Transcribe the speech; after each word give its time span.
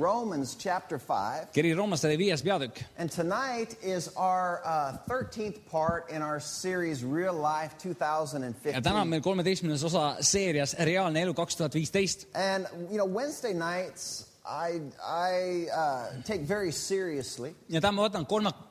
Romans 0.00 0.56
chapter 0.58 0.98
5. 0.98 1.52
kiri 1.52 1.74
roomlastele 1.74 2.16
viies 2.18 2.42
peatükk 2.42 2.80
And 2.98 3.10
tonight 3.10 3.76
is 3.82 4.08
our 4.16 4.60
uh, 4.64 4.98
13th 5.08 5.58
part 5.70 6.10
in 6.10 6.22
our 6.22 6.40
series 6.40 7.04
Real 7.04 7.34
Life 7.34 7.74
ja 7.86 7.94
täna 7.94 8.20
on 8.24 8.42
2015. 8.42 9.08
meil 9.08 9.22
kolmeteistkümnes 9.22 9.84
osa 9.84 10.16
seerias 10.20 10.74
Reaalne 10.78 11.22
elu 11.22 11.34
kaks 11.34 11.56
tuhat 11.56 11.74
viisteist 11.74 12.26
And, 12.34 12.66
you 12.90 12.96
know, 12.98 13.06
Wednesday 13.06 13.54
nights 13.54 14.26
I, 14.44 14.80
I 15.00 15.68
uh, 15.72 16.22
take 16.26 16.42
very 16.48 16.72
seriously. 16.72 17.54
ja 17.68 17.80
täna 17.80 17.92
ma 17.92 18.08
võtan 18.08 18.26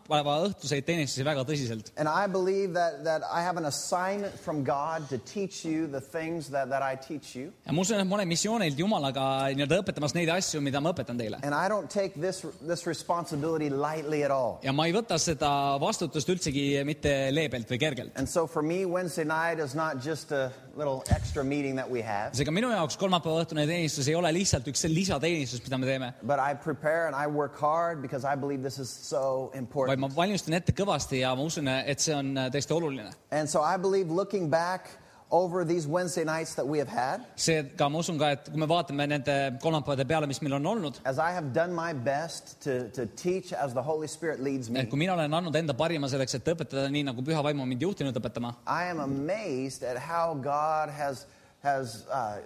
kolmapäeva 0.07 0.47
õhtuseid 0.49 0.85
teenistusi 0.87 1.23
väga 1.25 1.43
tõsiselt 1.47 1.91
And 1.97 2.09
I 2.09 2.27
believe 2.27 2.73
that, 2.73 3.03
that 3.05 3.23
I 3.31 3.41
have 3.43 3.57
an 3.57 3.65
assignment 3.69 4.33
from 4.39 4.63
God 4.63 5.07
to 5.09 5.17
teach 5.17 5.63
you 5.65 5.87
the 5.87 6.01
things 6.01 6.49
that, 6.49 6.69
that 6.69 6.81
I 6.83 6.95
teach 6.95 7.35
you. 7.35 7.51
ja 7.65 7.73
ma 7.73 7.81
usun, 7.81 7.99
et 8.01 8.07
ma 8.07 8.17
olen 8.19 8.27
missioonilt 8.27 8.79
Jumalaga 8.79 9.25
nii-öelda 9.55 9.79
õpetamas 9.83 10.15
neid 10.17 10.29
asju, 10.33 10.61
mida 10.61 10.81
ma 10.83 10.91
õpetan 10.93 11.19
teile 11.19 11.39
And 11.43 11.55
I 11.55 11.67
don't 11.71 11.89
take 11.89 12.19
this, 12.19 12.43
this 12.61 12.85
responsibility 12.87 13.69
lightly 13.69 14.23
at 14.23 14.31
all. 14.31 14.59
ja 14.63 14.73
ma 14.75 14.87
ei 14.89 14.95
võta 14.95 15.17
seda 15.21 15.51
vastutust 15.81 16.29
üldsegi 16.29 16.67
mitte 16.87 17.13
leebelt 17.33 17.69
või 17.71 17.79
kergelt. 17.81 18.11
And 18.19 18.27
so 18.29 18.45
for 18.47 18.61
me, 18.63 18.83
Wednesday 18.85 19.25
night 19.25 19.59
is 19.63 19.73
not 19.75 20.03
just 20.03 20.31
a 20.31 20.51
little 20.75 21.03
extra 21.15 21.43
meeting 21.43 21.75
that 21.77 21.89
we 21.89 22.01
have, 22.01 22.33
seega 22.33 22.51
minu 22.53 22.71
jaoks 22.73 22.97
kolmapäeva 22.99 23.43
õhtune 23.45 23.65
teenistus 23.69 24.07
ei 24.09 24.15
ole 24.17 24.31
lihtsalt 24.33 24.67
üks 24.71 24.83
lisateenistus, 24.89 25.61
mida 25.63 25.77
me 25.77 25.87
teeme, 25.87 26.13
but 26.23 26.39
I 26.41 26.53
prepare 26.53 27.07
and 27.07 27.15
I 27.15 27.27
work 27.27 27.57
hard 27.59 28.01
because 28.01 28.25
I 28.25 28.35
believe 28.35 28.63
this 28.63 28.79
is 28.79 28.89
so 28.89 29.51
vaid 29.93 30.01
ma 30.01 30.09
valmistun 30.11 30.57
ette 30.57 30.75
kõvasti 30.75 31.21
ja 31.21 31.35
ma 31.37 31.45
usun, 31.45 31.69
et 31.69 32.01
see 32.03 32.15
on 32.17 32.33
tõesti 32.53 32.75
oluline. 32.75 33.13
And 33.31 33.49
so 33.49 33.61
I 33.61 33.77
believe 33.77 34.09
looking 34.09 34.49
back 34.49 34.89
over 35.33 35.65
these 35.65 35.87
Wednesday 35.87 36.23
nights 36.23 36.53
that 36.55 36.67
we 36.67 36.77
have 36.77 36.87
had, 36.87 37.25
seega 37.35 37.89
ma 37.89 38.01
usun 38.03 38.19
ka, 38.21 38.29
et 38.35 38.49
kui 38.53 38.61
me 38.61 38.67
vaatame 38.69 39.07
nende 39.09 39.35
kolmapäevade 39.63 40.05
peale, 40.07 40.29
mis 40.29 40.39
meil 40.45 40.57
on 40.59 40.67
olnud, 40.73 40.99
as 41.09 41.17
I 41.17 41.31
have 41.33 41.51
done 41.53 41.73
my 41.73 41.91
best 41.93 42.61
to, 42.65 42.87
to 42.93 43.07
teach 43.17 43.51
as 43.51 43.73
the 43.73 43.81
Holy 43.81 44.07
Spirit 44.07 44.43
leads 44.45 44.69
me, 44.69 44.85
kui 44.85 45.01
mina 45.01 45.15
olen 45.17 45.33
andnud 45.39 45.57
enda 45.57 45.73
parima 45.77 46.09
selleks, 46.11 46.37
et 46.37 46.51
õpetada 46.53 46.85
nii, 46.93 47.07
nagu 47.09 47.25
Püha 47.25 47.41
Vaim 47.45 47.65
on 47.65 47.71
mind 47.71 47.81
juhtinud 47.81 48.21
õpetama, 48.21 48.53
I 48.67 48.91
am 48.93 49.01
amazed 49.01 49.81
at 49.81 49.97
how 49.97 50.37
God 50.37 50.93
has, 50.93 51.25
has 51.65 52.03
uh, 52.13 52.37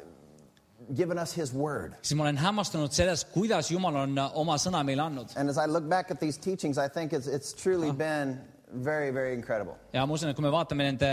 given 0.95 1.17
us 1.17 1.33
His 1.38 1.53
Word. 1.53 1.94
siis 2.02 2.16
ma 2.17 2.23
olen 2.28 2.38
hämmastunud 2.38 2.92
sellest, 2.94 3.28
kuidas 3.33 3.72
Jumal 3.72 3.95
on 4.03 4.17
oma 4.33 4.58
sõna 4.61 4.83
meile 4.86 5.02
andnud 5.08 5.33
And 5.36 5.50
as 5.50 5.58
I 5.58 5.66
look 5.67 5.88
back 5.89 6.11
at 6.11 6.20
these 6.20 6.38
teachings, 6.38 6.78
I 6.78 6.88
think 6.88 7.14
it's, 7.14 7.28
it's 7.28 7.53
truly 7.53 7.92
been 7.92 8.38
very, 8.83 9.11
very 9.11 9.33
incredible. 9.33 9.75
ja 9.94 10.05
ma 10.05 10.14
usun, 10.14 10.30
et 10.30 10.36
kui 10.36 10.44
me 10.45 10.52
vaatame 10.53 10.83
nende 10.92 11.11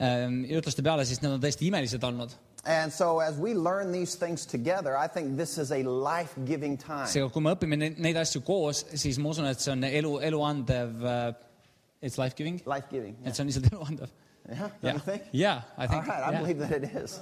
ähm, 0.00 0.44
jutluste 0.50 0.82
peale, 0.82 1.04
siis 1.08 1.22
need 1.22 1.32
on 1.32 1.40
tõesti 1.42 1.68
imelised 1.70 2.02
olnud. 2.04 2.34
And 2.64 2.92
so, 2.92 3.18
as 3.18 3.34
we 3.42 3.54
learn 3.54 3.90
these 3.90 4.14
things 4.14 4.46
together, 4.46 4.96
I 4.96 5.08
think 5.08 5.36
this 5.36 5.58
is 5.58 5.72
a 5.72 5.82
life 5.82 6.36
giving 6.46 6.76
time. 6.78 7.08
seega, 7.10 7.26
kui 7.34 7.42
me 7.42 7.50
õpime 7.56 7.74
neid, 7.80 7.96
neid 7.98 8.16
asju 8.20 8.44
koos, 8.46 8.84
siis 8.94 9.18
ma 9.18 9.32
usun, 9.32 9.48
et 9.50 9.58
see 9.58 9.72
on 9.72 9.82
elu, 9.88 10.12
eluandev 10.28 11.02
uh,, 11.02 11.32
it's 12.02 12.18
life 12.22 12.36
giving, 12.38 12.60
Life 12.66 12.86
giving. 12.90 13.16
et 13.24 13.34
see 13.34 13.42
on 13.42 13.50
lihtsalt 13.50 13.66
eluandev. 13.72 14.12
Yeah, 14.48 14.68
don't 14.82 14.94
you 14.94 15.00
think? 15.00 15.22
yeah, 15.32 15.62
I 15.78 15.86
think 15.86 16.06
right, 16.06 16.22
I 16.22 16.32
yeah. 16.32 16.40
believe 16.40 16.58
that 16.58 16.72
it 16.72 16.84
is. 16.84 17.20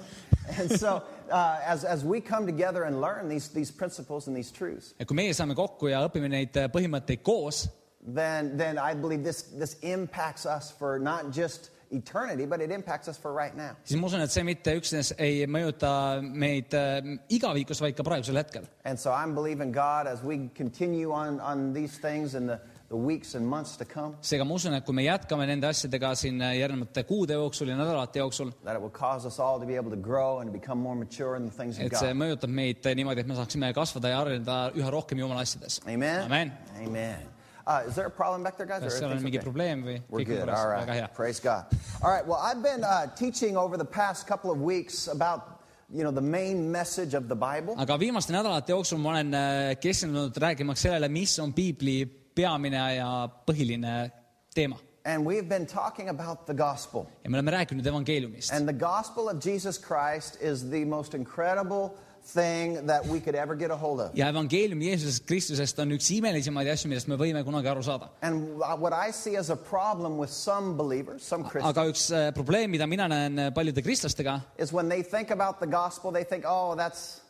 And 0.57 0.71
so, 0.79 1.03
uh, 1.31 1.59
as, 1.63 1.83
as 1.83 2.03
we 2.03 2.19
come 2.19 2.45
together 2.45 2.83
and 2.83 2.99
learn 2.99 3.29
these, 3.29 3.49
these 3.49 3.69
principles 3.69 4.27
and 4.27 4.35
these 4.35 4.51
truths, 4.51 4.93
et 4.99 5.07
kui 5.07 5.15
meie 5.15 5.35
saame 5.37 5.55
kokku 5.55 5.91
ja 5.91 6.01
õpime 6.07 6.31
neid 6.31 6.57
äh, 6.57 6.67
põhimõtteid 6.73 7.21
koos, 7.23 7.67
then, 8.01 8.57
then 8.57 8.79
I 8.79 8.93
believe 8.93 9.23
this, 9.23 9.43
this 9.53 9.77
impacts 9.81 10.45
us 10.45 10.71
for 10.71 10.97
not 10.99 11.31
just 11.31 11.69
eternity, 11.91 12.45
but 12.45 12.61
it 12.61 12.71
impacts 12.71 13.07
us 13.07 13.17
for 13.17 13.33
right 13.33 13.55
now. 13.55 13.75
siis 13.85 13.99
ma 13.99 14.07
usun, 14.07 14.23
et 14.23 14.31
see 14.31 14.43
mitte 14.47 14.73
üksnes 14.79 15.11
ei 15.21 15.45
mõjuta 15.45 15.93
meid 16.23 16.73
äh, 16.77 17.13
igavikus, 17.29 17.81
vaid 17.83 17.97
ka 17.97 18.05
praegusel 18.07 18.39
hetkel. 18.39 18.67
And 18.85 18.99
so 18.99 19.11
I'm 19.11 19.35
believing 19.35 19.71
God 19.71 20.07
as 20.07 20.23
we 20.23 20.49
continue 20.55 21.11
on, 21.11 21.39
on 21.39 21.73
these 21.73 21.97
things 21.97 22.35
in 22.35 22.47
the, 22.47 22.59
the 22.91 22.97
weeks 22.97 23.35
and 23.35 23.47
months 23.47 23.77
to 23.77 23.85
come, 23.85 24.15
seega 24.21 24.45
ma 24.45 24.57
usun, 24.59 24.75
et 24.75 24.85
kui 24.85 24.95
me 24.97 25.05
jätkame 25.05 25.47
nende 25.47 25.69
asjadega 25.69 26.11
siin 26.19 26.41
äh, 26.43 26.57
järgnevate 26.59 27.05
kuude 27.07 27.37
jooksul 27.39 27.71
ja 27.71 27.77
nädalate 27.79 28.19
jooksul, 28.19 28.51
that 28.65 28.75
it 28.75 28.81
will 28.83 28.91
cause 28.91 29.25
us 29.25 29.39
all 29.39 29.59
to 29.59 29.65
be 29.65 29.77
able 29.79 29.93
to 29.95 30.01
grow 30.09 30.39
and 30.39 30.51
to 30.51 30.55
become 30.59 30.79
more 30.83 30.95
mature 30.95 31.37
in 31.39 31.47
the 31.47 31.55
things 31.55 31.79
of 31.79 31.85
et 31.85 31.95
see 31.95 32.11
God. 32.11 32.19
mõjutab 32.19 32.51
meid 32.61 32.83
äh, 32.83 32.97
niimoodi, 32.99 33.23
et 33.23 33.31
me 33.31 33.37
saaksime 33.39 33.71
kasvada 33.77 34.11
ja 34.11 34.19
areneda 34.25 34.57
üha 34.75 34.91
rohkem 34.91 35.23
Jumala 35.23 35.45
asjades. 35.47 35.79
Amen? 35.87 36.25
Amen. 36.27 36.51
Amen. 36.83 37.31
Uh, 37.65 37.83
is 37.87 37.95
there 37.95 38.07
a 38.07 38.11
problem 38.11 38.43
back 38.43 38.57
there, 38.57 38.67
guys? 38.67 38.83
kas 38.83 38.93
or 38.93 38.97
seal 38.97 39.07
on 39.07 39.15
everything's 39.15 39.29
mingi 39.29 39.39
okay? 39.39 39.47
probleem 39.47 39.83
või? 39.87 39.97
We're 40.09 40.27
good. 40.27 40.49
All 40.49 40.67
väga 40.75 40.87
right. 40.87 40.99
hea. 40.99 41.09
Praise 41.15 41.39
God. 41.39 41.71
All 42.03 42.11
right. 42.11 42.25
Well, 42.27 42.41
I've 42.41 42.63
been 42.63 42.83
uh, 42.83 43.07
teaching 43.15 43.55
over 43.55 43.77
the 43.77 43.85
past 43.85 44.27
couple 44.27 44.51
of 44.51 44.59
weeks 44.59 45.07
about, 45.07 45.61
you 45.93 46.03
know, 46.03 46.11
the 46.11 46.25
main 46.25 46.71
message 46.71 47.13
of 47.13 47.29
the 47.29 47.37
Bible. 47.37 47.77
aga 47.79 47.95
viimaste 48.01 48.33
nädalate 48.35 48.75
jooksul 48.75 48.99
ma 48.99 49.13
olen 49.15 49.31
äh, 49.37 49.77
keskendunud 49.79 50.35
rääkimaks 50.35 50.89
sellele, 50.89 51.07
mis 51.07 51.37
on 51.39 51.53
piibli 51.53 52.01
peamine 52.35 52.95
ja 52.95 53.11
põhiline 53.47 54.11
teema 54.55 54.77
And 55.03 55.25
we've 55.25 55.49
been 55.49 55.65
talking 55.65 56.09
about 56.09 56.45
the 56.45 56.53
gospel. 56.53 57.07
ja 57.23 57.29
me 57.29 57.37
oleme 57.37 57.51
rääkinud 57.51 57.85
evangeeliumist. 57.87 58.53
And 58.53 58.67
the 58.67 58.73
gospel 58.73 59.29
of 59.29 59.39
Jesus 59.45 59.77
Christ 59.77 60.37
is 60.41 60.69
the 60.69 60.85
most 60.85 61.13
incredible 61.13 61.97
thing 62.23 62.85
that 62.85 63.05
we 63.07 63.19
could 63.19 63.35
ever 63.35 63.55
get 63.55 63.71
a 63.71 63.75
hold 63.75 63.99
of. 63.99 64.11
ja 64.13 64.27
evangeelium 64.29 64.81
Jeesusest 64.81 65.25
Kristusest 65.25 65.79
on 65.79 65.91
üks 65.91 66.11
imelisemaid 66.13 66.69
asju, 66.69 66.91
millest 66.91 67.09
me 67.09 67.17
võime 67.17 67.41
kunagi 67.43 67.71
aru 67.71 67.81
saada. 67.81 68.11
And 68.21 68.59
what 68.59 68.93
I 68.93 69.11
see 69.11 69.37
as 69.37 69.49
a 69.49 69.57
problem 69.57 70.19
with 70.21 70.29
some 70.29 70.77
believers, 70.77 71.23
some 71.23 71.43
Christians, 71.49 71.73
aga 71.73 71.87
üks 71.89 72.05
äh, 72.13 72.29
probleem, 72.37 72.69
mida 72.71 72.85
mina 72.87 73.09
näen 73.09 73.47
äh, 73.47 73.49
paljude 73.55 73.81
kristlastega, 73.81 74.41
is 74.57 74.71
when 74.73 74.89
they 74.89 75.01
think 75.01 75.31
about 75.31 75.59
the 75.59 75.67
gospel, 75.67 76.11
they 76.11 76.23
think, 76.23 76.45
oh, 76.45 76.75
that's 76.77 77.21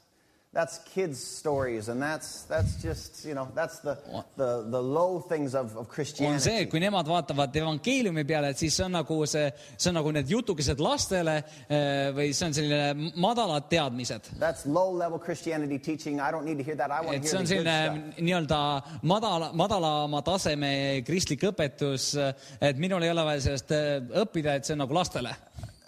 that's 0.53 0.79
kids' 0.79 1.23
stories, 1.23 1.87
and 1.87 2.01
that's 2.01 2.43
that's 2.43 2.75
just 2.83 3.25
you 3.25 3.33
know 3.33 3.47
that's 3.55 3.79
the 3.79 3.95
the, 4.35 4.67
the 4.69 4.81
low 4.81 5.19
things 5.21 5.55
of, 5.55 5.71
of 5.77 5.77
on 5.77 5.85
see, 5.85 5.91
Christianity. 5.93 6.65
kui 6.65 6.81
nemad 6.83 7.07
vaatavad 7.07 7.55
evangeeliumi 7.55 8.25
peale, 8.27 8.49
et 8.51 8.59
siis 8.59 8.75
see 8.75 8.83
on 8.83 8.91
nagu 8.97 9.21
see, 9.25 9.45
see 9.77 9.89
on 9.89 9.95
nagu 9.95 10.11
need 10.11 10.27
jutukesed 10.27 10.83
lastele 10.83 11.37
äh, 11.39 12.11
või 12.17 12.33
see 12.35 12.49
on 12.49 12.57
selline 12.57 13.11
madalad 13.15 13.69
teadmised. 13.71 14.33
That's 14.39 14.65
low-level 14.65 15.19
Christianity 15.19 15.79
teaching. 15.79 16.19
I 16.19 16.31
don't 16.31 16.45
need 16.45 16.57
to 16.59 16.67
hear 16.67 16.75
that. 16.75 16.91
I 16.91 16.99
want 16.99 17.23
to 17.23 17.27
see 17.27 17.31
hear 17.31 17.39
on 17.39 17.45
the 17.45 17.55
good 17.55 18.11
stuff. 18.11 18.19
nii-öelda 18.19 18.61
madala, 19.07 19.53
madalama 19.55 20.21
taseme 20.21 20.73
kristlik 21.07 21.47
õpetus, 21.47 22.11
et 22.59 22.75
minul 22.77 23.07
ei 23.07 23.15
ole 23.15 23.23
vaja 23.23 23.47
sellest 23.47 23.71
äh, 23.71 24.01
õppida, 24.25 24.59
et 24.59 24.67
see 24.67 24.75
on 24.75 24.83
nagu 24.83 24.99
lastele. 24.99 25.37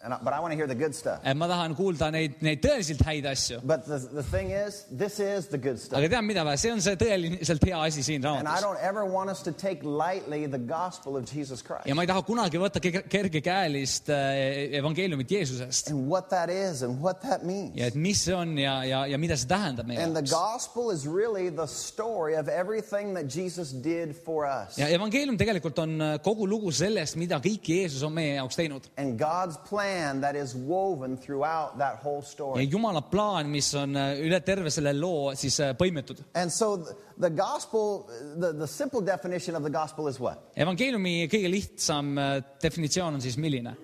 And 0.03 0.13
I, 0.13 0.17
but 0.21 0.33
I 0.33 0.39
want 0.41 0.51
to 0.51 0.57
hear 0.57 0.67
the 0.67 0.75
good 0.75 0.93
stuff. 0.93 1.19
et 1.23 1.33
ma 1.37 1.47
tahan 1.47 1.75
kuulda 1.77 2.09
neid, 2.11 2.33
neid 2.43 2.59
tõeliselt 2.61 2.99
häid 3.07 3.23
asju. 3.29 3.61
But 3.63 3.85
the, 3.85 3.99
the 4.11 4.23
thing 4.23 4.51
is, 4.51 4.83
this 4.91 5.19
is 5.19 5.47
the 5.47 5.57
good 5.57 5.79
stuff. 5.79 5.97
aga 5.99 6.09
tead, 6.11 6.25
mida 6.27 6.43
või, 6.43 6.57
see 6.59 6.71
on 6.75 6.81
see 6.83 6.95
tõeliselt 6.99 7.63
hea 7.63 7.79
asi 7.87 8.03
siin 8.03 8.25
And 8.25 8.47
I 8.47 8.51
raamatus. 8.51 8.61
don't 8.67 8.81
ever 8.83 9.05
want 9.05 9.29
us 9.29 9.41
to 9.47 9.51
take 9.53 9.79
lightly 9.83 10.45
the 10.47 10.59
gospel 10.59 11.15
of 11.15 11.23
Jesus 11.31 11.61
Christ 11.63 11.87
ja 11.87 11.95
ma 11.95 12.03
ei 12.03 12.09
taha 12.11 12.21
kunagi 12.27 12.59
võtta 12.59 12.81
ke- 12.83 13.05
kergekäelist 13.07 14.09
äh, 14.11 14.75
evangeeliumit 14.81 15.31
Jeesusest 15.31 15.89
and 15.93 16.07
what 16.11 16.29
that 16.29 16.49
is 16.49 16.81
and 16.83 16.99
what 17.01 17.21
that 17.21 17.43
means. 17.47 17.71
ja 17.79 17.87
et 17.87 17.95
mis 17.95 18.19
see 18.25 18.35
on 18.35 18.57
ja, 18.59 18.81
ja, 18.83 19.05
ja 19.07 19.17
mida 19.17 19.37
see 19.39 19.47
tähendab 19.47 19.87
meie 19.87 20.03
And 20.03 20.15
the 20.19 20.21
jaoks. 20.23 20.35
gospel 20.35 20.91
is 20.91 21.07
really 21.07 21.49
the 21.49 21.67
story 21.67 22.35
of 22.35 22.49
everything 22.49 23.13
that 23.15 23.31
Jesus 23.31 23.71
did 23.71 24.15
for 24.25 24.43
us. 24.45 24.75
ja 24.77 24.87
evangeelium 24.91 25.37
tegelikult 25.39 25.79
on 25.79 25.95
äh, 26.01 26.17
kogu 26.23 26.45
lugu 26.51 26.71
sellest, 26.75 27.15
mida 27.15 27.39
kõik 27.39 27.63
Jeesus 27.71 28.03
on 28.03 28.11
meie 28.19 28.35
jaoks 28.35 28.59
teinud. 28.59 28.91
And 28.97 29.15
God's 29.19 29.55
plan 29.69 29.92
that 30.23 30.35
is 30.35 30.55
woven 30.55 31.17
throughout 31.17 31.77
that 31.77 31.99
whole 32.03 32.21
ja 32.21 32.27
story. 32.27 32.67
Jumala 32.71 33.01
plaan, 33.01 33.49
mis 33.53 33.73
on 33.79 33.95
äh, 33.95 34.19
üle 34.25 34.39
terve 34.45 34.71
selle 34.73 34.93
loo 34.97 35.31
siis 35.35 35.59
äh, 35.59 35.73
põimetud. 35.77 36.23
And 36.35 36.51
so 36.51 36.75
th- 36.77 36.95
the 37.19 37.29
gospel, 37.29 38.05
the, 38.39 38.53
the 38.53 38.67
simple 38.67 39.01
definition 39.01 39.55
of 39.55 39.63
the 39.63 39.71
gospel 39.73 40.07
is 40.07 40.19
what? 40.19 40.39
evangeeliumi 40.57 41.27
kõige 41.31 41.49
lihtsam 41.51 42.13
äh, 42.17 42.37
definitsioon 42.63 43.19
on 43.19 43.21
siis 43.21 43.37
milline? 43.37 43.75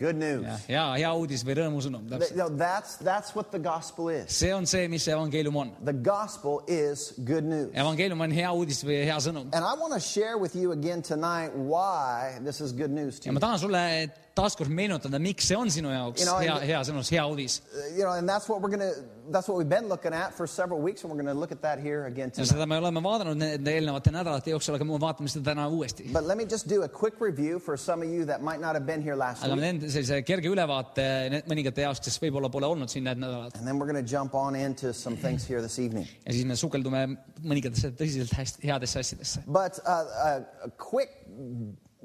Good 0.00 0.16
news. 0.16 0.46
ja, 0.46 0.56
ja 0.72 0.84
hea 0.96 1.08
uudis 1.12 1.42
või 1.44 1.58
rõõmusõnum, 1.58 2.06
Th- 2.08 2.14
täpselt. 2.22 2.38
no, 2.40 2.46
that's, 2.56 2.94
that's 3.04 3.34
what 3.36 3.50
the 3.52 3.58
gospel 3.60 4.08
is. 4.08 4.30
see 4.32 4.48
on 4.56 4.64
see, 4.64 4.86
mis 4.88 5.04
evangeelium 5.12 5.58
on. 5.60 5.74
The 5.84 5.92
gospel 5.92 6.62
is 6.72 7.10
good 7.28 7.44
news. 7.44 7.68
evangeelium 7.76 8.24
on 8.24 8.32
hea 8.32 8.48
uudis 8.48 8.80
või 8.88 9.02
hea 9.04 9.18
sõnum. 9.20 9.50
And 9.52 9.60
I 9.60 9.74
want 9.76 9.92
to 9.92 10.00
share 10.00 10.38
with 10.40 10.56
you 10.56 10.72
again 10.72 11.02
tonight 11.04 11.52
why 11.52 12.38
this 12.40 12.62
is 12.64 12.72
good 12.72 12.90
news 12.96 13.20
to 13.20 13.28
ja 13.28 13.34
you. 13.34 13.36
ma 13.36 13.44
tahan 13.44 13.60
sulle 13.60 13.82
taaskord 14.36 14.70
meenutada, 14.70 15.18
miks 15.18 15.44
see 15.50 15.56
on 15.58 15.68
sinu 15.68 15.90
jaoks 15.94 16.20
You 16.20 16.26
know, 16.26 16.38
hea 16.38 16.52
and-, 16.54 16.64
hea 16.70 16.80
sõnum, 16.88 17.04
hea 17.10 17.24
uudis. 17.30 17.60
Uh, 17.60 17.86
You 17.96 18.04
know, 18.04 18.12
and 18.18 18.28
that's 18.28 18.48
what 18.48 18.60
we're 18.62 18.70
going 18.70 18.80
to, 18.86 18.94
that's 19.34 19.48
what 19.48 19.56
we've 19.58 19.68
been 19.68 19.88
looking 19.88 20.14
at 20.14 20.34
for 20.34 20.46
several 20.46 20.80
weeks, 20.80 21.02
and 21.02 21.10
we're 21.10 21.20
going 21.22 21.32
to 21.34 21.38
look 21.40 21.52
at 21.52 21.62
that 21.62 21.78
here 21.78 22.04
again 22.06 22.28
ja 22.30 22.34
tonight. 22.44 22.52
seda 22.52 22.66
me 22.70 22.76
oleme 22.80 23.02
vaadanud 23.02 23.36
nende 23.42 23.70
eelnevate 23.74 24.10
nädalate 24.14 24.50
jooksul, 24.54 24.74
aga 24.78 24.84
me 24.84 24.98
vaatame 25.02 25.28
seda 25.32 25.50
täna 25.50 25.66
uuesti. 25.68 26.06
But 26.12 26.24
let 26.30 26.38
me 26.38 26.46
just 26.54 26.68
do 26.68 26.82
a 26.82 26.88
quick 26.88 27.20
review 27.20 27.58
for 27.58 27.76
some 27.76 28.02
of 28.06 28.08
you 28.14 28.24
that 28.30 28.40
might 28.42 28.60
not 28.60 28.74
have 28.78 28.86
been 28.86 29.02
here 29.02 29.16
last 29.16 29.44
aga 29.44 29.56
ma 29.56 29.60
week. 29.62 29.80
teen 29.80 29.90
sellise 29.96 30.22
kerge 30.30 30.48
ülevaate 30.54 31.06
need 31.34 31.50
mõningate 31.52 31.84
jaoks, 31.86 32.00
kes 32.06 32.18
võib-olla 32.24 32.50
pole 32.56 32.66
olnud 32.72 32.88
siin 32.94 33.04
need 33.10 33.18
nädalad 33.24 33.56
And 33.58 33.66
then 33.66 33.78
we're 33.78 33.90
going 33.92 34.02
to 34.04 34.10
jump 34.16 34.34
on 34.34 34.54
into 34.54 34.92
some 34.92 35.16
things 35.16 35.44
here 35.50 35.60
this 35.60 35.78
evening. 35.78 36.06
ja 36.26 36.32
siis 36.32 36.46
me 36.46 36.56
sukeldume 36.56 37.04
mõningatesse 37.42 37.90
tõsiselt 37.98 38.32
hästi, 38.38 38.66
headesse 38.70 38.98
asjadesse. 39.04 39.42
But 39.46 39.80
uh, 39.84 40.06
a, 40.28 40.30
a 40.66 40.70
quick 40.78 41.10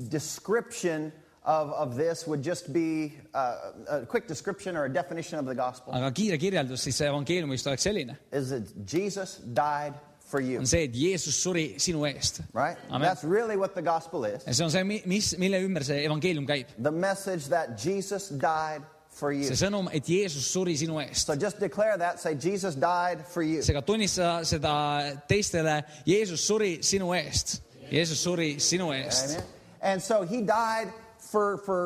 description 0.10 1.12
of, 1.46 1.72
of 1.74 1.96
this 1.96 2.26
would 2.28 2.44
just 2.44 2.74
be 2.74 3.14
uh, 3.34 3.56
a 3.88 4.06
quick 4.06 4.28
description 4.28 4.76
or 4.76 4.86
a 4.86 4.94
definition 4.94 5.40
of 5.40 5.46
the 5.46 5.56
gospel 5.56 5.94
aga 5.94 6.12
kiire 6.12 6.38
kirjeldus 6.42 6.84
siis 6.88 7.02
evangeeliumist 7.02 7.68
oleks 7.68 7.86
selline, 7.86 8.18
is 8.32 8.50
that 8.50 8.74
Jesus 8.86 9.38
died 9.54 9.94
for 10.26 10.42
you, 10.42 10.60
on 10.60 10.66
see, 10.66 10.84
et 10.84 10.94
Jeesus 10.94 11.38
suri 11.38 11.76
sinu 11.78 12.06
eest. 12.10 12.42
right? 12.54 12.78
Amen. 12.90 13.02
That's 13.02 13.24
really 13.24 13.58
what 13.58 13.76
the 13.76 13.82
gospel 13.82 14.26
is. 14.26 14.44
ja 14.48 14.54
see 14.54 14.66
on 14.66 14.72
see, 14.72 14.84
mis, 15.06 15.38
mille 15.38 15.62
ümber 15.62 15.84
see 15.84 16.06
evangeelium 16.06 16.48
käib. 16.48 16.74
The 16.82 16.92
message 16.92 17.50
that 17.50 17.78
Jesus 17.78 18.30
died 18.30 18.82
for 19.12 19.32
you. 19.32 19.44
see 19.44 19.60
sõnum, 19.60 19.90
et 19.94 20.10
Jeesus 20.10 20.50
suri 20.50 20.76
sinu 20.78 21.00
eest. 21.00 21.28
So 21.28 21.36
just 21.36 21.60
declare 21.60 21.98
that, 21.98 22.20
say, 22.20 22.34
Jesus 22.34 22.76
died 22.76 23.22
for 23.30 23.44
you. 23.44 23.62
seega 23.62 23.86
tunnista 23.86 24.40
seda 24.44 24.74
teistele, 25.30 25.84
Jeesus 26.10 26.42
suri 26.42 26.80
sinu 26.82 27.14
eest. 27.14 27.62
Jeesus 27.92 28.18
suri 28.18 28.56
sinu 28.60 28.90
eest 28.98 29.38
Amen.. 29.38 29.52
And 29.86 30.02
so 30.02 30.24
he 30.24 30.42
died 30.42 30.90
for, 31.36 31.58
for 31.68 31.80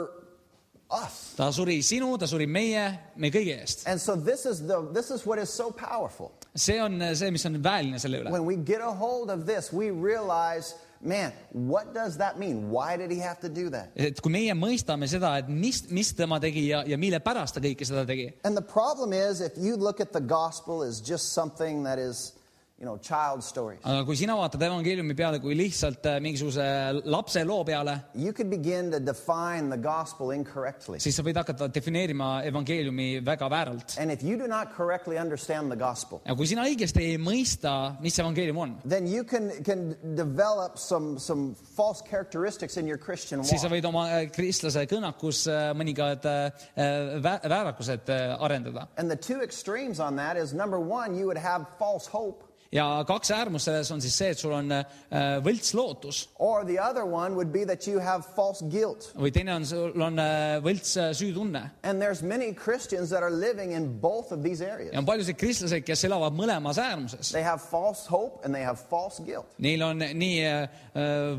us. 0.91 1.33
ta 1.37 1.49
suri 1.51 1.79
sinu, 1.85 2.17
ta 2.21 2.27
suri 2.29 2.45
meie, 2.45 2.83
meie 3.17 3.33
kõigi 3.33 3.55
eest. 3.55 3.87
And 3.89 4.01
so 4.01 4.15
this 4.15 4.45
is, 4.45 4.61
the, 4.67 4.81
this 4.93 5.09
is 5.09 5.25
what 5.25 5.39
is 5.39 5.49
so 5.49 5.71
powerful. 5.71 6.31
see 6.55 6.77
on 6.79 7.01
see, 7.15 7.31
mis 7.31 7.45
on 7.49 7.57
väeline 7.63 7.99
selle 8.01 8.21
üle. 8.21 8.31
When 8.31 8.45
we 8.45 8.55
get 8.55 8.81
a 8.81 8.91
hold 8.91 9.31
of 9.31 9.45
this, 9.45 9.71
we 9.73 9.89
realize, 9.89 10.75
man, 11.01 11.33
what 11.53 11.93
does 11.93 12.17
that 12.17 12.37
mean? 12.37 12.69
Why 12.69 12.97
did 12.97 13.11
he 13.11 13.19
have 13.19 13.39
to 13.41 13.49
do 13.49 13.69
that? 13.69 13.89
et 13.95 14.21
kui 14.21 14.33
meie 14.33 14.53
mõistame 14.57 15.09
seda, 15.09 15.35
et 15.41 15.49
mis, 15.49 15.81
mis 15.89 16.13
tema 16.13 16.39
tegi 16.43 16.67
ja, 16.69 16.83
ja 16.85 16.97
mille 17.01 17.21
pärast 17.25 17.57
ta 17.57 17.63
kõike 17.63 17.87
seda 17.89 18.05
tegi. 18.09 18.31
And 18.43 18.57
the 18.57 18.65
problem 18.65 19.13
is, 19.13 19.41
if 19.41 19.57
you 19.57 19.77
look 19.77 20.01
at 20.01 20.13
the 20.13 20.21
gospel 20.21 20.83
as 20.83 21.01
just 21.01 21.33
something 21.33 21.85
that 21.89 21.97
is, 21.97 22.33
you 22.79 22.85
know, 22.87 22.97
child 22.97 23.43
stories, 23.43 23.79
aga 23.83 24.05
kui 24.07 24.15
sina 24.15 24.35
vaatad 24.39 24.61
evangeeliumi 24.63 25.15
peale 25.19 25.39
kui 25.43 25.55
lihtsalt 25.59 26.05
äh, 26.07 26.19
mingisuguse 26.23 26.63
lapse 27.11 27.43
loo 27.45 27.63
peale, 27.67 27.97
you 28.15 28.31
could 28.33 28.49
begin 28.49 28.89
to 28.91 28.99
define 28.99 29.69
the 29.69 29.77
gospel 29.77 30.31
incorrectly. 30.31 30.99
siis 31.03 31.15
sa 31.19 31.23
võid 31.27 31.35
hakata 31.41 31.67
defineerima 31.75 32.41
evangeeliumi 32.47 33.19
väga 33.25 33.49
vääralt. 33.51 33.97
And 33.99 34.11
if 34.11 34.23
you 34.23 34.37
do 34.37 34.47
not 34.47 34.71
correctly 34.77 35.17
understand 35.19 35.71
the 35.71 35.75
gospel, 35.77 36.21
ja 36.25 36.35
kui 36.39 36.47
sina 36.47 36.63
õigesti 36.69 37.03
ei 37.11 37.17
mõista, 37.19 37.75
mis 37.99 38.15
evangeelium 38.19 38.57
on, 38.63 38.77
then 38.87 39.07
you 39.07 39.23
can, 39.23 39.51
can 39.67 39.95
develop 40.15 40.77
some, 40.79 41.19
some 41.19 41.55
false 41.75 42.01
characteristics 42.09 42.77
in 42.77 42.87
your 42.87 42.97
Christian 42.97 43.43
siis 43.43 43.59
sa 43.61 43.67
walk. 43.67 43.75
võid 43.75 43.89
oma 43.91 44.05
äh, 44.13 44.29
kristlase 44.31 44.85
kõnakus 44.89 45.43
äh, 45.51 45.73
mõningad 45.75 46.23
äh, 46.31 46.69
vä- 47.19 47.41
väärakused 47.43 48.07
äh, 48.09 48.37
arendada. 48.39 48.87
And 48.97 49.11
the 49.11 49.17
two 49.19 49.41
extremes 49.43 49.99
on 49.99 50.15
that 50.15 50.37
is 50.37 50.53
number 50.53 50.79
one, 50.79 51.15
you 51.19 51.25
would 51.27 51.37
have 51.37 51.65
false 51.77 52.07
hope, 52.07 52.45
ja 52.71 53.03
kaks 53.07 53.31
äärmust 53.33 53.65
selles 53.65 53.89
on 53.91 54.01
siis 54.01 54.15
see, 54.17 54.29
et 54.33 54.39
sul 54.39 54.53
on 54.53 54.71
äh, 54.71 54.83
võlts 55.45 55.73
lootus 55.77 56.21
or 56.37 56.65
the 56.65 56.77
other 56.79 57.05
one 57.05 57.35
would 57.35 57.51
be 57.53 57.65
that 57.65 57.87
you 57.87 57.99
have 57.99 58.25
false 58.35 58.65
guilt. 58.69 59.09
või 59.17 59.31
teine 59.33 59.55
on, 59.57 59.65
sul 59.65 60.05
on 60.05 60.21
äh, 60.21 60.59
võlts 60.63 60.93
äh, 60.99 61.09
süütunne. 61.17 61.63
And 61.83 62.01
there's 62.01 62.21
many 62.21 62.53
Christians 62.53 63.09
that 63.09 63.23
are 63.23 63.33
living 63.33 63.73
in 63.73 63.89
both 63.99 64.31
of 64.31 64.43
these 64.43 64.61
areas. 64.61 64.93
ja 64.93 65.01
on 65.01 65.07
paljusid 65.09 65.39
kristlaseid, 65.39 65.85
kes 65.87 66.05
elavad 66.05 66.37
mõlemas 66.37 66.81
äärmuses. 66.81 67.33
They 67.33 67.45
have 67.45 67.63
false 67.63 68.05
hope 68.09 68.45
and 68.45 68.53
they 68.53 68.63
have 68.63 68.77
false 68.89 69.23
guilt. 69.25 69.49
Neil 69.57 69.83
on 69.87 70.05
nii 70.05 70.43
äh, 70.45 70.67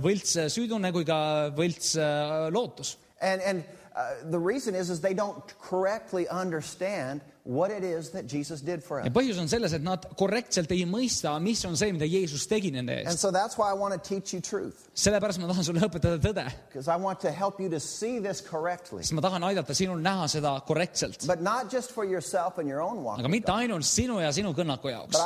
võlts 0.03 0.35
süütunne 0.51 0.91
kui 0.97 1.07
ka 1.07 1.21
võlts 1.55 1.95
äh, 1.95 2.49
lootus. 2.51 2.97
And, 3.21 3.43
and 3.45 3.65
uh, 3.95 4.17
the 4.31 4.39
reason 4.39 4.75
is, 4.75 4.91
is 4.91 5.01
they 5.01 5.15
don't 5.15 5.55
correctly 5.61 6.27
understand 6.29 7.21
what 7.45 7.71
it 7.71 7.83
is 7.83 8.11
that 8.11 8.27
Jesus 8.27 8.61
did 8.61 8.83
for 8.85 9.01
us. 9.01 9.07
ja 9.07 9.11
põhjus 9.11 9.39
on 9.41 9.49
selles, 9.49 9.73
et 9.73 9.83
nad 9.83 10.05
korrektselt 10.19 10.71
ei 10.73 10.85
mõista, 10.85 11.33
mis 11.41 11.65
on 11.65 11.77
see, 11.77 11.93
mida 11.93 12.05
Jeesus 12.07 12.47
tegi 12.47 12.71
nende 12.71 12.99
And 13.01 13.09
eest. 13.09 13.19
so 13.19 13.31
that's 13.31 13.57
why 13.59 13.71
I 13.71 13.75
want 13.75 13.95
to 13.95 14.01
teach 14.09 14.35
you 14.35 14.41
truth, 14.41 14.89
sellepärast 14.95 15.41
ma 15.41 15.47
tahan 15.49 15.65
sulle 15.65 15.81
õpetada 15.81 16.19
tõde, 16.21 16.45
because 16.69 16.89
I 16.89 16.97
want 16.97 17.21
to 17.21 17.31
help 17.33 17.61
you 17.61 17.69
to 17.71 17.81
see 17.81 18.19
this 18.21 18.41
correctly. 18.41 19.03
sest 19.03 19.13
ma 19.17 19.21
tahan 19.25 19.43
aidata 19.43 19.75
sinul 19.75 19.99
näha 20.05 20.29
seda 20.29 20.61
korrektselt. 20.69 21.27
But 21.27 21.41
not 21.41 21.73
just 21.73 21.93
for 21.93 22.05
yourself 22.05 22.59
and 22.59 22.69
your 22.69 22.81
own 22.81 23.03
walk, 23.03 23.19
aga 23.21 23.29
mitte 23.29 23.53
ainult 23.53 23.85
sinu 23.89 24.21
ja 24.21 24.31
sinu 24.33 24.53
kõnnaku 24.55 24.93
jaoks 24.93 25.17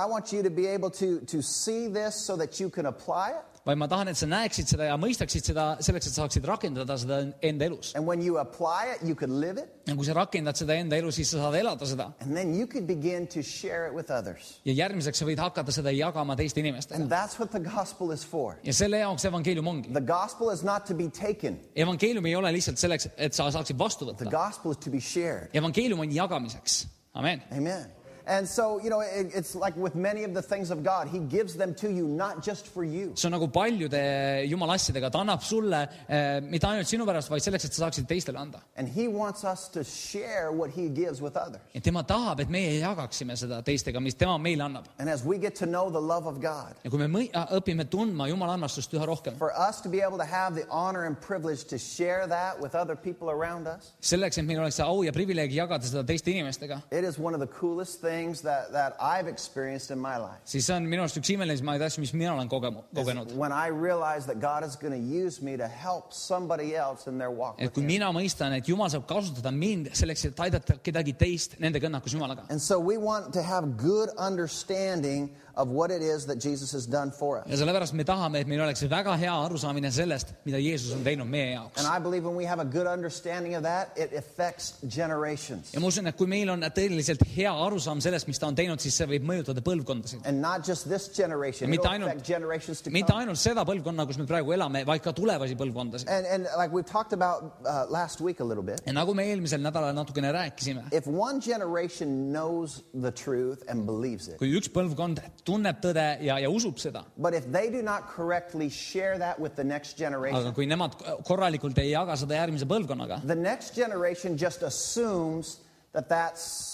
vaid 3.64 3.78
ma 3.80 3.86
tahan, 3.88 4.08
et 4.12 4.16
sa 4.20 4.26
näeksid 4.28 4.68
seda 4.68 4.84
ja 4.90 4.96
mõistaksid 5.00 5.46
seda 5.48 5.62
selleks, 5.80 6.10
et 6.10 6.16
saaksid 6.18 6.44
rakendada 6.44 6.96
seda 7.00 7.20
enda 7.40 7.64
elus. 7.64 7.94
And 7.96 8.04
when 8.06 8.20
you 8.20 8.36
apply 8.38 8.90
it, 8.92 9.00
you 9.08 9.14
could 9.16 9.32
live 9.32 9.56
it, 9.62 9.70
ja 9.88 9.94
kui 9.96 10.04
sa 10.04 10.12
rakendad 10.18 10.56
seda 10.60 10.76
enda 10.76 10.98
elus, 11.00 11.16
siis 11.16 11.30
sa 11.32 11.40
saad 11.46 11.56
elada 11.60 11.86
seda 11.88 12.10
and 12.20 12.36
then 12.36 12.52
you 12.54 12.66
could 12.66 12.86
begin 12.86 13.26
to 13.26 13.42
share 13.42 13.86
it 13.88 13.94
with 13.96 14.10
others. 14.12 14.58
ja 14.68 14.74
järgmiseks 14.76 15.18
sa 15.22 15.24
võid 15.28 15.40
hakata 15.40 15.72
seda 15.72 15.92
jagama 15.96 16.36
teiste 16.36 16.60
inimestega 16.60 17.00
And 17.00 17.10
that's 17.12 17.38
what 17.40 17.50
the 17.56 17.60
gospel 17.64 18.12
is 18.12 18.24
for. 18.24 18.58
ja 18.64 18.72
selle 18.76 19.00
jaoks 19.00 19.24
evangeelium 19.24 19.66
ongi. 19.72 19.92
The 19.92 20.04
gospel 20.04 20.52
is 20.52 20.62
not 20.62 20.84
to 20.86 20.94
be 20.94 21.08
taken, 21.08 21.58
evangeelium 21.76 22.26
ei 22.28 22.36
ole 22.36 22.52
lihtsalt 22.52 22.78
selleks, 22.78 23.08
et 23.16 23.32
sa 23.34 23.48
saaksid 23.50 23.78
vastu 23.80 24.04
the 24.04 24.12
võtta. 24.26 24.30
gospel 24.30 24.72
is 24.76 24.78
to 24.84 24.90
be 24.90 25.00
shared. 25.00 25.48
evangeelium 25.56 26.00
on 26.04 26.12
jagamiseks. 26.12 26.84
amen. 27.14 27.40
Amen. 27.50 27.88
And 28.26 28.48
so, 28.48 28.80
you 28.82 28.88
know, 28.88 29.00
it, 29.00 29.32
it's 29.34 29.54
like 29.54 29.76
with 29.76 29.94
many 29.94 30.24
of 30.24 30.32
the 30.32 30.40
things 30.40 30.70
of 30.70 30.82
God, 30.82 31.08
He 31.08 31.18
gives 31.18 31.54
them 31.56 31.74
to 31.74 31.90
you 31.92 32.06
not 32.06 32.42
just 32.42 32.66
for 32.66 32.82
you. 32.84 33.12
see 33.16 33.28
on 33.28 33.32
nagu 33.32 33.48
paljude 33.52 34.48
jumala 34.48 34.74
asjadega, 34.78 35.10
ta 35.10 35.18
annab 35.20 35.42
sulle 35.42 35.82
eh, 36.08 36.40
mitte 36.40 36.64
ainult 36.66 36.88
sinu 36.88 37.04
pärast, 37.04 37.28
vaid 37.28 37.42
selleks, 37.44 37.66
et 37.68 37.74
sa 37.76 37.84
saaksid 37.84 38.06
teistele 38.08 38.38
anda. 38.40 38.62
And 38.76 38.88
He 38.88 39.08
wants 39.08 39.44
us 39.44 39.68
to 39.76 39.84
share 39.84 40.52
what 40.52 40.70
He 40.70 40.88
gives 40.88 41.20
with 41.20 41.36
others. 41.36 41.60
ja 41.74 41.80
tema 41.80 42.02
tahab, 42.02 42.40
et 42.40 42.48
meie 42.48 42.78
jagaksime 42.80 43.36
seda 43.36 43.60
teistega, 43.62 44.00
mis 44.00 44.14
tema 44.14 44.38
meile 44.38 44.64
annab. 44.64 44.84
And 44.98 45.10
as 45.10 45.22
we 45.24 45.36
get 45.36 45.54
to 45.56 45.66
know 45.66 45.90
the 45.90 46.00
love 46.00 46.26
of 46.26 46.40
God, 46.40 46.74
ja 46.84 46.90
kui 46.90 46.98
me 46.98 47.06
mõi- 47.18 47.30
õpime 47.60 47.84
tundma 47.92 48.28
jumala 48.32 48.56
armastust 48.56 48.92
üha 48.96 49.04
rohkem, 49.06 49.36
for 49.36 49.52
us 49.68 49.82
to 49.82 49.90
be 49.90 50.00
able 50.00 50.16
to 50.16 50.24
have 50.24 50.54
the 50.54 50.64
honor 50.70 51.04
and 51.04 51.20
privilege 51.20 51.64
to 51.64 51.76
share 51.78 52.26
that 52.26 52.58
with 52.58 52.74
other 52.74 52.96
people 52.96 53.28
around 53.30 53.66
us, 53.68 53.92
selleks, 54.00 54.38
et 54.38 54.46
meil 54.48 54.60
oleks 54.64 54.76
see 54.80 54.84
au 54.88 55.02
ja 55.04 55.12
privileeg 55.12 55.52
jagada 55.52 55.84
seda 55.84 56.02
teiste 56.08 56.32
inimestega, 56.32 56.80
it 56.90 57.04
is 57.04 57.18
one 57.18 57.34
of 57.34 57.40
the 57.40 57.50
coolest 57.60 58.00
things 58.00 58.13
that, 58.42 58.72
that 58.72 58.96
I've 59.00 59.28
experienced 59.28 59.90
in 59.90 59.98
my 59.98 60.16
life. 60.18 60.40
siis 60.44 60.66
see 60.66 60.74
on 60.76 60.86
minu 60.86 61.02
arust 61.04 61.16
üks 61.20 61.30
imelisemaid 61.34 61.82
asju, 61.82 62.00
mis 62.04 62.12
mina 62.14 62.32
olen 62.34 62.48
kogemu-, 62.48 62.84
Is 62.92 62.98
kogenud. 62.98 63.32
when 63.36 63.52
I 63.52 63.68
realize 63.68 64.26
that 64.26 64.40
God 64.40 64.64
is 64.68 64.76
going 64.76 64.92
to 64.92 65.04
use 65.24 65.42
me 65.42 65.56
to 65.56 65.66
help 65.68 66.12
somebody 66.12 66.74
else 66.76 67.06
in 67.10 67.18
their 67.18 67.30
walk 67.30 67.56
et 67.58 67.64
with 67.64 67.74
kui 67.74 67.82
Him. 67.82 67.86
mina 67.94 68.12
mõistan, 68.12 68.52
et 68.58 68.68
jumal 68.68 68.90
saab 68.90 69.06
kasutada 69.06 69.52
mind 69.52 69.90
selleks, 69.92 70.24
et 70.30 70.36
aidata 70.46 70.78
kedagi 70.82 71.14
teist 71.18 71.58
nende 71.60 71.80
kõnnakus 71.80 72.14
jumalaga. 72.14 72.44
And 72.50 72.60
so 72.60 72.78
we 72.78 72.96
want 72.96 73.32
to 73.34 73.42
have 73.42 73.76
good 73.76 74.08
understanding 74.18 75.30
of 75.56 75.68
what 75.68 75.90
it 75.90 76.02
is 76.02 76.26
that 76.26 76.38
Jesus 76.40 76.72
has 76.72 76.84
done 76.86 77.10
for 77.12 77.38
us. 77.38 77.46
ja 77.48 77.56
sellepärast 77.56 77.94
me 77.94 78.04
tahame, 78.04 78.40
et 78.40 78.46
meil 78.50 78.60
oleks 78.64 78.82
väga 78.90 79.14
hea 79.16 79.32
arusaamine 79.44 79.90
sellest, 79.94 80.32
mida 80.44 80.58
Jeesus 80.58 80.92
on 80.96 81.04
teinud 81.06 81.28
meie 81.30 81.52
jaoks 81.54 81.78
And 81.78 81.86
I 81.86 81.98
believe 82.02 82.24
when 82.24 82.34
we 82.36 82.44
have 82.44 82.60
a 82.60 82.64
good 82.64 82.86
understanding 82.86 83.54
of 83.54 83.62
that, 83.62 83.92
it 83.96 84.12
affects 84.18 84.74
generations. 84.88 85.70
ja 85.74 85.80
ma 85.80 85.86
usun, 85.92 86.06
et 86.10 86.16
kui 86.18 86.26
meil 86.26 86.50
on 86.50 86.60
tõeliselt 86.74 87.22
hea 87.36 87.52
arusaam 87.66 88.00
sellest, 88.04 88.28
mis 88.28 88.40
ta 88.40 88.48
on 88.50 88.56
teinud, 88.58 88.82
siis 88.82 88.96
see 89.00 89.08
võib 89.14 89.26
mõjutada 89.28 89.62
põlvkondasid. 89.64 90.24
And 90.28 90.42
not 90.42 90.66
just 90.66 90.88
this 90.90 91.08
generation, 91.16 91.70
Mitte 91.72 91.88
ainult- 91.90 92.12
affect 92.12 92.26
generations 92.28 92.82
to 92.84 92.92
mitte 92.94 93.14
ainult 93.16 93.40
seda 93.40 93.64
põlvkonna, 93.68 94.06
kus 94.08 94.18
me 94.20 94.26
praegu 94.28 94.54
elame, 94.56 94.84
vaid 94.88 95.04
ka 95.04 95.14
tulevasi 95.16 95.56
põlvkondasid. 95.60 96.10
And, 96.10 96.26
and 96.26 96.48
like 96.60 96.74
we 96.74 96.82
talked 96.82 97.12
about 97.16 97.60
uh, 97.64 97.86
last 97.88 98.20
week 98.20 98.40
a 98.40 98.46
little 98.46 98.64
bit, 98.64 98.82
ja 98.86 98.94
nagu 98.96 99.14
me 99.16 99.26
eelmisel 99.30 99.62
nädalal 99.64 99.94
natukene 99.96 100.32
rääkisime, 100.34 100.86
if 100.92 101.08
one 101.08 101.40
generation 101.40 102.32
knows 102.32 102.82
the 102.94 103.12
truth 103.12 103.64
and 103.68 103.86
believes 103.86 104.28
it, 104.28 104.38
kui 104.40 104.52
üks 104.58 104.70
põlvkond 104.72 105.22
tunneb 105.48 105.80
tõde 105.84 106.06
ja, 106.24 106.38
ja 106.42 106.52
usub 106.52 106.80
seda, 106.82 107.04
but 107.16 107.34
if 107.34 107.48
they 107.52 107.70
do 107.72 107.82
not 107.82 108.08
correctly 108.14 108.68
share 108.70 109.18
that 109.18 109.40
with 109.40 109.56
the 109.56 109.64
next 109.64 109.96
aga 109.98 110.04
generation, 110.06 110.52
kui 110.56 110.68
nemad 110.70 110.96
korralikult 111.26 111.78
ei 111.82 111.92
jaga 111.94 112.16
seda 112.20 112.38
järgmise 112.42 112.68
põlvkonnaga, 112.68 113.22
the 113.26 113.38
next 113.38 113.74
generation 113.74 114.36
just 114.36 114.62
assumes 114.62 115.58
that 115.94 116.08
that's 116.08 116.73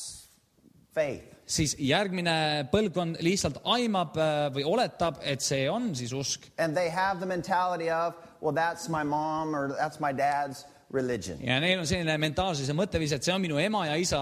faith. 0.94 1.24
siis 1.50 1.76
järgmine 1.78 2.68
põlvkond 2.72 3.18
lihtsalt 3.24 3.60
aimab 3.64 4.16
äh, 4.16 4.48
või 4.54 4.64
oletab, 4.66 5.18
et 5.22 5.42
see 5.42 5.64
on 5.70 5.94
siis 5.94 6.12
usk 6.14 6.50
And 6.58 6.76
they 6.76 6.90
have 6.90 7.18
the 7.20 7.26
mentality 7.26 7.90
of, 7.90 8.14
well, 8.40 8.54
that's 8.54 8.88
my 8.88 9.02
mom 9.04 9.54
or 9.54 9.72
that's 9.78 10.00
my 10.00 10.12
dad's 10.12 10.64
religion. 10.92 11.38
ja 11.42 11.60
neil 11.60 11.78
on 11.82 11.86
selline 11.86 12.16
mentaalsus 12.18 12.68
ja 12.68 12.74
mõtteviis, 12.74 13.12
et 13.14 13.22
see 13.26 13.34
on 13.34 13.42
minu 13.42 13.58
ema 13.62 13.86
ja 13.86 13.94
isa 13.98 14.20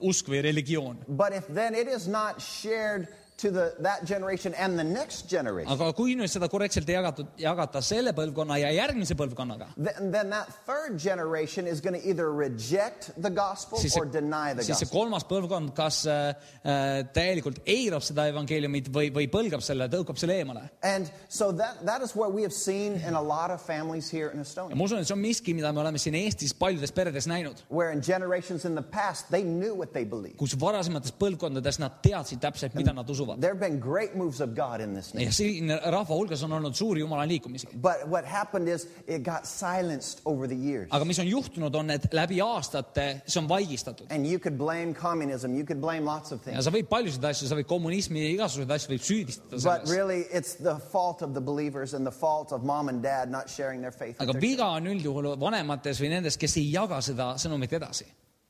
usk 0.00 0.28
või 0.30 0.42
religioon. 0.42 0.98
But 1.08 1.32
if 1.34 1.46
then 1.54 1.74
it 1.74 1.88
is 1.88 2.08
not 2.08 2.42
shared 2.42 3.08
to 3.38 3.50
the, 3.50 3.74
that 3.80 4.04
generation 4.04 4.54
and 4.54 4.78
the 4.78 4.84
next 4.84 5.28
generation, 5.28 5.70
aga 5.72 5.92
kui 5.96 6.16
nüüd 6.18 6.30
seda 6.32 6.48
korrektselt 6.50 6.88
ei 6.88 6.98
jagatud, 6.98 7.32
jagata 7.38 7.82
selle 7.84 8.14
põlvkonna 8.16 8.58
ja 8.62 8.72
järgmise 8.74 9.16
põlvkonnaga, 9.18 9.70
then, 9.76 10.10
then 10.12 10.30
that 10.30 10.48
third 10.66 10.98
generation 10.98 11.66
is 11.66 11.80
going 11.80 11.94
to 11.94 12.02
either 12.08 12.32
reject 12.32 13.10
the 13.20 13.30
gospel 13.30 13.78
siis 13.78 13.96
or 13.98 14.06
deny 14.06 14.54
the 14.54 14.62
see, 14.64 14.72
siis 14.72 14.84
see 14.84 14.88
gospel. 14.88 15.00
kolmas 15.02 15.28
põlvkond 15.28 15.74
kas 15.76 16.00
äh, 16.08 16.32
äh, 16.64 17.04
täielikult 17.14 17.60
eirab 17.68 18.04
seda 18.06 18.28
evangeeliumit 18.32 18.90
või, 18.94 19.12
või 19.14 19.28
põlgab 19.30 19.62
selle, 19.64 19.88
tõukab 19.92 20.18
selle 20.20 20.38
eemale. 20.40 20.64
And 20.82 21.10
so 21.28 21.52
that, 21.52 21.84
that 21.86 22.02
is 22.02 22.14
what 22.16 22.32
we 22.32 22.42
have 22.42 22.54
seen 22.54 22.98
in 23.06 23.14
a 23.14 23.22
lot 23.22 23.50
of 23.50 23.60
families 23.62 24.10
here 24.10 24.30
in 24.32 24.38
ja 24.38 24.46
Estonia, 24.46 24.76
ma 24.76 24.84
usun, 24.84 25.02
et 25.02 25.08
see 25.08 25.14
on 25.16 25.22
miski, 25.22 25.54
mida 25.56 25.72
me 25.74 25.82
oleme 25.82 26.00
siin 26.00 26.16
Eestis 26.18 26.54
paljudes 26.56 26.92
peredes 26.94 27.28
näinud, 27.30 27.62
where 27.68 27.92
in 27.92 28.02
generations 28.02 28.64
in 28.64 28.74
the 28.74 28.82
past, 28.82 29.30
they 29.30 29.42
knew 29.42 29.74
what 29.74 29.92
they 29.92 30.04
believed. 30.04 30.38
kus 30.40 30.56
varasemates 30.58 31.14
põlvkondades 31.18 31.80
nad 31.82 32.00
teadsid 32.04 32.40
täpselt, 32.42 32.74
mida 32.78 32.94
nad 32.96 33.08
usuvad. 33.10 33.27
usuvad. 33.28 33.40
There 33.40 33.52
have 33.52 33.60
been 33.60 33.78
great 33.78 34.16
moves 34.16 34.40
of 34.40 34.54
God 34.54 34.80
in 34.80 34.94
this 34.94 35.14
nation. 35.14 35.26
ja 35.26 35.32
siin 35.32 35.70
rahva 35.92 36.14
hulgas 36.14 36.42
on 36.42 36.52
olnud 36.52 36.74
suuri 36.74 37.00
jumala 37.00 37.26
liikumisi. 37.28 37.68
But 37.74 38.06
what 38.06 38.24
happened 38.24 38.68
is 38.68 38.88
it 39.06 39.22
got 39.22 39.46
silenced 39.46 40.20
over 40.24 40.48
the 40.48 40.56
years. 40.56 40.88
aga 40.90 41.04
mis 41.04 41.18
on 41.18 41.26
juhtunud, 41.26 41.74
on, 41.74 41.90
et 41.90 42.08
läbi 42.12 42.40
aastate 42.44 43.22
see 43.26 43.40
on 43.42 43.48
vaigistatud. 43.48 44.06
And 44.10 44.26
you 44.26 44.38
could 44.38 44.58
blame 44.58 44.94
communism, 44.94 45.54
you 45.54 45.64
could 45.64 45.80
blame 45.80 46.04
lots 46.04 46.32
of 46.32 46.40
ja 46.40 46.52
things. 46.52 46.64
sa 46.64 46.70
võid 46.70 46.88
paljusid 46.88 47.24
asju, 47.24 47.48
sa 47.48 47.58
võid 47.58 47.68
kommunismi 47.68 48.22
ja 48.24 48.30
igasuguseid 48.36 48.76
asju 48.78 48.94
võib 48.94 49.04
süüdistada 49.04 49.50
But 49.58 49.62
selles. 49.62 49.90
really, 49.90 50.24
it's 50.32 50.54
the 50.54 50.78
fault 50.92 51.22
of 51.22 51.34
the 51.34 51.40
believers 51.40 51.94
and 51.94 52.06
the 52.06 52.14
fault 52.14 52.52
of 52.52 52.64
mom 52.64 52.88
and 52.88 53.02
dad 53.02 53.30
not 53.30 53.50
sharing 53.50 53.80
their 53.80 53.92
faith. 53.92 54.18
with 54.18 54.28
aga 54.28 54.32
their 54.32 54.40
viga 54.40 54.70
on 54.78 54.86
üldjuhul 54.86 55.34
vanemates 55.40 56.00
või 56.00 56.12
nendes, 56.14 56.36
kes 56.36 56.56
ei 56.56 56.70
jaga 56.72 57.00
seda 57.04 57.34
sõnumit 57.40 57.72
edasi. 57.72 58.06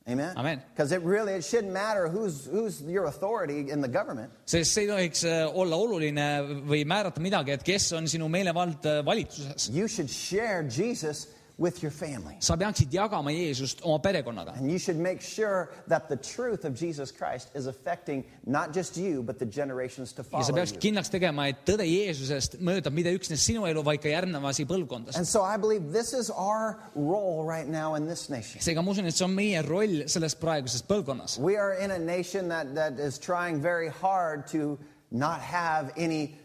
Amen. 0.09 0.33
Amen. 0.37 0.61
Because 0.73 0.91
it 0.91 1.01
really 1.03 1.33
it 1.33 1.43
shouldn't 1.43 1.73
matter 1.73 2.09
who's 2.09 2.45
who's 2.51 2.81
your 2.81 3.05
authority 3.05 3.69
in 3.71 3.81
the 3.81 3.87
government. 3.87 4.31
sest 4.45 4.73
see 4.73 4.87
tohiks 4.87 5.23
äh, 5.23 5.43
eh, 5.43 5.55
olla 5.55 5.75
oluline 5.75 6.27
või 6.65 6.83
määrata 6.85 7.21
midagi, 7.21 7.51
et 7.51 7.63
kes 7.63 7.91
on 7.93 8.07
sinu 8.07 8.27
meelevald 8.29 8.85
äh, 8.85 9.05
valitsuses. 9.05 9.69
You 9.69 9.87
should 9.87 10.09
share 10.09 10.63
Jesus 10.63 11.27
with 11.59 11.83
your 11.83 11.91
family. 11.91 12.35
sa 12.39 12.55
peaksid 12.55 12.89
jagama 12.89 13.31
Jeesust 13.35 13.81
oma 13.83 13.99
perekonnaga 13.99 14.55
And 14.57 14.71
you 14.71 14.79
should 14.79 14.95
make 14.97 15.21
sure 15.21 15.69
that 15.87 16.07
the 16.07 16.15
truth 16.15 16.63
of 16.63 16.73
Jesus 16.73 17.11
Christ 17.11 17.49
is 17.53 17.67
affecting 17.67 18.23
not 18.45 18.73
just 18.73 18.95
you, 18.97 19.21
but 19.21 19.37
the 19.37 19.45
generations 19.45 20.13
to 20.13 20.23
ja 20.23 20.41
sa 20.41 20.47
follow 20.47 20.61
peaksid 20.63 20.79
you. 20.79 20.81
kindlaks 20.87 21.11
tegema, 21.11 21.49
et 21.51 21.59
tõde 21.67 21.83
Jeesusest 21.83 22.57
mõjutab 22.63 22.95
mitte 22.95 23.11
üksnes 23.11 23.43
sinu 23.43 23.67
elu, 23.67 23.83
vaid 23.83 23.99
ka 24.01 24.07
järgnevasi 24.09 24.65
põlvkondasid. 24.65 25.17
And 25.19 25.27
so 25.27 25.43
I 25.43 25.57
believe 25.57 25.91
this 25.91 26.13
is 26.13 26.29
our 26.31 26.79
role 26.95 27.43
right 27.43 27.67
now 27.67 27.95
in 27.95 28.07
this 28.07 28.29
nation. 28.29 28.61
seega 28.63 28.81
ma 28.81 28.95
usun, 28.95 29.05
et 29.11 29.13
see 29.13 29.27
on 29.27 29.35
meie 29.35 29.61
roll 29.67 30.07
selles 30.07 30.35
praeguses 30.39 30.81
põlvkonnas. 30.87 31.37
We 31.39 31.57
are 31.57 31.73
in 31.75 31.91
a 31.91 31.99
nation 31.99 32.47
that, 32.49 32.73
that 32.75 32.99
is 32.99 33.19
trying 33.19 33.61
very 33.61 33.89
hard 33.89 34.47
to 34.55 34.79
not 35.11 35.41
have 35.41 35.91
any 35.97 36.39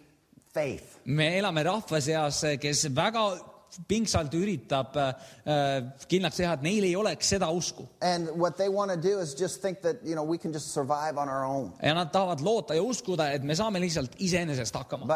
faith. 0.53 0.99
me 1.07 1.39
elame 1.39 1.63
rahva 1.65 2.03
seas, 2.03 2.43
kes 2.59 2.87
väga 2.91 3.54
pingsalt 3.89 4.35
üritab 4.39 4.97
äh, 5.01 5.13
kindlaks 6.11 6.39
teha, 6.41 6.55
et 6.59 6.65
neil 6.65 6.87
ei 6.89 6.95
oleks 6.97 7.29
seda 7.35 7.49
usku. 7.55 7.87
Ja 11.83 11.95
nad 11.97 12.13
tahavad 12.15 12.41
loota 12.45 12.75
ja 12.77 12.83
uskuda, 12.83 13.31
et 13.35 13.45
me 13.47 13.57
saame 13.59 13.81
lihtsalt 13.83 14.17
iseenesest 14.23 14.75
hakkama. 14.79 15.09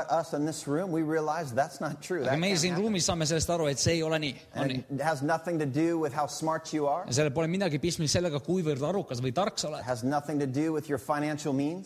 Aga 2.29 2.41
meie 2.41 2.57
siin 2.61 2.77
ruumis 2.79 3.07
saame 3.09 3.27
sellest 3.29 3.50
aru, 3.55 3.69
et 3.73 3.79
see 3.83 3.99
ei 3.99 4.03
ole 4.07 4.19
nii, 4.23 4.35
ja 7.07 7.17
sellel 7.19 7.33
pole 7.35 7.49
midagi 7.50 7.79
pistmist 7.83 8.17
sellega, 8.17 8.41
kuivõrd 8.45 8.83
arukas 8.88 9.23
või 9.25 9.33
tark 9.37 9.59
sa 9.61 9.69
oled. 9.71 9.85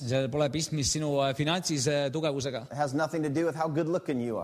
sellel 0.00 0.29
pole 0.33 0.49
pistmist 0.52 0.97
sinu 0.99 1.12
äh, 1.23 1.35
finantsilise 1.38 2.11
tugevusega. 2.14 2.67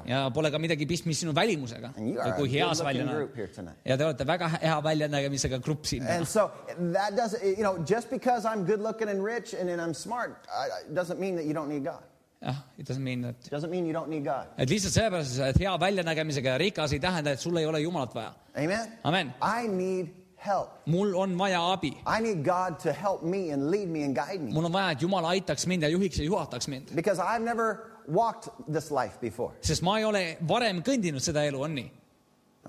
Ja 0.09 0.25
pole 0.35 0.51
ka 0.51 0.59
midagi 0.63 0.87
pistmist 0.87 1.25
sinu 1.25 1.35
välimusega 1.37 1.93
Kui 2.37 2.49
hea 2.53 2.69
sa 2.75 2.85
good 2.85 2.87
välja 2.87 3.05
looking 3.05 3.07
näed 3.07 3.17
group 3.17 3.37
here 3.37 3.49
tonight. 3.49 3.79
ja 3.85 3.97
te 3.97 4.05
olete 4.05 4.27
väga 4.27 4.49
hea 4.63 4.77
väljanägemisega 4.85 5.59
grupp 5.59 5.85
siin 5.85 6.03
täna 6.03 6.17
And. 6.19 6.27
so 6.29 6.51
that 6.93 7.17
doesn't, 7.17 7.43
you 7.45 7.63
know, 7.65 7.79
just 7.91 8.11
because 8.11 8.45
I'm 8.49 8.65
good 8.67 8.81
looking 8.81 9.09
and 9.09 9.25
rich 9.25 9.55
and 9.55 9.69
then 9.69 9.81
I'm 9.81 9.95
smart, 9.95 10.31
I, 10.49 10.69
I- 10.91 10.95
doesn't 10.95 11.19
mean 11.21 11.37
that 11.37 11.45
you 11.47 11.55
don't 11.55 11.69
need 11.69 11.85
God. 11.85 12.03
jah, 12.43 12.55
it 12.79 12.87
doesn't 12.89 13.03
mean 13.05 13.23
that. 13.23 13.37
Doesn't 13.51 13.71
mean 13.71 13.87
you 13.87 13.93
don't 13.93 14.09
need 14.09 14.25
God. 14.25 14.47
et 14.59 14.69
lihtsalt 14.71 14.93
sellepärast, 14.95 15.41
et 15.41 15.59
hea 15.59 15.75
väljanägemisega 15.81 16.49
ja 16.55 16.59
rikas, 16.59 16.93
ei 16.93 17.01
tähenda, 17.01 17.31
et 17.31 17.41
sul 17.41 17.57
ei 17.57 17.67
ole 17.67 17.81
Jumalat 17.81 18.15
vaja. 18.15 18.33
Amen? 18.57 18.93
amen. 19.05 19.33
I 19.43 19.69
need 19.69 20.07
help. 20.37 20.69
mul 20.87 21.15
on 21.19 21.39
vaja 21.39 21.61
abi, 21.73 21.89
I 22.07 22.21
need 22.23 22.45
God 22.45 22.79
to 22.83 22.93
help 22.93 23.23
me 23.23 23.51
and 23.53 23.71
lead 23.71 23.89
me 23.89 24.05
and 24.05 24.15
guide 24.17 24.39
me 24.41 24.53
mul 24.53 24.65
on 24.65 24.73
vaja, 24.73 24.91
et 24.95 25.03
Jumal 25.03 25.25
aitaks 25.35 25.67
mind 25.67 25.83
ja 25.83 25.89
juhiks 25.89 26.19
ja 26.19 26.25
juhataks 26.25 26.69
mind, 26.69 26.95
because 26.95 27.19
I've 27.23 27.43
never 27.45 27.91
walked 28.09 28.49
this 28.73 28.91
life 28.91 29.19
before. 29.21 29.53
sest 29.61 29.83
ma 29.83 29.99
ei 29.99 30.05
ole 30.05 30.37
varem 30.49 30.79
kõndinud 30.83 31.21
seda 31.21 31.43
elu, 31.45 31.63
on 31.63 31.75
nii? 31.75 31.91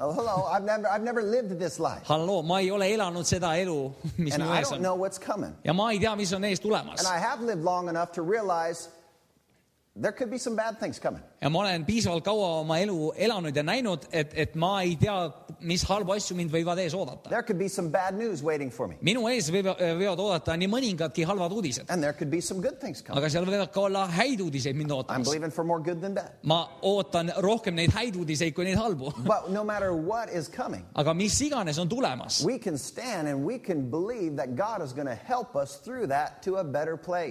Oh, 0.02 0.14
hello, 0.14 0.46
I've 0.46 0.64
never, 0.64 0.88
I've 0.88 1.04
never 1.04 1.22
lived 1.22 1.60
this 1.60 1.78
life. 1.78 2.04
halloo, 2.08 2.42
ma 2.42 2.58
ei 2.60 2.72
ole 2.72 2.86
elanud 2.96 3.26
seda 3.28 3.50
elu, 3.60 3.94
mis 4.18 4.34
And 4.34 4.44
minu 4.44 4.50
I 4.50 4.60
ees 4.62 4.70
don't 4.70 4.78
on 4.78 4.82
know 4.82 4.96
what's 4.96 5.20
coming. 5.20 5.54
ja 5.64 5.74
ma 5.74 5.90
ei 5.92 6.00
tea, 6.00 6.16
mis 6.16 6.32
on 6.34 6.44
ees 6.46 6.60
tulemas 6.60 7.00
And 7.00 7.08
I 7.08 7.18
have 7.20 7.42
lived 7.42 7.64
long 7.64 7.90
enough 7.90 8.14
to 8.14 8.22
realize 8.22 8.88
there 9.98 10.14
could 10.14 10.30
be 10.32 10.38
some 10.38 10.56
bad 10.56 10.80
things 10.80 11.00
coming. 11.00 11.22
Ja 11.42 11.50
ma 11.50 11.60
olen 11.60 11.86
piisavalt 11.86 12.24
kaua 12.24 12.48
oma 12.60 12.78
elu 12.84 13.14
elanud 13.16 13.56
ja 13.56 13.64
näinud, 13.64 14.08
et, 14.12 14.34
et 14.36 14.56
ma 14.60 14.82
ei 14.82 14.96
tea, 15.00 15.16
mis 15.68 15.84
halbu 15.88 16.12
asju 16.16 16.36
mind 16.38 16.52
võivad 16.52 16.80
ees 16.84 16.94
oodata. 16.98 17.32
Minu 19.06 19.28
ees 19.32 19.50
võivad, 19.54 20.20
oodata 20.20 20.56
nii 20.60 20.70
mõningadki 20.72 21.26
halvad 21.28 21.56
uudised, 21.56 21.90
aga 21.90 23.30
seal 23.32 23.48
võivad 23.48 23.72
ka 23.74 23.84
olla 23.88 24.06
häid 24.12 24.44
uudiseid 24.44 24.76
mind 24.80 24.92
ootamas. 24.96 25.32
ma 26.44 26.60
ootan 26.82 27.32
rohkem 27.44 27.76
neid 27.76 27.94
häid 27.96 28.20
uudiseid 28.20 28.54
kui 28.56 28.68
neid 28.68 28.80
halbu, 28.80 29.14
no 29.56 29.64
matter 29.64 29.94
what 29.94 30.32
is 30.36 30.50
coming, 30.52 30.84
aga 30.96 31.14
mis 31.14 31.40
iganes 31.46 31.80
on 31.80 31.90
tulemas, 31.90 32.42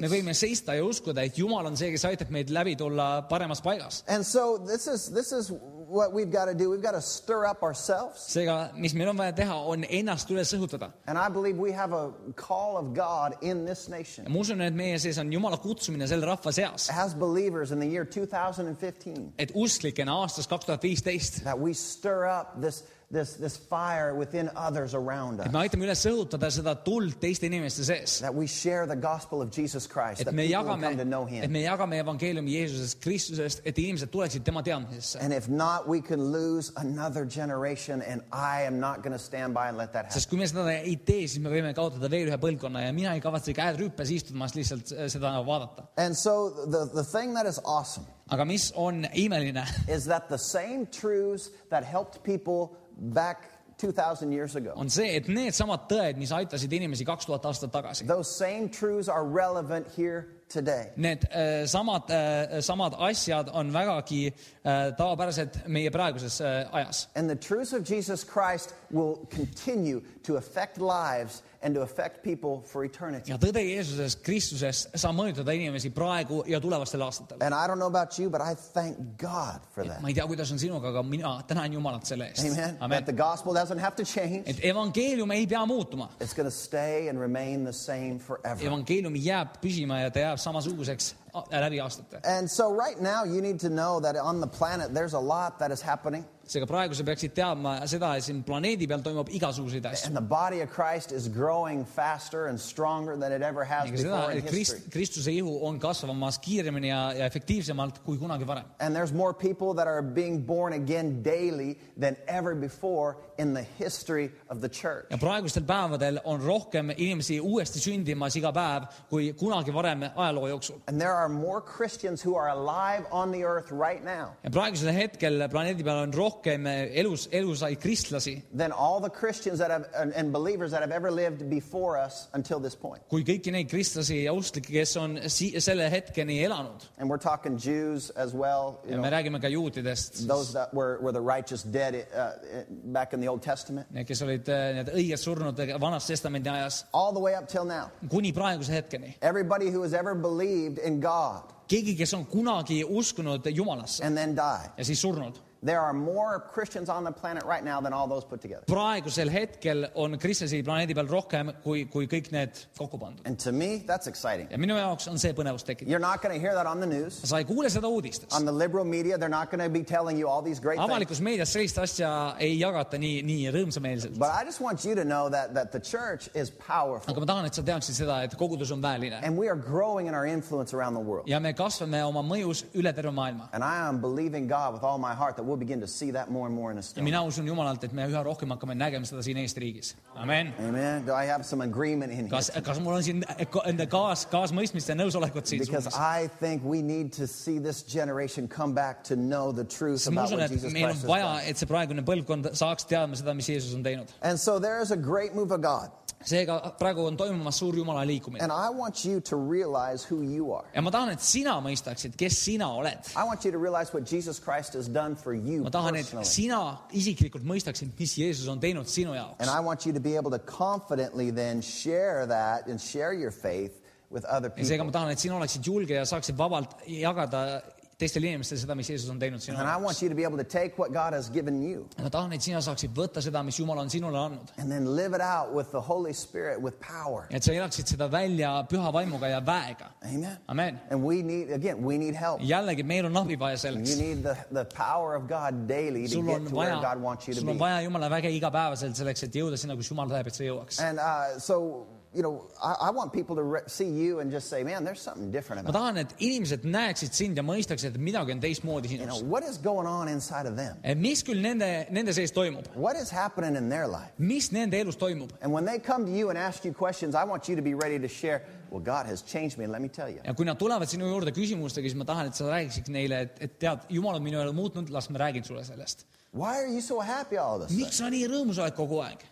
me 0.00 0.08
võime 0.12 0.34
seista 0.36 0.74
ja 0.78 0.84
uskuda, 0.84 1.22
et 1.28 1.38
Jumal 1.38 1.66
on 1.68 1.76
see, 1.76 1.92
kes 1.94 2.04
aitab 2.08 2.32
meid 2.34 2.50
läbi 2.54 2.76
tulla 2.78 3.10
paremas 3.28 3.60
paigas. 3.64 3.97
And 4.06 4.24
so 4.24 4.58
this 4.58 4.86
is 4.86 5.08
this 5.10 5.32
is 5.32 5.50
what 5.88 6.12
we've 6.12 6.30
got 6.30 6.46
to 6.46 6.54
do. 6.54 6.70
We've 6.70 6.82
got 6.82 6.92
to 6.92 7.00
stir 7.00 7.46
up 7.46 7.62
ourselves. 7.62 8.20
seega, 8.20 8.74
mis 8.76 8.94
meil 8.94 9.08
on 9.08 9.16
vaja 9.16 9.34
teha, 9.36 9.56
on 9.72 9.84
ennast 9.84 10.28
üles 10.30 10.52
õhutada. 10.54 10.92
And 11.06 11.18
I 11.18 11.28
believe 11.28 11.56
we 11.56 11.72
have 11.72 11.92
a 11.92 12.12
call 12.36 12.76
of 12.76 12.92
God 12.94 13.36
in 13.40 13.64
this 13.64 13.88
nation 13.88 14.26
ma 14.28 14.40
usun, 14.40 14.60
et 14.60 14.74
meie 14.74 14.98
sees 14.98 15.18
on 15.18 15.32
Jumala 15.32 15.58
kutsumine 15.60 16.06
selle 16.08 16.28
rahva 16.28 16.52
seas, 16.52 16.90
as 16.92 17.14
believers 17.14 17.72
in 17.72 17.80
the 17.80 17.86
year 17.86 18.04
2015 18.04 19.32
et 19.38 19.52
usklikena 19.54 20.20
aastast 20.22 20.50
kaks 20.50 20.68
tuhat 20.68 20.84
viisteist, 20.84 21.42
that 21.44 21.58
we 21.58 21.72
stir 21.72 22.26
up 22.26 22.60
this 22.60 22.84
this 23.10 23.34
this 23.34 23.56
fire 23.56 24.14
within 24.14 24.50
others 24.54 24.94
around 24.94 25.40
et 25.40 25.46
us. 25.46 25.52
me 25.52 25.60
aitame 25.62 25.86
üles 25.86 26.02
õhutada 26.10 26.50
seda 26.52 26.74
tuld 26.84 27.14
teiste 27.22 27.48
inimeste 27.48 27.84
sees. 27.86 28.18
That 28.20 28.34
we 28.34 28.46
share 28.46 28.86
the 28.86 28.96
gospel 28.96 29.40
of 29.40 29.50
Jesus 29.50 29.86
Christ. 29.86 30.20
et 30.20 30.24
That 30.26 30.34
me 30.34 30.46
people 30.48 30.64
will 30.64 30.76
jagame 30.76 30.82
come 30.82 30.96
to 30.98 31.04
know, 31.04 31.24
et 31.26 31.44
Him. 31.44 31.52
me 31.52 31.62
jagame 31.64 31.96
evangeeliumi 32.02 32.52
Jeesusest 32.52 33.00
Kristusest, 33.00 33.62
et 33.64 33.78
inimesed 33.78 34.12
tuleksid 34.12 34.44
tema 34.44 34.62
teadmisesse. 34.62 35.16
And 35.20 35.32
if 35.32 35.48
not, 35.48 35.88
we 35.88 36.02
can 36.02 36.32
lose 36.32 36.70
another 36.76 37.24
generation. 37.24 38.02
And 38.02 38.20
I 38.32 38.62
am 38.68 38.78
not 38.78 39.02
going 39.02 39.16
to 39.16 39.22
stand 39.22 39.54
by 39.54 39.68
and 39.68 39.78
let 39.78 39.92
that 39.94 40.04
happen. 40.04 40.20
sest 40.20 40.28
kui 40.28 40.38
me 40.38 40.50
seda 40.50 40.66
ei 40.76 40.98
tee, 41.00 41.24
siis 41.24 41.40
me 41.40 41.48
võime 41.52 41.72
kaotada 41.76 42.12
veel 42.12 42.28
ühe 42.28 42.38
põlvkonna 42.44 42.84
ja 42.84 42.92
mina 42.92 43.16
ei 43.16 43.24
kavatse 43.24 43.56
käed 43.56 43.80
rüppes 43.80 44.12
istumas 44.12 44.52
lihtsalt 44.58 44.92
äh, 44.92 45.08
seda 45.08 45.32
vaadata. 45.48 45.88
And 45.96 46.16
so 46.16 46.50
the, 46.66 46.84
the 46.92 47.04
thing 47.04 47.32
that 47.34 47.46
is 47.48 47.56
awesome 47.64 48.04
aga 48.30 48.44
mis 48.44 48.72
on 48.76 49.04
imeline, 49.16 49.64
is 49.88 50.04
that 50.04 50.28
the 50.28 50.38
same 50.38 50.86
truths 50.86 51.50
that 51.70 51.84
helped 51.84 52.22
people 52.22 52.76
back 52.98 53.50
2,000 53.78 54.32
years 54.32 54.56
ago, 54.56 54.72
on 54.76 54.90
see, 54.90 55.14
et 55.16 55.28
needsamad 55.30 55.86
tõed, 55.90 56.18
mis 56.18 56.32
aitasid 56.34 56.72
inimesi 56.74 57.06
kaks 57.06 57.28
tuhat 57.28 57.46
aastat 57.46 57.70
tagasi, 57.72 58.06
those 58.06 58.30
same 58.30 58.68
truths 58.68 59.08
are 59.08 59.24
relevant 59.24 59.86
here 59.96 60.26
today. 60.48 60.90
need 60.96 61.24
äh, 61.30 61.64
samad 61.66 62.10
äh, 62.10 62.58
äh, 62.58 62.60
samad 62.60 62.94
asjad 62.98 63.48
on 63.52 63.70
vägagi 63.72 64.32
äh, 64.64 64.96
tavapärased 64.96 65.60
meie 65.66 65.90
praeguses 65.90 66.40
äh, 66.40 66.66
ajas. 66.72 67.08
And 67.14 67.30
the 67.30 67.36
truths 67.36 67.72
of 67.72 67.84
Jesus 67.84 68.24
Christ 68.24 68.74
will 68.90 69.26
continue 69.30 70.02
to 70.24 70.36
affect 70.36 70.78
lives 70.78 71.42
and 71.62 71.74
to 71.74 71.82
affect 71.82 72.22
people 72.22 72.62
for 72.64 72.84
eternity. 72.84 73.30
ja 73.32 73.36
tõde 73.38 73.58
Jeesuses 73.64 74.16
Kristuses 74.22 74.84
saab 74.94 75.16
mõjutada 75.18 75.52
inimesi 75.56 75.90
praegu 75.90 76.44
ja 76.46 76.60
tulevastel 76.60 77.02
aastatel. 77.02 77.38
And 77.42 77.54
I 77.54 77.66
don't 77.66 77.78
know 77.78 77.88
about 77.88 78.18
you, 78.18 78.30
but 78.30 78.40
I 78.40 78.54
thank 78.54 78.96
God 79.18 79.60
for 79.74 79.84
that. 79.84 80.00
ma 80.02 80.08
ei 80.08 80.14
tea, 80.14 80.26
kuidas 80.26 80.52
on 80.52 80.58
sinuga, 80.58 80.88
aga 80.92 81.02
mina 81.02 81.42
tänan 81.48 81.72
Jumalat 81.72 82.06
selle 82.06 82.28
eest. 82.30 82.46
Amen. 82.46 82.78
That 82.90 83.06
the. 83.06 83.12
gospel 83.12 83.52
doesn't 83.54 83.78
have 83.78 83.96
to 83.96 84.04
change. 84.04 84.44
et 84.46 84.60
evangeelium 84.64 85.30
ei 85.32 85.46
pea 85.46 85.66
muutuma, 85.66 86.10
It's 86.20 86.34
going 86.34 86.46
to 86.48 86.54
stay 86.56 87.08
and 87.08 87.18
remain 87.18 87.64
the 87.64 87.72
same 87.72 88.18
forever. 88.18 88.62
evangeelium 88.64 89.14
jääb 89.16 89.58
püsima 89.60 90.00
ja 90.02 90.10
ta 90.10 90.20
jääb 90.20 90.38
samasuguseks 90.38 91.14
a- 91.34 91.44
läbi 91.60 91.80
aastate. 91.80 92.20
And 92.24 92.48
so 92.48 92.70
right 92.72 93.00
now 93.00 93.24
you 93.24 93.40
need 93.42 93.58
to 93.60 93.68
know 93.68 94.00
that 94.00 94.16
on 94.16 94.40
the 94.40 94.46
planet 94.46 94.94
there's 94.94 95.14
a 95.14 95.20
lot 95.20 95.58
that 95.58 95.72
is 95.72 95.82
happening 95.82 96.24
seega 96.48 96.66
praegu 96.68 96.96
sa 96.96 97.04
peaksid 97.04 97.34
teadma 97.36 97.74
seda, 97.90 98.14
et 98.16 98.24
siin 98.24 98.40
planeedi 98.46 98.88
peal 98.88 99.02
toimub 99.04 99.28
igasuguseid 99.28 99.84
asju. 99.90 100.08
and 100.08 100.16
the 100.16 100.20
body 100.20 100.60
of 100.64 100.70
Christ 100.70 101.12
is 101.12 101.28
growing 101.28 101.84
faster 101.84 102.46
and 102.46 102.58
stronger 102.60 103.16
than 103.16 103.32
it 103.32 103.42
ever 103.42 103.64
has 103.64 103.88
ega 103.88 103.98
seda, 103.98 104.16
before 104.16 104.32
in 104.32 104.38
et 104.38 104.50
Krist, 104.50 104.72
history. 104.72 104.90
Kristuse 104.96 105.32
ihu 105.34 105.58
on 105.68 105.78
kasvamas 105.78 106.40
kiiremini 106.40 106.88
ja, 106.88 107.02
ja 107.12 107.28
efektiivsemalt 107.28 108.02
kui 108.04 108.18
kunagi 108.18 108.48
varem. 108.48 108.64
And 108.80 108.96
there's 108.96 109.12
more 109.12 109.34
people 109.34 109.74
that 109.74 109.86
are 109.86 110.02
being 110.02 110.40
born 110.40 110.72
again 110.72 111.22
daily 111.22 111.78
than 111.96 112.16
ever 112.26 112.54
before 112.54 113.16
in 113.38 113.54
the 113.54 113.64
history 113.78 114.30
of 114.48 114.60
the 114.60 114.68
church. 114.68 115.06
ja 115.10 115.18
praegustel 115.18 115.62
päevadel 115.62 116.20
on 116.24 116.42
rohkem 116.42 116.90
inimesi 116.96 117.40
uuesti 117.40 117.80
sündimas 117.80 118.36
iga 118.36 118.52
päev 118.52 118.88
kui 119.10 119.32
kunagi 119.32 119.74
varem 119.74 120.02
ajaloo 120.08 120.48
jooksul. 120.48 120.80
And 120.86 121.00
there 121.00 121.14
are 121.14 121.28
more 121.28 121.60
Christians 121.60 122.22
who 122.26 122.36
are 122.36 122.48
alive 122.48 123.06
on 123.10 123.32
the 123.32 123.44
earth 123.44 123.72
right 123.72 124.04
now 124.04 124.34
ja 124.42 124.50
praegusel 124.50 124.92
hetkel 124.94 125.48
planeedi 125.48 125.84
peal 125.84 126.02
on 126.02 126.12
rohkem 126.12 126.66
elus, 126.66 127.28
elusaid 127.32 127.78
kristlasi 127.82 128.42
than 128.56 128.72
all 128.72 129.00
the 129.00 129.10
Christians 129.10 129.58
that 129.58 129.70
have 129.70 129.86
and, 129.94 130.12
and 130.14 130.32
believers 130.32 130.70
that 130.70 130.82
have 130.82 130.94
ever 130.94 131.10
lived 131.10 131.48
before 131.50 131.98
us 132.06 132.28
until 132.34 132.60
this 132.60 132.74
point. 132.74 133.02
kui 133.08 133.22
kõiki 133.22 133.52
neid 133.54 133.70
kristlasi 133.70 134.24
ja 134.24 134.32
usklikke, 134.36 134.72
kes 134.72 134.96
on 135.00 135.18
si 135.30 135.52
selle 135.60 135.88
hetkeni 135.90 136.40
elanud. 136.44 136.88
And 136.98 137.10
we're 137.10 137.22
talking 137.22 137.58
Jews 137.58 138.10
as 138.10 138.34
well, 138.34 138.80
you 138.84 138.92
ja 138.92 138.96
me 138.96 139.08
know, 139.08 139.16
räägime 139.16 139.40
ka 139.40 139.48
juutidest, 139.48 140.26
those 140.28 140.52
that 140.52 140.74
were, 140.74 140.98
were 141.00 141.12
the 141.12 141.20
righteous 141.20 141.62
dead 141.62 142.06
uh, 142.14 142.64
back 142.92 143.12
in 143.12 143.20
the 143.20 143.27
Old 143.28 143.42
Testament, 143.42 143.90
need, 143.94 144.06
kes 144.08 144.22
olid 144.26 144.48
äh, 144.48 144.72
need 144.80 144.92
õiged 144.94 145.22
surnud 145.22 145.62
Vanas 145.80 146.08
Testamendi 146.08 146.50
ajas 146.52 146.84
all 146.92 147.12
the 147.12 147.22
way 147.22 147.36
up 147.36 147.48
till 147.48 147.64
now. 147.64 147.88
kuni 148.08 148.32
praeguse 148.32 148.72
hetkeni. 148.72 149.14
Everybody 149.22 149.70
who 149.70 149.82
has 149.82 149.94
ever 149.94 150.14
believed 150.14 150.78
in 150.78 151.00
God 151.00 151.54
keegi, 151.68 151.96
kes 151.98 152.14
on 152.16 152.24
kunagi 152.26 152.82
uskunud 152.84 153.46
Jumalasse 153.52 154.04
and 154.04 154.16
then 154.16 154.36
died. 154.36 154.70
ja 154.76 154.84
siis 154.84 155.00
surnud. 155.00 155.40
There 155.60 155.80
are 155.80 155.92
more 155.92 156.38
Christians 156.52 156.88
on 156.88 157.02
the 157.02 157.10
planet 157.10 157.42
right 157.44 157.64
now 157.64 157.80
than 157.80 157.92
all 157.92 158.06
those 158.06 158.24
put 158.24 158.40
together. 158.40 158.62
praegusel 158.66 159.28
hetkel 159.28 159.90
on 159.94 160.14
kristlasi 160.18 160.62
planeedi 160.62 160.94
peal 160.94 161.08
rohkem 161.10 161.50
kui, 161.64 161.84
kui 161.84 162.06
kõik 162.06 162.30
need 162.30 162.60
kokku 162.78 162.98
pandud. 163.00 163.26
And 163.26 163.38
to 163.40 163.50
me, 163.52 163.82
that's 163.86 164.06
exciting. 164.06 164.46
ja 164.50 164.56
minu 164.56 164.76
jaoks 164.78 165.08
on 165.10 165.18
see 165.18 165.32
põnevust 165.32 165.66
tekitav. 165.66 165.88
You're 165.90 165.98
not 165.98 166.22
going 166.22 166.32
to 166.34 166.40
hear 166.40 166.54
that 166.54 166.66
on 166.66 166.78
the 166.78 166.86
news. 166.86 167.18
sa 167.24 167.38
ei 167.38 167.44
kuule 167.44 167.70
seda 167.74 167.90
uudistes. 167.90 168.30
On 168.36 168.44
the 168.44 168.52
liberal 168.52 168.84
media, 168.84 169.18
they're 169.18 169.28
not 169.28 169.50
going 169.50 169.62
to 169.62 169.68
be 169.68 169.82
telling 169.82 170.16
you 170.16 170.28
all 170.28 170.42
these 170.42 170.60
great 170.60 170.78
things. 170.78 170.92
avalikus 170.92 171.20
meedias 171.20 171.50
sellist 171.50 171.78
asja 171.82 172.36
ei 172.38 172.54
jagata 172.60 172.98
nii, 172.98 173.22
nii 173.26 173.50
rõõmsameelselt. 173.58 174.18
But 174.18 174.30
I 174.30 174.44
just 174.44 174.60
want 174.60 174.84
you 174.84 174.94
to 174.94 175.04
know 175.04 175.28
that, 175.28 175.54
that 175.54 175.72
the 175.72 175.80
church 175.80 176.28
is 176.34 176.50
powerful. 176.50 177.10
aga 177.10 177.20
ma 177.20 177.26
tahan, 177.32 177.46
et 177.50 177.54
sa 177.58 177.62
teaksid 177.66 177.98
seda, 177.98 178.22
et 178.22 178.38
kogudus 178.38 178.70
on 178.70 178.80
väeline 178.82 179.18
And 179.24 179.36
we 179.36 179.48
are 179.48 179.56
growing 179.56 180.06
in 180.06 180.14
our 180.14 180.26
influence 180.26 180.72
around 180.72 180.94
the 180.94 181.00
world. 181.02 181.26
ja 181.26 181.40
me 181.40 181.52
kasvame 181.52 181.98
oma 182.06 182.22
mõjus 182.22 182.62
üle 182.74 182.94
terve 182.94 183.10
maailma. 183.10 183.48
And 183.52 183.64
I 183.64 183.76
am 183.88 184.00
believing 184.00 184.46
God 184.46 184.74
with 184.74 184.84
all 184.84 184.98
my 184.98 185.14
heart 185.14 185.34
that 185.36 185.47
we'll 185.48 185.56
begin 185.56 185.80
to 185.80 185.86
see 185.86 186.10
that 186.12 186.30
more 186.30 186.46
and 186.46 186.54
more 186.54 186.70
in 186.70 186.76
ja 186.76 186.82
Estonia. 186.82 187.04
mina 187.04 187.22
usun 187.24 187.46
Jumalalt, 187.46 187.84
et 187.84 187.92
me 187.92 188.06
üha 188.06 188.22
rohkem 188.24 188.52
hakkame 188.54 188.74
nägema 188.74 189.08
seda 189.08 189.22
siin 189.22 189.40
Eesti 189.42 189.60
riigis. 189.64 189.94
amen. 190.14 190.52
Amen. 190.68 191.06
Do 191.06 191.14
I 191.14 191.26
have 191.26 191.44
some 191.44 191.64
agreement 191.64 192.12
in 192.12 192.28
here? 192.28 192.62
kas, 192.62 192.80
mul 192.80 192.94
on 192.94 193.02
siin 193.02 193.24
eh, 193.28 193.46
enda 193.66 193.86
kaas, 193.86 194.26
kaasmõistmist 194.32 194.88
ja 194.92 194.94
nõusolekut 194.98 195.46
siin 195.46 195.64
Because 195.64 195.88
suunas? 195.88 195.98
I 195.98 196.28
think 196.40 196.64
we 196.64 196.82
need 196.82 197.12
to 197.12 197.26
see 197.26 197.58
this 197.58 197.82
generation 197.82 198.48
come 198.48 198.74
back 198.74 199.02
to 199.04 199.16
know 199.16 199.52
the 199.52 199.64
truth 199.64 200.06
ma 200.10 200.20
about 200.20 200.30
usun, 200.32 200.38
what 200.38 200.50
et 200.50 200.56
Jesus 200.56 200.72
meil 200.72 200.84
on 200.84 200.90
Christ 200.92 201.02
has 201.02 201.10
vaja 201.10 201.30
done., 201.32 201.50
et 201.50 201.56
see 201.56 201.66
praegune 201.74 202.04
põlvkond 202.04 202.52
saaks 202.52 202.86
teadma 202.88 203.16
seda, 203.16 203.34
mis 203.34 203.48
Jeesus 203.48 203.74
on 203.74 203.82
teinud. 203.84 204.12
And 204.22 204.38
so 204.38 204.58
there 204.58 204.80
is 204.80 204.90
a 204.90 204.96
great 204.96 205.34
move 205.34 205.50
of 205.52 205.62
God. 205.62 205.90
Seega 206.24 206.58
praegu 206.78 207.04
on 207.06 207.16
toimumas 207.16 207.56
suur 207.60 207.74
Jumala 207.76 208.04
liikumine 208.06 208.42
And 208.42 208.52
I 208.52 208.70
want 208.70 209.04
you 209.04 209.20
to 209.20 209.36
realize 209.36 210.02
who 210.04 210.22
you 210.22 210.52
are. 210.52 210.66
ja 210.74 210.80
ma 210.82 210.90
tahan, 210.90 211.10
et 211.14 211.20
sina 211.22 211.60
mõistaksid, 211.62 212.16
kes 212.18 212.38
sina 212.38 212.66
oled. 212.74 212.98
I 213.16 213.24
want 213.24 213.44
you 213.44 213.52
to 213.52 213.58
realize 213.58 213.92
what 213.94 214.04
Jesus 214.04 214.38
Christ 214.40 214.74
has 214.74 214.88
done 214.88 215.14
for 215.16 215.32
you 215.34 215.62
ma 215.62 215.70
tahan, 215.70 215.94
et 215.96 216.04
personally. 216.06 216.24
sina 216.26 216.78
isiklikult 216.92 217.44
mõistaksid, 217.46 217.92
mis 217.98 218.16
Jeesus 218.18 218.48
on 218.48 218.58
teinud 218.60 218.86
sinu 218.90 219.10
And 219.14 219.20
jaoks. 219.20 219.48
I 219.48 219.60
want 219.60 219.86
you 219.86 219.92
to 219.92 220.00
be 220.00 220.16
able 220.16 220.30
to 220.32 220.38
confidently 220.40 221.30
then 221.30 221.60
share 221.62 222.26
that 222.26 222.66
and 222.66 222.80
share 222.80 223.12
your 223.12 223.30
faith 223.30 223.72
with 224.10 224.24
other 224.24 224.50
ja 224.56 224.64
seega 224.64 224.82
ma 224.84 224.90
people. 224.90 225.00
tahan, 225.00 225.10
et 225.12 225.18
sina 225.20 225.36
oleksid 225.36 225.62
julge 225.66 225.94
ja 225.94 226.04
saaksid 226.04 226.34
vabalt 226.36 226.74
jagada 226.86 227.62
teistele 227.98 228.28
inimestele 228.30 228.60
seda, 228.62 228.74
mis 228.78 228.86
Jeesus 228.92 229.08
on 229.10 229.18
teinud 229.18 229.42
sinu 229.42 229.56
And 229.58 229.66
I 229.66 229.72
jaoks. 229.72 229.82
want 229.84 230.02
you 230.02 230.08
to 230.08 230.14
be 230.14 230.22
able 230.24 230.38
to 230.38 230.44
take 230.44 230.78
what 230.78 230.92
God 230.92 231.12
has 231.12 231.28
given 231.28 231.60
you 231.62 231.88
ma 231.98 232.08
tahan, 232.08 232.32
et 232.32 232.42
sina 232.42 232.58
saaksid 232.62 232.92
võtta 232.94 233.18
seda, 233.24 233.42
mis 233.42 233.58
Jumal 233.58 233.78
on 233.82 233.90
sinule 233.90 234.14
andnud. 234.20 234.52
and 234.58 234.70
then 234.70 234.84
live 234.94 235.14
it 235.14 235.20
out 235.20 235.52
with 235.52 235.72
the 235.72 235.80
Holy 235.80 236.12
Spirit 236.12 236.60
with 236.62 236.78
power. 236.80 237.26
et 237.30 237.42
sa 237.42 237.52
elaksid 237.52 237.86
seda 237.90 238.06
välja 238.08 238.52
püha 238.70 238.92
vaimuga 238.94 239.28
ja 239.32 239.40
väega. 239.40 239.90
Amen. 240.04 240.38
amen. 240.48 240.78
And 240.90 241.02
we 241.02 241.22
need, 241.22 241.50
again, 241.50 241.82
we 241.82 241.98
need 241.98 242.14
help. 242.14 242.40
jällegi, 242.40 242.84
meil 242.84 243.06
on 243.06 243.16
abi 243.16 243.36
vaja 243.36 243.58
You 243.58 243.64
selleks. 243.66 243.96
need 243.98 244.22
the, 244.22 244.36
the 244.52 244.64
power 244.64 245.16
of 245.16 245.26
God 245.28 245.66
daily 245.66 246.06
to 246.06 246.12
sul 246.14 246.22
get 246.22 246.36
on 246.36 246.46
to 246.46 246.54
where 246.54 246.70
vaja 246.76 246.82
God 246.94 247.02
wants 247.02 247.26
you, 247.26 247.34
to 247.34 247.40
sul 247.40 247.50
on 247.50 247.58
be. 247.58 247.64
vaja 247.64 247.82
Jumala 247.88 248.08
väge 248.08 248.30
igapäevaselt 248.30 248.94
selleks, 248.96 249.22
et 249.26 249.32
jõuda 249.34 249.56
sinna, 249.58 249.74
kus 249.74 249.90
Jumal 249.90 250.08
tahab, 250.08 250.26
et 250.30 250.34
sa 250.38 250.44
jõuaks. 250.44 250.78
And 250.80 250.98
uh, 251.00 251.38
so, 251.40 251.86
you 252.14 252.22
know, 252.22 252.48
I, 252.62 252.88
I 252.88 252.90
want 252.90 253.12
people 253.12 253.36
to 253.36 253.42
re- 253.42 253.66
see 253.66 253.84
you 253.88 254.20
and 254.20 254.30
just 254.30 254.48
say, 254.48 254.64
man, 254.64 254.82
there's 254.84 255.00
something 255.00 255.30
different 255.30 255.62
ma 255.64 255.70
about 255.70 255.78
tahan, 255.78 255.98
et 255.98 256.14
inimesed 256.18 256.64
näeksid 256.64 257.12
sind 257.12 257.36
ja 257.36 257.42
mõistaksid, 257.44 257.94
et 257.94 258.00
midagi 258.00 258.32
on 258.32 258.40
teistmoodi 258.40 258.90
you 258.90 258.98
know, 259.04 259.16
sinus. 259.18 259.28
what 259.28 259.44
is 259.44 259.58
going 259.58 259.86
on 259.86 260.08
inside 260.08 260.46
of 260.48 260.56
them? 260.56 260.76
mis 260.96 261.22
küll 261.22 261.42
nende, 261.44 261.86
nende 261.90 262.14
sees 262.16 262.32
toimub, 262.32 262.66
What 262.74 262.96
is 262.96 263.10
happening 263.10 263.56
in 263.56 263.68
their 263.68 263.86
life? 263.86 264.10
mis 264.18 264.50
nende 264.52 264.80
elus 264.80 264.96
toimub 264.96 265.32
And 265.42 265.52
when 265.52 265.66
they 265.66 265.78
come 265.78 266.06
to 266.06 266.12
you 266.12 266.30
and 266.30 266.38
ask 266.38 266.64
you 266.64 266.72
questions, 266.72 267.14
I 267.14 267.24
want 267.24 267.48
you 267.48 267.56
to 267.56 267.62
be 267.62 267.74
ready 267.74 267.98
to 267.98 268.08
share, 268.08 268.42
well, 268.70 268.80
God 268.80 269.06
has 269.06 269.22
changed 269.22 269.58
me, 269.58 269.64
and 269.64 269.72
let 269.72 269.82
me 269.82 269.88
tell 269.88 270.08
you. 270.08 270.20
ja 270.24 270.32
kui 270.34 270.48
nad 270.48 270.58
tulevad 270.58 270.88
sinu 270.88 271.06
juurde 271.12 271.32
küsimustega, 271.36 271.88
siis 271.88 271.98
ma 271.98 272.08
tahan, 272.08 272.32
et 272.32 272.34
sa 272.40 272.48
räägiksid 272.48 272.88
neile, 272.88 273.20
et, 273.28 273.42
et 273.44 273.58
tead, 273.60 273.84
Jumal 273.92 274.16
on 274.16 274.24
minu 274.24 274.40
elu 274.40 274.52
muutnud, 274.56 274.88
las 274.90 275.10
ma 275.12 275.26
räägin 275.28 275.44
sulle 275.44 275.64
sellest. 275.64 276.06
Why 276.32 276.56
are 276.56 276.68
you 276.72 276.80
so 276.80 277.00
happy 277.00 277.36
all 277.36 277.60
of 277.60 277.66
a 277.66 277.68
sudden? 277.68 277.84
miks 277.84 278.00
sa 278.00 278.08
nii 278.12 278.26
rõõmus 278.28 278.58
oled 278.60 278.76
kogu 278.76 279.00
aeg? 279.04 279.24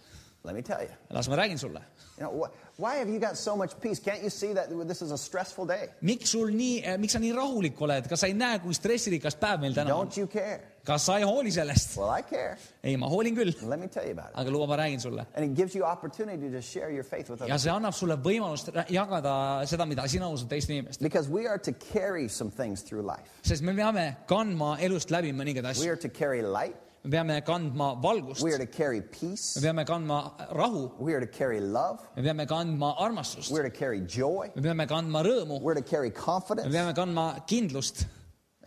Let 0.44 0.54
me 0.54 0.62
tell 0.62 0.80
you. 0.84 0.92
las 1.10 1.28
ma 1.28 1.36
räägin 1.40 1.58
sulle. 1.58 1.80
You 2.18 2.24
know, 2.24 2.32
wh- 2.46 2.80
why 2.80 2.94
have 2.96 3.10
you 3.10 3.18
got 3.18 3.36
so 3.36 3.54
much 3.56 3.78
peace? 3.78 4.00
Can't 4.00 4.22
you 4.22 4.30
see 4.30 4.54
that 4.54 4.68
this 4.88 5.02
is 5.02 5.10
a 5.12 5.18
stressful 5.18 5.66
day? 5.66 5.88
miks 6.00 6.30
sul 6.30 6.46
nii, 6.48 6.96
miks 6.98 7.12
sa 7.12 7.18
nii 7.20 7.32
rahulik 7.36 7.80
oled, 7.84 8.08
kas 8.08 8.20
sa 8.20 8.26
ei 8.26 8.32
näe, 8.32 8.58
kui 8.62 8.72
stressirikas 8.72 9.36
päev 9.36 9.60
meil 9.60 9.74
täna 9.76 9.92
on? 9.94 10.06
Don't 10.08 10.16
you 10.16 10.26
care? 10.26 10.62
kas 10.86 11.04
sa 11.04 11.18
ei 11.18 11.24
hooli 11.28 11.50
sellest? 11.52 11.96
Well, 11.98 12.08
I 12.08 12.22
care. 12.22 12.56
ei, 12.82 12.96
ma 12.96 13.08
hoolin 13.12 13.36
küll, 13.36 13.52
Let 13.68 13.78
me 13.80 13.88
tell 13.88 14.04
you 14.06 14.12
about 14.12 14.30
it. 14.30 14.38
aga 14.40 14.50
luba, 14.50 14.66
ma 14.66 14.76
räägin 14.80 15.00
sulle. 15.00 15.26
And 15.34 15.44
it 15.44 15.54
gives 15.54 15.74
you 15.74 15.84
opportunity 15.84 16.48
to 16.50 16.62
share 16.62 16.90
your 16.90 17.04
faith 17.04 17.28
with 17.28 17.40
ja 17.40 17.46
others. 17.52 17.62
see 17.66 17.70
annab 17.74 17.92
sulle 17.92 18.16
võimalust 18.16 18.72
rää- 18.72 18.86
jagada 18.88 19.66
seda, 19.68 19.84
mida 19.84 20.08
sina 20.08 20.28
usud 20.32 20.48
teiste 20.48 20.72
inimestele. 20.72 21.02
Because 21.10 21.28
we 21.28 21.46
are 21.46 21.58
to 21.58 21.72
carry 21.92 22.28
some 22.28 22.50
things 22.50 22.82
through 22.82 23.02
life. 23.04 23.28
sest 23.42 23.62
me 23.62 23.74
peame 23.74 24.16
kandma 24.26 24.78
elust 24.80 25.10
läbi 25.10 25.32
mõningaid 25.36 25.64
We 25.64 25.70
asju. 25.74 25.88
are 25.90 25.96
to 25.96 26.08
carry 26.08 26.40
light. 26.40 26.76
Me 27.06 27.10
peame 27.10 27.40
kandma 27.44 28.00
valgust, 28.02 28.42
We 28.42 28.52
are 28.52 28.58
me 28.58 28.66
to 28.66 28.70
carry 28.72 29.00
peace. 29.00 29.56
peame 29.60 29.84
kandma 29.86 30.32
rahu, 30.54 30.92
We 30.98 31.14
are 31.14 31.20
to 31.20 31.26
carry 31.26 31.60
love. 31.60 32.00
me 32.16 32.22
peame 32.22 32.46
kandma 32.46 32.98
armastust, 32.98 33.50
We're 33.50 33.62
to 33.62 33.70
carry 33.70 34.00
joy. 34.00 34.50
me 34.54 34.62
peame 34.62 34.86
kandma 34.88 35.22
rõõmu, 35.24 35.60
We're 35.60 35.74
to 35.74 35.82
carry 35.82 36.08
me 36.08 36.14
confidence. 36.14 36.74
peame 36.74 36.94
kandma 36.94 37.46
kindlust, 37.46 38.06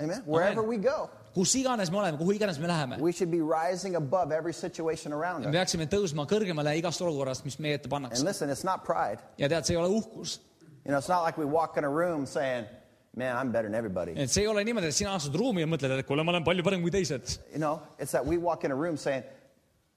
Amen. 0.02 0.24
Wherever 0.26 0.64
we 0.64 0.78
go, 0.78 1.10
kus 1.36 1.54
iganes 1.56 1.92
me 1.92 1.98
oleme, 1.98 2.18
kuhu 2.18 2.32
iganes 2.40 2.58
me 2.60 2.68
läheme. 2.68 3.00
we 3.00 3.12
should 3.12 3.30
be 3.30 3.42
rising 3.42 3.96
above 3.96 4.32
every 4.32 4.54
situation 4.54 5.12
around 5.12 5.42
me 5.46 5.48
us. 5.50 5.54
peaksime 5.56 5.88
tõusma 5.90 6.26
kõrgemale 6.26 6.78
igast 6.82 7.02
olukorrast, 7.02 7.44
mis 7.44 7.58
meie 7.60 7.74
ette 7.74 7.86
And 7.92 8.06
pannakse. 8.06 8.24
listen, 8.24 8.50
it's 8.50 8.64
not 8.64 8.86
pride. 8.86 9.20
ja 9.38 9.48
tead, 9.50 9.66
see 9.66 9.76
ei 9.76 9.82
ole 9.84 9.90
uhkus, 10.02 10.40
You 10.86 10.92
know, 10.92 10.98
it's 10.98 11.10
not 11.10 11.24
like 11.24 11.38
we 11.38 11.44
walk 11.46 11.76
in 11.78 11.84
a 11.84 11.90
room 11.90 12.26
saying, 12.26 12.66
man, 13.16 13.36
I'm 13.36 13.52
better 13.52 13.68
than 13.70 13.76
everybody. 13.76 14.14
et 14.16 14.30
see 14.30 14.42
ei 14.42 14.48
ole 14.48 14.64
niimoodi, 14.64 14.88
et 14.88 14.96
sina 14.96 15.14
astud 15.16 15.36
ruumi 15.36 15.62
ja 15.62 15.68
mõtled, 15.68 16.00
et 16.00 16.06
kuule, 16.08 16.24
ma 16.24 16.32
olen 16.32 16.44
palju 16.44 16.64
parem 16.64 16.82
kui 16.82 16.92
teised, 16.92 17.40
You 17.52 17.60
know, 17.60 17.82
it's 18.00 18.12
that 18.12 18.26
we 18.26 18.38
walk 18.38 18.64
in 18.64 18.72
a 18.72 18.76
room 18.76 18.98
saying, 18.98 19.24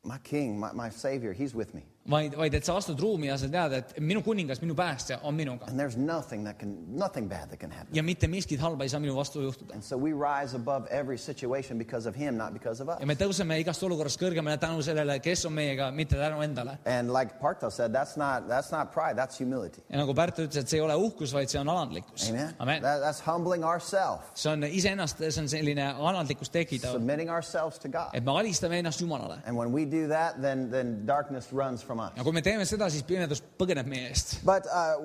my 0.04 0.18
king, 0.24 0.58
my, 0.58 0.72
my 0.72 0.88
savior, 0.90 1.32
he's 1.32 1.54
with 1.54 1.74
me. 1.74 1.82
vaid, 2.10 2.34
vaid 2.36 2.54
et 2.54 2.66
sa 2.66 2.74
astud 2.76 2.98
ruumi 3.00 3.28
ja 3.28 3.36
sa 3.38 3.48
tead, 3.50 3.74
et 3.78 3.92
minu 4.02 4.22
kuningas, 4.26 4.60
minu 4.62 4.74
päästja 4.74 5.20
on 5.22 5.34
minuga 5.34 5.68
And 5.68 5.78
there's 5.78 5.96
nothing 5.96 6.44
that 6.44 6.58
can, 6.58 6.74
nothing 6.88 7.28
bad 7.28 7.48
that 7.50 7.60
can 7.60 7.70
happen. 7.70 7.94
ja 7.94 8.02
mitte 8.02 8.26
miskit 8.28 8.60
halba 8.60 8.84
ei 8.84 8.88
saa 8.88 9.00
minu 9.00 9.14
vastu 9.16 9.42
juhtuda. 9.42 9.74
And 9.74 9.84
so 9.84 9.96
we 9.96 10.12
rise 10.12 10.56
above 10.56 10.86
every 10.90 11.18
situation 11.18 11.78
because 11.78 12.08
of 12.08 12.16
him, 12.16 12.36
not 12.36 12.52
because 12.52 12.82
of 12.82 12.88
us. 12.88 13.00
ja 13.00 13.06
me 13.06 13.14
tõuseme 13.14 13.58
igast 13.62 13.82
olukorrast 13.82 14.20
kõrgemale 14.20 14.58
tänu 14.58 14.82
sellele, 14.82 15.18
kes 15.22 15.46
on 15.46 15.54
meiega, 15.54 15.90
mitte 15.94 16.18
tänu 16.18 16.42
endale. 16.42 16.78
And 16.86 17.12
like 17.12 17.38
Parto 17.40 17.70
said, 17.70 17.92
that's 17.92 18.16
not, 18.16 18.48
that's 18.48 18.72
not 18.72 18.92
pride, 18.92 19.16
that's 19.16 19.38
humility. 19.40 19.82
ja 19.88 20.02
nagu 20.02 20.14
Pärt 20.14 20.42
ütles, 20.42 20.58
et 20.58 20.68
see 20.68 20.80
ei 20.80 20.84
ole 20.84 20.96
uhkus, 20.98 21.32
vaid 21.34 21.50
see 21.52 21.60
on 21.60 21.70
alandlikkus. 21.70 22.28
Amen. 22.30 22.54
amen. 22.58 22.82
That, 22.82 23.00
that's 23.00 23.20
humbling 23.20 23.64
ourselves, 23.64 24.26
see 24.34 24.50
on 24.50 24.66
iseennast, 24.66 25.22
see 25.22 25.40
on 25.42 25.48
selline 25.48 25.86
alandlikkust 25.94 26.52
tekitav, 26.52 26.98
submitting 26.98 27.30
ourselves 27.30 27.78
to 27.78 27.88
God. 27.88 28.10
et 28.12 28.24
me 28.24 28.32
alistame 28.32 28.82
ennast 28.82 29.00
Jumalale. 29.00 29.38
And 29.46 29.56
when 29.56 29.72
we 29.72 29.84
do 29.84 30.08
that, 30.08 30.42
then, 30.42 30.70
then 30.70 31.06
darkness 31.06 31.52
runs 31.52 31.82
from 31.82 31.91
us. 32.00 32.12
ja 32.16 32.22
kui 32.22 32.32
me 32.32 32.42
teeme 32.42 32.64
seda, 32.68 32.88
siis 32.90 33.02
pimedus 33.02 33.42
põgeneb 33.58 33.86
meie 33.86 34.08
eest. 34.08 34.38
But 34.44 34.66
uh, 34.66 34.96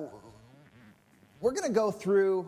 we're 1.40 1.54
going 1.54 1.68
to 1.68 1.80
go 1.80 1.90
through 1.90 2.46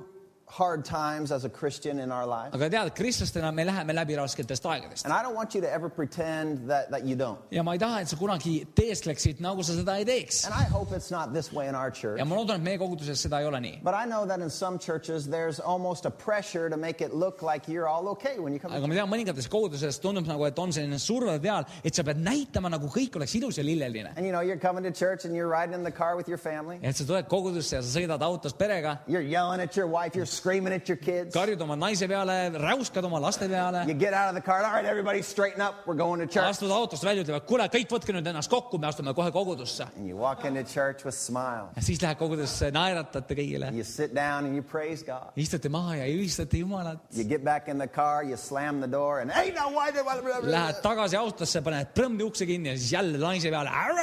hard 0.51 0.85
times 0.85 1.31
as 1.33 1.45
a 1.45 1.49
Christian 1.49 2.01
in 2.01 2.11
our 2.11 2.27
life. 2.27 2.51
aga 2.55 2.69
tead, 2.71 2.91
kristlastena 2.95 3.53
me 3.55 3.65
läheme 3.65 3.95
läbi 3.95 4.17
rasketest 4.19 4.65
aegadest. 4.67 5.05
And 5.05 5.13
I 5.15 5.23
don't 5.23 5.35
want 5.35 5.55
you 5.55 5.61
to 5.61 5.71
ever 5.73 5.89
pretend 5.89 6.69
that, 6.69 6.91
that 6.91 7.05
you 7.07 7.17
don't. 7.17 7.39
ja 7.51 7.63
ma 7.63 7.73
ei 7.73 7.79
taha, 7.79 8.01
et 8.01 8.09
sa 8.09 8.17
kunagi 8.17 8.67
teeskleksid, 8.75 9.41
nagu 9.41 9.63
sa 9.65 9.73
seda 9.79 9.99
ei 9.99 10.05
teeks 10.05 10.45
And 10.47 10.55
I 10.55 10.65
hope 10.65 10.93
it's 10.97 11.11
not 11.11 11.33
this 11.33 11.53
way 11.53 11.69
in 11.69 11.75
our 11.75 11.91
church. 11.91 12.19
ja 12.19 12.25
ma 12.25 12.37
loodan, 12.37 12.57
et 12.61 12.63
meie 12.65 12.79
koguduses 12.79 13.23
seda 13.23 13.41
ei 13.41 13.47
ole 13.47 13.61
nii. 13.61 13.81
But 13.85 13.95
I 13.95 14.05
know 14.07 14.27
that 14.27 14.41
in 14.41 14.51
some 14.51 14.79
churches, 14.79 15.29
there's 15.29 15.61
almost 15.61 16.05
a 16.07 16.11
pressure 16.11 16.69
to 16.69 16.77
make 16.77 17.01
it 17.01 17.15
look 17.15 17.43
like 17.43 17.69
you're 17.69 17.89
all 17.89 18.09
okay 18.09 18.39
when 18.39 18.53
you 18.53 18.59
come 18.59 18.73
to 18.73 18.77
aga 18.77 18.89
ma 18.89 18.95
tean, 18.95 19.09
mõningates 19.11 19.49
koguduses 19.49 20.01
tundub 20.03 20.27
nagu, 20.27 20.47
et 20.47 20.59
on 20.59 20.71
selline 20.75 20.99
surve 20.99 21.39
peal, 21.43 21.65
et 21.85 21.95
sa 21.95 22.03
pead 22.03 22.19
näitama, 22.19 22.71
nagu 22.75 22.91
kõik 22.91 23.17
oleks 23.17 23.35
ilus 23.39 23.59
ja 23.59 23.65
lilleline. 23.65 24.13
And 24.17 24.27
you 24.27 24.33
know, 24.33 24.41
you're 24.41 24.59
coming 24.61 24.83
to 24.85 24.91
church 24.91 25.25
and 25.25 25.35
you're 25.37 25.49
riding 25.49 25.75
in 25.75 25.85
the 25.85 25.93
car 25.93 26.17
with 26.17 26.29
your 26.29 26.39
family. 26.39 26.79
et 26.83 26.97
sa 26.97 27.05
tuled 27.05 27.29
kogudusse 27.29 27.77
ja 27.77 27.83
sa 27.83 27.99
sõidad 28.01 28.23
autos 28.23 28.53
perega 28.53 28.99
You're 29.07 29.23
yelling 29.23 29.61
at 29.61 29.77
your 29.77 29.87
wife, 29.87 30.17
you're 30.17 30.27
screaming 30.41 30.75
at 30.75 30.89
your 30.89 30.99
kids. 30.99 31.35
karjud 31.37 31.61
oma 31.65 31.77
naise 31.77 32.07
peale, 32.09 32.37
räuskad 32.65 33.05
oma 33.05 33.21
laste 33.21 33.47
peale, 33.49 33.85
You 33.87 33.95
get 33.95 34.15
out 34.15 34.29
of 34.31 34.35
the 34.35 34.41
car. 34.41 34.65
All 34.65 34.73
right, 34.73 34.85
everybody 34.85 35.23
straighten 35.23 35.61
up. 35.61 35.87
We're 35.87 35.99
going 35.99 36.21
to 36.21 36.27
church. 36.27 36.49
astud 36.55 36.71
autost 36.71 37.05
välja, 37.05 37.25
ütlevad, 37.25 37.47
kuule, 37.49 37.67
kõik 37.73 37.93
võtke 37.95 38.15
nüüd 38.17 38.27
ennast 38.33 38.51
kokku, 38.53 38.81
me 38.81 38.89
astume 38.91 39.15
kohe 39.17 39.33
kogudusse. 39.35 39.87
And 39.97 40.09
you 40.09 40.17
walk 40.17 40.45
into 40.49 40.65
church 40.65 41.05
with 41.05 41.17
smile. 41.17 41.69
ja 41.77 41.85
siis 41.85 42.03
lähed 42.03 42.19
kogudusse, 42.21 42.71
naeratate 42.75 43.37
kõigile, 43.39 43.73
You 43.77 43.85
sit 43.85 44.15
down 44.15 44.49
and 44.49 44.57
you 44.57 44.63
praise 44.63 45.05
God. 45.07 45.31
istute 45.37 45.71
maha 45.73 46.01
ja 46.01 46.09
ülistate 46.11 46.61
Jumalat. 46.63 47.03
You 47.13 47.25
get 47.25 47.45
back 47.45 47.69
in 47.69 47.79
the 47.79 47.89
car, 47.89 48.25
you 48.25 48.37
slam 48.37 48.81
the 48.81 48.91
door, 48.91 49.21
and 49.21 49.31
hey, 49.31 49.53
now 49.53 49.69
why 49.71 49.91
did 49.91 50.05
Lähed 50.51 50.83
tagasi 50.85 51.17
autosse, 51.19 51.63
paned 51.65 51.95
prõmmi 51.97 52.25
ukse 52.27 52.47
kinni 52.49 52.73
ja 52.73 52.79
siis 52.79 52.93
jälle 52.93 53.19
naise 53.21 53.51
peale. 53.53 53.71
All 53.71 53.95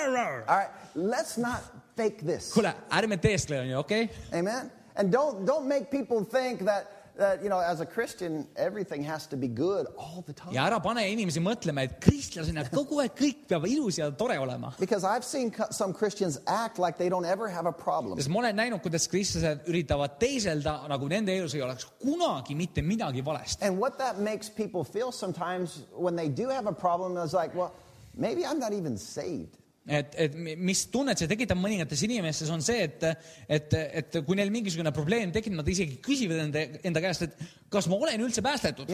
right, 0.47 0.71
let's 0.95 1.37
not 1.37 1.63
fake 1.97 2.25
this. 2.25 2.51
kuule, 2.53 2.73
ärme 2.93 3.17
teeskle, 3.21 3.61
onju, 3.65 3.79
okei 3.79 4.03
okay?? 4.03 4.39
Amen. 4.39 4.71
And 4.97 5.11
don't 5.11 5.45
don't 5.45 5.67
make 5.67 5.91
people 5.91 6.23
think 6.25 6.65
that 6.65 6.91
that 7.17 7.41
you 7.43 7.49
know, 7.49 7.59
as 7.59 7.79
a 7.81 7.85
Christian, 7.85 8.47
everything 8.55 9.03
has 9.03 9.25
to 9.27 9.37
be 9.37 9.47
good 9.47 9.87
all 9.97 10.23
the 10.27 10.33
time. 10.33 10.53
ja 10.53 10.65
ära 10.69 10.79
pane 10.81 11.01
inimesi 11.11 11.41
mõtlema, 11.41 11.83
et 11.87 11.97
kristlasena 12.01 12.63
kogu 12.69 13.01
aeg 13.01 13.15
kõik 13.17 13.47
peab 13.49 13.65
ilus 13.65 13.97
ja 13.97 14.09
tore 14.11 14.37
olema. 14.39 14.73
Because 14.79 15.03
I've 15.03 15.25
seen 15.25 15.51
co- 15.51 15.69
some 15.71 15.93
Christians 15.93 16.39
act 16.45 16.77
like 16.79 16.97
they 16.97 17.09
don't 17.09 17.25
ever 17.25 17.49
have 17.49 17.65
a 17.65 17.71
problem. 17.73 18.17
sest 18.19 18.29
ma 18.29 18.39
olen 18.43 18.55
näinud, 18.57 18.81
kuidas 18.85 19.07
kristlased 19.09 19.65
üritavad 19.67 20.19
teeselda, 20.21 20.79
nagu 20.89 21.09
nende 21.09 21.33
elus 21.33 21.55
ei 21.57 21.61
oleks 21.65 21.87
kunagi 22.01 22.55
mitte 22.55 22.81
midagi 22.85 23.25
valesti. 23.25 23.65
And 23.65 23.77
what 23.79 23.97
that 23.97 24.19
makes 24.19 24.49
people 24.49 24.83
feel 24.83 25.11
sometimes 25.11 25.83
when 25.93 26.15
they 26.15 26.29
do 26.29 26.49
have 26.49 26.67
a 26.67 26.73
problem 26.73 27.17
is 27.17 27.33
like, 27.33 27.55
well, 27.55 27.73
maybe 28.15 28.45
I'm 28.45 28.59
not 28.59 28.73
even 28.73 28.97
saved. 28.97 29.57
et, 29.87 30.15
et 30.19 30.35
mis 30.35 30.81
tunnet 30.91 31.19
see 31.19 31.29
tekitab 31.31 31.59
mõningates 31.59 32.01
inimestes, 32.07 32.51
on 32.53 32.63
see, 32.63 32.83
et, 32.87 33.05
et, 33.47 33.75
et 34.01 34.17
kui 34.27 34.37
neil 34.37 34.51
mingisugune 34.53 34.91
probleem 34.95 35.31
tekib, 35.35 35.55
nad 35.57 35.67
isegi 35.71 35.99
küsivad 36.03 36.43
enda, 36.43 36.65
enda 36.87 37.03
käest, 37.03 37.27
et 37.27 37.47
kas 37.73 37.87
ma 37.89 37.99
olen 37.99 38.25
üldse 38.27 38.43
päästetud 38.45 38.91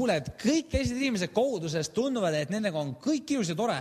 kuule, 0.00 0.18
et 0.22 0.32
kõik 0.40 0.72
teised 0.72 0.96
inimesed 0.96 1.34
koguduses 1.36 1.92
tunduvad, 1.94 2.36
et 2.40 2.52
nendega 2.54 2.80
on 2.80 2.96
kõik 3.02 3.36
ilus 3.36 3.52
ja 3.52 3.58
tore. 3.58 3.78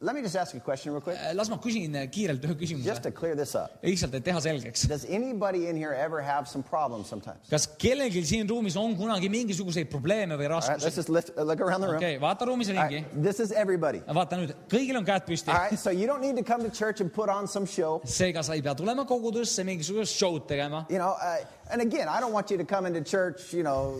Let 0.00 0.14
me 0.14 0.22
just 0.22 0.36
ask 0.36 0.54
you 0.54 0.60
a 0.60 0.62
question 0.62 0.92
real 0.92 1.00
quick, 1.00 1.18
las 1.34 1.48
ma 1.50 1.56
küsin 1.58 1.94
kiirelt 2.12 2.44
ühe 2.44 2.84
just, 2.84 3.02
to 3.02 3.10
clear 3.10 3.34
this 3.34 3.54
up. 3.54 3.82
lihtsalt, 3.82 4.14
et 4.14 4.24
teha 4.24 4.40
selgeks. 4.40 4.86
Does 4.88 5.04
anybody 5.06 5.66
in 5.66 5.76
here 5.76 5.92
ever 5.92 6.20
have 6.22 6.46
some 6.46 6.62
problems 6.62 7.08
sometimes? 7.08 7.48
kas 7.50 7.66
kellelgi 7.66 8.22
siin 8.24 8.48
ruumis 8.48 8.76
on 8.76 8.94
kunagi 8.96 9.28
mingisuguseid 9.28 9.90
probleeme 9.90 10.38
või 10.38 10.48
right, 10.50 10.68
let's? 10.82 10.94
just 10.94 11.08
lift, 11.08 11.30
uh, 11.36 11.42
look 11.42 11.60
around 11.60 11.80
the 11.80 11.88
room. 11.88 11.96
okei 11.96 12.16
okay,, 12.16 12.22
vaata 12.22 12.46
ruumis 12.46 12.70
ringi 12.70 13.02
right, 13.02 13.22
this 13.22 13.40
is 13.40 13.50
everybody. 13.50 13.98
vaata 14.06 14.38
nüüd, 14.38 14.54
kõigil 14.70 15.00
on 15.00 15.08
käed 15.08 15.26
püsti 15.26 15.50
All 15.50 15.64
right, 15.64 15.78
so 15.78 15.90
you 15.90 16.06
don't 16.06 16.22
need 16.22 16.36
to 16.36 16.44
come 16.44 16.62
to 16.62 16.70
church 16.70 17.00
and 17.00 17.12
put 17.12 17.28
on 17.28 17.48
some 17.48 17.66
show. 17.66 18.00
seega 18.04 18.44
sa 18.46 18.54
ei 18.54 18.62
pea 18.62 18.76
tulema 18.78 19.04
kogudusse 19.04 19.66
mingisugust 19.66 20.14
show'd 20.14 20.46
tegema. 20.46 20.86
You 20.88 20.98
know, 20.98 21.16
uh, 21.18 21.42
and 21.72 21.82
again, 21.82 22.08
I 22.08 22.20
don't 22.20 22.32
want 22.32 22.52
you 22.52 22.58
to 22.58 22.64
come 22.64 22.86
into 22.86 23.02
church, 23.02 23.52
you 23.52 23.64
know, 23.64 23.98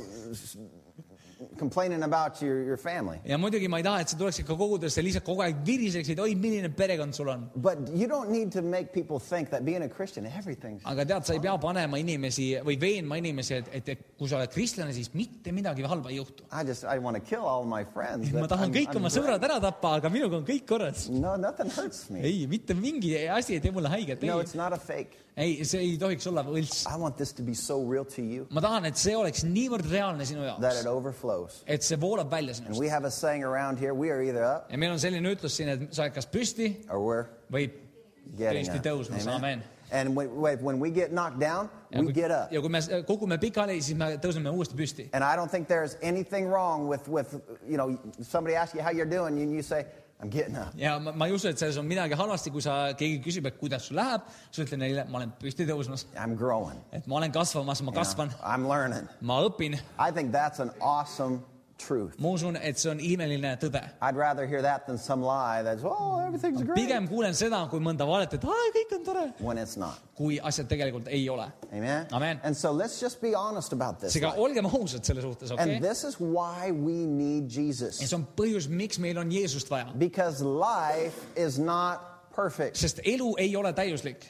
complaining 1.58 2.02
about 2.06 2.40
your, 2.42 2.62
your 2.62 2.76
family. 2.78 3.18
ja 3.24 3.38
muidugi 3.38 3.68
ma 3.68 3.78
ei 3.82 3.86
taha, 3.86 4.00
et 4.04 4.08
sa 4.12 4.16
tuleksid 4.20 4.46
ka 4.46 4.54
kogudesse 4.56 5.02
lihtsalt 5.04 5.24
kogu 5.26 5.42
aeg 5.44 5.60
viriseksid, 5.66 6.18
oi, 6.22 6.34
milline 6.38 6.70
perekond 6.74 7.14
sul 7.16 7.28
on. 7.34 7.48
But 7.56 7.88
you 7.94 8.06
don't 8.08 8.30
need 8.30 8.52
to 8.52 8.62
make 8.62 8.92
people 8.92 9.18
think 9.18 9.50
that 9.50 9.64
being 9.64 9.82
a 9.82 9.88
Christian, 9.88 10.26
everything's. 10.26 10.82
aga 10.84 11.04
tead, 11.04 11.26
sa 11.28 11.34
ei 11.36 11.42
pea 11.44 11.56
panema 11.62 11.98
inimesi 12.00 12.48
või 12.64 12.78
veenma 12.80 13.18
inimesi, 13.20 13.58
et, 13.60 13.88
et, 13.88 14.06
kui 14.18 14.28
sa 14.30 14.38
oled 14.40 14.52
kristlane, 14.54 14.94
siis 14.96 15.10
mitte 15.14 15.52
midagi 15.52 15.82
halba 15.88 16.10
ei 16.14 16.20
juhtu. 16.20 16.46
I 16.52 16.64
just, 16.68 16.84
I 16.84 16.98
want 17.02 17.18
to 17.18 17.22
kill 17.22 17.44
all 17.46 17.64
my 17.68 17.84
friends. 17.84 18.32
ma 18.32 18.46
tahan 18.46 18.70
I'm- 18.70 18.76
kõik 18.78 18.94
I'm 18.94 19.02
oma 19.02 19.12
sõbrad 19.12 19.44
ära 19.50 19.60
tappa, 19.68 19.96
aga 19.98 20.08
minuga 20.12 20.38
on 20.40 20.46
kõik 20.48 20.66
korras. 20.68 21.08
No, 21.10 21.36
nothing 21.36 21.70
hurts 21.74 22.08
me. 22.10 22.22
ei, 22.22 22.46
mitte 22.46 22.74
mingi 22.78 23.14
asi 23.28 23.54
ei 23.58 23.60
tee 23.64 23.70
mulle 23.74 23.88
haiget, 23.92 24.22
No, 24.28 24.40
it's, 24.40 24.54
not 24.54 24.72
a 24.72 24.78
fake. 24.78 25.16
ei, 25.38 25.64
see 25.64 25.80
ei 25.80 25.96
tohiks 25.98 26.26
olla 26.28 26.42
võlts. 26.44 26.82
I 26.90 26.96
want 27.00 27.16
this 27.16 27.32
to 27.38 27.42
be 27.42 27.54
so 27.54 27.78
real 27.82 28.04
to 28.04 28.22
you 28.22 28.46
ma 28.50 28.60
tahan, 28.64 28.84
et 28.90 28.96
see 29.00 29.14
oleks 29.16 29.44
niivõrd 29.46 29.86
reaalne 29.90 30.26
sinu 30.28 30.42
that 30.44 30.60
jaoks 30.60 30.80
it, 30.82 30.86
overflows. 30.90 31.47
Et 31.66 31.82
see 31.82 31.96
voolab 32.00 32.30
välja 32.30 32.54
And 32.54 32.64
sinust. 32.64 32.80
we 32.80 32.88
have 32.88 33.04
a 33.06 33.10
saying 33.10 33.44
around 33.44 33.78
here 33.78 33.94
we 33.94 34.10
are 34.10 34.22
either 34.22 34.44
up 34.44 34.70
ja 34.70 34.78
meil 34.78 34.92
on 34.92 34.98
selline 34.98 35.34
ütlus 35.34 35.56
siin, 35.56 35.68
et 35.68 35.88
sa 35.94 36.02
oled 36.02 36.14
kas 36.14 36.26
püsti 36.26 36.74
or 36.90 36.98
we're 37.00 37.26
või 37.50 37.70
getting 38.36 38.66
tõesti 38.66 38.78
up. 38.78 38.84
tõusmas, 38.84 39.26
amen. 39.26 39.62
And 39.90 40.14
when, 40.14 40.28
when 40.36 40.58
when 40.62 40.80
we 40.80 40.90
get 40.90 41.12
knocked 41.12 41.40
down, 41.40 41.70
we 41.94 42.12
get 42.12 42.30
up. 42.30 42.52
ja 42.52 42.60
kui 42.60 42.68
me 42.68 42.80
kukume 43.08 43.38
pikali, 43.40 43.80
siis 43.80 43.96
me 43.96 44.16
tõuseme 44.20 44.50
uuesti 44.52 44.76
püsti. 44.76 45.06
And 45.14 45.24
I 45.24 45.34
don't 45.34 45.50
think 45.50 45.66
there's 45.66 45.96
anything 46.02 46.46
wrong 46.46 46.88
with, 46.88 47.08
with 47.08 47.40
you 47.66 47.78
know, 47.78 47.96
somebody 48.20 48.54
asks 48.54 48.74
you 48.74 48.82
how 48.82 48.90
you're 48.90 49.08
doing, 49.08 49.40
and 49.40 49.50
you 49.50 49.62
say, 49.62 49.78
I'm 49.80 49.86
getting 49.86 49.86
up. 49.86 50.07
Ja 50.76 50.96
ma, 50.98 51.12
ma 51.12 51.26
ei 51.26 51.32
usu, 51.32 51.48
et 51.48 51.58
selles 51.58 51.76
on 51.78 51.86
midagi 51.86 52.16
halvasti, 52.18 52.50
kui 52.50 52.62
sa, 52.64 52.94
keegi 52.98 53.20
küsib, 53.22 53.46
et 53.46 53.58
kuidas 53.60 53.86
sul 53.86 53.98
läheb, 54.00 54.24
sa 54.50 54.64
ütled 54.64 54.80
neile, 54.82 55.04
ma 55.10 55.20
olen 55.20 55.34
püsti 55.38 55.66
tõusmas, 55.68 56.08
I'm 56.16 56.34
growing. 56.38 56.80
et 56.92 57.06
ma 57.06 57.20
olen 57.20 57.32
kasvamas, 57.32 57.82
ma 57.82 57.92
you 57.92 57.94
know, 57.94 58.02
kasvan, 58.02 58.34
I'm 58.42 58.66
learning. 58.68 59.06
ma 59.20 59.42
õpin. 59.46 59.78
I 59.98 60.10
think 60.10 60.32
that's 60.32 60.58
an 60.58 60.72
awesome 60.80 61.44
truth. 61.78 62.18
ma 62.18 62.28
usun, 62.34 62.56
et 62.60 62.78
see 62.78 62.90
on 62.90 62.98
imeline 62.98 63.56
tõde. 63.62 63.82
I'd 64.02 64.16
rather 64.16 64.46
hear 64.46 64.62
that 64.62 64.86
than 64.86 64.98
some 64.98 65.22
lie 65.22 65.62
that's, 65.62 65.82
oh, 65.84 66.18
everything's 66.26 66.62
great. 66.62 66.76
pigem 66.76 67.08
kuulen 67.08 67.34
seda, 67.34 67.68
kui 67.70 67.80
mõnda 67.80 68.06
valet, 68.06 68.34
et 68.34 68.44
aa, 68.44 68.68
kõik 68.74 68.94
on 68.98 69.04
tore, 69.04 69.24
When 69.40 69.58
it's 69.58 69.76
not. 69.76 69.98
kui 70.18 70.38
asjad 70.42 70.68
tegelikult 70.68 71.08
ei 71.08 71.28
ole. 71.28 71.46
Amen? 71.72 72.06
Amen. 72.12 72.40
And 72.42 72.56
so 72.56 72.72
let's 72.72 73.00
just 73.00 73.20
be 73.22 73.34
honest 73.34 73.72
about 73.72 74.00
this. 74.00 74.12
seega 74.14 74.32
life. 74.34 74.38
olgem 74.40 74.66
ausad 74.66 75.04
selle 75.04 75.22
suhtes, 75.22 75.50
okei 75.52 75.62
And 75.62 75.70
okay?? 75.76 75.88
this 75.88 76.04
is 76.04 76.18
why 76.20 76.70
we 76.72 77.06
need 77.06 77.50
ja 77.50 77.62
Jesus. 77.62 77.98
see 77.98 78.14
on 78.16 78.26
põhjus, 78.36 78.68
miks 78.68 78.98
meil 78.98 79.18
on 79.18 79.30
Jeesust 79.30 79.70
vaja, 79.70 79.92
Because 79.98 80.42
life 80.42 81.26
is 81.36 81.58
not 81.58 82.00
perfect. 82.34 82.76
sest 82.76 83.00
elu 83.04 83.34
ei 83.38 83.56
ole 83.56 83.72
täiuslik 83.72 84.26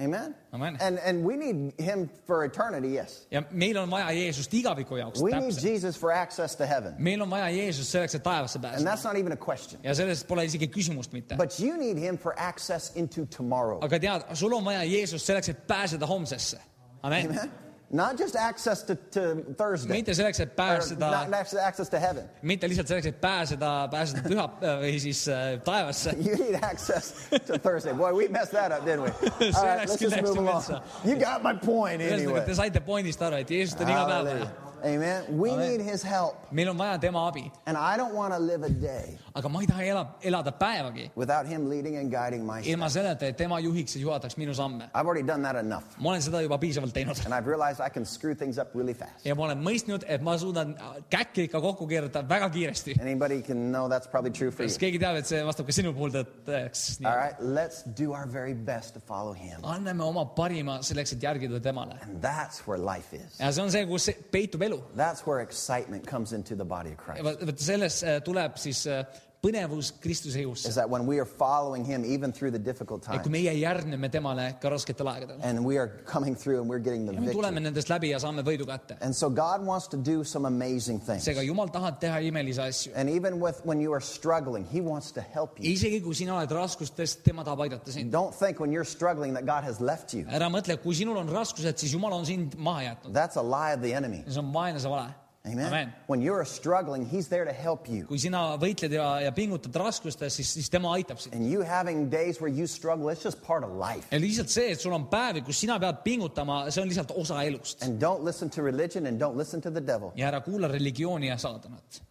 Amen? 0.00 0.34
Amen. 0.52 0.76
And, 0.80 0.98
and 1.04 1.24
we 1.24 1.36
need 1.36 1.72
him 1.78 2.08
for 2.26 2.44
eternity, 2.44 2.88
yes. 2.94 3.26
ja 3.30 3.42
meil 3.50 3.76
on 3.78 3.90
vaja 3.90 4.10
Jeesust 4.12 4.54
igaviku 4.54 4.96
jaoks, 4.96 5.20
We 5.22 5.30
need 5.30 5.42
täpselt. 5.52 5.64
Jesus 5.72 5.96
for 5.96 6.12
access 6.12 6.56
to 6.56 6.66
heaven. 6.66 6.94
meil 6.98 7.22
on 7.22 7.30
vaja 7.30 7.50
Jeesust 7.50 7.90
selleks, 7.90 8.14
et 8.14 8.22
taevasse 8.22 8.56
And 8.58 8.64
pääseda 8.64 8.90
that's 8.90 9.04
not 9.04 9.16
even 9.16 9.32
a 9.32 9.36
question. 9.36 9.80
ja 9.84 9.94
sellest 9.94 10.26
pole 10.28 10.44
isegi 10.44 10.66
küsimust 10.68 11.12
mitte. 11.12 11.36
But 11.36 11.60
you 11.60 11.76
need 11.76 11.98
him 11.98 12.18
for 12.18 12.34
access 12.36 12.92
into 12.96 13.26
tomorrow. 13.36 13.78
aga 13.84 13.98
tead, 13.98 14.22
sul 14.34 14.52
on 14.52 14.64
vaja 14.64 14.82
Jeesust 14.84 15.26
selleks, 15.26 15.48
et 15.48 15.66
pääseda 15.66 16.06
homsesse. 16.06 16.58
amen. 17.02 17.26
Amen? 17.30 17.50
Not 17.92 18.16
just 18.16 18.36
access 18.36 18.82
to, 18.84 18.94
to 18.94 19.44
Thursday. 19.56 19.92
mitte 19.92 20.14
selleks, 20.14 20.40
et 20.40 20.56
pääseda 20.56 21.10
not 21.10 21.34
access, 21.60 21.90
to 21.90 21.98
heaven. 22.00 22.24
mitte 22.42 22.68
lihtsalt 22.68 22.88
selleks, 22.88 23.06
et 23.06 23.20
pääseda, 23.20 23.88
pääseda 23.92 24.22
püha 24.28 24.46
äh, 24.62 24.78
või 24.80 25.00
siis 25.00 25.28
äh, 25.28 25.60
taevasse. 25.64 26.14
You 26.26 26.38
need 26.38 26.56
access 26.62 27.28
to 27.46 27.58
Thursday. 27.58 27.92
Boy, 27.92 28.12
we 28.12 28.28
messed 28.28 28.56
that 28.56 28.72
up, 28.72 28.86
didn't 28.86 29.04
we? 29.04 29.10
All 29.56 29.66
right, 29.66 29.88
let's 29.88 30.00
just 30.00 30.22
move 30.22 30.38
along. 30.38 30.80
You 31.04 31.16
got 31.16 31.42
my 31.42 31.52
point 31.52 32.00
anyway. 32.00 32.40
te 32.46 32.56
saite 32.56 32.80
pointist 32.80 33.20
aru, 33.22 33.42
et 33.44 33.50
Jeesust 33.50 33.84
on 33.84 33.92
iga 33.92 34.06
päev 34.08 34.30
vaja. 34.30 34.48
Amen. 34.84 35.38
We 35.38 35.50
Amen. 35.50 35.68
need 35.68 35.84
his 35.84 36.02
help. 36.02 36.41
Meil 36.52 36.68
on 36.70 36.76
vaja 36.78 36.98
tema 37.00 37.26
abi, 37.28 37.50
And 37.66 37.76
I 37.76 37.96
don't 37.96 38.14
want 38.14 38.32
to 38.34 38.38
live 38.40 38.62
a 38.64 38.68
day 38.70 39.18
aga 39.34 39.48
ma 39.48 39.60
ei 39.60 39.66
taha 39.66 39.82
ela, 39.84 40.02
elada 40.22 40.52
päevagi 40.52 41.10
without 41.16 41.46
him 41.46 41.68
leading 41.68 41.96
and 41.96 42.10
guiding 42.10 42.44
my 42.46 42.60
ilma 42.64 42.88
steps. 42.88 42.94
selleta, 42.94 43.26
et 43.26 43.36
tema 43.36 43.58
juhiks 43.60 43.96
ja 43.96 44.02
juhataks 44.02 44.36
minu 44.36 44.54
samme. 44.54 44.84
I've 44.94 45.06
already 45.06 45.26
done 45.26 45.42
that 45.42 45.56
enough. 45.56 45.84
ma 45.98 46.10
olen 46.10 46.22
seda 46.22 46.42
juba 46.42 46.58
piisavalt 46.58 46.92
teinud 46.92 47.16
And 47.24 47.34
I've 47.34 47.46
realized 47.46 47.80
I 47.80 47.88
can 47.90 48.04
screw 48.04 48.34
things 48.34 48.58
up 48.58 48.74
really 48.74 48.94
fast. 48.94 49.24
ja 49.26 49.34
ma 49.34 49.44
olen 49.48 49.62
mõistnud, 49.62 50.04
et 50.08 50.22
ma 50.22 50.36
suudan 50.38 50.74
käkki 51.10 51.44
ikka 51.48 51.60
kokku 51.60 51.86
keerata 51.86 52.22
väga 52.28 52.50
kiiresti. 52.50 52.96
Anybody 53.00 53.42
can 53.42 53.70
know 53.72 53.88
that's 53.88 54.06
probably 54.06 54.30
true 54.30 54.50
for 54.50 54.62
you. 54.64 54.68
kas 54.68 54.78
keegi 54.78 54.98
teab, 55.00 55.16
et 55.16 55.26
see 55.26 55.42
vastab 55.44 55.66
ka 55.66 55.72
sinu 55.72 55.92
puhul 55.96 56.10
tõtt- 56.14 56.42
tõeks? 56.46 56.84
All 57.04 57.16
right, 57.16 57.36
let's 57.40 57.82
do 57.84 58.12
our 58.12 58.26
very 58.26 58.54
best 58.54 58.94
to 58.94 59.00
follow 59.00 59.32
him. 59.32 59.60
anname 59.62 60.02
oma 60.04 60.24
parima 60.36 60.78
selleks, 60.82 61.12
et 61.12 61.20
järgida 61.22 61.60
temale. 61.62 61.96
And 62.02 62.20
that's 62.22 62.66
where 62.66 62.78
life 62.78 63.12
is. 63.14 63.38
ja 63.40 63.50
see 63.52 63.62
on 63.62 63.70
see, 63.70 63.86
kus 63.86 64.04
see 64.10 64.16
peitub 64.32 64.62
elu. 64.62 64.80
That's 64.96 65.26
where 65.26 65.40
excitement 65.40 66.06
comes 66.06 66.32
into 66.42 66.56
the 66.58 66.68
body 66.76 66.94
of 66.96 67.02
Christ. 67.04 67.22
vaata 67.24 67.58
sellest 67.72 68.02
äh, 68.04 68.18
tuleb 68.26 68.58
siis 68.60 68.86
äh, 68.90 69.04
põnevus 69.42 69.88
Kristuse 69.98 70.38
Is 70.38 70.44
jõusse. 70.46 70.70
that 70.74 70.88
when 70.88 71.04
we 71.06 71.18
are 71.18 71.26
following 71.26 71.84
him 71.84 72.04
even 72.04 72.30
through 72.32 72.52
the 72.52 72.60
difficult 72.62 73.02
et 73.02 73.08
kui 73.08 73.26
times 73.26 73.32
meie 73.34 73.54
järgneme 73.58 74.08
temale 74.08 74.44
ka 74.62 74.70
rasketel 74.70 75.08
aegadel. 75.10 75.40
and 75.42 75.64
we 75.64 75.78
are 75.78 75.88
coming 76.06 76.36
through 76.36 76.60
and 76.60 76.70
we're 76.70 76.82
getting 76.82 77.06
the 77.06 77.14
ja 77.14 77.20
me 77.20 77.32
tuleme 77.32 77.58
victory. 77.58 77.64
nendest 77.64 77.90
läbi 77.90 78.12
ja 78.12 78.20
saame 78.22 78.44
võidu 78.46 78.68
kätte. 78.68 78.96
And 79.00 79.16
so 79.18 79.28
God 79.28 79.66
wants 79.66 79.88
to 79.88 79.96
do 79.96 80.22
some 80.22 80.46
amazing 80.46 81.00
things. 81.00 81.26
seega 81.26 81.42
Jumal 81.42 81.72
tahab 81.74 81.98
teha 81.98 82.20
imelisi 82.22 82.62
asju. 82.62 82.92
And 82.94 83.10
even 83.10 83.40
with 83.40 83.58
when 83.64 83.80
you 83.80 83.92
are 83.92 84.00
struggling, 84.00 84.64
he 84.64 84.80
wants 84.80 85.10
to 85.18 85.20
help 85.20 85.58
you. 85.58 85.72
isegi 85.72 85.98
kui 86.04 86.14
sina 86.14 86.36
oled 86.38 86.54
raskustes, 86.54 87.16
tema 87.24 87.42
tahab 87.42 87.66
aidata 87.66 87.90
sind. 87.90 88.12
Don't 88.12 88.34
think 88.34 88.60
when 88.60 88.70
you're 88.70 88.86
struggling 88.86 89.34
that 89.34 89.44
God 89.44 89.64
has 89.64 89.80
left 89.80 90.14
you. 90.14 90.22
ära 90.30 90.46
mõtle, 90.54 90.78
kui 90.78 90.94
sinul 90.94 91.18
on 91.18 91.26
raskused, 91.26 91.82
siis 91.82 91.96
Jumal 91.96 92.14
on 92.14 92.24
sind 92.26 92.54
maha 92.54 92.92
jätnud. 92.92 93.10
That's 93.12 93.34
a 93.34 93.42
lie 93.42 93.74
of 93.74 93.82
the 93.82 93.92
enemy. 93.92 94.22
see 94.28 94.38
on 94.38 94.54
vaenlase 94.54 94.86
vale. 94.86 95.21
Amen. 95.44 95.66
Amen. 95.66 95.92
When 96.06 96.22
you're 96.22 96.44
struggling, 96.44 97.04
he's 97.04 97.26
there 97.28 97.44
to 97.44 97.52
help 97.52 97.88
you. 97.88 98.04
kui 98.06 98.18
sina 98.22 98.56
võitled 98.62 98.92
ja, 98.94 99.06
ja 99.24 99.32
pingutad 99.34 99.74
raskustes, 99.74 100.36
siis, 100.38 100.52
siis 100.54 100.70
tema 100.70 100.92
aitab 100.94 101.18
sind. 101.18 101.34
And 101.34 101.50
you 101.50 101.64
having 101.66 102.08
days 102.12 102.38
where 102.40 102.52
you 102.52 102.68
struggle, 102.70 103.10
it's 103.10 103.24
just 103.24 103.42
part 103.42 103.64
of 103.66 103.74
life. 103.74 104.06
ja 104.12 104.20
lihtsalt 104.22 104.54
see, 104.54 104.70
et 104.76 104.80
sul 104.80 104.94
on 104.94 105.08
päevi, 105.10 105.42
kus 105.42 105.58
sina 105.64 105.80
pead 105.82 105.98
pingutama, 106.06 106.62
see 106.70 106.84
on 106.84 106.88
lihtsalt 106.92 107.10
osa 107.18 107.42
elust. 107.42 107.82
And 107.82 107.98
don't 107.98 108.22
listen 108.22 108.50
to 108.54 108.62
religion 108.62 109.10
and 109.10 109.18
don't 109.18 109.36
listen 109.36 109.60
to 109.66 109.70
the 109.70 109.82
devil. 109.82 110.14
ja 110.14 110.30
ära 110.30 110.40
kuula 110.46 110.70
religiooni 110.70 111.32
ja 111.32 111.36
saatanat. 111.42 112.02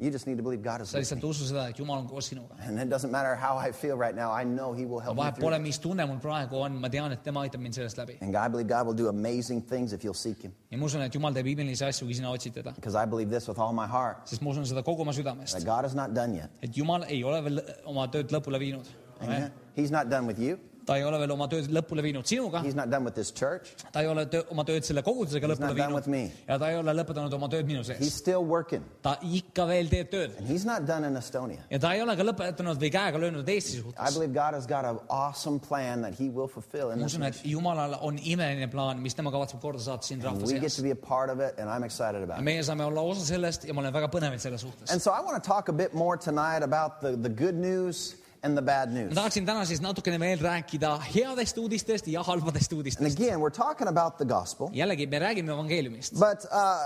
You 0.00 0.10
just 0.10 0.26
need 0.26 0.38
to 0.38 0.42
believe 0.42 0.62
God 0.62 0.80
is 0.80 0.88
sa 0.88 0.96
with 0.98 1.04
lihtsalt 1.06 1.22
me. 1.22 1.28
usu 1.28 1.44
seda, 1.44 1.68
et 1.68 1.76
Jumal 1.76 1.98
on 1.98 2.06
koos 2.08 2.28
sinuga. 2.30 2.54
And 2.66 2.78
it 2.80 2.88
doesn't 2.88 3.10
matter 3.12 3.34
how 3.36 3.58
I 3.58 3.70
feel 3.70 3.96
right 3.98 4.14
now, 4.14 4.30
I 4.32 4.44
know 4.44 4.72
He 4.72 4.86
will 4.86 4.98
help 4.98 5.16
me 5.16 5.22
vahet 5.22 5.34
through. 5.34 5.44
pole, 5.44 5.54
it. 5.54 5.62
mis 5.62 5.78
tunne 5.78 6.06
mul 6.08 6.16
praegu 6.18 6.54
on, 6.64 6.80
ma 6.80 6.88
tean, 6.88 7.12
et 7.12 7.22
tema 7.22 7.40
aitab 7.44 7.60
mind 7.60 7.74
sellest 7.74 7.98
läbi. 7.98 8.16
And 8.22 8.34
I 8.34 8.48
believe 8.48 8.68
God 8.68 8.86
will 8.86 8.94
do 9.02 9.08
amazing 9.08 9.60
things 9.60 9.92
if 9.92 10.02
you'll 10.02 10.14
seek 10.14 10.40
Him. 10.42 10.52
ja 10.70 10.78
ma 10.78 10.86
usun, 10.86 11.02
et 11.02 11.12
Jumal 11.12 11.34
teeb 11.34 11.46
imelisi 11.52 11.84
asju, 11.84 12.06
kui 12.06 12.14
sina 12.14 12.30
otsid 12.32 12.54
teda. 12.54 12.74
Because 12.74 12.94
I 12.94 13.04
believe 13.04 13.28
this 13.30 13.46
with 13.46 13.58
all 13.58 13.74
my 13.74 13.86
heart 13.86 14.26
sest 14.28 14.40
ma 14.42 14.50
usun 14.54 14.64
seda 14.64 14.82
kogu 14.82 15.02
oma 15.02 15.12
südamest 15.12 15.52
that, 15.52 15.64
God 15.64 15.84
is 15.84 15.94
not 15.94 16.14
done 16.14 16.34
yet. 16.34 16.48
et 16.62 16.72
Jumal 16.74 17.04
ei 17.08 17.22
ole 17.24 17.42
veel 17.44 17.60
oma 17.84 18.08
tööd 18.08 18.32
lõpule 18.32 18.58
viinud. 18.58 18.88
Amen. 19.20 19.52
He's 19.76 19.90
not 19.90 20.08
done 20.08 20.26
with 20.26 20.38
you, 20.38 20.58
ta 20.90 20.96
ei 20.98 21.04
ole 21.06 21.18
veel 21.22 21.30
oma 21.36 21.46
tööd 21.46 21.68
lõpule 21.70 22.02
viinud 22.02 22.26
sinuga, 22.26 22.64
He's 22.66 22.74
not 22.74 22.90
done 22.90 23.04
with 23.06 23.14
this 23.14 23.30
church. 23.30 23.76
ta 23.94 24.00
ei 24.02 24.08
ole 24.10 24.24
töö, 24.26 24.42
oma 24.50 24.64
tööd 24.66 24.82
selle 24.88 25.04
kogudusega 25.06 25.46
He's 25.46 25.52
lõpule 25.60 25.68
not 25.68 25.76
done 25.78 25.94
with 25.94 26.08
viinud 26.10 26.30
me. 26.32 26.44
ja 26.48 26.56
ta 26.58 26.70
ei 26.72 26.78
ole 26.80 26.94
lõpetanud 26.98 27.36
oma 27.38 27.48
tööd 27.52 27.68
minu 27.70 27.84
He's 27.86 27.92
sees. 28.00 28.14
still 28.18 28.42
working. 28.44 28.82
ta 29.02 29.12
ikka 29.22 29.66
veel 29.70 29.86
teeb 29.92 30.10
tööd 30.10 30.34
And 30.40 30.48
He's 30.50 30.64
not 30.66 30.86
done 30.88 31.06
in 31.06 31.14
Estonia. 31.20 31.62
ja 31.70 31.78
ta 31.78 31.92
ei 31.94 32.02
ole 32.02 32.16
ka 32.18 32.26
lõpetanud 32.26 32.80
või 32.82 32.90
käega 32.90 33.18
löönud 33.22 33.46
Eesti 33.54 33.78
I 33.78 33.82
suhtes. 33.84 34.14
believe 34.18 34.34
God 34.34 34.54
has 34.58 34.66
got 34.66 34.84
an 34.84 34.98
awesome 35.08 35.60
plan 35.60 36.02
that 36.02 36.14
He 36.18 36.28
will 36.28 36.48
fulfill 36.48 36.90
in 36.90 36.98
ma 36.98 37.06
usun, 37.06 37.22
et. 37.28 37.38
Jumalal 37.44 37.94
on 38.02 38.18
imeline 38.18 38.66
plaan, 38.72 38.98
mis 39.00 39.14
tema 39.14 39.30
kavatseb 39.30 39.60
korda 39.62 39.78
saata 39.78 40.02
siin 40.06 40.18
And 40.20 40.26
rahva 40.32 40.46
we 40.46 40.54
get 40.58 40.62
seas 40.72 40.76
to. 40.76 40.82
be 40.82 40.90
a 40.90 40.96
part 40.96 41.30
of 41.30 41.38
it, 41.40 41.54
and 41.58 41.70
I'm 41.70 41.84
excited 41.84 42.22
about 42.22 42.38
it. 42.40 42.44
meie 42.44 42.62
saame 42.66 42.82
olla 42.90 43.00
osa 43.00 43.22
sellest 43.30 43.64
ja 43.68 43.74
ma 43.74 43.80
olen 43.86 43.92
väga 43.94 44.08
põnevil 44.10 44.38
selle 44.42 44.58
suhtes. 44.58 44.90
And 44.90 45.00
so 45.00 45.12
I 45.12 45.20
want 45.20 45.38
to 45.42 45.46
talk 45.46 45.68
a 45.68 45.72
bit 45.72 45.94
more 45.94 46.16
tonight 46.16 46.62
about 46.64 47.00
the, 47.00 47.14
the 47.16 47.28
good 47.30 47.54
news 47.54 48.16
and 48.42 48.56
the 48.56 48.62
bad 48.62 48.88
news. 48.92 49.08
ma 49.10 49.14
tahaksin 49.20 49.46
täna 49.46 49.64
siis 49.68 49.80
natukene 49.84 50.18
veel 50.20 50.38
rääkida 50.40 50.90
headest 51.14 51.58
uudistest 51.58 52.06
ja 52.08 52.22
halbadest 52.22 52.72
And 52.72 52.78
uudistest. 52.78 53.18
again, 53.20 53.40
we're 53.40 53.50
talking 53.50 53.88
about 53.88 54.16
the 54.18 54.24
gospel, 54.24 54.70
jällegi, 54.72 55.06
me 55.06 55.18
räägime 55.18 55.52
evangeeliumist, 55.52 56.14
but 56.18 56.46
uh, 56.52 56.78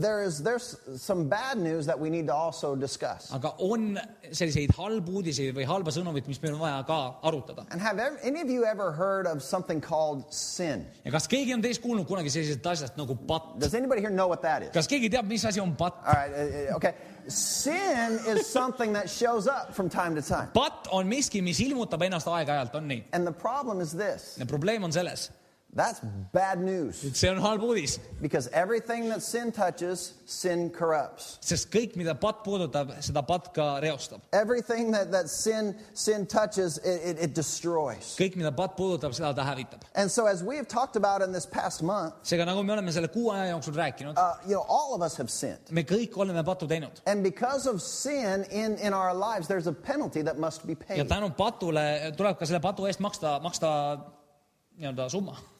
there 0.00 0.24
is 0.26 0.42
there's 0.42 0.76
some 0.96 1.24
bad 1.28 1.58
news 1.58 1.86
that 1.86 1.98
we 1.98 2.10
need 2.10 2.26
to 2.26 2.34
also 2.34 2.76
discuss. 2.76 3.32
aga 3.32 3.54
on 3.58 3.98
selliseid 4.32 4.74
halbu 4.76 5.12
uudiseid 5.20 5.54
või 5.56 5.64
halba 5.68 5.90
sõnumit, 5.90 6.28
mis 6.28 6.42
meil 6.42 6.54
on 6.54 6.60
vaja 6.60 6.82
ka 6.88 6.98
arutada. 7.22 7.64
And 7.70 7.80
have 7.80 7.98
ever, 7.98 8.18
any 8.22 8.40
of 8.42 8.50
you 8.50 8.64
ever 8.64 8.92
heard 8.92 9.26
of 9.26 9.42
something 9.42 9.80
called 9.80 10.24
sin? 10.32 10.84
ja 11.04 11.10
kas 11.12 11.28
keegi 11.28 11.54
on 11.54 11.62
teist 11.64 11.82
kuulnud 11.82 12.06
kunagi 12.08 12.30
sellisest 12.30 12.66
asjast 12.66 13.00
nagu 13.00 13.16
patt? 13.28 13.56
Does 13.60 13.74
anybody 13.74 14.00
here 14.00 14.12
know 14.12 14.28
what 14.28 14.42
that 14.42 14.62
is? 14.62 14.70
kas 14.76 14.88
keegi 14.90 15.08
teab, 15.12 15.24
mis 15.28 15.44
asi 15.44 15.60
on 15.60 15.72
patt? 15.76 16.02
All 16.04 16.12
right, 16.14 16.32
uh, 16.32 16.72
uh, 16.72 16.76
okay. 16.76 16.94
Sin 17.28 18.18
is 18.26 18.46
something 18.46 18.92
that 18.92 19.08
shows 19.10 19.46
up 19.46 19.74
from 19.74 19.88
time 19.88 20.14
to 20.14 20.22
time. 20.22 20.48
patt 20.54 20.88
on 20.90 21.08
miski, 21.08 21.42
mis 21.42 21.60
ilmutab 21.60 22.02
ennast 22.02 22.26
aeg-ajalt, 22.26 22.74
on 22.74 22.88
nii. 22.88 23.04
And 23.12 23.26
the 23.26 23.32
problem 23.32 23.80
is 23.80 23.92
this 23.92 24.36
ja 24.38 24.46
probleem 24.46 24.84
on 24.84 24.92
selles, 24.92 25.30
that's 25.74 26.00
bad 26.32 26.60
news 26.60 27.04
et 27.04 27.16
see 27.16 27.28
on 27.28 27.38
halb 27.40 27.60
uudis, 27.60 27.98
because 28.20 28.48
everything 28.52 29.08
that 29.08 29.22
sin 29.22 29.50
touches, 29.50 30.14
sin 30.26 30.70
corrupts. 30.70 31.38
sest 31.40 31.70
kõik, 31.72 31.96
mida 31.96 32.14
patt 32.14 32.42
puudutab, 32.44 32.92
seda 33.00 33.22
patt 33.26 33.52
ka 33.54 33.80
reostab. 33.80 34.20
Everything 34.32 34.90
that, 34.92 35.10
that 35.12 35.30
sin, 35.30 35.74
sin 35.94 36.26
touches, 36.26 36.78
it, 36.78 37.16
it, 37.16 37.22
it 37.24 37.34
destroys. 37.34 38.14
kõik, 38.20 38.36
mida 38.36 38.52
patt 38.52 38.76
puudutab, 38.76 39.16
seda 39.16 39.32
ta 39.34 39.46
hävitab. 39.48 39.82
And 39.94 40.10
so, 40.10 40.26
as 40.26 40.44
we 40.44 40.56
have 40.56 40.68
talked 40.68 40.96
about 40.96 41.22
in 41.22 41.32
this 41.32 41.46
past 41.46 41.82
month, 41.82 42.14
seega, 42.22 42.46
nagu 42.46 42.64
me 42.64 42.76
oleme 42.76 42.92
selle 42.92 43.08
kuu 43.08 43.30
aja 43.32 43.52
jooksul 43.54 43.76
rääkinud, 43.80 44.18
uh, 44.20 44.36
you 44.44 44.54
know, 44.54 44.66
all 44.68 44.94
of 44.94 45.02
us 45.02 45.16
have 45.16 45.30
sinned. 45.30 45.70
me 45.70 45.84
kõik 45.88 46.16
oleme 46.16 46.44
patu 46.44 46.68
teinud 46.68 47.00
And 47.06 47.22
because 47.24 47.66
of 47.66 47.80
sin 47.80 48.44
in, 48.50 48.76
in 48.76 48.92
our 48.92 49.14
lives, 49.14 49.48
there's 49.48 49.66
a 49.66 49.72
penalty 49.72 50.22
that 50.22 50.38
must 50.38 50.66
be 50.66 50.76
ja 50.76 50.84
paid. 50.86 51.08
tänu 51.08 51.32
patule 51.36 52.12
tuleb 52.16 52.38
ka 52.38 52.44
selle 52.46 52.60
patu 52.60 52.86
eest 52.86 53.00
maksta, 53.00 53.38
maksta 53.42 53.72
nii-öelda 53.96 54.02
summa 54.02 54.21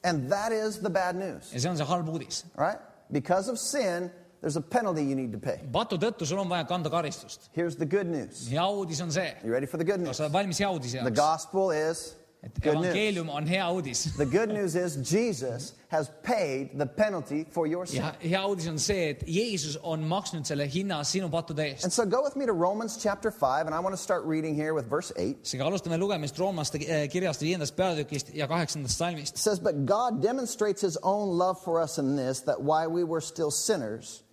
And 0.03 0.29
that 0.29 0.51
is 0.51 0.79
the 0.79 0.89
bad 0.89 1.15
news, 1.15 1.51
ja 1.53 1.59
see 1.59 1.69
on 1.69 1.77
see 1.77 1.83
halb 1.85 2.07
uudis. 2.07 2.43
right? 2.57 2.77
Because 3.11 3.47
of 3.49 3.57
sin, 3.59 4.11
there's 4.41 4.57
a 4.57 4.61
penalty 4.61 5.03
you 5.03 5.15
need 5.15 5.31
to 5.31 5.39
pay. 5.39 5.59
patu 5.71 5.97
tõttu 5.97 6.25
sul 6.25 6.39
on 6.39 6.49
vaja 6.49 6.67
kanda 6.67 6.89
karistust. 6.89 7.49
Here's 7.53 7.75
the 7.75 7.85
good 7.85 8.07
news. 8.07 8.47
hea 8.47 8.57
uudis 8.59 9.01
on 9.01 9.11
see, 9.11 9.31
You 9.43 9.51
ready 9.51 9.65
for 9.65 9.77
the 9.77 9.85
good 9.85 9.99
kas 9.99 10.05
news? 10.07 10.17
sa 10.17 10.27
oled 10.27 10.33
valmis 10.33 10.57
hea 10.59 10.65
uudise 10.67 10.99
The? 11.03 11.11
gospel 11.11 11.71
is 11.71 12.15
news. 12.65 13.29
on 13.29 13.45
The 14.17 14.25
good 14.25 14.49
news 14.49 14.75
is 14.75 14.95
Jesus 15.09 15.73
has 15.87 16.09
paid 16.23 16.77
the 16.77 16.85
penalty 16.85 17.45
for 17.49 17.67
your 17.67 17.85
sin. 17.85 18.01
ja 18.01 18.11
hea 18.19 18.37
uudis 18.37 18.67
on 18.67 18.77
see, 18.77 19.09
et 19.09 19.23
Jeesus 19.27 19.77
on 19.81 20.03
maksnud 20.03 20.45
selle 20.45 20.67
hinna 20.67 21.03
sinu 21.03 21.29
pattude 21.29 21.59
eest. 21.59 21.83
And 21.83 21.93
so 21.93 22.05
go 22.05 22.21
with 22.23 22.35
me 22.35 22.45
to 22.45 22.53
Romans 22.53 22.97
chapter 22.97 23.31
5, 23.31 23.67
and 23.67 23.75
I 23.75 23.79
want 23.79 23.93
to 23.95 24.01
start 24.01 24.25
reading 24.25 24.55
here 24.55 24.73
with 24.73 24.89
verse 24.89 25.11
8. 25.15 25.43
seega 25.43 25.63
alustame 25.69 25.97
lugemist 25.97 26.39
Roomaste 26.39 26.81
eh, 26.81 27.07
kirjast 27.07 27.41
viiendast 27.41 27.75
peatükist 27.75 28.33
ja 28.33 28.47
kaheksandast 28.47 28.97
salmist 28.97 29.35
It 29.35 29.39
says, 29.39 29.59
But 29.59 29.85
God 29.85 30.21
demonstrates 30.21 30.81
his 30.81 30.97
own 31.03 31.37
love 31.37 31.61
for 31.63 31.81
us 31.81 31.97
in 31.97 32.15
this, 32.15 32.41
that 32.41 32.61
while 32.61 32.89
we 32.89 33.03
were 33.03 33.21
still 33.21 33.51
sinners, 33.51 34.23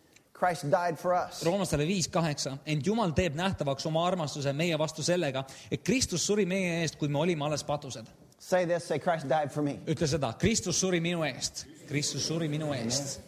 Christ 0.41 0.71
died 0.73 0.97
for 0.97 1.13
us. 1.13 1.43
roomlastele 1.45 1.85
viis 1.85 2.09
kaheksa, 2.09 2.55
ent 2.67 2.87
Jumal 2.87 3.13
teeb 3.13 3.35
nähtavaks 3.37 3.85
oma 3.91 4.07
armastuse 4.09 4.53
meie 4.57 4.79
vastu 4.81 5.05
sellega, 5.05 5.45
et 5.71 5.83
Kristus 5.85 6.25
suri 6.27 6.47
meie 6.49 6.79
eest, 6.81 6.97
kui 6.97 7.09
me 7.13 7.19
olime 7.21 7.45
alles 7.45 7.65
patused. 7.69 8.09
Say 8.41 8.65
this, 8.65 8.87
say, 8.89 8.99
Christ 8.99 9.29
died 9.29 9.53
for 9.53 9.63
me. 9.63 9.77
ütle 9.87 10.09
seda, 10.09 10.33
Kristus 10.41 10.81
suri 10.81 11.01
minu 11.05 11.27
eest, 11.29 11.67
Kristus 11.89 12.25
suri 12.27 12.49
minu 12.49 12.73
eest, 12.73 13.21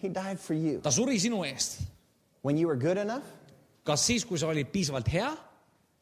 He 0.00 0.08
died 0.08 0.38
for 0.38 0.54
you. 0.54 0.78
ta 0.80 0.90
suri 0.94 1.18
sinu 1.20 1.42
eest. 1.44 1.80
When 2.42 2.56
you 2.56 2.68
were 2.68 2.78
good 2.78 2.96
enough? 2.96 3.26
kas 3.84 4.06
siis, 4.06 4.24
kui 4.24 4.38
sa 4.38 4.46
olid 4.46 4.70
piisavalt 4.70 5.08
hea? 5.10 5.32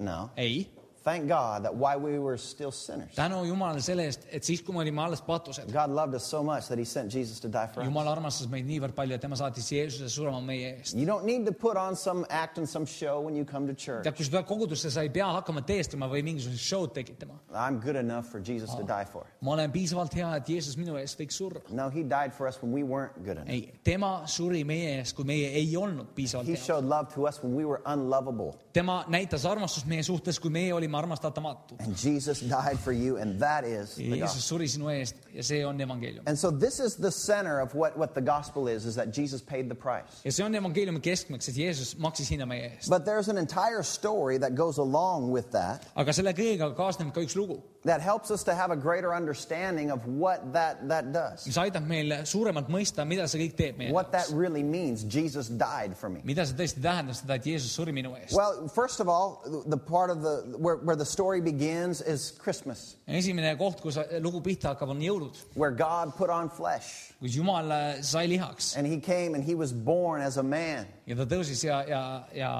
No. 0.04 0.30
ei, 0.36 0.66
Thank 1.08 1.28
God 1.28 1.62
that 1.64 1.74
while 1.74 1.98
we 2.00 2.18
were 2.18 2.36
still 2.36 2.70
sinners, 2.70 3.14
tänu 3.16 3.38
Jumalale 3.48 3.80
selle 3.80 4.04
eest, 4.04 4.26
et 4.30 4.44
siis, 4.44 4.60
kui 4.64 4.74
me 4.76 4.82
olime 4.82 5.00
alles 5.00 5.22
patused, 5.24 5.70
God 5.72 5.90
loved 5.96 6.14
us 6.18 6.26
so 6.28 6.42
much 6.44 6.68
that 6.68 6.76
he 6.78 6.84
sent 6.84 7.08
Jesus 7.14 7.40
to 7.40 7.48
die 7.48 7.66
for 7.72 7.80
us. 7.80 7.88
Jumal 7.88 8.10
armastas 8.12 8.48
meid 8.52 8.66
niivõrd 8.68 8.92
palju, 8.96 9.16
et 9.16 9.22
tema 9.24 9.38
saatis 9.40 9.70
Jeesuse 9.72 10.10
surema 10.12 10.42
meie 10.44 10.74
eest. 10.76 10.92
You 10.98 11.06
don't 11.08 11.24
need 11.24 11.46
to 11.48 11.52
put 11.52 11.78
on 11.80 11.96
some 11.96 12.26
act 12.28 12.58
and 12.58 12.68
some 12.68 12.84
show 12.84 13.20
when 13.24 13.34
you 13.36 13.46
come 13.46 13.66
to 13.66 13.74
church. 13.74 14.04
tead, 14.04 14.16
kui 14.18 14.26
sa 14.26 14.34
tuled 14.34 14.48
kogudusse, 14.50 14.90
sa 14.92 15.00
ei 15.06 15.08
pea 15.14 15.30
hakkama 15.38 15.62
teestama 15.64 16.10
või 16.12 16.20
mingisugust 16.26 16.60
show'd 16.68 16.92
tekitama. 16.98 17.38
I'm 17.54 17.80
good 17.80 17.96
enough 17.96 18.26
for 18.28 18.40
Jesus 18.44 18.74
to 18.76 18.84
die 18.84 19.06
for. 19.12 19.24
ma 19.40 19.54
olen 19.56 19.72
piisavalt 19.72 20.12
hea, 20.14 20.28
et 20.42 20.52
Jeesus 20.52 20.76
minu 20.76 20.98
eest 21.00 21.16
võiks 21.22 21.40
surra. 21.40 21.64
No, 21.70 21.88
he 21.88 22.02
died 22.04 22.34
for 22.36 22.46
us 22.46 22.60
when 22.62 22.72
we 22.76 22.82
weren't 22.84 23.16
good 23.24 23.38
enough. 23.38 23.48
ei, 23.48 23.72
tema 23.84 24.26
suri 24.28 24.60
meie 24.68 24.98
eest, 24.98 25.16
kui 25.16 25.24
meie 25.24 25.48
ei 25.56 25.72
olnud 25.76 26.12
piisavalt 26.14 26.46
He 26.52 26.58
head. 26.58 26.64
showed 26.66 26.84
love 26.84 27.08
to 27.14 27.24
us 27.26 27.40
when 27.42 27.56
we 27.56 27.64
were 27.64 27.80
unlovable. 27.86 28.52
tema 28.76 29.04
näitas 29.08 29.48
armastust 29.48 29.86
meie 29.88 30.02
suhtes, 30.02 30.38
kui 30.38 30.50
meie 30.52 30.74
olime 30.74 30.97
armastatamatud. 31.00 31.80
And 31.80 31.96
Jesus 31.96 32.40
died 32.40 32.78
for 32.78 32.92
you, 32.92 33.16
and 33.16 33.38
that 33.40 33.64
is 33.64 33.94
the 33.96 34.04
Jeesus 34.04 34.20
gospel. 34.20 34.58
suri 34.58 34.68
sinu 34.68 34.90
eest 34.92 35.14
ja 35.34 35.42
see 35.42 35.62
on 35.64 35.78
evangeelium. 35.78 36.22
And 36.26 36.38
so 36.38 36.50
this 36.50 36.80
is 36.80 36.96
the 36.96 37.10
center 37.10 37.60
of 37.60 37.74
what, 37.74 37.96
what 37.96 38.14
the 38.14 38.20
gospel 38.20 38.68
is, 38.68 38.84
is 38.84 38.94
that 38.96 39.12
Jesus 39.12 39.40
paid 39.42 39.68
the 39.68 39.74
price. 39.74 40.22
ja 40.24 40.30
see 40.30 40.44
on 40.44 40.52
evangeeliumi 40.52 41.00
keskmeks, 41.00 41.48
et 41.48 41.56
Jeesus 41.56 41.94
maksis 41.94 42.28
hinna 42.28 42.46
meie 42.46 42.72
eest. 42.72 42.90
But 42.90 43.04
there's 43.04 43.28
an 43.28 43.38
entire 43.38 43.82
story 43.82 44.38
that 44.38 44.54
goes 44.54 44.78
along 44.78 45.30
with 45.30 45.50
that 45.52 45.86
aga 45.96 46.12
selle 46.12 46.32
kõigega 46.32 46.74
kaasneb 46.76 47.12
ka 47.14 47.20
üks 47.24 47.36
lugu, 47.38 47.62
that 47.84 48.00
helps 48.00 48.30
us 48.30 48.42
to 48.44 48.54
have 48.54 48.70
a 48.70 48.76
greater 48.76 49.14
understanding 49.14 49.90
of 49.90 50.06
what 50.06 50.52
that, 50.52 50.88
that 50.88 51.12
does. 51.12 51.46
mis 51.46 51.58
aitab 51.58 51.86
meil 51.86 52.10
suuremalt 52.26 52.68
mõista, 52.68 53.06
mida 53.06 53.28
see 53.28 53.44
kõik 53.44 53.56
teeb 53.58 53.78
meie 53.78 53.92
What 53.92 54.12
that 54.12 54.26
jaoks. 54.28 54.38
really 54.38 54.62
means. 54.62 55.04
Jesus 55.04 55.48
died 55.48 55.96
for 55.96 56.08
me. 56.10 56.20
mida 56.24 56.46
see 56.46 56.56
tõesti 56.58 56.82
tähendab, 56.82 57.16
seda, 57.18 57.38
et 57.38 57.46
Jeesus 57.46 57.72
suri 57.72 57.94
minu 57.94 58.14
eest. 58.18 58.34
Well, 58.36 58.68
first 58.68 59.00
of 59.00 59.08
all, 59.08 59.42
the 59.66 59.78
part 59.78 60.10
of 60.10 60.22
the 60.22 60.56
where, 60.58 60.76
where 60.76 60.96
the 60.96 61.06
story 61.06 61.40
begins 61.40 62.00
is 62.00 62.32
Christmas, 62.38 62.96
esimene 63.08 63.56
koht, 63.58 63.80
kus 63.80 63.98
lugu 64.20 64.42
pihta 64.42 64.74
hakkab, 64.74 64.90
on 64.96 65.00
jõulud, 65.00 65.38
where 65.54 65.70
God 65.70 66.14
put 66.16 66.30
on 66.30 66.50
flesh 66.50 67.08
kus 67.20 67.34
Jumal 67.34 67.70
äh, 67.72 68.02
sai 68.02 68.26
lihaks 68.28 68.76
and 68.76 68.86
he 68.86 68.98
came 68.98 69.34
and 69.34 69.42
he 69.42 69.54
was 69.54 69.72
born 69.72 70.20
as 70.22 70.36
a 70.36 70.42
man. 70.42 70.86
ja 71.06 71.16
ta 71.16 71.26
tõusis 71.26 71.64
ja, 71.64 71.82
ja, 71.88 72.02
ja 72.34 72.50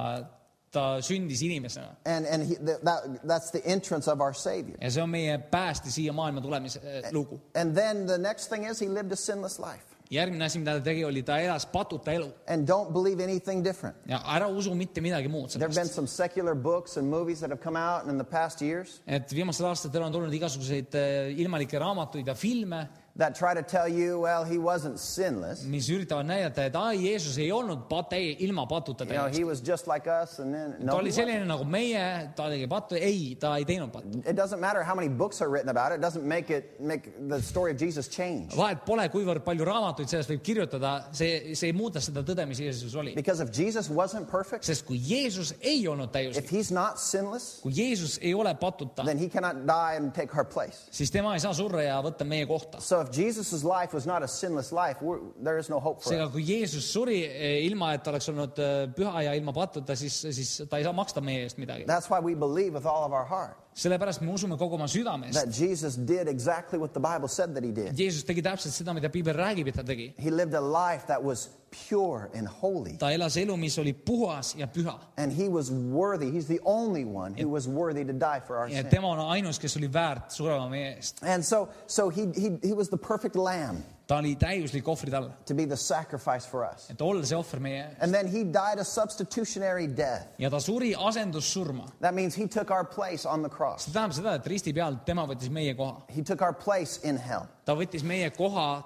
ta 0.71 0.99
sündis 1.03 1.43
inimesena 1.43 1.95
And, 2.05 2.27
and 2.27 2.43
he, 2.49 2.55
that, 2.67 2.85
that, 2.85 3.01
that's 3.29 3.51
the 3.51 3.63
entrance 3.65 4.11
of 4.13 4.21
our 4.21 4.35
Savior. 4.35 4.77
ja 4.81 4.91
see 4.91 5.03
on 5.03 5.11
meie 5.11 5.39
pääste 5.39 5.91
siia 5.91 6.13
maailma 6.13 6.41
tulemise 6.45 6.81
äh, 6.85 7.13
lugu. 7.13 7.41
And 7.55 7.75
then 7.75 8.07
the 8.07 8.19
next 8.19 8.49
thing 8.49 8.67
is 8.71 8.81
he 8.81 8.89
lived 8.89 9.13
a 9.13 9.17
sinless 9.17 9.59
life. 9.59 9.85
järgmine 10.11 10.45
asi, 10.45 10.59
mida 10.59 10.73
ta 10.79 10.81
tegi, 10.85 11.03
oli 11.05 11.23
ta 11.23 11.37
elas 11.41 11.67
patuta 11.67 12.13
elu 12.17 12.31
And 12.49 12.69
don't 12.69 12.93
believe 12.93 13.21
anything 13.25 13.65
different. 13.65 13.97
ja 14.09 14.21
ära 14.37 14.47
usu 14.49 14.75
mitte 14.75 15.01
midagi 15.05 15.29
muud 15.29 15.51
There 15.51 15.65
have 15.65 15.75
been 15.75 15.89
sellest. 15.89 15.95
some 15.95 16.07
secular 16.09 16.55
books 16.55 16.97
and 16.97 17.11
movies 17.11 17.41
that 17.41 17.51
have 17.51 17.61
come 17.63 17.77
out 17.81 18.07
in 18.09 18.17
the 18.19 18.25
past 18.25 18.63
years 18.63 19.01
et 19.07 19.33
viimastel 19.35 19.67
aastatel 19.69 20.03
on 20.03 20.13
tulnud 20.13 20.33
igasuguseid 20.33 20.95
äh, 20.97 21.39
ilmalikke 21.41 21.79
raamatuid 21.79 22.27
ja 22.27 22.35
filme, 22.35 22.89
that 23.19 23.35
try 23.35 23.53
to 23.53 23.63
tell 23.63 23.89
you, 23.89 24.21
well, 24.21 24.45
he 24.45 24.59
wasn't 24.59 24.99
sinless. 24.99 25.65
mis 25.65 25.89
üritavad 25.91 26.27
näidata, 26.27 26.65
et 26.69 26.77
ai, 26.79 26.97
Jeesus 27.09 27.39
ei 27.39 27.51
olnud 27.53 27.89
pat-, 27.91 28.15
ilma 28.15 28.67
patuta 28.67 29.05
You 29.05 29.15
know, 29.15 29.27
he 29.27 29.41
täiesti. 29.41 29.45
was 29.45 29.61
just 29.61 29.87
like 29.87 30.07
us, 30.07 30.39
and 30.39 30.55
then 30.55 30.73
ta 30.79 30.85
no. 30.93 30.97
oli 30.99 31.11
he 31.11 31.17
selline 31.17 31.41
wasn't. 31.41 31.49
nagu 31.53 31.65
meie, 31.65 32.31
ta 32.37 32.49
tegi 32.49 32.67
pattu, 32.71 32.95
ei, 32.95 33.37
ta 33.41 33.57
ei 33.57 33.65
teinud 33.65 33.91
pattu. 33.93 34.23
It 34.27 34.37
doesn't 34.37 34.61
matter 34.61 34.83
how 34.85 34.95
many 34.95 35.09
books 35.09 35.43
are 35.43 35.51
written 35.51 35.69
about 35.69 35.93
it. 35.93 35.97
It 35.97 36.01
doesn't 36.01 36.25
make 36.25 36.51
it 36.51 36.81
make 36.81 37.11
the 37.29 37.41
story 37.43 37.73
of 37.73 37.79
Jesus 37.79 38.09
change. 38.09 38.55
vahet 38.57 38.85
pole, 38.87 39.09
kuivõrd 39.11 39.43
palju 39.45 39.67
raamatuid 39.67 40.09
sellest 40.09 40.31
võib 40.31 40.43
kirjutada, 40.47 40.93
see, 41.13 41.55
see 41.59 41.73
ei 41.73 41.77
muuda 41.77 42.01
seda 42.01 42.23
tõde, 42.23 42.47
mis 42.49 42.61
Jeesus 42.63 42.95
oli. 42.95 43.15
Because 43.19 43.41
if 43.43 43.51
Jesus 43.51 43.89
wasn't 43.91 44.31
perfect, 44.31 44.65
sest 44.65 44.87
kui 44.87 44.99
Jeesus 45.03 45.53
ei 45.61 45.83
olnud 45.91 46.09
if 46.09 46.15
täiuslik, 46.15 46.51
he's 46.55 46.71
not 46.71 46.99
sinless, 47.03 47.59
kui 47.65 47.75
Jeesus 47.75 48.19
ei 48.23 48.35
ole 48.35 48.55
patuta, 48.55 49.05
then 49.05 49.19
he 49.19 49.29
cannot 49.29 49.67
die 49.67 49.97
and 49.99 50.15
take 50.15 50.35
our 50.39 50.45
place. 50.47 50.87
siis 50.91 51.11
tema 51.11 51.35
ei 51.35 51.41
saa 51.43 51.53
surra 51.55 51.83
ja 51.83 51.99
võtta 52.05 52.25
meie 52.25 52.47
kohta. 52.47 52.81
So 52.81 53.01
if 53.03 53.08
if 53.09 53.17
Jesus' 53.17 53.65
life 53.65 53.95
was 53.95 54.07
not 54.07 54.23
a 54.23 54.29
sinless 54.29 54.73
life, 54.73 55.03
we're, 55.03 55.21
there 55.43 55.59
is 55.59 55.69
no 55.69 55.81
hope 55.81 56.03
for 56.03 56.13
seega 56.13 56.27
us. 56.27 56.33
kui 56.33 56.45
Jeesus 56.45 56.89
suri 56.93 57.23
eh, 57.25 57.67
ilma, 57.67 57.93
et 57.97 58.05
ta 58.05 58.13
oleks 58.13 58.29
olnud 58.33 58.59
eh, 58.63 58.89
püha 58.97 59.25
ja 59.27 59.37
ilma 59.39 59.55
pattuta, 59.57 59.97
siis, 59.97 60.21
siis 60.35 60.69
ta 60.69 60.81
ei 60.81 60.87
saa 60.87 60.95
maksta 60.97 61.25
meie 61.25 61.47
eest 61.47 61.59
midagi. 61.59 61.89
That's 61.89 62.11
why 62.11 62.21
we 62.21 62.35
believe 62.35 62.75
with 62.75 62.87
all 62.87 63.05
of 63.05 63.13
our 63.17 63.25
heart 63.25 63.57
sellepärast 63.79 64.21
me 64.21 64.33
usume 64.33 64.57
kogu 64.59 64.75
oma 64.75 64.89
südamest. 64.89 65.35
that 65.39 65.53
Jesus 65.55 65.97
did 65.97 66.29
exactly 66.29 66.79
what 66.79 66.93
the 66.93 67.01
Bible 67.01 67.29
said 67.29 67.55
that 67.55 67.65
he 67.65 67.71
did. 67.71 67.97
Jeesus 67.97 68.25
tegi 68.25 68.43
täpselt 68.43 68.75
seda, 68.75 68.95
mida 68.95 69.09
piibel 69.09 69.37
räägib, 69.39 69.69
et 69.69 69.79
ta 69.79 69.83
tegi. 69.87 70.13
He 70.19 70.31
lived 70.31 70.55
a 70.55 70.61
life 70.61 71.07
that 71.07 71.23
was 71.23 71.49
pure 71.71 72.31
and 72.35 72.49
holy. 72.49 72.97
ta 72.99 73.13
elas 73.13 73.37
elu, 73.37 73.57
mis 73.57 73.79
oli 73.79 73.93
puhas 73.93 74.55
ja 74.59 74.67
püha. 74.67 74.99
And 75.17 75.33
he 75.33 75.49
was 75.49 75.71
worthy. 75.71 76.31
He's 76.31 76.47
the 76.47 76.61
only 76.65 77.05
one 77.05 77.35
who 77.35 77.49
was 77.49 77.69
worthy 77.69 78.05
to 78.05 78.13
die 78.13 78.41
for 78.47 78.57
our 78.57 78.69
ja 78.69 78.83
sin. 78.83 78.91
tema 78.91 79.09
on 79.09 79.19
ainus, 79.19 79.59
kes 79.59 79.77
oli 79.77 79.89
väärt 79.93 80.33
surema 80.33 80.69
meie 80.69 80.97
eest. 80.97 81.23
And 81.23 81.45
so, 81.45 81.69
so 81.87 82.09
he, 82.11 82.27
he, 82.35 82.59
he 82.63 82.73
was 82.73 82.89
the 82.89 82.99
perfect 82.99 83.37
lamb 83.37 83.85
ta 84.09 84.17
oli 84.17 84.37
täiuslik 84.41 84.89
ohvritall, 84.89 85.29
to 85.47 85.55
be 85.55 85.67
the 85.67 85.77
sacrifice 85.77 86.49
for 86.49 86.65
us. 86.65 86.91
et 86.91 87.01
olla 87.01 87.25
see 87.29 87.37
ohver 87.37 87.61
meie 87.61 87.83
eest. 87.83 88.03
And 88.03 88.15
then 88.15 88.27
he 88.27 88.45
died 88.45 88.81
a 88.81 88.85
substitutionary 88.85 89.87
death. 89.87 90.33
ja 90.39 90.51
ta 90.51 90.61
suri 90.61 90.95
asendussurma. 90.97 91.89
That 92.01 92.15
means 92.15 92.39
he 92.39 92.47
took 92.49 92.71
our 92.71 92.85
place 92.85 93.29
on 93.29 93.43
the 93.43 93.51
cross. 93.51 93.85
see 93.85 93.93
tähendab 93.93 94.17
seda, 94.17 94.35
et 94.41 94.47
risti 94.47 94.73
peal 94.73 94.97
tema 95.05 95.27
võttis 95.29 95.51
meie 95.53 95.75
koha. 95.77 96.03
He 96.09 96.23
took 96.23 96.41
our 96.43 96.55
place 96.55 97.01
in 97.05 97.19
hell. 97.19 97.49
ta 97.65 97.77
võttis 97.77 98.03
meie 98.03 98.31
koha, 98.31 98.83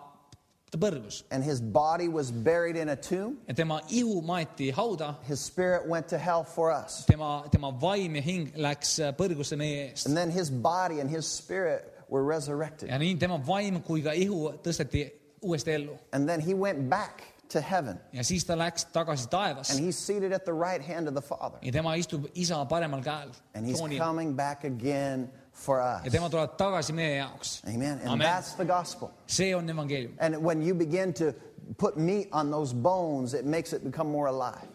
ta 0.73 0.79
põrgus 0.79 1.23
And 1.31 1.45
his 1.45 1.61
body 1.61 2.09
was 2.09 2.33
buried 2.33 2.75
in 2.77 2.89
a 2.89 2.97
tomb. 2.97 3.39
ja 3.47 3.55
tema 3.55 3.81
ihu 3.91 4.21
maeti 4.27 4.73
hauda, 4.75 5.15
His 5.29 5.39
spirit 5.41 5.87
went 5.87 6.09
to 6.09 6.19
hell 6.19 6.43
for 6.43 6.73
us. 6.73 7.05
tema, 7.07 7.45
tema 7.53 7.71
vaim 7.71 8.17
ja 8.17 8.23
hing 8.23 8.51
läks 8.57 8.99
põrgusse 9.15 9.57
meie 9.57 9.93
eest. 9.93 10.07
And 10.07 10.17
then 10.17 10.31
his 10.31 10.51
body 10.51 10.99
and 10.99 11.09
his 11.11 11.31
spirit 11.31 11.91
were 12.12 12.25
resurrected. 12.35 12.88
ja 12.88 12.98
nii 12.98 13.16
tema 13.18 13.38
vaim 13.46 13.81
kui 13.83 14.03
ka 14.05 14.12
ihu 14.12 14.53
tõsteti 14.64 15.07
uuesti 15.42 15.70
ellu 15.79 15.98
And 16.12 16.29
then 16.29 16.40
he 16.40 16.55
went 16.55 16.88
back 16.90 17.22
to 17.53 17.61
heaven. 17.61 17.98
ja 18.12 18.22
siis 18.25 18.44
ta 18.44 18.55
läks 18.57 18.85
tagasi 18.92 19.29
taevasse 19.29 19.72
And 19.77 19.85
he's 19.87 19.98
seated 19.98 20.33
at 20.33 20.44
the 20.44 20.53
right 20.55 20.83
hand 20.94 21.09
of 21.09 21.14
the 21.14 21.22
Father. 21.22 21.59
ja 21.62 21.72
tema 21.72 21.94
istub 21.96 22.27
isa 22.35 22.64
paremal 22.64 23.03
käel 23.03 23.31
And 23.55 23.66
he's 23.66 23.79
troonil 23.81 23.98
coming 23.98 24.37
back 24.37 24.64
again 24.64 25.29
for 25.53 25.81
us. 25.81 26.05
ja 26.05 26.11
tema 26.11 26.29
tuleb 26.31 26.57
tagasi 26.57 26.92
meie 26.92 27.16
jaoks. 27.16 27.62
Amen. 27.66 27.98
And 27.98 28.09
Amen. 28.09 28.27
that's 28.29 28.55
the 28.57 28.64
gospel. 28.64 29.11
see 29.27 29.55
on 29.55 29.68
evangeelium. 29.70 30.12
And 30.18 30.37
when 30.44 30.62
you 30.62 30.75
begin 30.75 31.12
to 31.14 31.33
put 31.79 31.96
meat 31.96 32.29
on 32.33 32.51
those 32.51 32.75
bones, 32.75 33.35
it 33.35 33.44
makes 33.44 33.72
it 33.72 33.85
become 33.85 34.11
more 34.11 34.29
alive. 34.29 34.68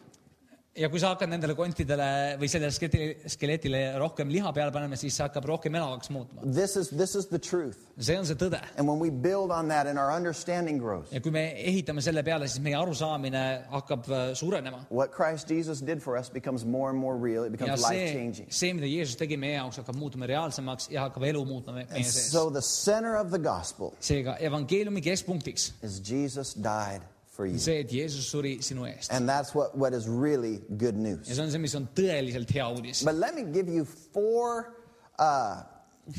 Ja 0.78 0.90
kui 0.94 1.00
sa 1.02 1.12
hakkad 1.14 1.32
nendele 1.32 1.56
kontidele 1.58 2.08
või 2.40 2.50
sellele 2.52 2.74
skeletile, 2.76 3.30
skeletile 3.34 3.82
rohkem 4.02 4.30
liha 4.32 4.52
peale 4.56 4.74
panema, 4.76 4.98
siis 5.00 5.16
see 5.18 5.26
hakkab 5.26 5.48
rohkem 5.50 5.76
elavaks 5.80 6.12
muutma. 6.14 6.46
This 6.46 6.76
is, 6.80 6.92
this 6.94 7.16
is 7.16 7.28
the 7.32 7.40
truth. 7.40 7.80
see 7.98 8.18
on 8.18 8.26
see 8.30 8.38
tõde. 8.38 8.62
And 8.78 8.88
when 8.88 9.00
we 9.00 9.10
build 9.10 9.52
on 9.52 9.68
that 9.70 9.88
and 9.88 9.98
our 10.00 10.12
understanding 10.14 10.78
grows, 10.82 11.10
ja 11.12 11.22
kui 11.24 11.34
me 11.34 11.48
ehitame 11.58 12.04
selle 12.06 12.24
peale, 12.28 12.48
siis 12.52 12.62
meie 12.64 12.78
arusaamine 12.80 13.44
hakkab 13.74 14.08
äh, 14.12 14.24
suurenema. 14.38 14.86
what 14.90 15.12
Christ 15.16 15.50
Jesus 15.50 15.82
did 15.82 16.02
for 16.04 16.18
us 16.18 16.30
becomes 16.30 16.66
more 16.66 16.90
and 16.90 17.00
more 17.00 17.18
real. 17.18 17.44
It 17.44 17.52
becomes 17.52 17.82
see 17.82 17.90
life 17.90 18.14
changing., 18.14 18.48
see, 18.50 18.74
mida 18.78 18.88
Jeesus 18.88 19.18
tegi 19.20 19.38
meie 19.38 19.58
jaoks, 19.58 19.82
hakkab 19.82 19.98
muutuma 19.98 20.30
reaalsemaks 20.30 20.92
ja 20.94 21.08
hakkab 21.08 21.28
elu 21.32 21.44
muutma 21.46 21.74
me- 21.82 21.88
meie 21.92 22.06
sees. 22.06 22.32
so 22.32 22.50
the 22.50 22.62
center 22.62 23.16
of 23.18 23.32
the 23.32 23.42
gospel 23.42 23.94
seega 24.00 24.38
evangeeliumi 24.40 25.02
keskpunktiks 25.02 25.72
is 25.84 26.00
Jesus 26.00 26.54
died 26.54 27.02
for 27.38 27.46
you. 27.46 27.54
on 27.54 27.60
see, 27.60 27.78
et 27.84 27.92
Jeesus 27.94 28.26
suri 28.34 28.58
sinu. 28.66 28.90
And 29.12 29.30
that's 29.30 29.54
what, 29.54 29.78
what 29.78 29.94
is 29.94 30.10
really 30.10 30.60
good 30.78 30.98
ja 30.98 30.98
news. 30.98 31.30
see 31.30 31.40
on 31.40 31.54
mis 31.62 31.76
on 31.78 31.88
tõeliselt 31.96 32.50
hea 32.50 32.66
uudis. 32.66 33.06
But 33.06 33.16
let 33.16 33.36
me 33.38 33.46
give 33.54 33.70
you 33.70 33.86
four, 33.86 34.74
uh, 35.20 35.62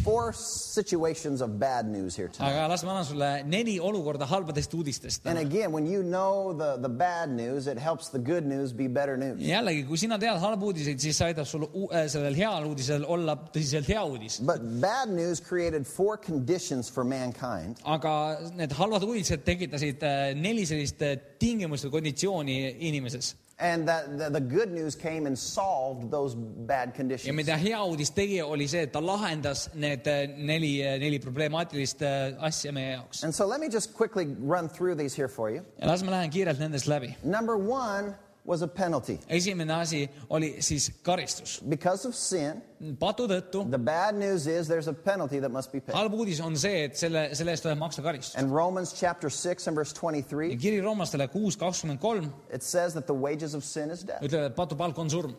four 0.04 0.32
situations 0.32 1.40
of 1.40 1.58
bad 1.58 1.86
news 1.86 2.14
here 2.16 2.28
tonight. 2.28 2.52
aga 2.52 2.68
las 2.68 2.84
ma 2.84 2.90
annan 2.90 3.04
sulle 3.04 3.42
neli 3.44 3.78
olukorda 3.78 4.26
halbadest 4.26 4.74
uudistest. 4.74 5.26
And 5.26 5.38
again, 5.38 5.72
when 5.72 5.86
you 5.86 6.02
know 6.02 6.52
the, 6.52 6.76
the 6.76 6.88
bad 6.88 7.30
news, 7.30 7.66
it 7.66 7.78
helps 7.78 8.08
the 8.08 8.18
good 8.18 8.44
news 8.46 8.72
be 8.72 8.86
better 8.88 9.16
news. 9.16 9.40
jällegi, 9.40 9.86
kui 9.88 9.96
sina 9.96 10.18
tead 10.18 10.38
halbu 10.40 10.72
uudiseid, 10.72 11.00
siis 11.00 11.16
see 11.16 11.30
aitab 11.30 11.46
sul 11.46 11.66
äh, 11.90 12.06
sellel 12.08 12.36
heal 12.36 12.68
uudisel 12.68 13.04
olla 13.08 13.36
tõsiselt 13.36 13.88
hea 13.88 14.04
uudis. 14.04 14.40
But 14.44 14.62
bad 14.80 15.08
news 15.08 15.40
created 15.40 15.86
four 15.86 16.16
conditions 16.16 16.88
for 16.88 17.04
mankind 17.04 17.78
aga 17.84 18.12
need 18.56 18.72
halvad 18.76 19.04
uudised 19.06 19.44
tekitasid 19.46 20.02
äh, 20.06 20.32
neli 20.36 20.66
sellist 20.68 21.02
äh, 21.02 21.16
tingimust 21.40 21.86
või 21.88 21.98
konditsiooni 21.98 22.58
inimeses 22.88 23.34
And 23.60 23.88
that 23.88 24.18
the, 24.18 24.30
the 24.30 24.40
good 24.40 24.70
news 24.70 24.94
came 24.94 25.26
and 25.26 25.36
solved 25.36 26.12
those 26.12 26.36
bad 26.36 26.94
ja 26.94 26.96
conditions. 26.96 27.34
mida 27.34 27.56
hea 27.56 27.74
uudis 27.74 28.12
tegi, 28.14 28.40
oli 28.40 28.68
see, 28.68 28.84
et 28.86 28.92
ta 28.92 29.00
lahendas 29.02 29.64
need 29.74 30.06
äh, 30.06 30.28
neli 30.36 30.78
äh,, 30.78 30.94
neli 31.02 31.18
problemaatilist 31.18 32.02
äh, 32.02 32.36
asja 32.38 32.70
meie 32.72 32.92
jaoks. 32.92 33.24
And 33.24 33.34
so 33.34 33.46
let 33.46 33.58
me 33.58 33.68
just 33.68 33.94
quickly 33.94 34.26
run 34.38 34.68
through 34.68 34.94
these 34.94 35.16
here 35.16 35.28
for 35.28 35.50
you. 35.50 35.64
ja 35.80 35.90
las 35.90 36.04
ma 36.06 36.14
lähen 36.14 36.30
kiirelt 36.30 36.62
nendest 36.62 36.86
läbi. 36.86 37.16
Number 37.24 37.56
one 37.56 38.14
was 38.48 38.62
a 38.62 38.68
penalty. 38.68 39.18
esimene 39.28 39.72
asi 39.74 40.08
oli 40.30 40.56
siis 40.60 40.90
karistus. 41.02 41.60
Because 41.68 42.08
of 42.08 42.14
sin, 42.14 42.62
patu 42.98 43.26
tõttu, 43.28 43.64
the 43.70 43.78
bad 43.78 44.16
news 44.16 44.46
is 44.46 44.68
there's 44.68 44.88
a 44.88 44.92
penalty 44.92 45.40
that 45.40 45.52
must 45.52 45.72
be 45.72 45.80
paid. 45.80 45.94
halb 45.94 46.14
uudis 46.16 46.40
on 46.40 46.56
see, 46.56 46.84
et 46.88 46.96
selle, 46.96 47.28
selle 47.36 47.52
eest 47.52 47.66
tuleb 47.66 47.78
maksta 47.78 48.02
karistust. 48.02 48.38
And 48.40 48.54
Romans 48.54 48.94
chapter 48.96 49.28
6 49.30 49.68
and 49.68 49.76
verse 49.76 49.92
ja 49.92 50.00
23, 50.00 50.56
kiri 50.56 50.80
roomlastele 50.80 51.28
kuus 51.28 51.60
kakskümmend 51.60 52.00
kolm 52.00 52.32
it 52.52 52.62
says 52.62 52.96
that 52.96 53.06
the 53.06 53.14
wages 53.14 53.54
of 53.54 53.64
sin 53.64 53.90
is 53.90 54.02
death, 54.02 54.24
ütleb, 54.24 54.48
et 54.48 54.56
patu 54.56 54.76
palk 54.76 54.98
on 54.98 55.12
surm. 55.12 55.36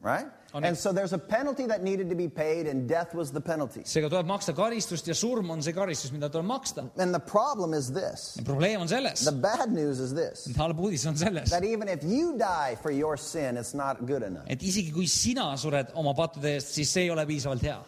right? 0.00 0.30
On 0.54 0.62
And 0.64 0.76
it. 0.76 0.78
so 0.80 0.92
there's 0.92 1.12
a 1.12 1.18
penalty 1.18 1.66
that 1.66 1.82
needed 1.82 2.08
to 2.10 2.14
be 2.14 2.28
paid, 2.28 2.68
and 2.68 2.88
death 2.88 3.12
was 3.12 3.32
the 3.32 3.40
penalty. 3.40 3.80
seega 3.82 4.08
tuleb 4.08 4.26
maksta 4.26 4.52
karistust 4.54 5.08
ja 5.08 5.14
surm 5.14 5.50
on 5.50 5.60
see 5.62 5.72
karistus, 5.72 6.12
mida 6.12 6.28
tuleb 6.30 6.46
maksta. 6.46 6.84
And 6.96 7.12
the 7.12 7.18
problem 7.18 7.74
is 7.74 7.90
this 7.92 8.38
probleem 8.44 8.80
on 8.80 8.86
selles 8.88 9.24
the, 9.24 9.32
bad 9.32 9.72
news 9.72 9.98
is 9.98 10.14
this 10.14 10.46
halb 10.56 10.78
uudis 10.78 11.06
on 11.08 11.16
selles, 11.16 11.50
that 11.50 11.64
even 11.64 11.88
if 11.88 12.04
you 12.04 12.38
die 12.38 12.76
for 12.80 12.92
your 12.92 13.16
sin, 13.16 13.56
it's 13.56 13.74
not 13.74 14.06
good 14.06 14.22
enough. 14.22 14.44
et 14.48 14.60
isegi 14.62 14.92
kui 14.94 15.06
sina 15.06 15.56
sured 15.58 15.90
oma 15.94 16.14
pattude 16.14 16.54
eest, 16.54 16.70
siis 16.78 16.88
see 16.92 17.02
ei 17.08 17.10
ole 17.10 17.26
piisavalt 17.26 17.62
hea. 17.62 17.80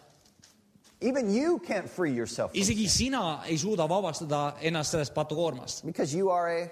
Even 0.99 1.31
you 1.33 1.59
can't 1.59 1.87
free 1.87 2.11
yourself 2.11 2.51
from 2.51 2.59
isegi 2.61 2.87
sin 2.89 3.13
sina 3.13 3.43
ei 3.47 3.55
suuda 3.57 3.87
vabastada 3.87 4.55
ennast 4.61 4.91
sellest 4.91 5.13
patukoormast, 5.15 5.85
because 5.85 6.13
you 6.13 6.29
are 6.29 6.51
a, 6.51 6.69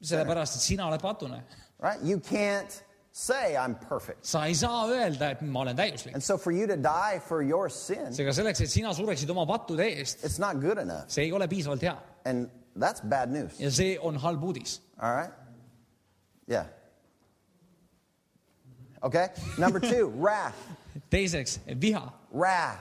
sellepärast 0.00 0.56
et 0.56 0.62
sina 0.62 0.86
oled 0.88 1.02
patune. 1.02 1.42
right? 1.78 2.00
You 2.02 2.20
can't 2.20 2.82
say, 3.12 3.56
I'm 3.56 3.74
perfect. 3.74 4.24
sa 4.26 4.44
ei 4.46 4.54
saa 4.54 4.86
öelda, 4.88 5.30
et 5.30 5.42
ma 5.42 5.60
olen 5.64 5.76
täiuslik. 5.76 6.14
And 6.14 6.22
so 6.22 6.38
for 6.38 6.52
you 6.52 6.66
to 6.66 6.76
die 6.76 7.20
for 7.26 7.42
your 7.42 7.68
sin, 7.70 8.12
seega 8.14 8.32
selleks, 8.32 8.60
et 8.60 8.70
sina 8.70 8.92
sureksid 8.94 9.30
oma 9.30 9.46
pattude 9.46 9.84
eest, 9.86 10.24
it's 10.24 10.38
not 10.38 10.60
good 10.60 10.78
enough. 10.78 11.04
see 11.08 11.24
ei 11.24 11.32
ole 11.32 11.48
piisavalt 11.48 11.82
hea 11.82 11.96
And 12.24 12.48
that's 12.76 13.00
bad 13.00 13.30
news. 13.30 13.58
ja 13.60 13.70
see 13.70 13.98
on 13.98 14.16
halb 14.16 14.42
uudis. 14.44 14.78
All 15.02 15.14
right? 15.16 15.32
Yeah. 16.46 16.66
Okay? 19.02 19.28
Number 19.58 19.80
two, 19.80 20.08
wrath. 20.22 20.56
teiseks, 21.10 21.58
viha, 21.80 22.12
Wrath. 22.32 22.78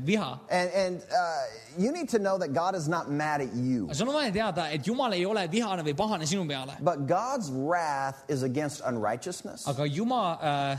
viha. 0.00 0.40
And, 0.50 0.70
and 0.70 1.02
uh, 1.12 1.42
you 1.78 1.92
need 1.92 2.08
to 2.10 2.18
know 2.18 2.38
that 2.38 2.52
God 2.52 2.74
is 2.74 2.88
not 2.88 3.10
mad 3.10 3.40
at 3.40 3.54
you, 3.54 3.88
sul 3.92 4.08
on 4.08 4.14
vaja 4.14 4.32
teada, 4.32 4.72
et 4.72 4.82
Jumal 4.84 5.12
ei 5.14 5.24
ole 5.24 5.46
vihane 5.48 5.82
või 5.84 5.94
pahane 5.94 6.26
sinu 6.26 6.46
peale, 6.48 6.76
but 6.80 7.06
God's 7.06 7.50
wrath 7.50 8.24
is 8.28 8.42
against 8.42 8.80
unrighteousness, 8.84 9.66
aga 9.68 9.86
Jumal 9.88 10.38
äh,, 10.42 10.78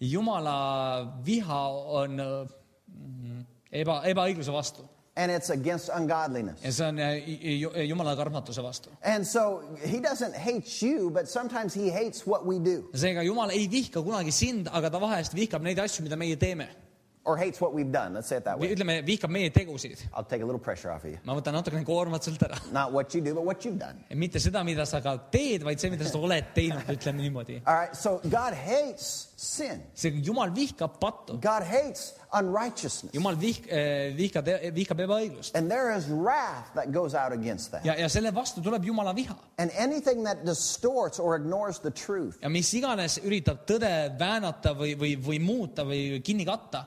Jumala 0.00 1.12
viha 1.24 1.62
on 2.00 2.18
äh, 2.20 3.82
eba, 3.82 4.02
ebaõigluse 4.04 4.52
vastu 4.52 4.88
and 5.14 5.30
it's 5.30 5.50
against 5.50 5.90
ungodliness. 5.94 6.62
ja 6.64 6.70
see 6.72 6.84
on 6.86 6.96
äh, 6.98 7.18
Ju- 7.60 7.72
Jumala 7.88 8.16
karmatuse 8.16 8.62
vastu. 8.64 8.88
And 9.02 9.26
so 9.26 9.62
he 9.84 10.00
doesn't 10.00 10.34
hate 10.34 10.80
you, 10.82 11.10
but 11.10 11.28
sometimes 11.28 11.74
he 11.74 11.90
hates 11.90 12.26
what 12.26 12.46
we 12.46 12.58
do 12.58 12.88
seega 12.94 13.22
Jumal 13.22 13.50
ei 13.52 13.68
vihka 13.68 14.02
kunagi 14.02 14.32
sind, 14.32 14.68
aga 14.72 14.90
ta 14.90 14.98
vahest 14.98 15.34
vihkab 15.34 15.62
neid 15.62 15.78
asju, 15.78 16.02
mida 16.02 16.16
meie 16.16 16.36
teeme. 16.36 16.68
Or 17.24 17.36
hates 17.36 17.60
what 17.60 17.72
we've 17.72 17.92
done. 17.92 18.14
Let's 18.14 18.28
say 18.28 18.36
it 18.36 18.44
that 18.44 18.58
way. 18.58 18.74
ütleme, 18.74 19.02
vihkab 19.06 19.30
meie 19.30 19.50
tegusid. 19.50 20.00
I'll 20.14 20.24
take 20.24 20.42
a 20.42 20.46
little 20.46 20.58
pressure 20.58 20.90
off 20.90 21.04
of 21.04 21.10
you. 21.10 21.18
ma 21.24 21.36
võtan 21.38 21.54
natukene 21.54 21.84
koormat 21.86 22.24
sult 22.26 22.42
ära. 22.42 22.58
Not 22.72 22.92
what 22.92 23.14
you 23.14 23.20
do, 23.20 23.34
but 23.34 23.44
what 23.44 23.64
you've 23.64 23.78
done. 23.78 24.04
mitte 24.10 24.40
seda, 24.42 24.64
mida 24.64 24.86
sa 24.86 25.00
ka 25.00 25.16
teed, 25.30 25.62
vaid 25.62 25.80
see, 25.80 25.90
mida 25.90 26.04
sa 26.08 26.18
oled 26.18 26.50
teinud, 26.54 26.88
ütleme 26.96 27.22
niimoodi. 27.22 27.60
All 27.66 27.74
right, 27.74 27.96
so 27.96 28.20
God 28.24 28.54
hates 28.54 29.28
sin. 29.36 29.82
see 29.94 30.10
Jumal 30.22 30.50
vihkab 30.54 30.98
pattu, 31.00 31.38
God 31.40 31.62
hates 31.62 32.12
unrighteousness. 32.32 33.12
Jumal 33.14 33.36
vihk-, 33.36 33.68
vihkab, 34.16 34.48
vihkab 34.74 35.00
ebaõiglust 35.04 35.56
And 35.58 35.70
there 35.70 35.92
is 35.96 36.08
wrath 36.08 36.72
that 36.74 36.92
goes 36.92 37.14
out 37.14 37.32
against 37.32 37.72
that. 37.72 37.84
ja, 37.84 37.94
ja 37.98 38.08
selle 38.08 38.32
vastu 38.34 38.62
tuleb 38.64 38.84
Jumala 38.84 39.12
viha 39.16 39.36
And 39.58 39.70
anything 39.78 40.24
that 40.24 40.44
distorts 40.44 41.18
or 41.20 41.36
ignores 41.36 41.78
the 41.80 41.90
truth, 41.90 42.38
ja 42.42 42.48
mis 42.48 42.72
iganes 42.74 43.18
üritab 43.24 43.66
tõde 43.68 43.92
väänata 44.18 44.72
või, 44.78 44.94
või, 44.98 45.16
või 45.20 45.40
muuta 45.42 45.84
või 45.88 46.22
kinni 46.24 46.46
katta, 46.48 46.86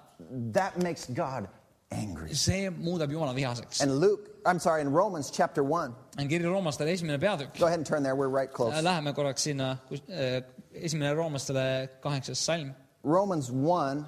that 0.54 0.78
makes 0.82 1.06
God 1.14 1.48
angry. 1.92 2.34
see 2.34 2.70
muudab 2.70 3.12
Jumala 3.12 3.34
vihaseks. 3.36 3.82
And 3.82 4.00
Luke, 4.00 4.30
I'm 4.46 4.60
sorry, 4.60 4.82
in 4.82 4.92
Romans 4.92 5.30
chapter 5.32 5.64
1, 5.64 5.94
on 6.20 6.28
kiri 6.28 6.44
roomlastele 6.44 6.92
esimene 6.92 7.20
peatükk. 7.20 7.60
go 7.60 7.66
ahead 7.68 7.80
and 7.80 7.86
turn 7.86 8.04
there, 8.04 8.16
we're 8.16 8.30
right 8.30 8.52
close. 8.52 8.82
Läheme 8.82 9.14
korraks 9.14 9.46
sinna, 9.46 9.78
esimene 10.74 11.14
roomlastele 11.14 11.90
kaheksas 12.02 12.40
salm. 12.40 12.74
Romans 13.04 13.52
1, 13.52 14.06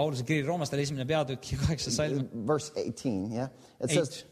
Pauluse 0.00 0.24
kiri 0.24 0.46
roomlastele 0.46 0.82
esimene 0.82 1.04
peatükk 1.04 1.52
ja 1.52 1.58
kaheksas 1.58 1.94
salm. 1.94 2.28
verse 2.46 2.72
18, 2.76 3.32
yeah? 3.32 3.48
It 3.80 3.90
says, 3.90 4.24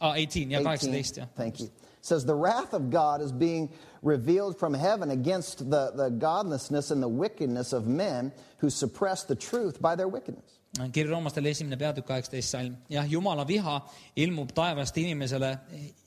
ah, 0.00 0.14
18 0.16 0.50
ja 0.50 0.60
18 0.60 1.16
jah. 1.16 1.28
Thank 1.36 1.60
you. 1.60 1.66
It 1.66 2.06
says, 2.06 2.24
The 2.24 2.34
wrath 2.34 2.72
of 2.72 2.88
God 2.90 3.20
is 3.20 3.32
being 3.32 3.68
revealed 4.02 4.58
from 4.58 4.74
heaven 4.74 5.10
against 5.10 5.58
the, 5.70 5.92
the 5.94 6.08
godlessness 6.10 6.90
and 6.90 7.02
the 7.02 7.08
wickedness 7.08 7.72
of 7.72 7.86
men 7.86 8.32
who 8.58 8.70
suppress 8.70 9.24
the 9.24 9.34
truth 9.34 9.82
by 9.82 9.96
their 9.96 10.08
wickedness. 10.08 10.60
Kiri 10.92 11.08
roomlastele 11.08 11.50
esimene 11.50 11.76
peatükk 11.80 12.06
kaheksateist 12.08 12.50
salm. 12.52 12.76
jah, 12.90 13.06
Jumala 13.10 13.44
viha 13.48 13.76
ilmub 14.16 14.50
taevast 14.54 14.96
inimesele 15.00 15.50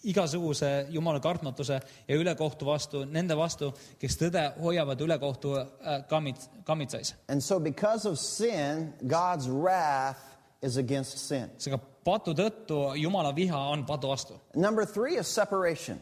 igasuguse 0.04 0.86
Jumala 0.90 1.20
kartmatuse 1.20 1.80
ja 2.08 2.16
ülekohtu 2.16 2.66
vastu, 2.66 3.04
nende 3.06 3.36
vastu, 3.38 3.72
kes 4.00 4.18
tõde 4.22 4.44
hoiavad 4.62 5.02
ülekohtu 5.02 5.56
äh, 5.60 6.04
kammits, 6.10 6.50
kammitsais. 6.66 7.16
And 7.30 7.42
so, 7.44 7.60
because 7.60 8.06
of 8.10 8.20
sin, 8.20 8.94
God's 9.08 9.48
wrath 9.50 10.20
is 10.62 10.78
against 10.78 11.18
sin. 11.18 11.50
seega 11.58 11.80
patu 12.06 12.34
tõttu 12.36 12.80
Jumala 13.00 13.34
viha 13.36 13.58
on 13.74 13.86
patu 13.86 14.08
vastu. 14.12 14.38
Number 14.56 14.86
three 14.86 15.18
is 15.20 15.28
separation. 15.28 16.00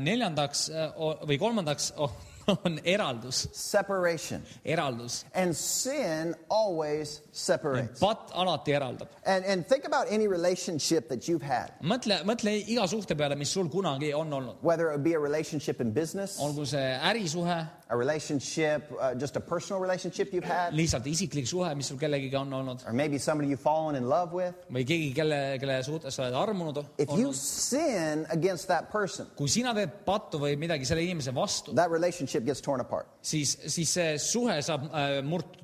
neljandaks 0.00 0.68
äh, 0.70 0.92
või 1.26 1.38
kolmandaks 1.40 1.92
o- 1.96 2.10
on 2.64 2.78
eraldus, 2.84 3.48
Separation. 3.52 4.42
eraldus. 4.64 5.24
And 5.34 5.54
sin 5.56 6.34
always 6.48 7.20
separates. 7.32 7.98
patt 8.00 8.30
alati 8.32 8.72
eraldab. 8.72 9.08
And, 9.24 9.44
and 9.44 9.66
think 9.66 9.84
about 9.84 10.06
any 10.10 10.28
relationship 10.28 11.08
that 11.08 11.26
you've 11.28 11.42
had, 11.42 11.72
mõtle, 11.82 12.22
mõtle 12.24 12.54
iga 12.66 12.86
suhte 12.88 13.16
peale, 13.18 13.36
mis 13.36 13.50
sul 13.50 13.68
kunagi 13.68 14.12
on 14.14 14.30
olnud. 14.30 14.56
whether 14.62 14.88
it 14.88 14.92
would 14.92 15.04
be 15.04 15.14
a 15.14 15.18
relationship 15.18 15.80
in 15.80 15.90
business, 15.92 16.38
olgu 16.40 16.66
see 16.66 16.76
ärisuhe, 16.78 17.68
a 17.88 17.96
relationship, 17.96 18.90
uh, 18.98 19.14
just 19.14 19.36
a 19.36 19.40
personal 19.40 19.80
relationship 19.80 20.32
you've 20.34 20.44
had, 20.48 20.72
lihtsalt 20.74 21.04
isiklik 21.06 21.46
suhe, 21.46 21.68
mis 21.78 21.86
sul 21.86 21.98
kellegiga 22.00 22.40
on 22.40 22.50
olnud 22.52 22.82
or 22.86 22.92
maybe 22.92 23.18
somebody 23.18 23.48
you've 23.48 23.60
fallen 23.62 23.94
in 23.94 24.08
love 24.08 24.32
with. 24.32 24.54
või 24.74 24.82
keegi, 24.88 25.12
kelle, 25.14 25.38
kelle 25.62 25.76
suhtes 25.86 26.14
sa 26.18 26.24
oled 26.24 26.34
armunud 26.34 26.80
If 26.98 27.10
you 27.14 27.28
olnud. 27.28 27.34
sin 27.36 28.26
against 28.30 28.66
that 28.68 28.90
person, 28.90 29.28
kui 29.38 29.46
sina 29.48 29.72
teed 29.74 29.92
pattu 30.04 30.40
või 30.42 30.56
midagi 30.58 30.84
selle 30.84 31.04
inimese 31.06 31.30
vastu, 31.36 31.74
that 31.76 31.90
relationship 31.90 32.44
gets 32.44 32.60
torn 32.60 32.80
apart, 32.82 33.06
siis, 33.22 33.54
siis 33.70 33.88
see 33.94 34.18
suhe 34.18 34.58
saab 34.66 34.88
äh, 34.92 35.22
murtud. 35.22 35.62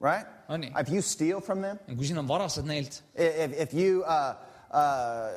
right? 0.00 0.26
On 0.48 0.58
nii? 0.60 0.72
If 0.80 0.88
you 0.90 1.00
steal 1.02 1.40
from 1.40 1.62
them, 1.62 1.78
kui 1.96 2.04
sina 2.10 2.22
varastad 2.26 2.66
neilt, 2.66 2.98
i- 3.14 3.22
if, 3.46 3.52
if 3.68 3.74
you, 3.74 4.02
uh, 4.02 4.34
uh, 4.74 5.30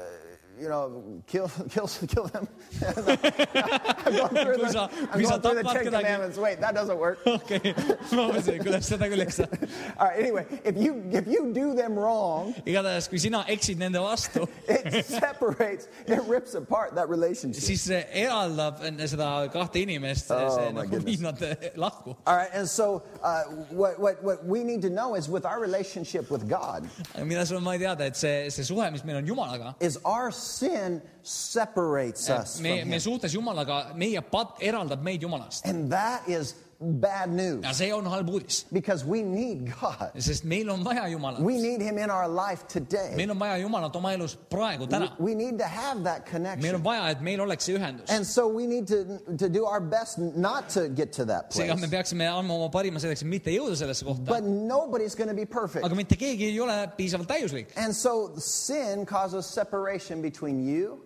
you 0.60 0.70
know, 0.70 1.22
kill, 1.28 1.50
kill, 1.70 1.88
kill 1.88 2.26
them. 2.28 2.48
I'm 2.86 4.16
going 4.16 4.30
through 4.46 4.58
the, 4.58 4.70
sa- 4.72 4.90
I'm 5.12 5.22
going 5.22 5.42
through 5.42 5.56
the 5.56 5.64
Ten 5.64 5.86
Commandments. 5.86 6.38
Wait, 6.38 6.60
that 6.62 6.74
doesn't 6.74 6.98
work. 6.98 7.20
okei, 7.26 7.74
ma 8.16 8.28
mõtlesin, 8.30 8.60
kuidas 8.64 8.88
seda 8.90 9.10
küll, 9.12 9.24
eks. 9.26 9.40
All 9.42 10.08
right, 10.08 10.20
anyway, 10.20 10.46
if 10.64 10.78
you, 10.78 11.04
if 11.12 11.28
you 11.28 11.52
do 11.54 11.74
them 11.76 11.98
wrong, 11.98 12.54
igatahes, 12.66 13.10
kui 13.12 13.20
sina 13.22 13.44
eksid 13.52 13.80
nende 13.82 14.00
vastu, 14.04 14.48
it 14.68 15.06
separates, 15.06 15.88
it 16.08 16.22
rips 16.30 16.56
apart 16.56 16.96
that 16.96 17.10
relationship. 17.10 17.64
siis 17.64 17.82
see 17.90 18.02
eraldab 18.26 18.84
enne 18.86 19.08
seda 19.12 19.30
kahte 19.54 19.82
inimest, 19.84 20.32
Oh, 20.32 20.50
see 20.56 20.72
my 20.72 20.86
nagu 20.86 21.02
viib 21.06 21.22
nad 21.26 21.40
lahku. 21.76 22.16
All 22.26 22.36
right, 22.38 22.50
and 22.54 22.68
so 22.70 23.04
uh, 23.24 23.44
what, 23.70 24.00
what, 24.00 24.24
what 24.24 24.46
we 24.46 24.64
need 24.64 24.82
to 24.82 24.90
know 24.90 25.16
is 25.16 25.30
with 25.30 25.46
our 25.46 25.60
relationship 25.60 26.30
with 26.32 26.48
God, 26.50 26.88
mida 27.24 27.46
sul 27.46 27.58
on 27.58 27.64
vaja 27.64 27.80
teada, 27.86 28.06
et 28.12 28.16
see, 28.18 28.50
see 28.50 28.64
suhe, 28.64 28.92
mis 28.92 29.04
meil 29.06 29.18
on 29.18 29.26
Jumalaga, 29.26 29.76
is 29.80 29.98
our 30.06 30.32
sin 30.46 31.02
separates 31.22 32.30
us 32.30 32.60
me, 32.62 32.80
from 32.82 32.90
me 32.90 32.98
suhtes 32.98 33.34
Jumalaga, 33.34 33.96
meie 33.96 34.22
patt 34.22 34.62
eraldab 34.62 35.02
meid 35.02 35.22
Jumalast. 35.22 35.66
And 35.66 35.92
that 35.92 36.28
is 36.30 36.54
bad 36.80 37.30
news 37.30 37.64
ja 37.64 37.72
see 37.74 37.92
on 37.94 38.06
halb 38.06 38.28
uudis, 38.30 38.66
because 38.72 39.06
we 39.06 39.22
need 39.24 39.72
God. 39.82 40.12
sest 40.20 40.44
meil 40.44 40.70
on 40.70 40.84
vaja 40.84 41.08
Jumalat, 41.12 41.40
We 41.40 41.58
need 41.58 41.82
Him 41.82 41.98
in 41.98 42.10
our 42.10 42.28
life 42.28 42.68
today. 42.68 43.14
meil 43.16 43.32
on 43.32 43.40
vaja 43.40 43.62
Jumalat 43.64 43.96
oma 43.96 44.12
elus 44.14 44.36
praegu, 44.50 44.88
täna. 44.88 45.12
We 45.20 45.36
need 45.36 45.58
to 45.60 45.66
have 45.66 46.04
that 46.04 46.26
meil 46.32 46.46
on 46.46 46.56
connection. 46.58 46.84
vaja, 46.84 47.10
et 47.12 47.22
meil 47.22 47.40
oleks 47.42 47.64
see 47.64 47.74
ühendus. 47.78 48.10
And 48.10 48.26
so 48.28 48.48
we 48.48 48.68
need 48.68 48.88
to, 48.88 49.20
to 49.38 49.50
do 49.50 49.66
our 49.66 49.80
best 49.80 50.18
not 50.20 50.70
to 50.70 50.90
get 50.90 51.14
to 51.14 51.26
that 51.26 51.52
seega 51.52 51.76
me 51.76 51.88
place. 51.88 51.92
peaksime 51.92 52.28
andma 52.28 52.52
oma 52.60 52.70
parima 52.70 53.00
selleks, 53.00 53.22
et 53.24 53.28
mitte 53.30 53.52
jõuda 53.56 53.76
sellesse 53.80 54.04
kohta 54.06 54.26
But, 54.26 54.44
nobody's 54.44 55.16
going 55.16 55.30
to 55.30 55.36
be 55.36 55.46
perfect. 55.46 55.86
aga 55.86 55.96
mitte 55.96 56.16
keegi 56.20 56.52
ei 56.52 56.60
ole 56.60 56.76
piisavalt 56.98 57.28
täiuslik. 57.30 57.72
And 57.78 57.96
so 57.96 58.34
sin 58.38 59.06
causes 59.06 59.46
separation 59.46 60.22
between 60.22 60.60
you 60.68 61.00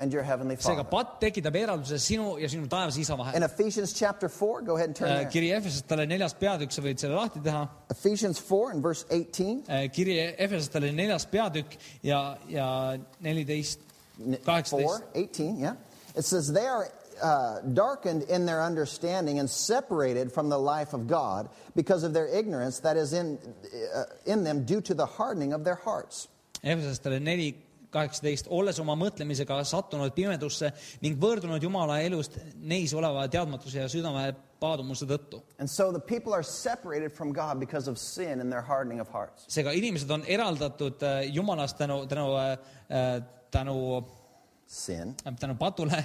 and 0.00 0.12
your 0.12 0.22
Heavenly 0.22 0.56
seega 0.56 0.84
Father. 0.84 0.90
patt 0.90 1.20
tekitab 1.20 1.56
eralduse 1.56 1.98
sinu 1.98 2.38
ja 2.38 2.48
sinu 2.48 2.68
taevase 2.68 3.00
isa 3.00 3.16
vahel 3.16 3.34
In. 3.36 3.42
Ephesians 3.42 3.92
chapter 3.92 4.28
4, 4.28 4.62
go 4.62 4.76
ahead 4.76 4.88
and 4.88 4.96
turn 4.96 5.08
there. 5.08 5.30
kiri 5.30 5.48
Efesastele 5.50 6.06
neljas 6.06 6.34
peatükk, 6.38 6.72
sa 6.72 6.82
võid 6.82 6.98
selle 7.02 7.14
lahti 7.18 7.42
teha. 7.42 7.68
Ephesians 7.90 8.38
4 8.38 8.70
and 8.74 8.82
verse 8.82 9.04
18. 9.10 9.90
kiri 9.92 10.18
Efesastele 10.38 10.92
neljas 10.92 11.26
peatükk 11.26 11.78
ja, 12.02 12.36
ja 12.48 12.96
neliteist, 13.20 13.80
kaheksateist. 14.44 15.04
18, 15.14 15.58
yeah. 15.58 15.74
It 16.16 16.24
says, 16.24 16.52
They 16.52 16.66
are 16.66 16.88
uh, 17.22 17.60
darkened 17.74 18.22
in 18.24 18.46
their 18.46 18.62
understanding 18.62 19.38
and 19.38 19.50
separated 19.50 20.32
from 20.32 20.48
the 20.48 20.58
life 20.58 20.94
of 20.94 21.06
God 21.06 21.48
because 21.74 22.04
of 22.04 22.12
their 22.12 22.26
ignorance 22.26 22.80
that 22.80 22.96
is 22.96 23.12
in, 23.12 23.38
uh, 23.94 24.04
in 24.26 24.44
them 24.44 24.64
due 24.64 24.80
to 24.82 24.94
the 24.94 25.06
hardening 25.06 25.52
of 25.52 25.64
their 25.64 25.74
hearts. 25.76 26.28
Neli, 26.64 27.56
kaheksateist, 27.94 28.50
olles 28.52 28.78
oma 28.82 28.96
mõtlemisega 28.98 29.62
sattunud 29.68 30.12
pimedusse 30.16 30.72
ning 31.04 31.18
võõrdunud 31.20 31.62
Jumala 31.62 32.00
elust 32.04 32.38
neis 32.60 32.92
oleva 32.96 33.26
teadmatuse 33.32 33.80
ja 33.80 33.88
südame 33.88 34.28
paadumuse 34.60 35.06
tõttu. 35.08 35.40
And 35.58 35.70
so 35.70 35.90
the 35.92 36.00
people 36.00 36.34
are 36.34 36.42
separated 36.42 37.14
from 37.14 37.32
God 37.32 37.58
because 37.60 37.90
of 37.90 37.98
sin 37.98 38.40
and 38.40 38.52
their 38.52 38.62
hardening 38.62 39.00
of 39.00 39.08
hearts. 39.12 39.46
seega 39.48 39.72
inimesed 39.72 40.10
on 40.10 40.24
eraldatud 40.26 41.02
äh, 41.02 41.24
Jumalast 41.32 41.78
tänu, 41.78 42.06
tänu, 42.06 42.28
tänu, 43.50 43.80
Sin 44.68 45.14
tänu 45.40 45.54
patule 45.54 46.04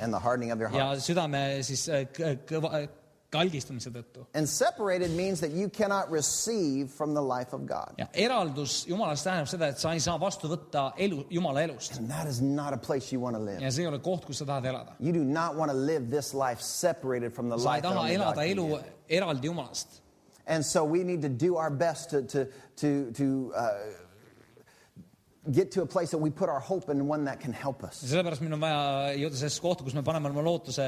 ja 0.74 0.86
südame 1.00 1.40
siis 1.68 1.90
äh, 1.90 2.06
kõ- 2.16 2.38
kõva, 2.48 2.86
kalgistumise 3.34 3.92
tõttu. 3.94 4.26
And 4.38 4.50
separated 4.50 5.12
means 5.18 5.42
that 5.42 5.52
you 5.52 5.70
cannot 5.70 6.12
receive 6.12 6.92
from 6.94 7.16
the 7.18 7.22
life 7.22 7.54
of 7.58 7.66
God. 7.70 7.98
ja 7.98 8.08
eraldus 8.14 8.84
Jumalast 8.90 9.26
tähendab 9.28 9.50
seda, 9.52 9.72
et 9.74 9.82
sa 9.82 9.94
ei 9.98 10.04
saa 10.04 10.20
vastu 10.22 10.52
võtta 10.52 10.92
elu, 10.98 11.24
Jumala 11.34 11.64
elust 11.66 11.98
And 11.98 12.10
that 12.12 12.28
is 12.28 12.42
not 12.42 12.74
a 12.74 12.78
place 12.78 13.12
you 13.12 13.22
want 13.24 13.36
to 13.38 13.42
live. 13.42 13.60
ja 13.62 13.72
see 13.72 13.86
ei 13.86 13.90
ole 13.92 14.00
koht, 14.04 14.26
kus 14.30 14.44
sa 14.44 14.46
tahad 14.50 14.70
elada. 14.70 14.96
You 15.00 15.14
do 15.16 15.24
not 15.24 15.58
want 15.60 15.72
to 15.72 15.78
live 15.78 16.10
this 16.12 16.34
life 16.34 16.62
separated 16.62 17.34
from 17.34 17.50
the 17.50 17.58
sa 17.58 17.76
ei 17.76 17.76
life 17.76 17.84
that 17.84 17.94
taha 17.94 18.06
only 18.06 18.18
God 18.18 18.24
elada 18.24 18.48
can 18.48 18.58
elu 18.58 18.70
give. 18.78 18.96
eraldi 19.20 19.52
Jumalast. 19.52 20.00
And 20.46 20.66
so 20.66 20.84
we 20.84 21.04
need 21.04 21.22
to 21.22 21.30
do 21.30 21.56
our 21.56 21.70
best 21.72 22.10
to, 22.10 22.22
to, 22.24 22.48
to, 22.76 23.12
to 23.14 23.54
uh, 23.56 23.72
get 25.52 25.72
to 25.72 25.82
a 25.82 25.86
place 25.86 26.12
that 26.12 26.18
we 26.18 26.30
put 26.30 26.50
our 26.50 26.60
hope 26.60 26.90
in 26.90 27.08
one 27.08 27.24
that 27.26 27.40
can 27.40 27.54
help 27.54 27.84
us. 27.84 28.02
ja 28.04 28.10
sellepärast 28.16 28.44
meil 28.44 28.58
on 28.58 28.62
vaja 28.64 28.82
jõuda 29.20 29.40
sellesse 29.40 29.64
kohta, 29.64 29.84
kus 29.88 29.96
me 29.96 30.04
paneme 30.04 30.30
oma 30.32 30.44
lootuse 30.44 30.84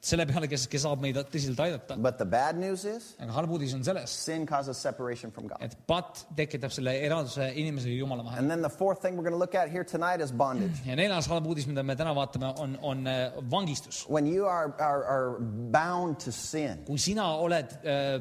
selle 0.00 0.24
peale, 0.28 0.48
kes, 0.48 0.64
kes 0.70 0.84
saab 0.86 1.02
meid 1.04 1.18
tõsiselt 1.28 1.60
aidata. 1.60 1.96
But 2.00 2.16
the 2.18 2.24
bad 2.24 2.56
news 2.56 2.86
is 2.88 3.10
aga 3.20 3.34
halb 3.36 3.52
uudis 3.52 3.74
on 3.76 3.84
selles, 3.84 4.12
sin 4.26 4.46
causes 4.48 4.80
separation 4.80 5.30
from 5.30 5.50
God. 5.50 5.60
et 5.60 5.76
patt 5.86 6.24
tekitab 6.36 6.72
selle 6.72 6.94
eralduse 7.04 7.50
inimese 7.60 7.92
ja 7.92 8.00
Jumala 8.00 8.24
vahel. 8.24 8.40
And 8.40 8.50
then 8.50 8.62
the 8.62 8.72
fourth 8.72 9.02
thing 9.02 9.16
we're 9.16 9.28
going 9.28 9.36
to 9.36 9.42
look 9.44 9.54
at 9.54 9.68
here 9.68 9.84
tonight 9.84 10.24
is 10.24 10.32
bondage. 10.32 10.80
ja 10.86 10.96
neljas 10.96 11.28
halb 11.28 11.46
uudis, 11.46 11.68
mida 11.68 11.84
me 11.84 11.96
täna 12.00 12.14
vaatame, 12.16 12.54
on, 12.58 12.78
on 12.82 13.06
äh, 13.06 13.30
vangistus. 13.52 14.06
When 14.08 14.26
you 14.26 14.46
are, 14.46 14.72
are, 14.78 15.04
are 15.04 15.38
bound 15.72 16.20
to 16.24 16.32
sin, 16.32 16.84
kui 16.88 16.98
sina 16.98 17.28
oled 17.36 17.76
äh, 17.84 18.20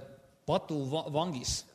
patu 0.49 0.81
va 0.91 1.05
vangis 1.13 1.61
uh, 1.63 1.68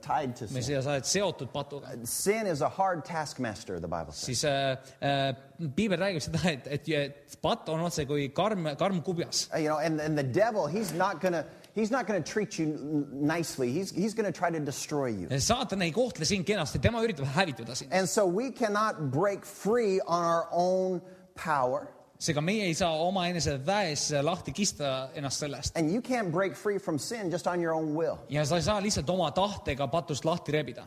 tied 0.00 0.36
to 0.36 0.48
sin, 0.48 0.62
sa 0.82 0.90
oled 0.94 1.04
seotud 1.04 1.52
patuga, 1.52 2.06
sin 2.06 2.46
is 2.46 2.60
a 2.62 2.68
hard 2.68 3.04
taskmaster, 3.04 3.78
the 3.80 3.88
Bible 3.88 4.12
says. 4.12 4.26
siis 4.26 4.44
äh, 4.44 4.76
äh, 5.00 5.34
piibel 5.76 5.98
räägib 5.98 6.22
seda, 6.22 6.42
et, 6.50 6.66
et, 6.66 6.88
et 6.88 7.38
patt 7.42 7.68
on 7.68 7.80
otse 7.80 8.06
kui 8.06 8.28
karm, 8.28 8.68
karm 8.78 9.02
kubjas. 9.02 9.48
Uh, 9.54 9.58
You 9.58 9.68
know, 9.68 9.78
and, 9.78 10.00
and 10.00 10.16
the 10.16 10.22
devil, 10.22 10.66
he's 10.66 10.92
not 10.92 11.20
going 11.20 11.34
to. 11.34 11.44
He's 11.74 11.92
not 11.92 12.08
going 12.08 12.20
to 12.20 12.32
treat 12.32 12.58
you 12.58 13.06
nicely. 13.12 13.70
He's, 13.70 13.92
he's 13.92 14.12
going 14.12 14.26
to 14.26 14.36
try 14.36 14.50
to 14.50 14.58
destroy 14.58 15.10
you. 15.14 15.28
saatan 15.28 15.82
ei 15.82 15.92
kohtle 15.92 16.26
sind 16.26 16.44
kenasti, 16.44 16.80
tema 16.82 17.02
üritab 17.04 17.28
hävitada 17.36 17.76
sind. 17.76 17.92
And 17.92 18.08
so 18.08 18.26
we 18.26 18.50
cannot 18.50 19.12
break 19.12 19.44
free 19.44 20.00
on 20.00 20.24
our 20.24 20.48
own 20.50 21.00
power. 21.36 21.86
Seega 22.18 22.42
meie 22.42 22.64
ei 22.66 22.74
saa 22.74 22.96
omaenese 23.04 23.58
väes 23.66 24.08
lahti 24.22 24.52
kista 24.52 25.08
ennast 25.14 25.44
sellest 25.44 25.78
ja 28.28 28.44
sa 28.44 28.56
ei 28.56 28.62
saa 28.62 28.80
lihtsalt 28.82 29.10
oma 29.10 29.30
tahtega 29.30 29.86
patust 29.88 30.24
lahti 30.24 30.52
rebida. 30.52 30.86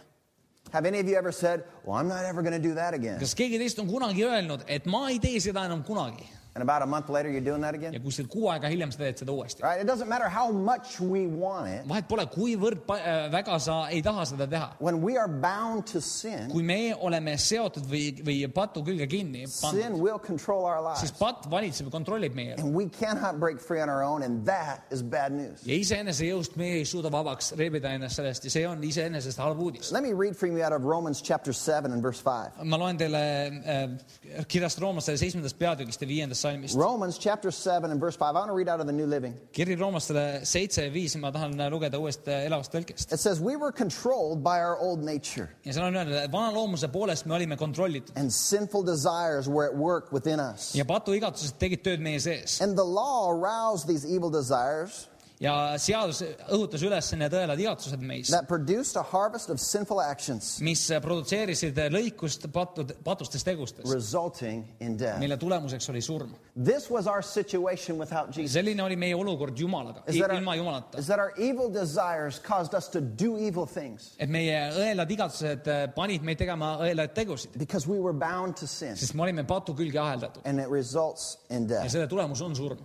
Have 0.72 0.88
any 0.88 1.00
of 1.00 1.08
you 1.08 1.18
ever 1.18 1.32
said, 1.34 1.64
Well, 1.86 1.98
I'm 1.98 2.08
not 2.08 2.24
ever 2.24 2.42
going 2.42 2.62
to 2.62 2.70
do 2.70 2.76
that 2.76 2.94
again? 2.94 3.20
kas 3.20 3.34
keegi 3.36 3.58
teist 3.60 3.80
on 3.80 3.88
kunagi 3.88 4.24
öelnud, 4.24 4.64
et 4.68 4.86
ma 4.86 5.10
ei 5.10 5.20
tee 5.20 5.40
seda 5.44 5.66
enam 5.68 5.84
kunagi? 5.84 6.28
And 6.54 6.62
about 6.62 6.82
a 6.82 6.86
month 6.86 7.08
later, 7.08 7.30
you're 7.32 7.40
doing 7.40 7.62
that 7.62 7.76
again? 7.76 7.94
ja 7.94 8.00
kuskil 8.04 8.28
kuu 8.28 8.50
aega 8.52 8.68
hiljem 8.68 8.92
sa 8.92 9.00
teed 9.00 9.22
seda 9.22 9.32
uuesti. 9.32 9.64
Right? 9.64 9.80
It 9.80 9.88
doesn't 9.88 10.10
matter 10.12 10.28
how 10.28 10.52
much 10.52 11.00
we 11.00 11.22
want 11.28 11.70
it. 11.72 11.86
vahet 11.88 12.10
pole, 12.10 12.26
kuivõrd 12.28 12.82
äh, 12.92 13.30
väga 13.32 13.56
sa 13.64 13.78
ei 13.88 14.02
taha 14.04 14.26
seda 14.28 14.48
teha. 14.52 14.68
When 14.84 15.00
we 15.02 15.16
are 15.18 15.30
bound 15.32 15.86
to 15.94 16.02
sin, 16.04 16.50
kui 16.52 16.64
me 16.68 16.92
oleme 16.92 17.38
seotud 17.40 17.88
või, 17.88 18.10
või 18.28 18.36
patu 18.52 18.84
külge 18.84 19.08
kinni 19.08 19.46
pandud, 19.48 19.80
sin 19.80 19.96
will 20.02 20.20
control 20.20 20.68
our 20.68 20.82
siis 21.00 21.14
lives. 21.14 21.22
patt 21.22 21.48
valitseb 21.54 21.88
ja 21.88 21.94
kontrollib 21.96 22.36
meie 22.36 22.58
elu. 22.58 22.66
And 22.66 22.76
we 22.76 22.90
cannot 23.00 23.40
break 23.40 23.64
free 23.64 23.80
on 23.80 23.88
our 23.88 24.04
own, 24.04 24.28
and 24.28 24.44
that 24.52 24.84
is 24.92 25.02
bad 25.02 25.32
news. 25.32 25.64
ja 25.64 25.80
iseenese 25.80 26.28
jõust 26.28 26.60
me 26.60 26.68
ei 26.82 26.84
suuda 26.84 27.14
vabaks 27.16 27.54
reebida 27.56 27.96
ennast 27.96 28.20
sellest 28.20 28.50
ja 28.50 28.54
see 28.58 28.66
on 28.68 28.84
iseenesest 28.84 29.40
halb 29.40 29.64
uudis. 29.64 29.94
Let 29.96 30.04
me 30.04 30.12
read 30.12 30.36
from 30.36 30.60
you 30.60 30.68
out 30.68 30.76
of 30.76 30.84
Romans 30.84 31.24
chapter 31.24 31.56
7 31.56 31.96
and 31.96 32.04
verse 32.04 32.20
5. 32.20 32.68
ma 32.68 32.84
loen 32.84 33.00
teile 33.00 33.24
äh, 33.48 34.46
kirjast 34.52 34.84
roomlastele 34.84 35.16
seitsmendast 35.24 35.56
peatükist 35.56 36.04
ja 36.04 36.12
viiendast 36.12 36.41
salmist. 36.42 36.76
Romans 36.78 37.18
chapter 37.18 37.52
7 37.52 37.92
and 37.92 38.00
verse 38.00 38.18
5. 38.18 38.36
I 38.36 38.40
want 38.40 38.50
to 38.50 38.56
read 38.56 38.70
out 38.70 38.80
of 38.80 38.88
the 38.88 38.94
New 38.94 39.06
Living. 39.06 39.36
kiri 39.54 39.76
roomlastele 39.76 40.42
seitse 40.46 40.84
ja 40.86 40.92
viis, 40.94 41.16
ma 41.22 41.32
tahan 41.32 41.54
lugeda 41.72 42.00
uuest 42.02 42.28
äh, 42.28 42.46
elavast 42.48 42.74
tõlkest. 42.74 43.14
It 43.14 43.20
says, 43.20 43.40
We 43.40 43.56
were 43.56 43.72
controlled 43.72 44.44
by 44.44 44.58
our 44.60 44.78
old 44.78 45.04
nature, 45.04 45.50
ja 45.66 45.74
seal 45.76 45.86
on 45.86 45.96
öeldud, 46.00 46.18
et 46.24 46.32
vana 46.34 46.52
loomuse 46.56 46.90
poolest 46.92 47.28
me 47.30 47.36
olime 47.38 47.58
kontrollitud 47.60 48.16
and 48.16 48.32
sinful 48.34 48.84
desires 48.84 49.48
were 49.48 49.68
at 49.70 49.76
work 49.78 50.12
within 50.12 50.40
us. 50.40 50.72
ja 50.76 50.86
patuigatsused 50.88 51.60
tegid 51.62 51.84
tööd 51.86 52.02
meie 52.02 52.20
sees 52.20 52.60
And 52.62 52.78
the 52.78 52.86
law 52.86 53.30
aroused 53.32 53.88
these 53.88 54.06
evil 54.08 54.32
desires 54.34 55.08
ja 55.42 55.54
seadus 55.82 56.22
õhutas 56.54 56.84
üles 56.86 57.08
need 57.18 57.34
õelad 57.34 57.60
igatsused 57.64 58.04
meis, 58.06 58.30
that 58.30 58.48
produced 58.50 58.98
a 59.00 59.04
harvest 59.12 59.50
of 59.50 59.60
sinful 59.62 60.02
actions, 60.04 60.60
mis 60.64 60.84
produtseerisid 61.02 61.78
lõikust 61.94 62.46
patud, 62.54 62.94
patustes 63.06 63.46
tegustes, 63.48 63.88
resulting 63.92 64.66
in 64.80 64.98
death. 65.00 65.20
mille 65.22 65.38
tulemuseks 65.42 65.90
oli 65.90 66.02
surm. 66.06 66.36
This 66.56 66.90
was 66.92 67.08
our 67.08 67.24
situation 67.26 67.98
without 67.98 68.30
Jesus. 68.36 68.54
selline 68.60 68.84
oli 68.84 68.96
meie 69.00 69.16
olukord 69.18 69.58
Jumalaga, 69.58 70.04
Is 70.08 70.20
that, 70.22 70.32
ilma 70.38 70.52
our, 70.54 70.60
Jumalata. 70.62 71.00
is 71.00 71.08
that 71.08 71.20
our 71.20 71.34
evil 71.38 71.70
desires 71.74 72.40
caused 72.40 72.74
us 72.78 72.88
to 72.90 73.02
do 73.02 73.38
evil 73.38 73.66
things 73.66 74.12
et 74.20 74.30
meie 74.30 74.58
õelad 74.78 75.10
igatsused 75.18 75.68
äh, 75.68 75.88
panid 75.96 76.22
meid 76.28 76.38
tegema 76.42 76.76
õelaid 76.86 77.16
tegusid, 77.18 77.58
because 77.58 77.88
we 77.90 78.00
were 78.00 78.14
bound 78.14 78.56
to 78.58 78.68
sin, 78.68 78.96
sest 78.96 79.16
me 79.18 79.26
olime 79.26 79.44
patu 79.48 79.74
külge 79.74 79.98
aheldatud 80.00 80.46
and 80.46 80.60
it 80.62 80.70
results 80.70 81.38
in 81.50 81.66
ja 81.66 81.82
death. 81.82 81.92
selle 81.98 82.08
tulemus 82.12 82.42
on 82.46 82.56
surm. 82.56 82.78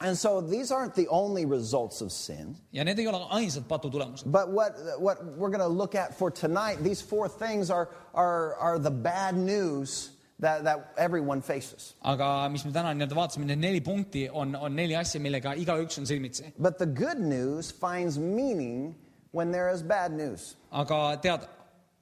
And 0.00 0.18
so 0.18 0.40
these 0.40 0.72
aren't 0.72 0.94
the 0.94 1.06
only 1.08 1.44
results 1.46 2.00
of 2.00 2.10
sin. 2.12 2.56
ja 2.72 2.82
need 2.84 2.98
ei 2.98 3.06
ole 3.06 3.26
ainsad 3.30 3.64
patu 3.68 3.90
tulemused. 3.90 4.30
But 4.30 4.50
what, 4.50 4.74
what 4.98 5.24
we're 5.24 5.50
going 5.50 5.60
to 5.60 5.76
look 5.82 5.94
at 5.94 6.18
for 6.18 6.30
tonight, 6.30 6.82
these 6.82 7.00
four 7.00 7.28
things 7.28 7.70
are, 7.70 7.88
are, 8.12 8.56
are 8.56 8.78
the 8.78 8.90
bad 8.90 9.36
news 9.36 10.10
that, 10.40 10.64
that 10.64 10.92
everyone 10.98 11.40
faces. 11.40 11.94
aga 12.02 12.48
mis 12.50 12.64
me 12.64 12.72
täna 12.72 12.92
nii-öelda 12.94 13.14
vaatasime, 13.14 13.46
need 13.46 13.58
neli 13.58 13.80
punkti 13.80 14.28
on, 14.32 14.56
on 14.56 14.74
neli 14.74 14.94
asja, 14.94 15.20
millega 15.20 15.54
igaüks 15.54 15.98
on 15.98 16.06
silmitsi. 16.06 16.52
But 16.58 16.78
the 16.78 16.86
good 16.86 17.20
news 17.20 17.70
finds 17.70 18.18
meaning 18.18 18.94
when 19.30 19.52
there 19.52 19.70
is 19.70 19.82
bad 19.82 20.12
news. 20.12 20.56
aga 20.72 21.16
tead, 21.22 21.46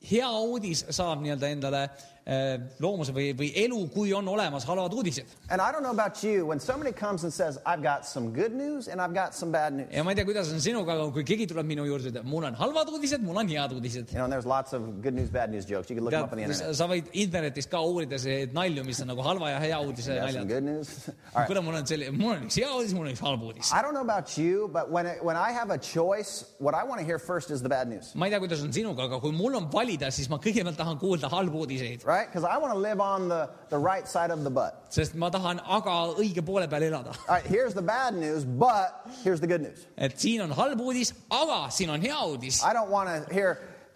hea 0.01 0.33
uudis 0.49 0.87
saab 0.91 1.21
nii-öelda 1.23 1.53
endale 1.53 1.85
äh, 1.85 2.12
loomuse 2.27 3.13
või, 3.15 3.33
või 3.35 3.51
elu, 3.65 3.79
kui 3.95 4.13
on 4.15 4.29
olemas 4.31 4.65
halvad 4.69 4.93
uudised. 4.95 5.27
And 5.51 5.61
I 5.61 5.73
don't 5.73 5.83
know 5.83 5.91
about 5.91 6.23
you, 6.23 6.47
when 6.47 6.61
somebody 6.61 6.93
comes 6.93 7.25
and 7.25 7.33
says, 7.33 7.59
I've 7.67 7.83
got 7.83 8.07
some 8.07 8.33
good 8.33 8.53
news 8.55 8.89
and 8.89 9.01
I've 9.01 9.15
got 9.15 9.35
some 9.35 9.51
bad 9.53 9.73
news. 9.75 9.89
ja 9.91 10.05
ma 10.05 10.13
ei 10.13 10.17
tea, 10.21 10.25
kuidas 10.29 10.53
on 10.53 10.61
sinuga, 10.63 10.95
aga 10.95 11.09
kui 11.13 11.25
keegi 11.27 11.49
tuleb 11.51 11.67
minu 11.67 11.87
juurde, 11.89 12.13
ütleb, 12.13 12.25
mul 12.29 12.47
on 12.47 12.55
halvad 12.55 12.93
uudised, 12.95 13.23
mul 13.27 13.39
on 13.43 13.49
head 13.51 13.73
uudised. 13.75 14.13
You 14.13 14.19
know, 14.19 14.25
and 14.25 14.33
there's 14.33 14.47
lots 14.47 14.73
of 14.73 15.03
good 15.03 15.15
news, 15.15 15.31
bad 15.31 15.51
news 15.51 15.67
jokes. 15.67 15.91
You 15.91 15.97
can 15.97 16.05
look 16.05 16.13
them 16.15 16.25
up 16.25 16.33
on 16.33 16.39
the 16.39 16.45
tead, 16.47 16.55
internet. 16.55 16.77
sa 16.79 16.87
võid 16.91 17.11
internetist 17.25 17.71
ka 17.73 17.83
uurida 17.83 18.19
selliseid 18.23 18.55
nalju, 18.57 18.85
mis 18.87 19.03
on 19.03 19.11
nagu 19.13 19.27
halva 19.27 19.51
ja 19.51 19.59
hea 19.63 19.81
uudise 19.83 20.15
Got 20.15 20.31
some 20.31 20.47
naljad. 20.47 20.49
good 20.55 20.65
news. 20.71 20.93
All 21.09 21.43
right. 21.43 21.49
kuule, 21.51 21.65
mul 21.67 21.75
on 21.81 21.87
selline, 21.91 22.15
mul 22.19 22.37
on 22.37 22.47
üks 22.47 22.61
hea 22.63 22.71
uudis, 22.71 22.95
mul 22.95 23.07
on 23.09 23.13
üks 23.17 23.25
halb 23.27 23.43
uudis. 23.51 23.73
I 23.75 23.83
don't 23.83 23.95
know 23.99 24.07
about 24.07 24.37
you, 24.39 24.69
but 24.73 24.91
when, 24.91 25.07
it, 25.07 25.23
when 25.25 25.37
I 25.37 25.51
have 25.53 25.71
a 25.75 25.79
choice, 25.79 26.45
what 26.59 26.75
I 26.79 26.85
want 26.85 27.01
to 27.01 27.07
hear 27.07 27.19
first 27.19 27.51
is 27.51 27.63
the 27.63 27.69
bad 27.73 27.89
news, 27.91 28.15
ma 28.15 28.27
ei 28.31 28.35
tea, 28.37 28.41
kuidas 28.47 28.63
on 28.63 28.71
sinuga, 28.75 29.09
aga 29.11 29.19
kui 29.23 29.33
mul 29.35 29.57
on 29.59 29.67
valida, 29.73 30.11
siis 30.15 30.31
ma 30.31 30.39
kõigepealt 30.43 30.79
tahan 30.79 30.99
kuulda 31.03 31.31
halbu 31.33 31.65
uudiseid, 31.67 32.05
right? 32.15 32.27
Because 32.31 32.45
I 32.45 32.57
want 32.63 32.73
to 32.77 32.79
live 32.89 33.01
on 33.01 33.29
the, 33.33 33.43
the 33.75 33.79
right 33.79 34.07
side 34.15 34.31
of 34.37 34.45
the 34.47 34.51
butt. 34.59 34.73
sest 34.97 35.15
ma 35.23 35.29
tahan 35.37 35.61
aga 35.77 35.97
õige 36.23 36.43
poole 36.51 36.67
peal 36.75 36.85
elada. 36.89 37.13
All 37.29 37.35
right, 37.37 37.47
here's 37.57 37.75
the 37.81 37.83
bad 37.95 38.15
news, 38.25 38.45
but 38.45 38.89
here's 39.25 39.41
the 39.45 39.51
good 39.53 39.63
news. 39.69 39.87
et 39.97 40.19
siin 40.25 40.43
on 40.47 40.51
halb 40.61 40.81
uudis, 40.89 41.13
aga 41.41 41.61
siin 41.79 41.91
on 41.97 42.01
hea 42.09 42.19
uudis. 42.31 42.63
I 42.71 42.73
don't 42.79 42.91
want 42.97 43.09
to 43.11 43.35
hear, 43.35 43.51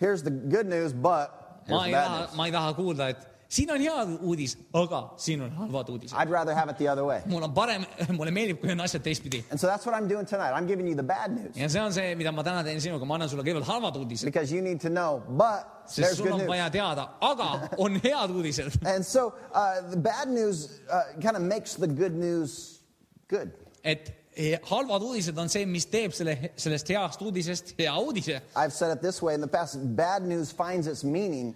here's 0.05 0.23
the 0.23 0.35
good 0.57 0.67
news, 0.67 0.93
but 0.93 1.27
here's 1.67 1.77
ma 1.79 1.83
the 1.85 1.89
ei 1.89 1.93
bad 1.99 2.07
taha, 2.09 2.21
news. 2.27 2.37
ma 2.37 2.45
ei 2.45 2.51
taha 2.59 2.75
kuulda, 2.81 3.09
et 3.14 3.27
siin 3.57 3.73
on 3.75 3.81
hea 3.81 4.05
uudis, 4.21 4.57
aga 4.77 5.01
siin 5.23 5.43
on 5.47 5.55
halvad 5.61 5.91
uudised. 5.95 6.17
I'd 6.17 6.33
rather 6.33 6.55
have 6.55 6.71
it 6.73 6.79
the 6.79 6.89
other 6.93 7.05
way. 7.09 7.21
mul 7.27 7.45
on 7.47 7.55
parem, 7.57 7.87
mulle 8.19 8.33
meeldib, 8.35 8.61
kui 8.61 8.73
on 8.75 8.85
asjad 8.85 9.05
teistpidi. 9.07 9.43
And 9.51 9.61
so 9.61 9.67
that's 9.67 9.87
what 9.87 9.95
I'm 9.99 10.09
doing 10.09 10.27
tonight. 10.27 10.53
I'm 10.57 10.67
giving 10.67 10.89
you 10.89 10.97
the 10.97 11.07
bad 11.07 11.33
news 11.37 11.57
ja 11.57 11.69
see 11.69 11.81
on 11.81 11.93
see, 11.93 12.15
mida 12.15 12.33
ma 12.33 12.45
täna 12.47 12.65
teen 12.67 12.81
sinuga, 12.85 13.09
ma 13.09 13.19
annan 13.19 13.33
sulle 13.33 13.45
kõigepealt 13.47 13.71
halvad 13.71 14.01
uudised, 14.03 14.29
because 14.29 14.53
you 14.53 14.63
need 14.63 14.81
to 14.81 14.91
know, 14.91 15.23
but 15.29 15.87
sest 15.87 15.97
there's 15.97 16.17
sul 16.19 16.27
good 16.27 16.35
on 16.35 16.45
news. 16.45 16.51
vaja 16.55 16.69
teada, 16.75 17.09
aga 17.21 17.51
on 17.85 18.01
head 18.05 18.37
uudised. 18.37 18.81
And 18.85 19.05
so 19.07 19.33
uh, 19.53 19.81
the 19.91 19.97
bad 19.97 20.29
news 20.29 20.81
uh, 20.91 21.17
kind 21.21 21.37
of 21.37 21.43
makes 21.43 21.75
the 21.75 21.89
good 21.89 22.15
news 22.15 22.81
good. 23.29 23.53
et 23.85 24.13
eh, 24.37 24.59
halvad 24.69 25.03
uudised 25.03 25.39
on 25.39 25.49
see, 25.49 25.65
mis 25.67 25.87
teeb 25.87 26.13
selle, 26.17 26.37
sellest 26.61 26.91
heast 26.93 27.23
uudisest 27.23 27.75
hea 27.79 27.93
uudise. 27.95 28.41
I've 28.57 28.75
said 28.75 28.93
it 28.93 29.01
this 29.03 29.23
way 29.23 29.35
in 29.35 29.41
the 29.41 29.49
past 29.49 29.79
bad 29.97 30.27
news 30.27 30.53
finds 30.53 30.87
its 30.87 31.05
meaning, 31.05 31.55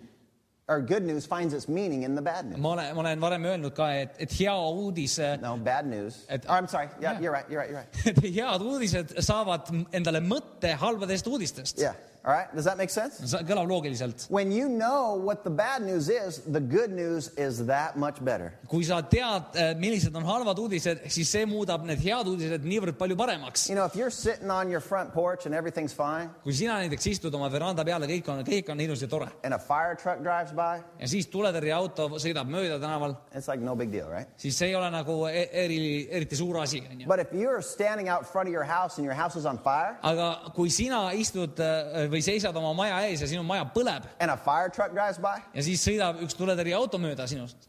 or 0.71 0.81
good 0.81 1.03
news 1.03 1.27
finds 1.27 1.53
its 1.55 1.66
meaning 1.68 2.05
in 2.07 2.14
the 2.14 2.23
bad 2.23 2.45
news. 2.47 2.59
ma 2.62 2.73
olen, 2.77 2.95
ma 2.95 3.01
olen 3.03 3.21
varem 3.25 3.45
öelnud 3.53 3.75
ka, 3.75 3.89
et, 4.05 4.14
et 4.23 4.33
hea 4.39 4.53
uudis, 4.55 5.16
No, 5.43 5.57
bad 5.59 5.87
news. 5.91 6.21
Et- 6.29 6.45
oh, 6.49 6.55
I'm 6.55 6.68
sorry. 6.68 6.89
Yeah, 7.01 7.12
Yeah. 7.12 7.21
you're 7.23 7.35
right. 7.35 7.49
You're 7.51 7.61
right. 7.62 7.71
You're 7.73 7.83
right. 7.83 8.07
et 8.07 8.35
head 8.39 8.62
uudised 8.62 9.16
saavad 9.27 9.73
endale 9.93 10.21
mõtte 10.23 10.71
halbadest 10.79 11.27
uudistest. 11.27 11.81
Yeah. 11.83 11.95
All 12.25 12.33
right. 12.35 12.49
Does 12.55 12.64
that 12.64 12.77
make 12.77 12.91
sense? 12.91 13.21
kõlab 13.49 13.68
loogiliselt. 13.71 14.27
When 14.29 14.53
you 14.53 14.68
know 14.68 15.14
what 15.16 15.43
the 15.43 15.51
bad 15.51 15.83
news 15.83 16.09
is, 16.09 16.41
the 16.45 16.61
good 16.61 16.93
news 16.93 17.31
is 17.39 17.64
that 17.66 17.97
much 17.97 18.21
better. 18.23 18.53
kui 18.68 18.85
sa 18.85 19.01
tead, 19.01 19.57
millised 19.81 20.14
on 20.14 20.25
halvad 20.29 20.59
uudised, 20.61 21.01
siis 21.09 21.31
see 21.33 21.47
muudab 21.49 21.87
need 21.89 22.03
head 22.05 22.29
uudised 22.29 22.66
niivõrd 22.68 22.99
palju 23.01 23.16
paremaks. 23.16 23.68
You 23.71 23.75
know, 23.77 23.87
if 23.87 23.97
you're 23.97 24.11
sitting 24.12 24.51
on 24.51 24.68
your 24.71 24.81
front 24.81 25.14
porch 25.14 25.47
and 25.47 25.55
everything's 25.55 25.95
fine, 25.97 26.29
kui 26.45 26.53
sina 26.53 26.77
näiteks 26.83 27.07
istud 27.14 27.35
oma 27.35 27.49
veranda 27.53 27.85
peale, 27.89 28.07
kõik 28.11 28.29
on, 28.29 28.43
kõik 28.45 28.68
on 28.75 28.85
ilus 28.85 29.01
ja 29.07 29.09
tore 29.09 29.31
and 29.45 29.55
a 29.57 29.59
fire 29.59 29.97
truck 29.97 30.21
drives 30.23 30.53
by, 30.53 30.83
ja 31.01 31.09
siis 31.09 31.27
tuletõrjeauto 31.33 32.11
sõidab 32.21 32.51
mööda 32.53 32.77
tänaval, 32.83 33.16
it's 33.33 33.49
like 33.49 33.64
no 33.64 33.75
big 33.75 33.91
deal, 33.91 34.11
right? 34.12 34.29
siis 34.37 34.61
see 34.61 34.68
ei 34.71 34.77
ole 34.77 34.91
nagu 34.93 35.23
e- 35.31 35.49
eri, 35.64 35.81
eriti 36.11 36.37
suur 36.37 36.61
asi, 36.61 36.83
onju. 36.85 37.09
But 37.09 37.25
if 37.25 37.33
you're 37.33 37.62
standing 37.64 38.12
out 38.12 38.29
front 38.29 38.49
of 38.49 38.53
your 38.53 38.68
house 38.68 38.99
and 38.99 39.09
your 39.09 39.16
house 39.16 39.39
is 39.41 39.47
on 39.49 39.59
fire, 39.64 39.97
aga 40.05 40.53
kui 40.55 40.68
sina 40.71 41.07
istud 41.16 41.57
äh, 41.64 42.10
või 42.11 42.23
seisad 42.25 42.57
oma 42.57 42.73
maja 42.75 43.01
ees 43.09 43.23
ja 43.25 43.29
sinu 43.31 43.43
maja 43.47 43.65
põleb 43.75 44.05
and 44.21 44.31
a 44.31 44.37
fire 44.37 44.69
truck 44.69 44.93
drives 44.95 45.19
by, 45.19 45.39
ja 45.55 45.63
siis 45.63 45.83
sõidab 45.87 46.21
üks 46.25 46.35
tuletõrjeauto 46.39 46.99
mööda 47.01 47.27
sinust, 47.31 47.69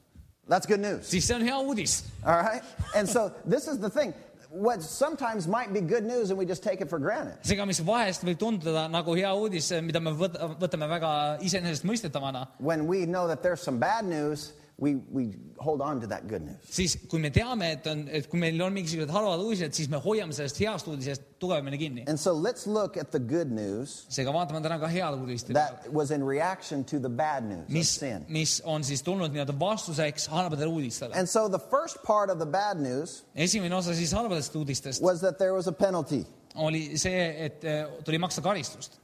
that's 0.49 0.67
good 0.67 0.81
news. 0.81 1.07
siis 1.09 1.25
see 1.27 1.35
on 1.37 1.45
hea 1.45 1.57
uudis. 1.61 2.01
All 2.25 2.41
right? 2.43 2.63
And 2.95 3.07
so 3.09 3.29
this 3.47 3.67
is 3.67 3.79
the 3.79 3.89
thing. 3.89 4.13
What 4.51 4.81
sometimes 4.83 5.47
might 5.47 5.71
be 5.71 5.79
good 5.79 6.03
news 6.03 6.29
and 6.29 6.37
we 6.37 6.45
just 6.45 6.61
take 6.61 6.81
it 6.83 6.89
for 6.89 6.99
granted 6.99 7.37
seega, 7.47 7.63
mis 7.65 7.79
vahest 7.87 8.25
võib 8.27 8.35
tunduda 8.41 8.89
nagu 8.91 9.13
hea 9.15 9.29
uudis, 9.31 9.69
mida 9.81 10.01
me 10.03 10.11
võt- 10.11 10.35
võtame 10.59 10.89
väga 10.91 11.11
iseenesestmõistetavana, 11.39 12.47
when 12.59 12.85
we 12.87 13.05
know 13.05 13.27
that 13.29 13.41
there's 13.41 13.61
some 13.61 13.79
bad 13.79 14.03
news, 14.03 14.51
we, 14.79 14.95
we 15.11 15.33
hold 15.59 15.81
on 15.81 15.99
to 16.01 16.07
that 16.07 16.27
good 16.27 16.41
news. 16.41 16.57
siis 16.69 16.95
kui 17.09 17.19
me 17.19 17.29
teame, 17.29 17.67
et 17.71 17.87
on, 17.87 18.07
et 18.09 18.27
kui 18.29 18.39
meil 18.39 18.61
on 18.61 18.73
mingisugused 18.73 19.11
halvad 19.13 19.43
uudised, 19.43 19.73
siis 19.77 19.89
me 19.89 19.99
hoiame 20.01 20.33
sellest 20.33 20.57
heast 20.61 20.87
uudisest 20.87 21.21
tugevamini 21.39 21.77
kinni. 21.77 22.05
And 22.07 22.19
so 22.19 22.33
let's 22.33 22.65
look 22.67 22.97
at 22.97 23.11
the 23.11 23.19
good 23.19 23.51
news 23.51 24.05
seega 24.09 24.33
vaatame 24.33 24.61
täna 24.65 24.79
ka 24.81 24.89
head 24.89 25.19
uudist, 25.19 25.53
that 25.53 25.85
was 25.93 26.11
in 26.11 26.23
reaction 26.23 26.83
to 26.85 26.99
the 26.99 27.09
bad 27.09 27.43
news 27.45 27.67
of 27.69 27.85
sin., 27.85 28.25
mis 28.29 28.59
on 28.65 28.83
siis 28.83 29.03
tulnud 29.05 29.33
nii-öelda 29.33 29.57
vastuseks 29.59 30.27
halbadele 30.33 30.71
uudistele. 30.71 31.13
And 31.15 31.29
so 31.29 31.47
the 31.49 31.61
first 31.71 32.01
part 32.03 32.29
of 32.29 32.39
the 32.39 32.49
bad 32.49 32.81
news 32.81 33.21
esimene 33.35 33.75
osa 33.75 33.93
siis 33.93 34.11
halbadest 34.17 34.55
uudistest 34.55 35.01
was 35.01 35.21
that 35.21 35.37
there 35.37 35.53
was 35.53 35.67
a 35.67 35.71
penalty. 35.73 36.25
oli 36.55 36.97
see, 36.97 37.45
et 37.45 37.63
eh, 37.63 37.85
tuli 38.03 38.17
maksta 38.17 38.41
karistust, 38.41 38.97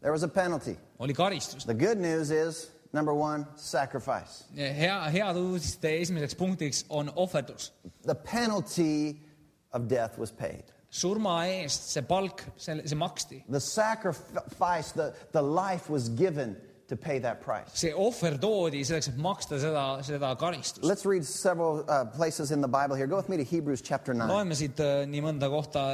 There 0.00 0.12
was 0.12 0.22
a 0.22 0.28
penalty. 0.28 0.76
oli 0.98 1.12
karistus. 1.14 1.64
The 1.66 1.74
good 1.74 1.98
news 1.98 2.30
is 2.30 2.68
number 2.92 3.14
one, 3.14 3.46
sacrifice. 3.56 4.44
uudiste 5.36 5.88
esimeseks 6.00 6.36
punktiks 6.36 6.84
on 6.88 7.10
ohverdus. 7.16 7.70
The 8.04 8.14
penalty 8.14 9.20
of 9.72 9.88
death 9.88 10.18
was 10.18 10.32
paid. 10.32 10.64
surma 10.90 11.46
eest 11.46 11.90
see 11.92 12.02
palk, 12.02 12.42
see, 12.56 12.80
see 12.86 12.96
maksti. 12.96 13.42
The 13.48 13.60
sacrifice, 13.60 14.92
the, 14.92 15.14
the 15.32 15.42
life 15.42 15.90
was 15.90 16.08
given 16.08 16.56
to 16.88 16.96
pay 16.96 17.18
that 17.18 17.40
price. 17.42 17.68
see 17.74 17.92
ohver 17.92 18.38
toodi 18.40 18.80
selleks, 18.80 19.08
et 19.08 19.16
maksta 19.20 19.58
seda, 19.60 19.84
seda 20.02 20.34
karistust. 20.40 20.82
Let's 20.82 21.04
read 21.04 21.24
several 21.24 21.84
uh, 21.86 22.06
places 22.06 22.50
in 22.50 22.62
the 22.62 22.68
Bible 22.68 22.96
here. 22.96 23.06
Go 23.06 23.16
with 23.16 23.28
me 23.28 23.36
to 23.36 23.44
Hebrews 23.44 23.82
chapter 23.82 24.14
9. 24.14 24.28
loeme 24.28 24.56
siit 24.56 24.80
äh, 24.80 25.04
nii 25.06 25.20
mõnda 25.22 25.50
kohta 25.52 25.84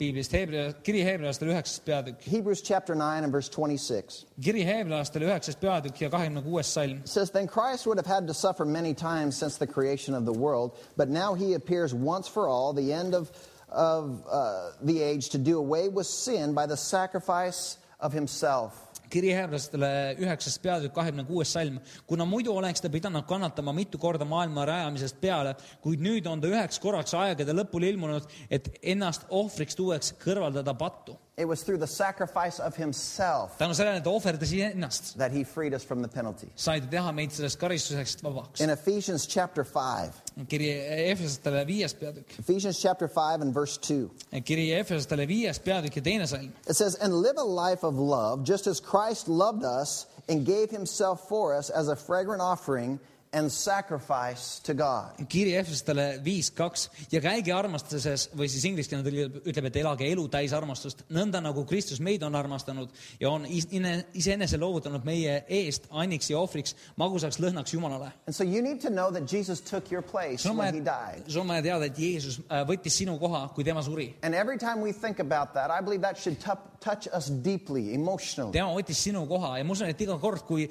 piiblist, 0.00 0.32
Heebrea, 0.32 0.72
kiri 0.82 1.02
heebrealastele 1.04 1.52
üheksas 1.52 1.82
peatükk, 1.84 2.24
Hebrews 2.24 2.62
chapter 2.62 2.94
9 2.94 3.24
and 3.24 3.32
verse 3.32 3.50
26. 3.50 4.24
kiri 4.40 4.64
heebrealastele 4.64 5.28
üheksas 5.28 5.58
peatükk 5.60 6.00
ja 6.00 6.10
kahekümne 6.10 6.42
kuues 6.42 6.72
salm. 6.72 7.04
It 7.04 7.08
says, 7.08 7.30
Then 7.30 7.46
Christ 7.46 7.86
would 7.86 7.98
have 7.98 8.06
had 8.06 8.26
to 8.26 8.34
suffer 8.34 8.64
many 8.64 8.94
times 8.94 9.36
since 9.36 9.58
the 9.58 9.66
creation 9.66 10.14
of 10.14 10.24
the 10.24 10.32
world, 10.32 10.78
but 10.96 11.08
now 11.08 11.34
he 11.34 11.52
appears 11.54 11.92
once 11.92 12.26
for 12.26 12.48
all, 12.48 12.72
the 12.72 12.92
end 12.92 13.14
of, 13.14 13.30
of 13.68 14.24
uh, 14.30 14.70
the 14.80 15.02
age, 15.02 15.28
to 15.30 15.38
do 15.38 15.58
away 15.58 15.88
with 15.88 16.06
sin 16.06 16.54
by 16.54 16.64
the 16.66 16.76
sacrifice 16.76 17.76
of 18.00 18.14
himself. 18.14 18.81
Kiri 19.12 19.32
heebrealastele 19.36 19.90
üheksas 20.22 20.56
peatükk, 20.62 20.94
kahekümne 20.96 21.24
kuues 21.28 21.52
salm. 21.52 21.78
kuna 22.06 22.24
muidu 22.24 22.54
oleks 22.56 22.80
ta 22.80 22.90
pidanud 22.90 23.26
kannatama 23.28 23.72
mitu 23.76 23.98
korda 23.98 24.24
maailma 24.24 24.64
rajamisest 24.68 25.20
peale, 25.20 25.54
kuid 25.84 26.00
nüüd 26.00 26.26
on 26.30 26.40
ta 26.40 26.48
üheks 26.48 26.80
korraks 26.80 27.14
aegade 27.18 27.52
lõpul 27.56 27.84
ilmunud, 27.88 28.28
et 28.50 28.72
ennast 28.82 29.28
ohvriks 29.30 29.76
tuueks 29.78 30.14
kõrvaldada 30.24 30.74
pattu. 30.78 31.18
It 31.34 31.46
was 31.48 31.62
through 31.62 31.78
the 31.78 31.86
sacrifice 31.86 32.58
of 32.60 32.76
himself 32.76 33.56
tänu 33.58 33.72
sellele, 33.74 33.96
et 33.96 34.04
ta 34.04 34.10
ohverdas 34.10 34.52
ennast, 34.52 35.14
that 35.16 35.32
he 35.32 35.44
freed 35.44 35.72
us 35.72 35.82
from 35.82 36.02
the 36.02 36.08
penalty. 36.08 36.48
sai 36.56 36.78
ta 36.80 36.86
teha 36.86 37.12
meid 37.14 37.32
sellest 37.32 37.58
karistusest 37.58 38.20
vabaks. 38.22 38.60
In 38.60 38.68
Ephesians 38.68 39.26
chapter 39.26 39.64
5, 39.64 40.12
kiri 40.48 40.66
Efesastele 41.08 41.64
viies 41.64 41.94
peatükk, 41.94 42.38
Ephesians 42.38 42.78
chapter 42.78 43.08
5 43.08 43.40
and 43.40 43.54
verse 43.54 43.78
2, 43.78 44.10
kiri 44.44 44.68
Efesastele 44.76 45.26
viies 45.26 45.58
peatükk 45.58 45.96
ja 45.96 46.02
teine 46.02 46.26
salm. 46.26 46.52
it 46.68 46.76
says, 46.76 46.96
And 46.96 47.14
live 47.14 47.38
a 47.38 47.42
life 47.44 47.82
of 47.82 47.94
love, 47.94 48.44
just 48.44 48.66
as 48.66 48.78
Christ 48.78 49.26
loved 49.26 49.64
us 49.64 50.06
and 50.28 50.44
gave 50.44 50.70
himself 50.70 51.28
for 51.28 51.54
us 51.56 51.70
as 51.70 51.88
a 51.88 51.96
fragrant 51.96 52.42
offering 52.42 53.00
and 53.32 53.48
sacrifice 53.50 54.60
to 54.62 54.74
God. 54.74 55.26
kiri 55.28 55.54
Efesastele 55.56 56.18
viis 56.24 56.50
kaks 56.54 56.88
ja 57.12 57.20
käige 57.24 57.52
armastuses 57.56 58.28
või 58.36 58.48
siis 58.52 58.64
ingliskeelne 58.68 59.04
tõlge 59.06 59.42
ütleb, 59.48 59.68
et 59.70 59.76
elage 59.80 60.06
elu 60.12 60.26
täis 60.32 60.52
armastust, 60.56 61.04
nõnda 61.12 61.40
nagu 61.42 61.64
Kristus 61.68 62.00
meid 62.00 62.22
on 62.22 62.34
armastanud 62.36 62.90
ja 63.20 63.30
on 63.30 63.46
is- 63.46 63.68
ine- 63.70 64.04
iseenese 64.14 64.58
loovutanud 64.60 65.04
meie 65.04 65.44
eest 65.48 65.86
anniks 65.90 66.30
ja 66.30 66.38
ohvriks 66.38 66.74
magusaks 66.96 67.40
lõhnaks 67.40 67.72
Jumalale. 67.74 68.12
And 68.26 68.34
so 68.36 68.44
you 68.44 68.62
need 68.62 68.80
to 68.82 68.90
know 68.90 69.10
that 69.10 69.26
Jesus 69.32 69.60
took 69.60 69.90
your 69.92 70.02
place 70.02 70.42
sul 70.42 70.52
on 70.52 70.58
when 70.58 70.74
he 70.74 70.80
vaja 70.80 71.16
died., 71.16 71.30
sul 71.32 71.40
on 71.42 71.48
vaja 71.48 71.62
teada, 71.62 71.84
et 71.88 71.98
Jeesus 71.98 72.38
äh, 72.48 72.64
võttis 72.68 72.96
sinu 73.00 73.18
koha, 73.18 73.48
kui 73.54 73.64
tema 73.64 73.82
suri. 73.82 74.14
And 74.22 74.34
every 74.34 74.58
time 74.58 74.80
we 74.82 74.92
think 74.92 75.20
about 75.20 75.54
that, 75.54 75.70
I 75.70 75.80
believe 75.82 76.02
that 76.02 76.18
should 76.18 76.38
tu- 76.40 76.58
touch 76.82 77.06
us 77.16 77.30
deeply, 77.30 77.94
emotionally. 77.94 78.52
tema 78.52 78.72
võttis 78.74 78.98
sinu 79.06 79.24
koha 79.30 79.56
ja 79.58 79.64
ma 79.64 79.72
usun, 79.72 79.86
et 79.88 80.00
iga 80.00 80.18
kord, 80.20 80.42
kui, 80.46 80.66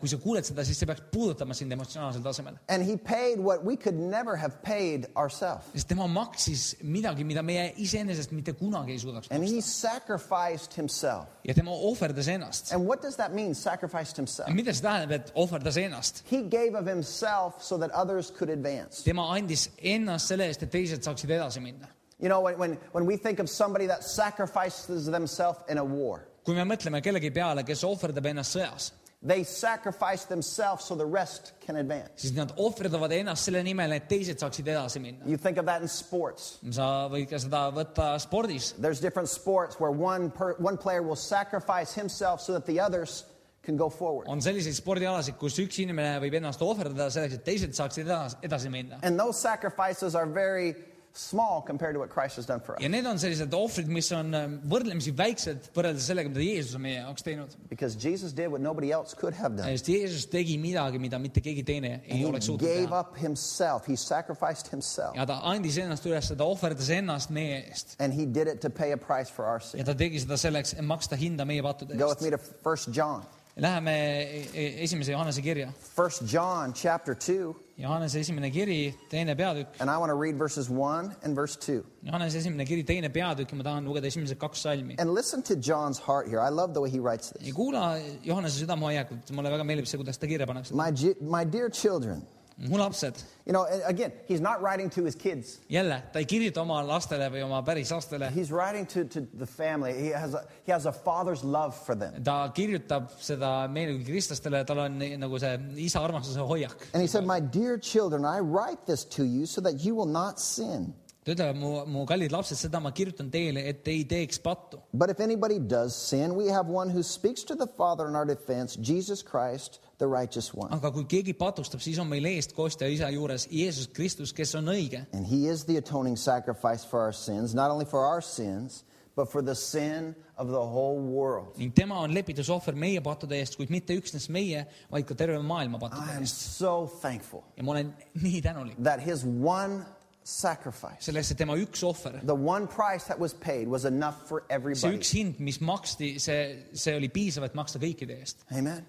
kui 0.00 0.08
sa 0.08 0.16
kuuled 0.22 0.44
seda, 0.46 0.64
siis 0.64 0.78
see 0.78 0.86
peaks 0.86 1.02
puudutama 1.10 1.54
sind 1.54 1.72
emotsionaalsel 1.96 2.22
tasemel. 2.22 2.58
And 2.68 2.82
he 2.82 2.96
paid 2.96 3.38
what 3.40 3.64
we 3.64 3.76
could 3.76 3.94
never 3.94 4.36
have 4.36 4.62
paid 4.62 5.06
ourselves. 5.16 5.64
sest 5.74 5.88
tema 5.88 6.06
maksis 6.08 6.76
midagi, 6.82 7.24
mida 7.24 7.42
meie 7.42 7.72
iseenesest 7.76 8.32
mitte 8.32 8.52
kunagi 8.52 8.92
ei 8.92 8.98
suudaks 8.98 9.28
And 9.30 9.44
he 9.44 9.56
maksta. 9.56 9.90
sacrificed 9.90 10.74
himself. 10.74 11.26
ja 11.44 11.54
tema 11.54 11.70
ohverdas 11.70 12.28
ennast. 12.28 12.72
And 12.72 12.86
what 12.86 13.02
does 13.02 13.16
that 13.16 13.32
mean, 13.34 13.54
sacrificed 13.54 14.16
himself? 14.16 14.48
mida 14.50 14.72
see 14.74 14.82
tähendab, 14.82 15.10
et 15.12 15.32
ohverdas 15.34 15.76
ennast? 15.76 16.22
He 16.30 16.42
gave 16.42 16.74
of 16.74 16.86
himself 16.86 17.62
so 17.62 17.78
that 17.78 17.90
others 17.90 18.30
could 18.30 18.50
advance. 18.50 19.02
tema 19.02 19.22
andis 19.36 19.68
ennast 19.82 20.26
selle 20.26 20.46
eest, 20.48 20.62
et 20.62 20.70
teised 20.70 21.02
saaksid 21.02 21.30
edasi 21.30 21.60
minna. 21.62 21.88
You 22.20 22.28
know, 22.28 22.40
when, 22.42 22.58
when, 22.58 22.78
when 22.92 23.06
we 23.06 23.16
think 23.16 23.38
of 23.38 23.48
somebody 23.48 23.86
that 23.86 24.04
sacrifices 24.04 25.06
themselves 25.06 25.58
in 25.68 25.78
a 25.78 25.84
war, 25.84 26.26
kui 26.44 26.54
me 26.54 26.64
mõtleme 26.64 27.00
kellegi 27.04 27.30
peale, 27.32 27.62
kes 27.64 27.82
ohverdab 27.84 28.26
ennast 28.30 28.56
sõjas, 28.56 28.90
they 29.22 29.44
sacrifice 29.44 30.24
themselves 30.24 30.84
so 30.84 30.94
the 30.94 31.04
rest 31.04 31.52
can 31.60 31.76
advance. 31.76 32.10
siis 32.16 32.32
nad 32.34 32.52
ohverdavad 32.56 33.12
ennast 33.12 33.44
selle 33.44 33.62
nimel, 33.62 33.92
et 33.92 34.08
teised 34.08 34.40
saaksid 34.40 34.68
edasi 34.72 35.00
minna. 35.00 35.26
You 35.26 35.36
think 35.36 35.58
of 35.58 35.66
that 35.66 35.82
in 35.82 35.88
sports. 35.88 36.58
sa 36.70 37.08
võid 37.12 37.28
ka 37.28 37.38
seda 37.38 37.66
võtta 37.70 38.14
spordis. 38.18 38.72
There's 38.80 39.00
different 39.00 39.28
sports 39.28 39.78
where 39.78 39.92
one, 39.92 40.30
per, 40.30 40.54
one 40.58 40.78
player 40.78 41.02
will 41.02 41.16
sacrifice 41.20 41.92
himself 41.92 42.40
so 42.40 42.52
that 42.52 42.64
the 42.66 42.80
others 42.80 43.24
can 43.62 43.76
go 43.76 43.90
forward. 43.90 44.26
on 44.28 44.40
selliseid 44.40 44.74
spordialasid, 44.74 45.36
kus 45.36 45.58
üks 45.60 45.82
inimene 45.84 46.16
võib 46.22 46.38
ennast 46.40 46.62
ohverdada 46.64 47.10
selleks, 47.12 47.36
et 47.36 47.44
teised 47.44 47.76
saaksid 47.76 48.08
edasi, 48.08 48.40
edasi 48.42 48.72
minna. 48.72 48.98
And 49.02 49.20
those 49.20 49.38
sacrifices 49.38 50.14
are 50.14 50.26
very 50.26 50.74
small 51.12 51.60
compared 51.66 51.94
to 51.94 52.00
what 52.00 52.08
Christ 52.10 52.36
has 52.36 52.46
done 52.46 52.60
for 52.60 52.76
us. 52.76 52.82
ja 52.82 52.88
need 52.88 53.06
on 53.06 53.18
sellised 53.18 53.52
ohvrid, 53.54 53.88
mis 53.90 54.10
on 54.12 54.34
ähm, 54.34 54.58
võrdlemisi 54.70 55.10
väiksed 55.16 55.70
võrreldes 55.74 56.06
sellega, 56.06 56.30
mida 56.30 56.44
Jeesus 56.44 56.74
on 56.78 56.84
meie 56.84 57.00
jaoks 57.00 57.24
teinud. 57.26 57.56
Because 57.68 57.96
Jesus 57.98 58.32
did 58.32 58.48
what 58.48 58.60
nobody 58.62 58.92
else 58.92 59.14
could 59.18 59.34
have 59.34 59.56
done. 59.56 59.66
sest 59.74 59.88
Jeesus 59.90 60.26
tegi 60.30 60.56
midagi, 60.62 61.00
mida 61.02 61.18
mitte 61.18 61.40
keegi 61.44 61.64
teine 61.66 62.00
ei 62.06 62.24
oleks 62.24 62.46
He 62.46 62.52
suutnud 62.52 62.68
gave 62.68 62.86
teha. 62.86 63.00
up 63.00 63.16
himself. 63.18 63.88
He 63.88 63.96
sacrificed 63.96 64.68
himself. 64.70 65.16
ja 65.16 65.26
ta 65.26 65.40
andis 65.50 65.76
ennast 65.82 66.06
üles, 66.06 66.30
ta 66.36 66.44
ohverdas 66.46 66.88
ennast 66.94 67.30
meie 67.34 67.58
eest. 67.70 67.96
And 67.98 68.14
he 68.14 68.24
did 68.26 68.46
it 68.46 68.60
to 68.62 68.70
pay 68.70 68.92
a 68.92 68.96
price 68.98 69.30
for 69.30 69.44
our 69.46 69.60
sin. 69.60 69.80
ja 69.82 69.84
ta 69.90 69.94
tegi 69.94 70.20
seda 70.22 70.38
selleks, 70.38 70.74
et 70.78 70.86
maksta 70.86 71.16
hinda 71.18 71.44
meie 71.44 71.62
pattude 71.62 71.98
Go 71.98 72.08
with 72.14 72.22
eest 72.22 72.30
me 72.30 72.30
to 72.36 72.40
1 72.62 72.94
John. 72.94 73.26
Läheme 73.60 73.92
e- 73.92 74.46
e- 74.54 74.84
esimese 74.84 75.10
Johannese 75.12 75.42
kirja. 75.42 75.72
1 75.98 76.24
John 76.32 76.72
chapter 76.72 77.14
2, 77.14 77.52
Johannese 77.80 78.18
esimene 78.20 78.50
kiri, 78.52 78.94
teine 79.10 79.34
peatükk. 79.36 79.80
and 79.80 79.90
I 79.90 79.96
want 79.96 80.10
to 80.10 80.14
read 80.14 80.36
verses 80.38 80.68
1 80.68 81.16
and 81.24 81.34
verse 81.34 81.56
2. 81.56 81.82
Johannese 82.04 82.36
esimene 82.38 82.64
kiri, 82.64 82.84
teine 82.84 83.08
peatükk 83.08 83.52
ja 83.52 83.56
ma 83.56 83.62
tahan 83.64 83.84
lugeda 83.84 84.06
esimesed 84.06 84.38
kaks 84.38 84.58
salmi. 84.62 84.96
And 84.98 85.14
listen 85.14 85.42
to 85.42 85.56
John's 85.56 85.98
heart 85.98 86.28
here. 86.28 86.40
I 86.40 86.50
love 86.50 86.74
the 86.74 86.80
way 86.80 86.90
he 86.90 86.98
writes 87.00 87.32
ja 87.32 87.40
this. 87.44 87.54
kuula 87.54 87.98
Johannese 88.24 88.58
südamehoiakut, 88.66 89.30
mulle 89.32 89.50
väga 89.50 89.64
meeldib 89.64 89.86
see, 89.86 89.98
kuidas 89.98 90.18
ta 90.18 90.26
kirja 90.26 90.46
paneb 90.46 90.64
seda. 90.66 90.76
My, 90.76 90.90
my 91.38 91.44
dear 91.44 91.70
children, 91.70 92.22
mu 92.68 92.76
lapsed, 92.76 93.24
you 93.46 93.52
know, 93.52 93.66
again, 93.84 94.12
he's 94.26 94.40
not 94.40 94.60
writing 94.62 94.90
to 94.90 95.04
his 95.04 95.14
kids. 95.14 95.58
jälle, 95.70 96.02
ta 96.12 96.18
ei 96.18 96.26
kirjuta 96.26 96.60
oma 96.60 96.82
lastele 96.84 97.30
või 97.32 97.42
oma 97.44 97.62
päris 97.62 97.90
lastele, 97.90 98.30
He's 98.30 98.50
writing 98.52 98.86
to, 98.86 99.04
to 99.04 99.20
the 99.38 99.46
family. 99.46 99.92
He 99.94 100.08
has, 100.08 100.34
a, 100.34 100.44
he 100.66 100.72
has 100.72 100.86
a 100.86 100.92
father's 100.92 101.42
love 101.44 101.74
for 101.86 101.94
them. 101.94 102.22
ta 102.22 102.50
kirjutab 102.54 103.10
seda 103.18 103.68
meile 103.68 103.96
kui 103.96 104.12
kristlastele, 104.12 104.64
tal 104.66 104.78
on 104.84 104.98
nagu 104.98 105.40
see 105.40 105.56
isa 105.86 106.00
armastuse 106.00 106.46
hoiak. 106.46 106.76
And 106.92 107.00
he 107.02 107.06
said, 107.08 107.24
My 107.24 107.40
dear 107.40 107.78
children, 107.78 108.24
I 108.24 108.40
write 108.40 108.86
this 108.86 109.04
to 109.16 109.24
you 109.24 109.46
so 109.46 109.60
that 109.62 109.84
you 109.84 109.94
will 109.94 110.10
not 110.20 110.38
sin. 110.40 110.92
ta 111.24 111.32
ütleb, 111.34 111.56
mu, 111.60 111.84
mu 111.86 112.06
kallid 112.08 112.32
lapsed, 112.32 112.56
seda 112.56 112.80
ma 112.80 112.90
kirjutan 112.96 113.28
teile, 113.30 113.60
et 113.68 113.84
te 113.84 113.92
ei 113.92 114.04
teeks 114.08 114.40
pattu. 114.40 114.80
But 114.94 115.10
if 115.10 115.20
anybody 115.20 115.58
does 115.58 115.94
sin, 115.94 116.34
we 116.34 116.46
have 116.48 116.66
one 116.66 116.88
who 116.88 117.02
speaks 117.02 117.44
to 117.44 117.54
the 117.54 117.66
Father 117.66 118.08
in 118.08 118.16
our 118.16 118.24
defense, 118.24 118.76
Jesus 118.76 119.22
Christ, 119.22 119.80
the 120.00 120.08
righteous 120.08 120.50
one. 120.54 120.72
aga 120.74 120.90
kui 120.94 121.06
keegi 121.08 121.36
patustab, 121.38 121.82
siis 121.84 121.98
on 122.02 122.08
meil 122.10 122.26
eestkostja 122.32 122.88
isa 122.90 123.10
juures 123.14 123.46
Jeesus 123.52 123.86
Kristus, 123.94 124.32
kes 124.36 124.56
on 124.58 124.72
õige. 124.72 125.04
And 125.12 125.26
he 125.28 125.46
is 125.52 125.64
the 125.68 125.76
atoning 125.78 126.16
sacrifice 126.18 126.84
for 126.84 127.04
our 127.04 127.12
sins, 127.16 127.54
not 127.54 127.70
only 127.70 127.86
for 127.86 128.04
our 128.06 128.22
sins, 128.24 128.84
but 129.16 129.28
for 129.30 129.42
the 129.42 129.54
sin 129.54 130.14
of 130.36 130.48
the 130.48 130.64
whole 130.74 130.98
world. 130.98 131.56
ning 131.58 131.72
tema 131.74 131.98
on 132.00 132.14
lepitusohver 132.14 132.74
meie 132.74 133.00
pattude 133.04 133.36
eest, 133.36 133.56
kuid 133.60 133.70
mitte 133.70 133.94
üksnes 133.98 134.28
meie, 134.32 134.64
vaid 134.90 135.06
ka 135.08 135.14
terve 135.18 135.40
maailma 135.44 135.76
I 135.76 135.84
pattude 135.86 136.16
am 136.16 136.22
eest. 136.24 136.44
so 136.56 136.90
thankful 137.02 137.42
ja 137.56 137.64
ma 137.66 137.74
olen 137.76 137.94
nii 138.22 138.40
tänulik 138.44 138.78
that 138.82 139.00
his 139.04 139.24
one 139.24 139.82
sacrifice, 140.22 141.00
selle 141.08 141.20
eest, 141.20 141.34
et 141.34 141.40
tema 141.42 141.56
üks 141.58 141.82
ohver, 141.84 142.20
the 142.24 142.36
one 142.36 142.68
price 142.70 143.08
that 143.08 143.18
was 143.18 143.34
paid, 143.34 143.68
was 143.68 143.84
enough 143.88 144.26
for 144.28 144.44
see 144.46 144.54
everybody. 144.54 144.96
üks 145.00 145.12
hind, 145.16 145.40
mis 145.40 145.58
maksti, 145.60 146.14
see, 146.22 146.40
see 146.72 146.96
oli 146.96 147.08
piisav, 147.12 147.48
et 147.48 147.56
maksta 147.58 147.80
kõikide 147.82 148.20
eest, 148.20 148.44
Amen. 148.52 148.84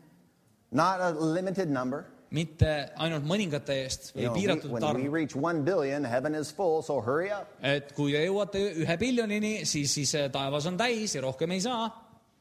Not 0.71 1.01
a 1.01 1.09
limited 1.19 1.69
number. 1.69 2.05
mitte 2.31 2.67
ainult 2.95 3.25
mõningate 3.27 3.73
eest 3.83 4.13
You 4.15 4.21
või 4.21 4.23
know, 4.23 4.33
we- 4.33 4.39
piiratud 4.39 4.71
when 4.71 4.83
we 4.95 5.03
arv. 5.03 5.13
reach 5.13 5.35
one 5.35 5.63
billion, 5.63 6.05
heaven 6.05 6.33
is 6.35 6.49
full, 6.51 6.81
so 6.81 7.01
hurry 7.01 7.29
up. 7.29 7.49
et 7.61 7.91
kui 7.93 8.13
te 8.13 8.21
jõuate 8.25 8.61
ühe 8.85 8.95
biljonini, 8.97 9.65
siis, 9.65 9.91
siis 9.93 10.13
äh, 10.15 10.29
taevas 10.31 10.65
on 10.65 10.77
täis 10.77 11.13
ja 11.15 11.21
rohkem 11.21 11.51
ei 11.51 11.59
saa. 11.59 11.89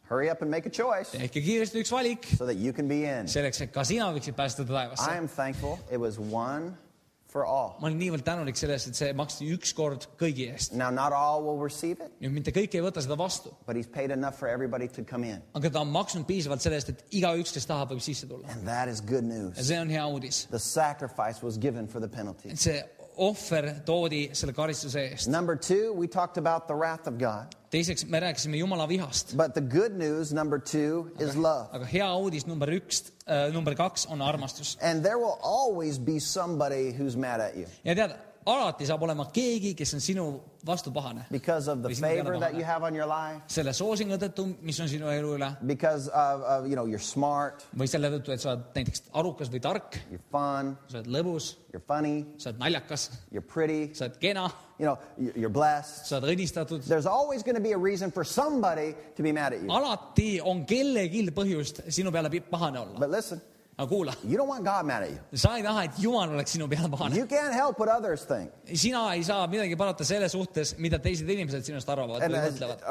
Hurry 0.08 0.30
up 0.30 0.42
and 0.42 0.50
make 0.50 0.66
a 0.66 0.70
choice 0.70 1.10
tehke 1.18 1.40
kiiresti 1.42 1.82
üks 1.82 1.90
valik 1.90 2.24
so 2.38 2.46
that 2.46 2.56
you 2.56 2.72
can 2.72 2.86
be 2.88 3.02
in. 3.04 3.26
selleks, 3.26 3.60
et 3.62 3.72
ka 3.72 3.82
sina 3.84 4.12
võiksid 4.14 4.34
pääseda 4.38 4.62
I 4.62 4.66
taevasse. 4.76 5.10
am 5.18 5.28
thankful 5.28 5.78
it 5.90 5.98
was 5.98 6.18
one 6.18 6.76
for 7.30 7.44
all. 7.46 7.76
ma 7.80 7.88
olen 7.88 7.98
niivõrd 8.00 8.24
tänulik 8.26 8.58
selle 8.58 8.74
eest, 8.76 8.90
et 8.90 8.98
see 8.98 9.12
maksti 9.16 9.48
ükskord 9.54 10.06
kõigi 10.20 10.48
eest. 10.52 10.74
Now, 10.76 10.90
not 10.94 11.14
all 11.16 11.44
will 11.46 11.60
receive 11.62 12.02
it, 12.04 12.12
nüüd 12.22 12.34
mitte 12.40 12.54
kõik 12.56 12.74
ei 12.74 12.84
võta 12.84 13.02
seda 13.04 13.16
vastu, 13.20 13.52
but 13.66 13.78
he's 13.78 13.88
paid 13.90 14.10
enough 14.14 14.36
for 14.38 14.48
everybody 14.50 14.88
to 14.88 15.04
come 15.04 15.26
in. 15.28 15.42
aga 15.54 15.70
ta 15.70 15.84
on 15.84 15.92
maksnud 15.94 16.26
piisavalt 16.28 16.62
selle 16.64 16.80
eest, 16.80 16.90
et 16.94 17.04
igaüks, 17.20 17.54
kes 17.56 17.66
tahab, 17.70 17.94
võib 17.94 18.04
sisse 18.04 18.28
tulla. 18.30 18.48
And 18.54 18.66
that 18.68 18.88
is 18.88 19.00
good 19.00 19.24
ja 19.24 19.34
news. 19.34 19.60
see 19.66 19.78
on 19.78 19.90
hea 19.90 20.06
uudis, 20.06 20.46
The 20.50 20.58
sacrifice 20.58 21.42
was 21.42 21.58
given 21.58 21.86
for 21.88 22.00
the 22.00 22.08
penalty. 22.08 22.50
et 22.50 22.58
see 22.58 22.82
ohver 23.20 23.66
toodi 23.86 24.30
selle 24.32 24.52
karistuse 24.56 25.02
eest. 25.12 25.28
Number 25.28 25.56
two, 25.56 25.92
we 25.92 26.06
talked 26.08 26.38
about 26.40 26.66
the 26.68 26.74
wrath 26.74 27.06
of 27.06 27.18
God. 27.20 27.52
teiseks, 27.70 28.06
me 28.08 28.18
rääkisime 28.20 28.56
Jumala 28.58 28.86
vihast, 28.88 29.36
But 29.36 29.54
the 29.54 29.60
good 29.60 29.92
news, 29.98 30.32
number 30.32 30.58
two, 30.58 31.10
is 31.20 31.36
love. 31.36 31.68
aga 31.72 31.84
hea 31.84 32.08
uudis 32.16 32.46
number 32.46 32.66
üks 32.74 33.02
äh,, 33.26 33.52
number 33.52 33.74
kaks 33.74 34.06
on 34.10 34.20
armastus. 34.22 34.76
And 34.82 35.04
there 35.04 35.18
will 35.18 35.38
always 35.42 35.98
be 35.98 36.18
somebody 36.18 36.90
who's 36.92 37.16
mad 37.16 37.40
at 37.40 37.56
you. 37.56 37.66
ja 37.84 37.94
tead, 37.94 38.16
alati 38.46 38.86
saab 38.88 39.02
olema 39.02 39.26
keegi, 39.32 39.74
kes 39.76 39.92
on 39.94 40.00
sinu 40.00 40.24
vastu 40.64 40.90
pahane. 40.92 41.24
because 41.30 41.68
of 41.68 41.82
the 41.82 41.94
favor 41.94 42.38
that 42.38 42.54
you 42.54 42.64
have 42.64 42.82
on 42.82 42.94
your 42.94 43.06
life, 43.06 43.40
selle 43.48 43.72
soosingu 43.72 44.16
tõttu, 44.18 44.46
mis 44.62 44.78
on 44.80 44.88
sinu 44.88 45.08
elu 45.12 45.34
üle. 45.38 45.50
Because 45.66 46.08
of, 46.08 46.42
of 46.42 46.66
you 46.66 46.74
know, 46.76 46.86
you're 46.86 46.98
smart, 47.02 47.64
või 47.76 47.88
selle 47.88 48.10
tõttu, 48.10 48.32
et 48.32 48.40
sa 48.40 48.54
oled 48.54 48.64
näiteks 48.74 49.02
arukas 49.14 49.50
või 49.52 49.60
tark, 49.60 49.98
you're 50.10 50.24
fun, 50.32 50.76
sa 50.88 50.98
oled 51.00 51.10
lõbus, 51.16 51.54
you're 51.72 51.84
funny, 51.86 52.26
sa 52.38 52.50
oled 52.50 52.60
naljakas, 52.60 53.10
you're 53.30 53.44
pretty, 53.46 53.92
sa 53.94 54.06
oled 54.08 54.18
kena, 54.20 54.48
you 54.78 54.86
know, 54.86 54.98
you- 55.18 55.32
you're 55.36 55.52
blessed. 55.52 56.06
sa 56.06 56.16
oled 56.20 56.32
õnnistatud. 56.36 56.84
There's 56.86 57.06
always 57.06 57.42
going 57.42 57.56
to 57.56 57.60
be 57.62 57.72
a 57.72 57.78
reason 57.78 58.10
for 58.10 58.24
somebody 58.24 58.94
to 59.16 59.22
be 59.22 59.32
mad 59.32 59.52
at 59.52 59.60
you. 59.62 59.68
alati 59.68 60.40
on 60.42 60.64
kellelgi 60.66 61.28
põhjust 61.30 61.84
sinu 61.88 62.10
peale 62.12 62.28
pahane 62.50 62.78
olla. 62.80 62.98
But 62.98 63.10
listen, 63.10 63.40
aga 63.80 63.88
kuula, 63.88 64.12
sa 65.40 65.54
ei 65.56 65.62
taha, 65.64 65.84
et 65.88 65.98
Jumal 66.02 66.34
oleks 66.36 66.52
sinu 66.56 66.66
peale 66.68 66.88
pahane. 66.92 67.16
You 67.16 67.26
can't 67.26 67.54
help 67.54 67.78
what 67.80 67.88
others 67.88 68.24
think. 68.28 68.52
sina 68.74 69.06
ei 69.14 69.22
saa 69.24 69.46
midagi 69.48 69.76
parata 69.80 70.04
selle 70.04 70.28
suhtes, 70.28 70.74
mida 70.78 70.98
teised 71.00 71.28
inimesed 71.28 71.64
sinust 71.64 71.88
arvavad 71.88 72.22
And, 72.22 72.34
või 72.34 72.50
mõtlevad. 72.50 72.84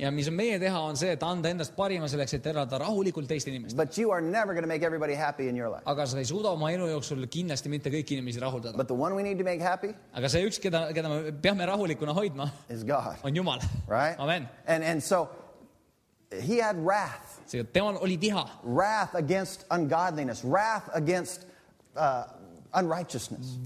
ja 0.00 0.10
mis 0.12 0.28
on 0.28 0.34
meie 0.36 0.58
teha, 0.60 0.80
on 0.90 0.96
see, 1.00 1.12
et 1.16 1.22
anda 1.22 1.48
endast 1.54 1.74
parima 1.76 2.08
selleks, 2.10 2.36
et 2.36 2.46
elada 2.52 2.78
rahulikult 2.84 3.28
teiste 3.30 3.50
inimestega. 3.50 3.76
But 3.84 3.96
you 3.98 4.12
are 4.12 4.20
never 4.20 4.52
going 4.52 4.64
to 4.64 4.68
make 4.68 4.84
everybody 4.84 5.14
happy 5.14 5.48
in 5.48 5.56
your 5.56 5.70
life. 5.70 5.82
aga 5.86 6.06
sa 6.06 6.18
ei 6.18 6.28
suuda 6.28 6.52
oma 6.52 6.70
elu 6.74 6.90
jooksul 6.92 7.24
kindlasti 7.32 7.72
mitte 7.72 7.90
kõiki 7.90 8.18
inimesi 8.18 8.40
rahuldada. 8.42 8.76
But 8.76 8.88
the 8.88 8.94
one 8.94 9.14
we 9.16 9.22
need 9.22 9.38
to 9.38 9.44
make 9.44 9.60
happy 9.60 9.94
aga 10.14 10.28
see 10.28 10.44
üks, 10.46 10.60
keda, 10.60 10.92
keda 10.92 11.08
me 11.08 11.32
peame 11.32 11.64
rahulikuna 11.66 12.12
hoidma, 12.16 12.50
is 12.68 12.84
God, 12.84 13.16
on 13.24 13.34
Jumal. 13.34 13.62
right? 13.88 14.18
amen. 14.18 14.48
And, 14.66 14.84
and 14.84 15.02
so 15.02 15.28
he 16.40 16.60
had 16.60 16.76
wrath, 16.76 17.40
seega 17.46 17.66
temal 17.72 18.00
oli 18.02 18.16
viha, 18.18 18.46
wrath 18.64 19.14
against 19.14 19.64
ungodliness, 19.70 20.44
wrath 20.44 20.88
against 20.94 21.46
uh, 21.96 22.24
unrighteousness. 22.76 23.56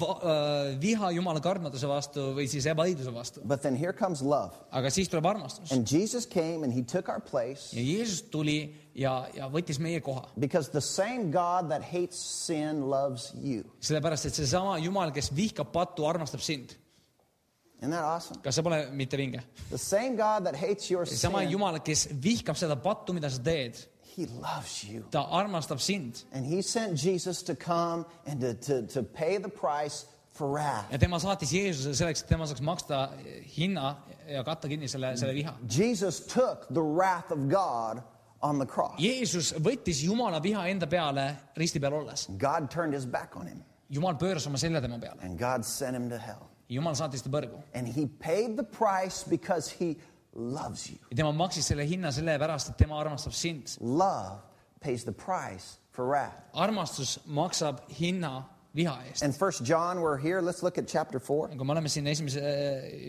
viha 0.81 1.11
Jumala 1.16 1.41
kartmatuse 1.43 1.89
vastu 1.91 2.31
või 2.37 2.47
siis 2.51 2.66
ebaõigluse 2.71 3.12
vastu. 3.14 3.43
But 3.45 3.62
then 3.62 3.77
here 3.77 3.93
comes 3.93 4.23
love. 4.23 4.55
aga 4.71 4.91
siis 4.91 5.09
tuleb 5.11 5.27
armastus 5.27 5.73
And 5.73 5.87
Jesus 5.89 6.27
came 6.27 6.62
and 6.62 6.73
he 6.73 6.83
took 6.83 7.09
our 7.09 7.21
place 7.21 7.73
ja 7.75 7.83
Jeesus 7.83 8.23
tuli 8.31 8.75
ja, 8.95 9.27
ja 9.35 9.49
võttis 9.51 9.81
meie 9.83 10.01
koha, 10.05 10.29
because 10.39 10.71
the 10.71 10.81
same 10.81 11.31
God 11.31 11.71
that 11.71 11.83
hates 11.83 12.21
sin 12.21 12.87
loves 12.91 13.33
you. 13.43 13.64
sellepärast 13.81 14.31
et 14.31 14.39
seesama 14.39 14.79
Jumal, 14.79 15.12
kes 15.14 15.33
vihkab 15.35 15.73
pattu, 15.75 16.07
armastab 16.07 16.45
sind. 16.45 16.77
Isn't 17.81 17.91
that 17.93 18.05
awesome? 18.05 18.37
kas 18.45 18.55
see 18.55 18.62
pole 18.62 18.78
mitte 18.93 19.16
vinge? 19.16 19.41
The 19.70 19.78
same 19.78 20.16
God 20.16 20.45
that 20.45 20.55
hates 20.55 20.91
your 20.91 21.07
seesama 21.07 21.41
sin, 21.41 21.51
Jumal, 21.53 21.78
kes 21.85 22.09
vihkab 22.12 22.59
seda 22.61 22.76
pattu, 22.76 23.14
mida 23.16 23.31
sa 23.31 23.41
teed, 23.43 23.78
he 24.03 24.26
loves 24.26 24.85
you. 24.85 25.05
ta 25.11 25.24
armastab 25.24 25.81
sind 25.81 26.24
And 26.33 26.45
he 26.45 26.61
sent 26.62 26.99
Jesus 26.99 27.43
to 27.45 27.55
come 27.55 28.05
and 28.26 28.41
to, 28.41 28.55
to, 28.55 28.83
to 28.89 29.03
pay 29.03 29.39
the 29.39 29.49
price 29.49 30.05
for 30.31 30.49
wrath. 30.51 30.93
ja 30.93 30.99
tema 30.99 31.16
saatis 31.18 31.53
Jeesuse 31.53 31.95
selleks, 31.97 32.22
et 32.22 32.28
tema 32.28 32.45
saaks 32.45 32.61
maksta 32.61 33.09
hinna 33.57 33.97
ja 34.28 34.45
katta 34.45 34.68
kinni 34.68 34.89
selle, 34.89 35.16
selle 35.16 35.35
viha. 35.35 35.57
Jesus 35.66 36.20
took 36.20 36.68
the 36.68 36.83
wrath 36.83 37.33
of 37.33 37.49
God 37.49 38.03
on 38.43 38.59
the 38.59 38.66
cross. 38.66 39.01
Jeesus 39.01 39.55
võttis 39.57 40.05
Jumala 40.05 40.43
viha 40.43 40.68
enda 40.68 40.87
peale 40.87 41.31
risti 41.57 41.81
peal 41.81 41.97
olles. 42.03 42.28
God 42.37 42.70
turned 42.70 42.93
his 42.93 43.07
back 43.07 43.37
on 43.37 43.47
him 43.47 43.64
Jumal 43.91 44.14
pööras 44.20 44.47
oma 44.47 44.59
selja 44.61 44.81
tema 44.85 45.01
peale, 45.03 45.18
and 45.26 45.39
God 45.39 45.64
sent 45.64 45.97
him 45.97 46.09
to 46.11 46.18
hell. 46.18 46.49
Jumal 46.71 46.95
saatis 46.95 47.23
ta 47.23 47.31
põrgu 47.31 47.59
And 47.75 47.87
he 47.89 48.07
paid 48.07 48.57
the 48.57 48.62
price 48.64 49.25
because 49.29 49.71
he 49.81 49.97
loves 50.35 50.89
you. 50.91 50.99
ja 51.11 51.16
tema 51.16 51.33
maksis 51.33 51.66
selle 51.66 51.85
hinna 51.87 52.12
sellepärast, 52.14 52.71
et 52.71 52.77
tema 52.79 53.01
armastab 53.03 53.33
sind. 53.35 53.77
Love 53.81 54.39
pays 54.81 55.05
the 55.05 55.12
price 55.12 55.79
for 55.91 56.07
wrath. 56.07 56.37
armastus 56.55 57.18
maksab 57.27 57.81
hinna 57.91 58.45
viha 58.77 58.95
eest. 59.11 59.23
And 59.25 59.35
First 59.35 59.64
John, 59.64 60.01
we're 60.01 60.16
here. 60.16 60.41
Let's 60.41 60.62
look 60.62 60.79
at 60.79 60.87
chapter 60.87 61.18
4. 61.18 61.49
kui 61.59 61.66
me 61.66 61.73
oleme 61.75 61.89
siin 61.91 62.07
esimese, 62.07 62.41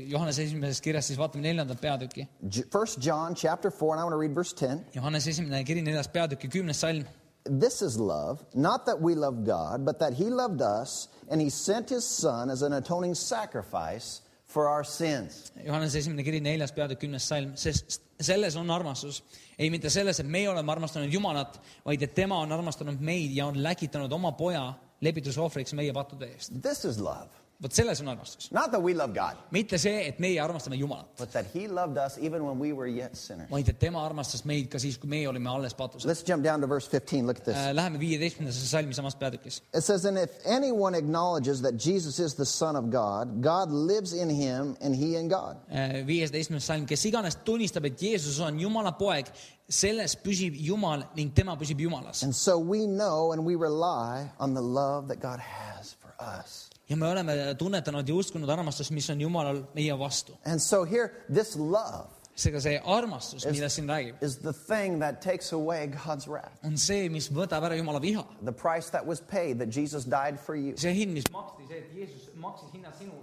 Johannese 0.10 0.42
esimeses 0.48 0.82
kirjas, 0.82 1.06
siis 1.12 1.20
vaatame 1.20 1.44
neljandat 1.46 1.80
peatükki. 1.82 2.26
J- 2.50 2.64
First 2.72 2.98
John 3.00 3.36
chapter 3.36 3.70
4, 3.70 3.94
and 3.94 4.00
I 4.02 4.04
want 4.04 4.14
to 4.14 4.18
read 4.18 4.34
verse 4.34 4.54
10. 4.54 4.86
Johannese 4.96 5.30
esimene 5.30 5.64
kiri, 5.64 5.84
neljas 5.86 6.08
peatüki, 6.10 6.50
kümnes 6.50 6.80
salm. 6.82 7.06
This 7.44 7.82
is 7.82 7.98
love, 7.98 8.46
not 8.54 8.86
that 8.86 9.02
we 9.02 9.16
loved 9.16 9.46
God, 9.46 9.84
but 9.86 10.00
that 10.00 10.14
He 10.14 10.26
loved 10.30 10.62
us, 10.62 11.08
and 11.30 11.42
He 11.42 11.50
sent 11.50 11.90
His 11.90 12.06
Son 12.06 12.50
as 12.50 12.62
an 12.62 12.74
atoning 12.74 13.16
sacrifice 13.16 14.22
for 14.46 14.68
our 14.68 14.84
sins. 14.84 15.52
Johannese 15.66 15.98
esimene 16.04 16.24
kiri, 16.24 16.42
neljas 16.44 16.74
peatükk, 16.76 17.02
kümnes 17.06 17.26
salm, 17.26 17.56
sest 17.56 18.02
selles 18.22 18.56
on 18.56 18.70
armastus. 18.70 19.22
ei 19.58 19.70
mitte 19.70 19.90
selles, 19.90 20.20
et 20.20 20.30
meie 20.30 20.50
oleme 20.50 20.72
armastanud 20.72 21.14
Jumalat, 21.14 21.60
vaid 21.86 22.02
et 22.02 22.14
tema 22.16 22.40
on 22.42 22.52
armastanud 22.52 23.02
meid 23.02 23.34
ja 23.36 23.48
on 23.50 23.58
läkitanud 23.64 24.12
oma 24.12 24.32
poja 24.38 24.74
lepitusohvriks 25.02 25.74
meie 25.78 25.94
pattude 25.94 26.30
eest. 26.30 26.54
This 26.62 26.86
is 26.86 27.00
love. 27.00 27.41
Vot 27.62 27.74
selles 27.74 28.02
on 28.02 28.08
armastus. 28.08 28.52
Not 28.52 28.72
that 28.72 28.82
we 28.82 28.94
love 28.94 29.14
God, 29.14 29.38
mitte 29.52 29.78
see, 29.78 30.08
et 30.08 30.20
meie 30.20 30.40
armastame 30.42 30.80
Jumalat, 30.80 31.06
but 31.18 31.32
that 31.34 31.46
He 31.54 31.68
loved 31.68 31.98
us 31.98 32.18
even 32.18 32.46
when 32.46 32.60
we 32.60 32.74
were 32.74 32.88
yet 32.88 33.16
sinners. 33.16 33.50
vaid 33.52 33.70
et 33.70 33.80
tema 33.80 34.02
armastas 34.02 34.44
meid 34.46 34.70
ka 34.72 34.80
siis, 34.82 34.98
kui 34.98 35.10
meie 35.10 35.28
olime 35.30 35.50
alles 35.50 35.74
patused. 35.78 36.08
Let's 36.10 36.24
jump 36.24 36.44
down 36.44 36.62
to 36.62 36.68
verse 36.68 36.88
15. 36.88 37.28
Look 37.28 37.38
at 37.38 37.46
this. 37.46 37.58
Läheme 37.74 38.00
viieteistkümnendasse 38.00 38.68
salmi 38.68 38.94
samas 38.98 39.16
peatükis. 39.16 39.62
It 39.74 39.84
says, 39.84 40.06
And 40.06 40.18
if 40.18 40.32
anyone 40.46 40.98
acknowledges 40.98 41.62
that 41.62 41.78
Jesus 41.78 42.20
is 42.20 42.36
the 42.36 42.46
Son 42.46 42.76
of 42.76 42.90
God, 42.90 43.42
God 43.42 43.70
lives 43.70 44.14
in 44.14 44.30
him 44.30 44.76
and 44.82 44.96
he 44.96 45.16
in 45.16 45.30
God. 45.30 45.58
viieteistkümnes 46.08 46.66
salm, 46.66 46.86
kes 46.90 47.06
iganes 47.06 47.38
tunnistab, 47.46 47.86
et 47.86 48.02
Jeesus 48.02 48.40
on 48.40 48.58
Jumala 48.60 48.98
poeg, 48.98 49.30
selles 49.70 50.18
püsib 50.20 50.58
Jumal 50.58 51.06
ning 51.16 51.32
tema 51.36 51.56
püsib 51.60 51.80
Jumalas. 51.80 52.24
And 52.24 52.36
so 52.36 52.58
we 52.58 52.88
know 52.88 53.32
and 53.32 53.46
we 53.46 53.56
rely 53.56 54.30
on 54.40 54.54
the 54.54 54.62
love 54.62 55.08
that 55.10 55.22
God 55.22 55.40
has 55.40 55.94
for 56.02 56.14
us. 56.20 56.71
Ja 56.92 56.98
me 57.00 57.08
oleme 57.08 57.36
tunnetanud 57.58 58.08
ja 58.08 58.16
uskunud 58.16 58.50
armastust, 58.50 58.92
mis 58.92 59.10
on 59.10 59.22
Jumalal 59.22 59.64
meie 59.76 59.96
vastu. 60.00 60.36
And 60.46 60.60
so 60.60 60.84
here, 60.84 61.12
this 61.30 61.56
love 61.56 62.10
seega 62.36 62.62
see 62.64 62.80
armastus, 62.80 63.46
millest 63.46 63.78
siin 63.80 63.90
räägib, 63.90 64.22
is 64.24 64.38
the 64.38 64.54
thing 64.54 65.00
that 65.00 65.22
takes 65.22 65.52
away 65.54 65.88
God's 65.88 66.28
wrath. 66.28 66.58
on 66.64 66.78
see, 66.78 67.10
mis 67.10 67.30
võtab 67.30 67.64
ära 67.68 67.78
Jumala 67.78 68.02
viha. 68.02 68.26
The 68.44 68.52
price 68.52 68.90
that 68.90 69.06
was 69.06 69.22
paid, 69.22 69.60
that 69.60 69.70
Jesus 69.70 70.06
died 70.06 70.40
for 70.40 70.56
you, 70.56 70.76
see 70.78 70.94
hind, 70.94 71.14
mis 71.14 71.28
maksti, 71.32 71.68
see, 71.68 71.78
et 71.78 71.94
Jeesus 71.96 72.30
maksis 72.36 72.72
hinna 72.74 72.92
sinu 73.00 73.14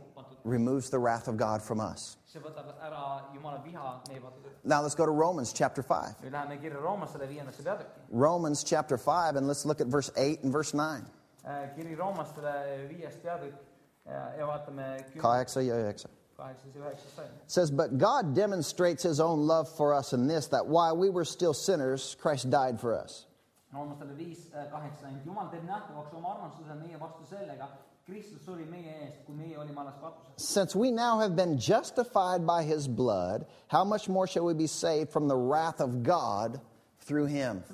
removes 0.45 0.89
the 0.91 0.99
wrath 0.99 1.29
of 1.29 1.37
God 1.37 1.63
from 1.63 1.81
us. 1.81 2.17
see 2.29 2.41
võtab 2.41 2.73
ära 2.85 3.05
Jumala 3.35 3.63
viha 3.65 4.01
meie 4.09 4.21
patud. 4.21 4.53
Now 4.65 4.83
let's 4.83 4.95
go 4.95 5.07
to 5.07 5.13
Romans 5.13 5.53
chapter 5.53 5.83
5. 5.83 6.23
nüüd 6.23 6.33
läheme 6.33 6.59
kirja 6.61 6.81
roomlastele 6.81 7.29
viiendasse 7.29 7.65
peatükki. 7.65 8.09
Romans 8.11 8.65
chapter 8.65 8.99
5, 8.99 9.37
and 9.37 9.49
let's 9.49 9.65
look 9.65 9.81
at 9.81 9.89
verse 9.89 10.13
8 10.17 10.45
and 10.45 10.53
verse 10.53 10.75
9. 10.75 11.05
Äh, 11.49 11.75
kiri 11.77 11.97
roomlastele 11.97 12.53
viies 12.91 13.15
peatükk 13.23 13.57
ja, 14.05 14.47
vaatame, 14.47 14.97
Kaheksa 15.19 15.61
ja 15.61 15.75
üheksa. 15.81 16.09
kaheksas 16.37 16.75
ja 16.75 16.81
üheksas 16.83 17.15
salm. 17.17 17.29
It 17.45 17.51
says, 17.51 17.71
But 17.71 17.99
God 17.99 18.35
demonstrates 18.37 19.03
his 19.03 19.21
own 19.21 19.47
love 19.47 19.69
for 19.69 19.95
us 19.95 20.13
in 20.13 20.29
this, 20.29 20.49
that 20.49 20.67
while 20.67 20.97
we 20.97 21.11
were 21.11 21.25
still 21.25 21.55
sinners, 21.55 22.17
Christ 22.21 22.51
died 22.51 22.81
for 22.81 22.93
us. 23.05 23.27
roomlastele 23.73 24.17
viis 24.17 24.51
äh, 24.53 24.71
kaheksa, 24.71 25.09
ent 25.09 25.25
Jumal 25.27 25.49
teeb 25.53 25.65
nähtavaks 25.65 26.13
oma 26.17 26.35
armastuse 26.35 26.77
meie 26.83 27.01
vastu 27.01 27.25
sellega, 27.29 27.69
Kristus 28.07 28.45
suri 28.45 28.65
meie 28.65 28.93
eest, 29.07 29.25
kui 29.27 29.35
meie 29.37 29.59
olime 29.59 29.81
alles 29.81 29.97
katused. 30.01 30.37
Since 30.37 30.77
we 30.77 30.91
now 30.91 31.19
have 31.19 31.35
been 31.37 31.59
justified 31.59 32.47
by 32.47 32.63
his 32.63 32.89
blood, 32.89 33.45
how 33.69 33.85
much 33.85 34.09
more 34.09 34.27
shall 34.27 34.45
we 34.45 34.55
be 34.55 34.67
saved 34.67 35.11
from 35.11 35.29
the 35.29 35.37
wrath 35.37 35.81
of 35.81 36.03
God 36.03 36.61
through 37.01 37.27
him? 37.27 37.65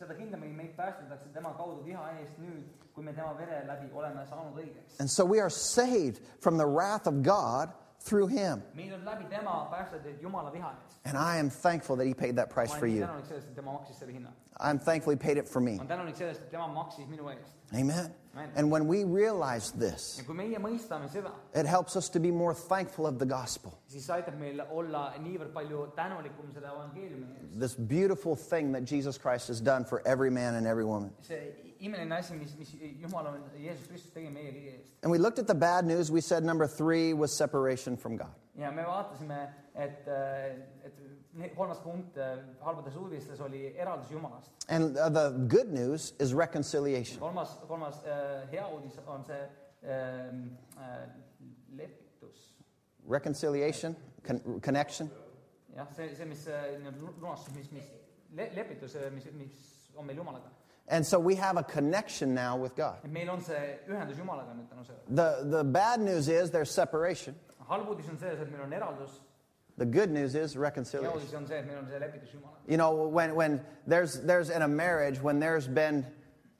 Seda 0.00 0.14
kindlamini, 0.16 0.54
meid 0.56 0.72
päästetakse 0.76 1.28
tema 1.34 1.52
kaudu 1.58 1.84
viha 1.84 2.06
eest 2.20 2.38
nüüd, 2.40 2.64
kui 2.94 3.04
me 3.04 3.12
tema 3.12 3.34
vere 3.38 3.60
läbi 3.68 3.90
oleme 3.92 4.24
saanud 4.26 4.56
õigeks. 4.56 4.96
And 5.00 5.10
so 5.10 5.24
we 5.24 5.40
are 5.40 5.50
saved 5.50 6.22
from 6.40 6.56
the 6.56 6.66
wrath 6.66 7.06
of 7.06 7.22
God 7.22 7.74
through 8.04 8.28
him. 8.32 8.62
meid 8.74 8.92
on 8.96 9.04
läbi 9.04 9.28
tema 9.28 9.66
päästetud 9.70 10.22
Jumala 10.22 10.52
viha 10.52 10.72
eest. 10.72 11.00
And 11.04 11.18
I 11.18 11.36
am 11.38 11.50
thankful 11.50 11.96
that 11.96 12.06
he 12.06 12.14
paid 12.14 12.36
that 12.36 12.48
price 12.48 12.72
for 12.72 12.86
you. 12.86 13.04
tänulik 13.06 13.30
et 13.30 13.54
tema 13.54 13.72
maksis 13.72 13.98
selle 13.98 14.12
hinna. 14.12 14.32
I'm 14.60 14.78
thankful 14.78 15.10
he 15.10 15.16
paid 15.16 15.38
it 15.38 15.48
for 15.48 15.60
me. 15.60 15.72
ma 15.72 15.82
olen 15.82 15.88
tänulik 15.88 16.16
sellest, 16.16 16.40
et 16.42 16.50
tema 16.50 16.66
maksis 16.66 17.06
minu 17.08 17.28
eest. 17.30 17.54
Amen. 17.72 18.12
Amen. 18.34 18.50
And 18.56 18.70
when 18.70 18.86
we 18.86 19.04
realize 19.04 19.72
this, 19.72 20.18
ja 20.18 20.24
kui 20.24 20.34
meie 20.34 20.58
mõistame 20.58 21.08
seda, 21.10 21.32
it 21.54 21.66
helps 21.66 21.96
us 21.96 22.08
to 22.10 22.20
be 22.20 22.30
more 22.30 22.54
thankful 22.54 23.06
of 23.06 23.18
the 23.18 23.26
gospel. 23.26 23.72
siis 23.88 24.10
aitab 24.10 24.38
meil 24.38 24.60
olla 24.70 25.14
niivõrd 25.18 25.52
palju 25.54 25.86
tänulikum 25.96 26.52
selle 26.52 26.68
evangeeliumi 26.68 27.26
eest. 27.40 27.58
This 27.58 27.74
beautiful 27.74 28.36
thing 28.36 28.72
that 28.72 28.84
Jesus 28.84 29.18
Christ 29.18 29.48
has 29.48 29.60
done 29.60 29.84
for 29.84 30.02
every 30.06 30.30
man 30.30 30.54
and 30.54 30.66
every 30.66 30.84
woman. 30.84 31.10
see 31.22 31.40
imeline 31.80 32.12
asi, 32.12 32.34
mis, 32.34 32.54
mis 32.58 32.74
Jumal 33.00 33.26
on, 33.26 33.42
Jeesus 33.58 33.86
Kristus 33.86 34.12
tegi 34.12 34.28
meie 34.28 34.52
kõigi 34.52 34.74
eest. 34.74 34.92
And 35.02 35.10
we 35.10 35.18
looked 35.18 35.38
at 35.38 35.46
the 35.46 35.54
bad 35.54 35.86
news. 35.86 36.10
We 36.10 36.20
said 36.20 36.44
number 36.44 36.66
three 36.66 37.14
was 37.14 37.36
separation 37.36 37.96
from 37.96 38.16
God. 38.16 38.34
Ja 41.34 41.38
me 41.38 41.46
vaatasime, 41.46 41.46
et, 41.46 41.48
et 41.48 41.50
ne- 41.50 41.54
kolmas 41.56 41.78
punkt 41.78 42.16
eh, 42.16 42.38
halbades 42.60 42.96
uudistes 42.96 43.40
oli 43.40 43.74
eraldus 43.76 44.10
Jumalast. 44.10 44.50
And 44.68 44.96
uh, 44.96 45.08
the 45.08 45.30
good 45.48 45.72
news 45.72 46.12
is 46.20 46.34
reconciliation. 46.34 47.18
kolmas, 47.20 47.48
kolmas 47.68 48.02
eh, 48.04 48.48
hea 48.50 48.66
uudis 48.68 48.98
on 49.06 49.24
see 49.24 49.48
äh, 49.82 50.32
lepitus. 51.76 52.54
Reconciliation, 53.08 53.96
con- 54.22 54.60
connection. 54.60 55.10
jah, 55.76 55.86
see, 55.96 56.14
see, 56.14 56.24
mis 56.26 56.46
nii-öelda 56.46 57.00
lu- 57.00 57.14
lunastus, 57.20 57.54
mis, 57.54 57.70
mis 57.72 57.84
lepitus, 58.54 58.96
mis, 59.14 59.24
mis 59.32 59.52
on 59.96 60.06
meil 60.06 60.16
Jumalaga. 60.18 60.50
And 60.88 61.06
so 61.06 61.20
we 61.20 61.36
have 61.36 61.56
a 61.56 61.62
connection 61.62 62.34
now 62.34 62.56
with 62.56 62.74
God. 62.74 62.96
et 63.04 63.10
meil 63.12 63.30
on 63.30 63.40
see 63.40 63.78
ühendus 63.88 64.16
Jumalaga 64.18 64.54
nüüd 64.54 64.68
tänu 64.70 64.84
sellele. 64.84 65.14
The, 65.14 65.56
the 65.58 65.64
bad 65.64 66.00
news 66.00 66.28
is 66.28 66.50
there's 66.50 66.70
separation. 66.70 67.34
halb 67.68 67.86
uudis 67.88 68.08
on 68.10 68.18
selles, 68.18 68.40
et 68.40 68.50
meil 68.50 68.62
on 68.62 68.72
eraldus, 68.72 69.20
The 69.80 69.86
good 69.86 70.10
news 70.10 70.34
is 70.34 70.52
hea 70.52 70.60
reconciliation. 70.60 71.18
uudis 71.18 71.34
on 71.34 71.46
see, 71.46 71.54
et 71.54 71.66
meil 71.66 71.78
on 71.78 71.86
see 71.88 71.94
lepitus 72.04 72.28
Jumalaga. 72.34 72.68
You 72.68 72.76
know, 72.76 72.90
when, 73.18 73.34
when 73.34 73.60
there's, 73.86 74.20
there's 74.20 74.50
in 74.50 74.60
a 74.62 74.68
marriage, 74.68 75.22
when 75.22 75.40
there's 75.40 75.66
been 75.66 76.04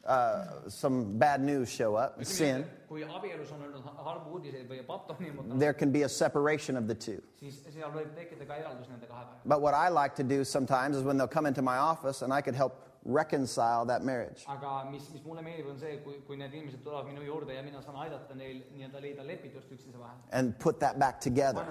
uh, 0.07 0.69
some 0.69 1.19
bad 1.19 1.43
news 1.43 1.69
show 1.71 1.97
up, 1.97 2.25
sin, 2.25 2.65
kui 2.89 3.03
abielus 3.03 3.53
on 3.53 3.61
olnud 3.67 3.85
ha- 3.85 4.05
halbu 4.07 4.33
uudiseid 4.39 4.67
või 4.73 4.81
patt 4.89 5.11
on 5.13 5.17
ilmutanud, 5.27 5.61
there 5.61 5.75
can 5.75 5.93
be 5.93 6.03
a 6.05 6.09
separation 6.09 6.79
of 6.81 6.89
the 6.89 6.95
two. 6.95 7.21
siis 7.43 7.61
seal 7.75 7.93
võib 7.93 8.15
tekkida 8.17 8.47
ka 8.49 8.57
eraldus 8.63 8.89
nende 8.89 9.07
kahe 9.07 9.21
vahel. 9.21 9.45
But 9.45 9.61
what 9.61 9.75
I 9.75 9.89
like 9.91 10.15
to 10.17 10.25
do 10.25 10.43
sometimes 10.45 10.97
is 10.97 11.03
when 11.05 11.19
they'll 11.19 11.35
come 11.39 11.45
into 11.45 11.63
my 11.63 11.77
office 11.77 12.23
and 12.23 12.33
I 12.33 12.41
could 12.41 12.55
help 12.55 12.87
reconcile 13.05 13.85
that 13.93 14.03
marriage. 14.03 14.45
aga 14.49 14.91
mis, 14.91 15.11
mis 15.13 15.23
mulle 15.25 15.43
meeldib, 15.45 15.69
on 15.71 15.79
see, 15.79 15.99
kui, 16.05 16.15
kui 16.27 16.37
need 16.37 16.53
inimesed 16.57 16.83
tulevad 16.85 17.07
minu 17.13 17.23
juurde 17.29 17.55
ja 17.55 17.63
mina 17.63 17.83
saan 17.85 17.97
aidata 17.97 18.35
neil 18.35 18.63
nii-öelda 18.75 19.01
leida 19.01 19.23
lepitust 19.29 19.69
üksteise 19.77 19.99
vahel. 20.01 20.17
and 20.33 20.59
put 20.59 20.81
that 20.81 20.99
back 20.99 21.21
together. 21.21 21.65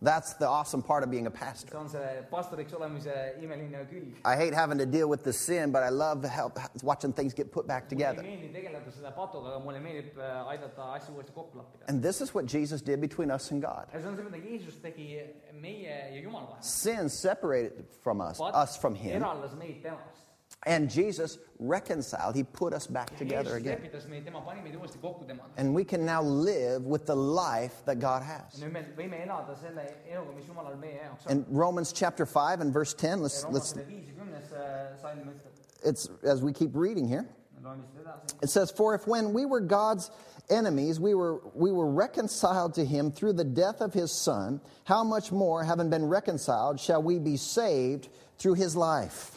Panna 0.00 0.02
selle 0.02 0.02
uuesti 0.02 0.02
kokku. 0.02 0.04
That's 0.04 0.34
the 0.34 0.48
awesome 0.48 0.82
part 0.82 1.02
of 1.04 1.10
being 1.10 1.26
a 1.26 1.30
pastor. 1.30 1.70
see 1.70 1.76
on 1.76 1.88
see 1.88 1.98
pastoriks 2.30 2.72
olemise 2.72 3.34
imeline 3.42 3.86
külg. 3.90 4.14
I 4.24 4.36
hate 4.36 4.54
having 4.54 4.78
to 4.78 4.86
deal 4.86 5.08
with 5.08 5.22
the 5.24 5.32
sin, 5.32 5.72
but 5.72 5.82
I 5.82 5.88
love 5.88 6.22
help 6.28 6.58
watching 6.82 7.12
things 7.12 7.34
get 7.34 7.52
put 7.52 7.66
back 7.66 7.84
mulle 7.84 7.88
together. 7.88 8.22
ei 8.22 8.36
meeldi 8.36 8.52
tegeleda 8.52 8.92
selle 8.92 9.12
patuga, 9.12 9.54
aga 9.54 9.60
mulle 9.64 9.80
meeldib 9.80 10.18
äh, 10.18 10.48
aidata 10.52 10.92
asju 10.96 11.14
uuesti 11.14 11.32
kokku 11.32 11.58
lappida. 11.58 11.88
And 11.88 12.02
this 12.02 12.20
is 12.20 12.34
what 12.34 12.46
Jesus 12.46 12.82
did 12.82 13.00
between 13.00 13.30
us 13.30 13.50
and 13.50 13.62
God. 13.62 13.86
ja 13.92 14.00
see 14.00 14.08
on 14.08 14.16
see, 14.16 14.24
mida 14.24 14.38
Jeesus 14.38 14.80
tegi 14.80 15.20
meie 15.60 15.96
ja 16.14 16.20
Jumala 16.22 16.46
vahel. 16.50 16.62
Sin 16.62 17.08
separated 17.08 17.86
from 18.02 18.20
us, 18.20 18.40
us 18.40 18.76
from 18.76 18.94
Him, 18.94 19.22
eraldas 19.22 19.56
meid 19.58 19.82
temast. 19.82 20.23
And 20.66 20.90
Jesus 20.90 21.38
reconciled. 21.58 22.34
He 22.34 22.42
put 22.42 22.72
us 22.72 22.86
back 22.86 23.16
together 23.16 23.56
again. 23.56 23.78
lepitas 23.78 24.08
meid, 24.08 24.24
tema 24.24 24.40
pani 24.40 24.62
meid 24.62 24.74
uuesti 24.74 24.98
kokku 24.98 25.26
temaga. 25.26 25.50
And 25.56 25.74
we 25.74 25.84
can 25.84 26.04
now 26.04 26.22
live 26.22 26.84
with 26.84 27.06
the 27.06 27.16
life 27.16 27.84
that 27.84 27.98
God 27.98 28.22
has. 28.22 28.60
nüüd 28.60 28.72
me 28.72 28.84
võime 28.96 29.20
elada 29.26 29.56
selle 29.60 29.86
eluga, 30.10 30.34
mis 30.34 30.46
Jumalal 30.46 30.78
meie 30.80 30.98
jaoks 30.98 31.26
eh, 31.26 31.30
on. 31.30 31.36
In 31.36 31.46
Romans 31.48 31.92
chapter 31.92 32.26
5 32.26 32.60
and 32.60 32.72
verse 32.72 32.94
10, 32.94 33.22
let's, 33.22 33.44
let's 33.50 33.72
Roomasele 33.72 33.86
viis 33.88 34.08
ja 34.08 34.14
kümnes 34.20 35.00
salm 35.00 35.18
ütleb, 35.32 35.64
it's 35.84 36.08
as 36.22 36.42
we 36.42 36.52
keep 36.52 36.70
reading 36.74 37.08
here. 37.08 37.26
me 37.56 37.68
loeme 37.68 37.84
seda 37.92 38.02
edasi. 38.04 38.42
It 38.42 38.50
says, 38.50 38.70
For 38.70 38.94
if 38.94 39.06
when 39.06 39.32
we 39.32 39.44
were 39.44 39.60
God's 39.60 40.10
enemies, 40.50 41.00
we 41.00 41.14
were, 41.14 41.40
we 41.54 41.72
were 41.72 41.90
reconciled 41.90 42.74
to 42.74 42.84
him 42.84 43.10
through 43.10 43.34
the 43.34 43.44
death 43.44 43.80
of 43.80 43.94
his 43.94 44.12
son, 44.12 44.60
how 44.84 45.04
much 45.04 45.32
more, 45.32 45.64
having 45.64 45.90
been 45.90 46.04
reconciled, 46.04 46.80
shall 46.80 47.02
we 47.02 47.18
be 47.18 47.36
saved 47.36 48.08
through 48.38 48.54
his 48.54 48.76
life? 48.76 49.33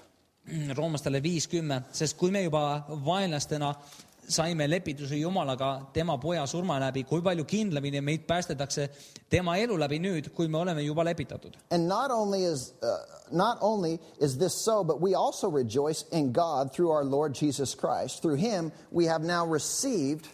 Roomlastele 0.75 1.21
viis 1.23 1.47
kümme, 1.51 1.81
sest 1.91 2.17
kui 2.17 2.31
me 2.31 2.43
juba 2.45 2.83
vaenlastena 3.05 3.73
saime 4.27 4.67
lepituse 4.67 5.15
Jumalaga 5.15 5.87
tema 5.93 6.17
poja 6.17 6.45
surma 6.47 6.79
läbi, 6.79 7.03
kui 7.07 7.21
palju 7.21 7.45
kindlamini 7.47 8.01
meid 8.01 8.25
päästetakse 8.27 8.89
tema 9.29 9.57
elu 9.57 9.77
läbi 9.79 9.99
nüüd, 10.03 10.31
kui 10.35 10.47
me 10.47 10.57
oleme 10.57 10.83
juba 10.83 11.03
lepitatud. 11.07 11.55
And 11.71 11.87
not 11.87 12.11
only 12.11 12.43
is, 12.43 12.73
uh, 12.83 12.97
not 13.31 13.57
only 13.61 13.99
is 14.19 14.37
this 14.37 14.53
so, 14.65 14.83
but 14.83 15.01
we 15.01 15.15
also 15.15 15.49
rejoice 15.49 16.03
in 16.11 16.31
God 16.31 16.73
through 16.73 16.91
our 16.91 17.05
Lord 17.05 17.33
Jesus 17.33 17.75
Christ. 17.75 18.21
Through 18.21 18.35
him, 18.35 18.71
we 18.91 19.05
have 19.05 19.23
now 19.23 19.45
received 19.45 20.27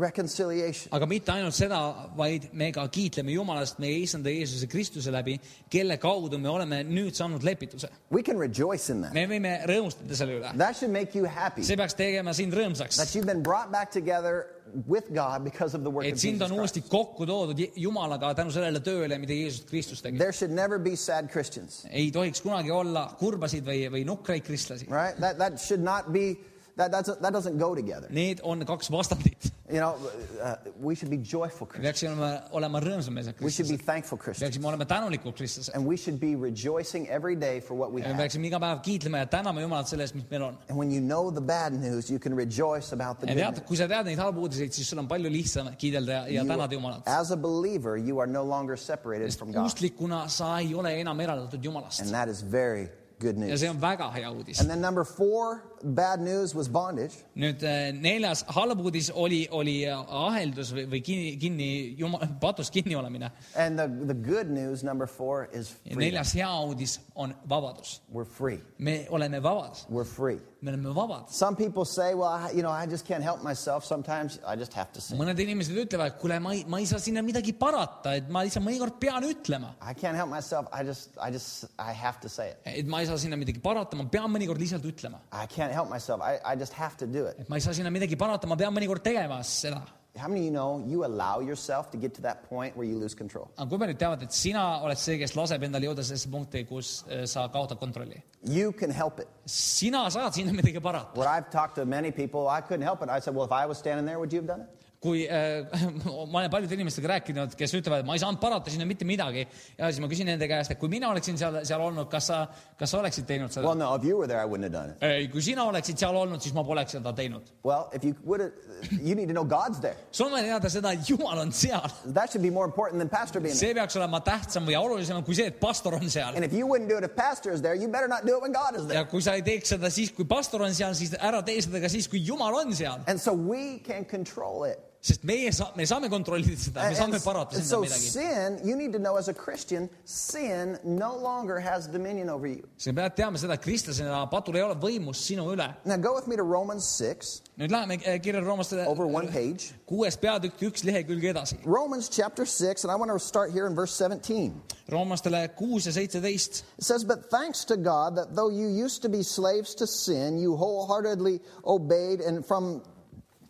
reconciliation. 0.00 0.92
aga 0.94 1.06
mitte 1.10 1.32
ainult 1.32 1.56
seda, 1.56 1.80
vaid 2.16 2.48
me 2.52 2.70
ka 2.72 2.86
kiitleme 2.92 3.32
Jumalast 3.34 3.80
meie 3.82 4.02
issanda 4.04 4.32
Jeesuse 4.32 4.68
Kristuse 4.70 5.12
läbi, 5.14 5.38
kelle 5.70 5.98
kaudu 6.00 6.38
me 6.38 6.48
oleme 6.48 6.82
nüüd 6.86 7.16
saanud 7.18 7.44
lepituse. 7.46 7.90
We 8.10 8.22
can 8.22 8.38
rejoice 8.38 8.92
in 8.92 9.02
that. 9.02 9.14
me 9.14 9.26
võime 9.30 9.58
rõõmustada 9.68 10.18
selle 10.18 10.38
üle. 10.40 10.52
That 10.56 10.76
should 10.76 10.92
make 10.94 11.18
you 11.18 11.26
happy 11.28 11.64
see 11.66 11.76
peaks 11.78 11.96
tegema 11.98 12.34
sind 12.36 12.54
rõõmsaks 12.56 13.00
that 13.00 13.14
you've 13.14 13.28
been 13.28 13.42
brought 13.42 13.72
back 13.72 13.90
together 13.94 14.46
with 14.86 15.08
God 15.14 15.44
because 15.44 15.74
of 15.74 15.82
the 15.82 15.90
work 15.90 16.06
et 16.06 16.20
sind 16.20 16.42
on 16.44 16.52
uuesti 16.52 16.82
kokku 16.88 17.26
toodud 17.28 17.60
Jumalaga 17.76 18.34
tänu 18.36 18.52
sellele 18.54 18.80
tööle, 18.84 19.18
mida 19.20 19.36
Jeesus 19.36 19.64
Kristus 19.68 20.02
tegi. 20.04 20.18
There 20.20 20.32
should 20.32 20.54
never 20.54 20.78
be 20.78 20.94
sad 20.96 21.30
Christians, 21.32 21.82
ei 21.90 22.10
tohiks 22.14 22.42
kunagi 22.44 22.72
olla 22.74 23.08
kurbasid 23.20 23.66
või, 23.66 23.86
või 23.92 24.04
nukraid 24.08 24.44
kristlasi. 24.46 24.88
right? 24.92 25.18
That, 25.20 25.38
that 25.38 25.60
should 25.60 25.84
not 25.84 26.12
be, 26.12 26.36
that, 26.78 26.90
that's, 26.90 27.10
that 27.20 27.32
doesn't 27.32 27.58
go 27.58 27.74
together. 27.74 28.06
Need 28.10 28.40
on 28.42 28.64
kaks 28.64 28.88
vastandit. 28.90 29.50
You 29.70 29.80
know, 29.80 29.96
uh, 30.42 30.56
we 30.80 30.94
should 30.94 31.10
be 31.10 31.18
joyful 31.18 31.66
me 31.66 31.72
Christians. 31.72 31.84
peaksime 31.84 32.12
olema, 32.16 32.42
olema 32.56 32.80
rõõmsameelsed 32.80 33.40
We 33.42 33.50
should 33.50 33.68
be 33.68 33.76
kristlased. 33.76 33.84
thankful 33.86 34.18
Christians. 34.18 34.46
peaksime 34.48 34.66
olema 34.70 34.84
tänulikud 34.88 35.34
kristlased. 35.36 35.74
And 35.74 35.84
we 35.86 35.96
should 35.96 36.18
be 36.20 36.36
rejoicing 36.36 37.06
every 37.08 37.36
day 37.36 37.60
for 37.60 37.74
what 37.76 37.92
we 37.92 38.00
me 38.00 38.06
have. 38.06 38.16
peaksime 38.22 38.46
iga 38.48 38.60
päev 38.62 38.80
kiitlema 38.86 39.18
ja 39.18 39.26
tänama 39.26 39.60
Jumalat 39.60 39.88
selle 39.92 40.02
eest, 40.06 40.14
mis 40.14 40.24
meil 40.30 40.42
on. 40.42 40.56
And 40.70 40.78
when 40.78 40.90
you 40.90 41.00
know 41.02 41.30
the 41.30 41.40
bad 41.44 41.72
news, 41.74 42.08
you 42.10 42.18
can 42.18 42.34
rejoice 42.36 42.92
about 42.94 43.20
the 43.20 43.26
ja 43.26 43.34
good 43.34 43.42
tead, 43.44 43.54
news. 43.58 43.66
kui 43.68 43.76
sa 43.76 43.88
tead 43.92 44.06
neid 44.08 44.18
halbu 44.18 44.40
uudiseid, 44.46 44.72
siis 44.72 44.88
sul 44.90 44.98
on 45.04 45.08
palju 45.08 45.28
lihtsam 45.30 45.68
kiidelda 45.76 46.12
ja, 46.12 46.22
ja 46.28 46.42
You- 46.42 46.48
tänada 46.48 46.72
Jumalat. 46.74 47.02
as 47.06 47.30
a 47.30 47.36
believer, 47.36 47.96
you 47.98 48.20
are 48.20 48.30
no 48.32 48.44
longer 48.44 48.76
separated 48.76 49.26
sest 49.28 49.38
from 49.38 49.52
God. 49.52 49.66
usklikuna 49.66 50.28
sa 50.28 50.58
ei 50.60 50.72
ole 50.74 50.94
enam 51.00 51.20
eraldatud 51.20 51.60
Jumalast 51.64 52.00
And 52.00 52.10
that 52.10 52.28
is 52.28 52.40
very 52.40 52.88
good 53.20 53.36
ja 53.36 53.46
news. 53.46 53.60
see 53.60 53.68
on 53.68 53.80
väga 53.80 54.10
hea 54.14 54.30
uudis 54.32 54.60
And. 54.60 54.70
then 54.70 54.80
number 54.80 55.04
four, 55.04 55.60
bad 55.82 56.20
news 56.20 56.54
was 56.54 56.68
bondage. 56.68 57.14
nüüd 57.36 57.62
eh, 57.62 57.92
neljas 57.94 58.44
halb 58.54 58.80
uudis 58.84 59.10
oli, 59.14 59.46
oli 59.50 59.84
eh, 59.84 59.94
aheldus 60.28 60.72
või, 60.74 60.86
või 60.94 61.00
kinni, 61.06 61.36
kinni 61.40 61.68
Jumal, 61.98 62.26
patus 62.40 62.70
kinni 62.70 62.96
olemine. 62.98 63.30
And 63.56 63.78
the, 63.78 63.88
the 64.12 64.14
good 64.14 64.50
news, 64.50 64.82
number 64.82 65.06
four, 65.06 65.48
is 65.52 65.74
ja 65.84 65.94
freedom. 65.94 66.00
neljas 66.04 66.34
hea 66.34 66.50
uudis 66.66 66.98
on 67.14 67.34
vabadus. 67.48 68.00
We're 68.10 68.24
free. 68.28 68.60
me 68.78 69.06
oleme 69.10 69.40
vabad, 69.42 69.84
We're 69.88 70.04
free. 70.08 70.38
me 70.62 70.70
oleme 70.72 70.94
vabad. 70.94 71.28
Some 71.30 71.54
people 71.56 71.84
say, 71.84 72.14
well, 72.14 72.28
I, 72.30 72.50
you 72.50 72.62
know, 72.62 72.70
I 72.72 72.86
just 72.86 73.06
can't 73.06 73.22
help 73.22 73.42
myself. 73.44 73.84
Sometimes 73.84 74.38
I 74.46 74.56
just 74.56 74.72
have 74.74 74.92
to 74.92 75.00
sin. 75.00 75.18
mõned 75.18 75.38
inimesed 75.38 75.76
ütlevad, 75.84 76.14
et 76.14 76.18
kuule, 76.20 76.38
ma 76.42 76.52
ei, 76.56 76.64
ma 76.66 76.80
ei 76.82 76.86
saa 76.90 76.98
sinna 77.02 77.22
midagi 77.22 77.52
parata, 77.58 78.16
et 78.18 78.28
ma 78.28 78.42
lihtsalt 78.46 78.64
mõnikord 78.66 78.98
pean 79.00 79.22
ütlema, 79.28 79.74
I 79.80 79.94
can't 79.94 80.16
help 80.18 80.30
myself. 80.32 80.66
I 80.72 80.82
just, 80.86 81.14
I 81.22 81.30
just, 81.30 81.68
I 81.78 81.92
have 81.92 82.18
to 82.20 82.28
say 82.28 82.50
it. 82.50 82.58
et 82.66 82.86
ma 82.90 83.00
ei 83.02 83.06
saa 83.06 83.18
sinna 83.22 83.36
midagi 83.38 83.62
parata, 83.62 83.96
ma 83.96 84.08
pean 84.10 84.26
mõnikord 84.34 84.58
lihtsalt 84.58 84.84
ütlema, 84.90 85.20
I 85.32 85.46
can't 85.46 85.67
help 85.72 85.88
myself. 85.90 86.20
I, 86.22 86.38
I 86.44 86.56
just 86.56 86.72
have 86.72 86.96
to 86.98 87.06
do 87.06 87.26
it. 87.26 87.36
et 87.38 87.48
ma 87.48 87.56
ei 87.56 87.60
saa 87.60 87.72
sinna 87.72 87.90
midagi 87.90 88.16
parata, 88.16 88.46
ma 88.46 88.56
pean 88.56 88.74
mõnikord 88.74 89.02
tegema 89.02 89.42
seda. 89.44 89.82
How 90.18 90.26
many 90.26 90.40
of 90.40 90.46
you 90.46 90.50
know 90.50 90.82
you 90.84 91.04
allow 91.04 91.38
yourself 91.38 91.90
to 91.92 91.96
get 91.96 92.12
to 92.14 92.22
that 92.22 92.42
point 92.48 92.76
where 92.76 92.88
you 92.88 92.98
lose 92.98 93.14
control? 93.14 93.46
aga 93.56 93.68
kui 93.70 93.78
paljud 93.78 93.98
teavad, 94.00 94.22
et 94.26 94.32
sina 94.34 94.62
oled 94.82 94.98
see, 94.98 95.18
kes 95.20 95.36
laseb 95.38 95.62
endale 95.62 95.86
jõuda 95.86 96.02
sellesse 96.02 96.30
punkti, 96.32 96.64
kus 96.66 97.04
eh, 97.08 97.22
sa 97.26 97.46
kaotad 97.54 97.78
kontrolli? 97.78 98.18
You 98.42 98.72
can 98.72 98.90
help 98.90 99.20
it. 99.20 99.28
sina 99.46 100.08
saad 100.10 100.34
sinna 100.34 100.52
midagi 100.52 100.80
parata. 100.82 101.14
What 101.14 101.28
I've 101.28 101.50
talked 101.50 101.76
to 101.76 101.84
many 101.86 102.10
people, 102.10 102.48
I 102.48 102.60
couldn't 102.60 102.82
help 102.90 103.02
it. 103.02 103.08
I 103.08 103.20
said, 103.20 103.34
well, 103.34 103.46
if 103.46 103.52
I 103.52 103.66
was 103.66 103.78
standing 103.78 104.06
there, 104.06 104.18
would 104.18 104.32
you 104.32 104.40
have 104.40 104.48
done 104.48 104.62
it? 104.62 104.68
Kui 105.00 105.28
äh, 105.30 105.62
ma 106.32 106.40
olen 106.40 106.50
paljude 106.50 106.74
inimestega 106.74 107.12
rääkinud, 107.12 107.54
kes 107.58 107.74
ütlevad, 107.78 108.02
et 108.02 108.08
ma 108.08 108.16
ei 108.16 108.22
saanud 108.22 108.40
parata 108.42 108.70
sinna 108.72 108.86
mitte 108.88 109.06
midagi 109.06 109.44
ja 109.78 109.90
siis 109.92 110.00
ma 110.02 110.08
küsin 110.10 110.26
nende 110.26 110.48
käest, 110.50 110.72
et 110.74 110.80
kui 110.80 110.90
mina 110.90 111.12
oleksin 111.12 111.38
seal, 111.38 111.60
seal 111.68 111.84
olnud, 111.84 112.08
kas 112.10 112.26
sa, 112.32 112.40
kas 112.78 112.90
sa 112.90 112.98
oleksid 112.98 113.28
teinud 113.28 113.54
seda 113.54 113.68
Well, 113.68 113.78
no, 113.78 113.92
if 113.94 114.02
you 114.02 114.18
were 114.18 114.26
there, 114.26 114.42
I 114.42 114.48
wouldn't 114.48 114.66
have 114.66 114.74
done 114.74 114.96
it. 114.96 115.04
ei, 115.06 115.28
kui 115.30 115.42
sina 115.44 115.68
oleksid 115.70 116.02
seal 116.02 116.18
olnud, 116.18 116.42
siis 116.42 116.56
ma 116.56 116.64
poleks 116.66 116.96
seda 116.96 117.12
teinud. 117.14 117.46
Well, 117.62 117.86
if 117.94 118.02
you 118.02 118.16
would 118.24 118.42
have, 118.42 118.50
you 118.98 119.14
need 119.14 119.30
to 119.30 119.36
know 119.36 119.46
God's 119.46 119.78
there. 119.84 119.94
sul 120.10 120.26
on 120.26 120.34
vaja 120.34 120.56
teada 120.56 120.72
seda, 120.74 120.92
et 120.98 121.06
Jumal 121.06 121.44
on 121.44 121.54
seal. 121.54 121.86
That 122.18 122.34
should 122.34 122.42
be 122.42 122.50
more 122.50 122.66
important 122.66 122.98
than 122.98 123.08
pastor 123.12 123.38
being 123.38 123.54
there. 123.54 123.68
see 123.68 123.78
peaks 123.78 124.00
olema 124.00 124.18
tähtsam 124.26 124.66
või 124.66 124.74
olulisem 124.80 125.22
kui 125.22 125.38
see, 125.38 125.46
et 125.52 125.62
pastor 125.62 125.94
on 125.94 126.10
seal. 126.10 126.34
And 126.34 126.42
if 126.42 126.56
you 126.56 126.66
wouldn't 126.66 126.90
do 126.90 126.98
it 126.98 127.06
if 127.06 127.14
pastor 127.14 127.54
is 127.54 127.62
there, 127.62 127.78
you 127.78 127.86
better 127.86 128.10
not 128.10 128.26
do 128.26 128.34
it 128.34 128.42
when 128.42 128.56
God 128.56 128.74
is 128.74 128.90
there. 128.90 128.98
ja 128.98 129.06
kui 129.06 129.22
sa 129.22 129.38
ei 129.38 129.46
teeks 129.46 129.76
seda 129.76 129.94
siis, 129.94 130.10
kui 130.10 130.26
pastor 130.26 130.66
on 130.66 130.74
seal, 130.74 130.98
siis 130.98 131.14
ära 131.14 131.44
tee 131.46 131.62
seda 131.62 131.86
ka 131.86 131.92
siis, 131.92 132.10
kui 132.10 132.18
Jumal 132.26 132.64
on 132.64 132.74
seal. 132.74 132.98
And 133.06 133.22
so 133.22 133.32
we 133.32 133.78
can 133.86 134.02
control 134.04 134.66
it. 134.66 134.88
Sest 135.08 135.24
meie 135.28 135.50
saa-, 135.54 135.70
me 135.78 135.86
saame 135.88 136.10
kontrollida 136.12 136.58
seda, 136.60 136.88
me 136.88 136.98
saame 136.98 137.20
parata 137.24 137.56
sinna 137.56 137.68
so 137.68 137.80
midagi. 137.82 138.10
sin, 138.14 138.58
you 138.64 138.76
need 138.76 138.92
to 138.92 139.00
know 139.00 139.16
as 139.16 139.28
a 139.28 139.34
Christian, 139.34 139.88
sin 140.04 140.78
no 140.84 141.16
longer 141.16 141.58
has 141.58 141.88
dominion 141.88 142.28
over 142.30 142.46
you. 142.46 142.64
sa 142.76 142.92
pead 142.92 143.16
teadma 143.18 143.40
seda, 143.40 143.56
et 143.58 143.64
kristlasena 143.64 144.24
patul 144.32 144.58
ei 144.58 144.64
ole 144.66 144.76
võimust 144.80 145.28
sinu 145.28 145.48
üle. 145.54 145.68
Now 145.84 145.96
go 145.96 146.14
with 146.14 146.28
me 146.28 146.36
to 146.36 146.46
Romans 146.46 146.86
6, 146.98 147.34
nüüd 147.58 147.74
läheme 147.74 147.98
eh, 148.02 148.18
kirja 148.22 148.42
roomlastele 148.44 148.86
over 148.90 149.08
one 149.08 149.32
page. 149.32 149.72
kuues 149.88 150.18
peatükk, 150.20 150.60
üks 150.70 150.84
lehekülg 150.86 151.24
edasi. 151.32 151.58
Romans 151.64 152.08
chapter 152.08 152.46
6, 152.46 152.84
and 152.84 152.92
I 152.92 152.96
want 152.96 153.10
to 153.12 153.18
start 153.18 153.52
here 153.52 153.66
in 153.66 153.74
verse 153.74 153.94
17. 153.96 154.52
roomlastele 154.88 155.48
kuus 155.56 155.86
ja 155.86 155.92
seitseteist. 155.92 156.64
It 156.78 156.84
says, 156.84 157.04
But 157.04 157.30
thanks 157.30 157.64
to 157.66 157.76
God 157.76 158.16
that 158.16 158.36
though 158.36 158.50
you 158.50 158.68
used 158.68 159.02
to 159.02 159.08
be 159.08 159.22
slaves 159.22 159.74
to 159.76 159.86
sin, 159.86 160.38
you 160.38 160.56
wholeheartedly 160.56 161.40
obeyed 161.64 162.20
and 162.20 162.44
from 162.44 162.82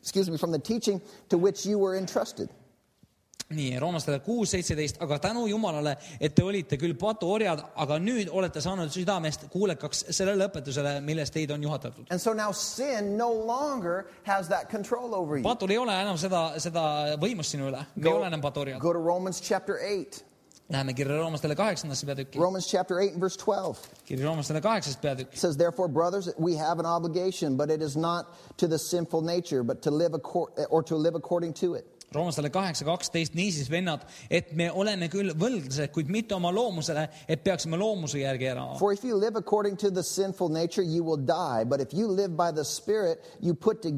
excuse 0.01 0.31
me, 0.31 0.39
from 0.39 0.53
the 0.53 0.59
teaching 0.59 1.01
to 1.29 1.39
which 1.39 1.67
you 1.67 1.79
were 1.79 1.99
entrusted. 1.99 2.49
nii, 3.49 3.79
roomlastele 3.81 4.19
kuus, 4.21 4.51
seitseteist, 4.53 4.99
aga 5.01 5.17
tänu 5.25 5.47
Jumalale, 5.49 5.95
et 6.21 6.35
te 6.37 6.45
olite 6.45 6.77
küll 6.77 6.93
patuorjad, 7.01 7.63
aga 7.81 7.97
nüüd 8.03 8.29
olete 8.29 8.61
saanud 8.61 8.93
südamest 8.93 9.47
kuulekaks 9.53 10.05
sellele 10.11 10.51
õpetusele, 10.51 10.99
millest 11.05 11.33
teid 11.33 11.55
on 11.55 11.65
juhatatud. 11.65 12.05
And 12.13 12.21
so 12.21 12.35
now 12.37 12.53
sin 12.53 13.17
no 13.17 13.31
longer 13.33 14.05
has 14.27 14.53
that 14.53 14.69
control 14.69 15.15
over 15.15 15.39
you. 15.39 15.45
patul 15.47 15.73
ei 15.73 15.81
ole 15.81 15.97
enam 15.97 16.21
seda, 16.21 16.61
seda 16.61 17.17
võimust 17.21 17.57
sinu 17.57 17.71
üle, 17.71 17.85
me 17.97 18.11
ei 18.11 18.13
ole 18.13 18.29
enam 18.29 18.45
patuorjad. 18.45 18.85
Romans 20.71 20.95
chapter 20.95 20.95
8. 20.95 20.95
Läheme 20.95 20.95
kirja 20.95 21.17
roomlastele 21.19 21.55
kaheksandasse 21.55 22.07
peatükki, 22.07 22.39
Romans 22.39 22.67
chapter 22.67 22.99
8 23.01 23.13
and 23.13 23.21
verse 23.21 23.37
12. 23.37 23.79
kiri 24.07 24.23
roomlastele 24.23 24.61
kaheksas 24.61 24.97
peatükk. 24.97 25.37
Says, 25.37 25.57
Therefore, 25.57 25.89
brothers, 25.89 26.29
we 26.39 26.57
have 26.57 26.79
an 26.79 26.87
obligation, 26.87 27.57
but 27.57 27.71
it 27.71 27.83
is 27.83 27.97
not 27.97 28.27
to 28.57 28.69
the 28.69 28.79
sinful 28.79 29.23
nature, 29.23 29.63
but 29.63 29.83
to 29.83 29.91
live 29.91 30.15
or 30.71 30.83
to 30.83 30.97
live 30.97 31.15
according 31.15 31.55
to 31.55 31.75
it. 31.75 31.85
Roomlastele 32.15 32.49
kaheksa 32.51 32.85
kaksteist, 32.89 33.35
niisiis 33.37 33.69
vennad, 33.71 34.05
et 34.31 34.53
me 34.57 34.71
oleme 34.73 35.09
küll 35.13 35.35
võlglased, 35.37 35.91
kuid 35.93 36.09
mitte 36.09 36.35
oma 36.35 36.51
loomusele, 36.55 37.09
et 37.29 37.43
peaksime 37.45 37.77
loomuse 37.77 38.23
järgi 38.23 38.49
elama. 38.53 38.79
For 38.79 38.93
if 38.93 39.05
you 39.05 39.19
live 39.19 39.37
according 39.37 39.77
to 39.79 39.91
the 39.91 40.03
sinful 40.03 40.49
nature, 40.49 40.83
you 40.83 41.05
will 41.05 41.21
die. 41.21 41.65
But 41.69 41.81
if 41.81 41.93
you 41.93 42.09
live 42.09 42.37
by 42.37 42.51
the 42.53 42.65
Spirit, 42.65 43.21
you 43.41 43.55
put 43.55 43.83
to, 43.83 43.91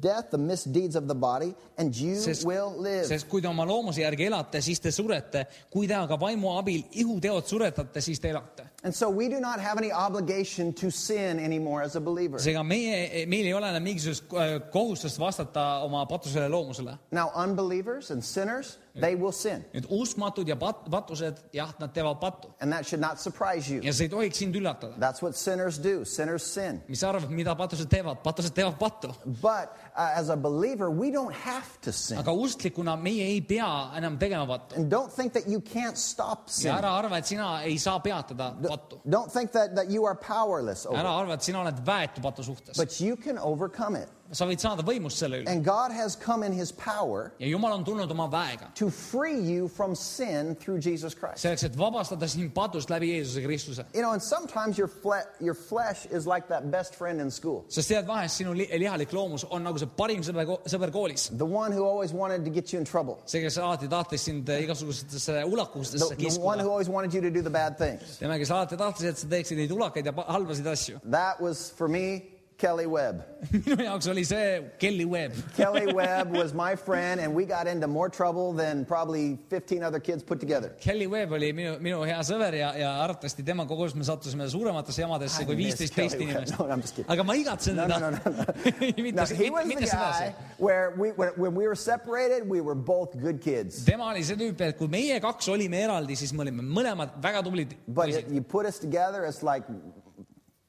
death 0.00 0.30
the 0.30 0.38
misdeeds 0.38 0.96
of 0.96 1.06
the 1.06 1.14
body, 1.14 1.54
and 1.78 1.94
you 1.94 2.16
Sest- 2.16 2.44
will 2.46 2.72
live. 2.78 3.04
sest 3.06 3.28
kui 3.28 3.40
te 3.40 3.48
oma 3.48 3.64
loomuse 3.68 4.00
järgi 4.00 4.26
elate, 4.26 4.60
siis 4.60 4.80
te 4.80 4.90
surete. 4.90 5.46
kui 5.70 5.86
te 5.86 5.94
aga 5.94 6.16
vaimu 6.18 6.56
abil 6.58 6.82
ihuteod 6.92 7.46
suretate, 7.46 8.00
siis 8.00 8.18
te 8.20 8.28
elate. 8.30 8.69
And 8.82 8.94
so 8.94 9.10
we 9.10 9.28
do 9.28 9.40
not 9.40 9.60
have 9.60 9.76
any 9.76 9.92
obligation 9.92 10.72
to 10.74 10.90
sin 10.90 11.38
anymore 11.38 11.82
as 11.82 11.96
a 11.96 12.00
believer. 12.00 12.38
seega 12.38 12.62
meie, 12.64 13.26
meil 13.28 13.44
ei 13.44 13.52
ole 13.52 13.68
enam 13.68 13.84
mingisugust 13.84 14.32
äh, 14.32 14.54
kohustust 14.72 15.18
vastata 15.20 15.82
oma 15.84 16.06
patusele 16.06 16.48
loomusele. 16.48 16.96
Now, 17.12 17.30
unbelievers 17.34 18.10
and 18.10 18.24
sinners, 18.24 18.78
they 18.94 19.14
will 19.14 19.32
sin. 19.32 19.64
nüüd 19.74 19.86
uskmatud 19.90 20.48
ja 20.48 20.56
pat-, 20.56 20.86
patused, 20.90 21.38
jah, 21.54 21.72
nad 21.78 21.92
teevad 21.94 22.20
pattu 22.20 22.50
And 22.60 22.72
that 22.72 22.86
should 22.86 23.00
not 23.00 23.20
surprise 23.20 23.70
you. 23.70 23.80
ja 23.82 23.92
see 23.92 24.08
ei 24.08 24.12
tohiks 24.12 24.38
sind 24.38 24.56
üllatada. 24.56 24.94
That's 24.98 25.22
what 25.22 25.36
sinners 25.36 25.78
do. 25.78 26.04
Sinners 26.04 26.42
sin. 26.42 26.82
mis 26.88 27.00
sa 27.00 27.10
arvad, 27.10 27.30
mida 27.30 27.54
patused 27.54 27.90
teevad? 27.90 28.22
patused 28.24 28.54
teevad 28.54 28.78
pattu. 28.78 29.12
But 29.42 29.76
uh, 29.96 30.18
as 30.18 30.28
a 30.30 30.36
believer, 30.36 30.90
we 30.90 31.10
don't 31.10 31.34
have 31.34 31.80
to 31.82 31.92
sin. 31.92 32.18
aga 32.18 32.32
usklikuna 32.32 32.96
meie 32.96 33.26
ei 33.30 33.40
pea 33.40 33.70
enam 33.96 34.18
tegema 34.18 34.46
pattu. 34.46 34.76
And 34.76 34.90
don't 34.90 35.12
think 35.12 35.32
that 35.32 35.48
you 35.48 35.60
can't 35.60 35.98
stop 35.98 36.48
ja 36.48 36.52
sin. 36.52 36.70
ära 36.72 36.94
arva, 36.98 37.18
et 37.18 37.26
sina 37.26 37.62
ei 37.62 37.78
saa 37.78 37.98
peatada 38.00 38.54
pattu. 38.68 39.00
Don't 39.06 39.32
think 39.32 39.52
that, 39.52 39.74
that 39.76 39.90
you 39.90 40.06
are 40.06 40.14
powerless 40.14 40.86
over 40.86 40.98
ära 40.98 41.10
it. 41.10 41.20
arva, 41.24 41.34
et 41.34 41.42
sina 41.42 41.60
oled 41.60 41.84
väetu 41.86 42.22
patu 42.22 42.42
suhtes. 42.42 42.76
But 42.76 43.00
you 43.00 43.16
can 43.16 43.38
overcome 43.38 43.96
it. 43.96 44.08
Sa 44.32 44.46
võid 44.46 44.60
saada 44.62 44.82
võimust 44.86 45.18
selle 45.18 45.40
üle 45.42 45.48
And 45.50 45.64
God 45.64 45.90
has 45.92 46.14
come 46.16 46.42
in 46.46 46.52
his 46.52 46.70
power 46.72 47.32
ja 47.40 47.46
Jumal 47.48 47.72
on 47.72 47.84
tulnud 47.84 48.10
oma 48.10 48.28
väega 48.30 48.72
to 48.76 48.90
free 48.90 49.38
you 49.40 49.68
from 49.68 49.94
sin 49.94 50.54
through 50.56 50.78
Jesus 50.80 51.14
Christ. 51.14 51.38
selleks, 51.44 51.64
et 51.64 51.76
vabastada 51.76 52.28
sind 52.28 52.52
patust 52.54 52.90
läbi 52.90 53.08
Jeesuse 53.16 53.42
Kristuse. 53.44 53.84
You 53.94 54.02
know, 54.02 54.12
and 54.12 54.22
sometimes 54.22 54.78
your, 54.78 54.88
fle- 54.88 55.26
your 55.40 55.54
flesh 55.54 56.06
is 56.06 56.26
like 56.26 56.48
that 56.48 56.70
best 56.70 56.94
friend 56.94 57.20
in 57.20 57.30
school. 57.30 57.64
sest 57.68 57.88
tead, 57.90 58.06
vahest 58.06 58.36
sinu 58.40 58.54
li- 58.54 58.68
lihalik 58.78 59.12
loomus 59.12 59.44
on 59.50 59.64
nagu 59.64 59.78
see 59.78 59.86
parim 59.96 60.22
sõber, 60.22 60.46
sõber 60.66 60.90
koolis. 60.94 61.28
The 61.36 61.44
one 61.44 61.72
who 61.72 61.84
always 61.84 62.12
wanted 62.12 62.44
to 62.44 62.50
get 62.50 62.72
you 62.72 62.78
in 62.78 62.84
trouble. 62.84 63.18
see, 63.26 63.40
kes 63.42 63.58
alati 63.58 63.88
tahtis 63.88 64.20
sind 64.22 64.46
igasugustesse 64.46 65.40
The, 65.40 65.44
ulakustesse 65.46 65.98
the 65.98 66.38
one 66.38 66.58
kiskuda 66.58 66.62
who. 66.62 66.70
always 66.70 66.88
wanted 66.88 67.12
you 67.14 67.20
to 67.20 67.30
do 67.30 67.42
the 67.42 67.50
bad 67.50 67.76
things. 67.78 68.18
tema, 68.18 68.38
kes 68.38 68.50
alati 68.50 68.76
tahtis, 68.76 69.04
et 69.04 69.18
sa 69.18 69.26
teeksid 69.26 69.56
neid 69.58 69.70
ulakaid 69.70 70.06
ja 70.06 70.12
pa- 70.12 70.24
halbasid 70.30 70.66
asju. 70.66 71.00
That 71.10 71.40
was, 71.40 71.70
for 71.76 71.88
me, 71.88 72.22
Kelly 72.60 72.86
Webb. 72.86 73.22
minu 73.64 73.76
jaoks 73.86 74.06
oli 74.12 74.22
see 74.28 74.60
Kelly 74.82 75.06
Webb. 75.08 75.32
Kelly 75.56 75.86
Webb 75.96 76.34
was 76.36 76.52
my 76.52 76.76
friend, 76.76 77.20
and 77.24 77.34
we 77.34 77.46
got 77.48 77.66
into 77.66 77.86
more 77.88 78.10
trouble 78.10 78.52
than 78.52 78.84
probably 78.84 79.38
15 79.48 79.82
other 79.82 79.98
kids 79.98 80.22
put 80.22 80.38
together. 80.40 80.68
Kelly 80.80 81.06
Webb 81.06 81.32
oli 81.32 81.48
minu, 81.56 81.78
minu 81.80 82.02
hea 82.04 82.18
sõber 82.28 82.58
ja, 82.58 82.68
ja 82.76 82.90
arvatavasti 83.06 83.42
temaga 83.46 83.72
koos 83.80 83.94
me 83.96 84.04
sattusime 84.04 84.44
suurematesse 84.52 85.00
jamadesse 85.06 85.40
I 85.42 85.48
kui 85.48 85.56
miss 85.56 85.70
viisteist, 85.80 85.94
Kelly 85.96 86.08
teist 86.10 86.20
Webb. 86.20 86.28
inimest 86.28 86.58
No, 86.60 86.66
I'm 86.68 86.84
just 86.84 86.94
kidding. 86.98 87.10
aga 87.16 87.24
ma 87.30 87.38
igatsen 87.40 87.80
No, 87.80 87.86
no, 87.88 87.96
teda 87.96 88.10
no, 88.10 88.18
no, 88.18 88.44
no. 88.44 88.92
mitte 89.06 89.16
No, 89.16 89.26
he 89.40 89.48
was 89.56 89.66
mitte 89.72 89.86
the 89.86 89.90
sedasi 89.94 90.28
guy 90.28 90.34
where 90.58 90.92
we, 91.00 91.08
when, 91.16 91.30
when 91.40 91.54
we 91.56 91.64
were 91.66 91.78
separated, 91.78 92.44
we 92.48 92.60
were 92.60 92.76
both 92.76 93.16
good 93.24 93.40
kids. 93.40 93.80
tema 93.88 94.10
oli 94.12 94.22
see 94.28 94.36
tüüp, 94.36 94.60
et 94.68 94.76
kui 94.76 94.88
meie 94.92 95.16
kaks 95.24 95.48
olime 95.48 95.80
eraldi, 95.86 96.18
siis 96.20 96.34
me 96.36 96.44
olime 96.44 96.60
mõlemad 96.76 97.16
väga 97.24 97.40
tublid 97.48 97.72
But 97.88 98.10
poisid. 98.10 98.28
you 98.36 98.42
put 98.42 98.66
us 98.68 98.78
together, 98.78 99.24
it's 99.24 99.40
like 99.42 99.64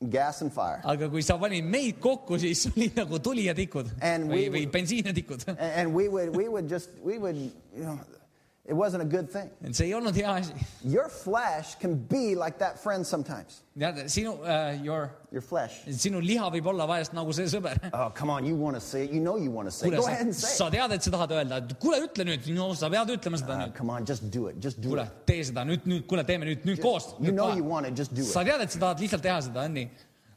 gas 0.09 0.41
and 0.41 0.51
fire. 0.53 0.81
aga 0.83 1.09
kui 1.09 1.21
sa 1.21 1.37
panid 1.37 1.65
meid 1.65 1.99
kokku, 2.01 2.39
siis 2.41 2.67
oli 2.71 2.91
nagu 2.95 3.19
tuli 3.19 3.45
ja 3.45 3.53
tikud 3.57 3.91
And 4.01 4.29
või 4.29 4.47
we-, 4.47 4.49
või 4.55 4.65
bensiin 4.71 5.11
ja 5.11 5.13
tikud. 5.13 5.45
And 5.57 5.93
we 5.93 6.07
would, 6.09 6.35
we 6.35 6.47
would 6.47 6.69
just, 6.69 6.89
we 7.03 7.17
would, 7.17 7.37
you 7.37 7.83
know, 7.83 7.99
it 8.69 8.73
wasn't 8.75 9.01
a 9.01 9.05
good 9.05 9.27
thing. 9.29 9.49
et 9.65 9.75
see 9.75 9.87
ei 9.87 9.93
olnud 9.97 10.15
hea 10.15 10.25
asi. 10.29 10.53
Your 10.83 11.09
flesh 11.09 11.75
can 11.81 11.95
be 11.95 12.35
like 12.35 12.57
that 12.59 12.77
friend 12.79 13.05
sometimes. 13.05 13.63
tead, 13.77 13.95
sinu 14.07 14.33
uh,, 14.43 14.77
your, 14.83 15.09
Your 15.31 15.41
flesh. 15.41 15.81
sinu 15.87 16.19
liha 16.21 16.49
võib 16.53 16.67
olla 16.73 16.85
vahest 16.87 17.13
nagu 17.17 17.33
see 17.33 17.45
sõber. 17.49 17.79
Oh, 17.93 18.09
come 18.13 18.29
on, 18.29 18.45
you 18.45 18.55
want 18.55 18.75
to 18.75 18.81
say 18.81 19.05
it. 19.05 19.11
You 19.11 19.19
know 19.21 19.37
you 19.37 19.49
want 19.51 19.67
to 19.67 19.71
say 19.71 19.87
it. 19.87 19.93
kuule, 19.93 20.01
Go 20.01 20.07
ahead 20.07 20.25
and 20.27 20.35
sa, 20.35 20.47
say 20.47 20.57
sa 20.57 20.67
it. 20.67 20.73
tead, 20.77 20.91
et 20.97 21.03
sa 21.03 21.11
tahad 21.17 21.31
öelda, 21.39 21.57
et 21.63 21.73
kuule, 21.81 22.01
ütle 22.05 22.27
nüüd, 22.29 22.47
no 22.55 22.69
sa 22.75 22.89
pead 22.93 23.15
ütlema 23.17 23.37
seda 23.41 23.53
Uh, 23.57 23.63
nüüd. 23.65 23.75
come 23.77 23.89
on, 23.97 24.05
just 24.05 24.29
do 24.31 24.47
it. 24.47 24.59
Just 24.63 24.79
do 24.81 24.89
kuule 24.93 25.07
it., 25.09 25.17
tee 25.25 25.41
seda 25.49 25.65
nüüd, 25.65 25.87
nüüd, 25.89 26.05
kuule, 26.07 26.23
teeme 26.27 26.45
nüüd, 26.45 26.65
nüüd 26.69 26.81
koos. 26.85 27.15
You 27.19 27.33
know 27.33 27.49
you 27.57 27.65
want 27.65 27.87
it, 27.89 27.97
just 27.97 28.13
do 28.15 28.23
sa 28.23 28.41
it. 28.45 28.51
tead, 28.53 28.61
et 28.67 28.71
sa 28.77 28.79
tahad 28.85 28.99
lihtsalt 29.01 29.23
teha 29.25 29.41
seda, 29.49 29.65
on 29.65 29.73
nii? 29.81 29.89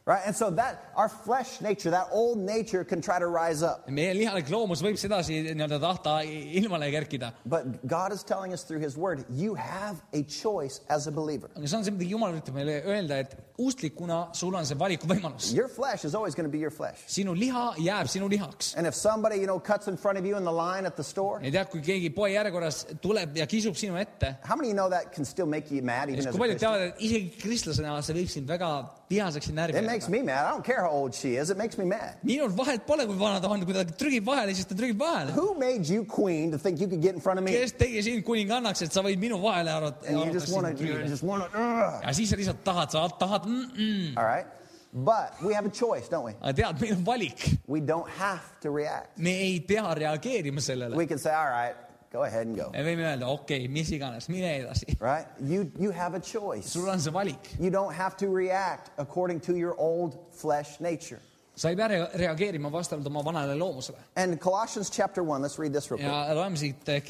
Right? 0.07 0.21
And 0.27 0.37
so 0.37 0.51
that, 0.51 0.93
our 0.97 1.09
flesh 1.09 1.63
nature, 1.63 1.89
that 1.91 2.09
old 2.13 2.37
nature 2.37 2.85
can 2.85 3.01
try 3.01 3.19
to 3.19 3.27
rise 3.27 3.63
up. 3.63 3.89
meie 3.89 4.13
lihalik 4.13 4.51
loomus 4.53 4.83
võib 4.85 4.99
sedasi 5.01 5.39
nii-öelda 5.47 5.79
tahta 5.81 6.19
ilmale 6.61 6.91
kerkida. 6.93 7.31
But 7.47 7.87
God 7.89 8.13
is 8.13 8.23
telling 8.23 8.53
us 8.53 8.65
through 8.65 8.83
His 8.85 8.99
Word, 8.99 9.25
you 9.31 9.55
have 9.55 10.03
a 10.13 10.23
choice 10.25 10.83
as 10.91 11.07
a 11.07 11.11
believer. 11.11 11.49
aga 11.57 11.67
see 11.67 11.77
on 11.79 11.85
see, 11.85 11.95
mida 11.97 12.05
Jumal 12.11 12.37
ütleb 12.37 12.59
meile 12.59 12.75
öelda, 12.85 13.23
et 13.25 13.33
usklikuna 13.57 14.19
sul 14.37 14.53
on 14.61 14.69
see 14.69 14.77
valikuvõimalus. 14.77 15.55
Your 15.57 15.69
flesh 15.73 16.05
is 16.05 16.15
always 16.15 16.35
going 16.35 16.51
to 16.51 16.53
be 16.53 16.61
your 16.61 16.75
flesh. 16.75 17.01
sinu 17.09 17.33
liha 17.33 17.65
jääb 17.81 18.11
sinu 18.13 18.29
lihaks. 18.29 18.75
And 18.77 18.87
if 18.87 18.95
somebody, 18.95 19.41
you 19.41 19.47
know, 19.47 19.57
cuts 19.59 19.89
in 19.89 19.97
front 19.97 20.19
of 20.19 20.27
you 20.27 20.37
in 20.37 20.45
the 20.45 20.53
line 20.53 20.85
at 20.85 21.01
the 21.01 21.07
store, 21.13 21.41
ja 21.41 21.55
tead, 21.55 21.73
kui 21.73 21.81
keegi 21.81 22.13
poe 22.13 22.29
järjekorras 22.35 22.83
tuleb 23.01 23.41
ja 23.41 23.49
kisub 23.49 23.81
sinu 23.81 23.97
ette, 23.97 24.35
how 24.45 24.53
many 24.53 24.69
of 24.69 24.75
you 24.75 24.77
know 24.77 24.91
that 24.93 25.17
can 25.17 25.25
still 25.25 25.49
make 25.49 25.73
you 25.73 25.81
mad 25.81 26.13
even 26.13 26.21
siis 26.21 26.29
as 26.29 26.35
a 26.35 26.37
kui 26.37 26.45
paljud 26.45 26.61
Christian? 26.61 26.77
teavad, 26.77 26.93
et 26.93 27.09
isegi 27.09 27.41
kristlasena 27.41 27.97
see 28.05 28.21
võib 28.21 28.37
sind 28.37 28.53
väga 28.53 28.71
vihaseks 29.09 29.49
ja 29.49 29.59
närvi 29.63 29.81
It 29.81 29.94
makes 29.95 30.09
me 30.09 30.21
mad. 30.23 30.43
I 30.47 30.51
don't 30.55 30.65
care 30.71 30.81
how 30.87 30.91
old 30.91 31.15
she 31.15 31.37
is. 31.41 31.51
It 31.55 31.59
makes 31.63 31.77
me 31.79 31.85
mad. 31.85 32.17
minul 32.31 32.51
vahet 32.61 32.87
pole, 32.87 33.07
kui 33.07 33.19
vana 33.25 33.41
ta 33.41 33.49
on, 33.55 33.65
kui 33.69 33.77
ta 33.77 33.85
trügib 34.03 34.27
vahele, 34.31 34.55
siis 34.59 34.67
ta 34.71 34.75
trügib 34.81 34.99
vahele. 35.05 35.31
Who 35.39 35.55
made 35.67 35.89
you 35.95 36.05
queen 36.05 36.51
to 36.53 36.59
think 36.59 36.81
you 36.81 36.89
could 36.89 37.03
get 37.07 37.15
in 37.15 37.21
front 37.21 37.39
of 37.39 37.45
me? 37.47 37.53
kes 37.53 37.73
tegi 37.85 38.03
sind 38.03 38.25
kuningannaks, 38.27 38.83
et 38.87 38.93
sa 38.93 39.03
võid 39.07 39.23
minu 39.23 39.39
vahele 39.43 39.71
arvata, 39.79 40.07
And 40.09 40.25
you 40.25 40.33
just 40.33 40.53
want 40.55 40.67
to, 40.67 40.85
you 40.85 40.95
arvata. 40.95 41.15
just 41.15 41.23
want 41.31 41.43
to, 41.45 41.49
ugh. 41.59 42.03
ja 42.03 42.13
siis 42.19 42.31
sa 42.31 42.37
lihtsalt 42.41 42.65
tahad, 42.67 42.91
sa 42.91 43.07
tahad 43.09 43.47
mm, 43.47 43.65
-mm. 43.77 44.19
all 44.19 44.29
right? 44.35 44.47
But 44.95 45.43
we 45.43 45.55
have 45.55 45.67
a 45.67 45.75
choice, 45.83 46.07
don't 46.09 46.25
we? 46.25 46.35
aga 46.41 46.53
tead, 46.55 46.81
meil 46.81 46.95
on 46.95 47.05
valik, 47.05 47.39
We 47.67 47.81
don't 47.81 48.09
have 48.19 48.45
to 48.63 48.71
react. 48.71 49.19
me 49.19 49.31
ei 49.31 49.61
pea 49.61 49.95
reageerima 49.95 50.61
sellele. 50.61 50.95
We 50.97 51.07
can 51.07 51.19
say, 51.19 51.35
all 51.35 51.51
right, 51.51 51.75
go 52.15 52.23
ahead 52.23 52.47
and 52.47 52.57
go. 52.57 52.71
me 52.73 52.87
võime 52.87 53.05
öelda, 53.11 53.29
okei 53.35 53.65
okay,, 53.65 53.69
mis 53.75 53.91
iganes, 53.97 54.31
mine 54.31 54.55
edasi. 54.63 54.97
Right? 55.01 55.27
You, 55.43 55.67
you 55.79 55.91
have 55.93 56.17
a 56.17 56.23
choice. 56.23 56.71
sul 56.71 56.89
on 56.89 57.03
see 57.03 57.13
valik, 57.13 57.55
You 57.59 57.71
don't 57.71 57.95
have 57.95 58.17
to 58.23 58.31
react 58.31 58.91
according 58.99 59.41
to 59.49 59.57
your 59.59 59.75
old 59.79 60.19
flesh 60.41 60.81
nature. 60.81 61.21
sa 61.55 61.71
ei 61.71 61.77
pea 61.79 61.87
rea- 61.87 62.11
reageerima 62.19 62.71
vastavalt 62.71 63.07
oma 63.07 63.23
vanale 63.23 63.55
loomusele. 63.55 63.99
And 64.17 64.39
Colossians 64.43 64.91
chapter 64.91 65.23
1, 65.23 65.43
let's 65.43 65.59
read 65.59 65.73
this 65.73 65.91
real 65.91 65.99
quick. 65.99 66.11
ja 66.11 66.35
loeme 66.35 66.57
siit 66.57 66.89
eh, 66.89 67.03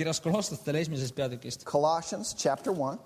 esimesest 0.80 1.14
peatükist. 1.14 1.64
Colossians 1.64 2.34
chapter 2.36 2.72
1, 2.72 2.98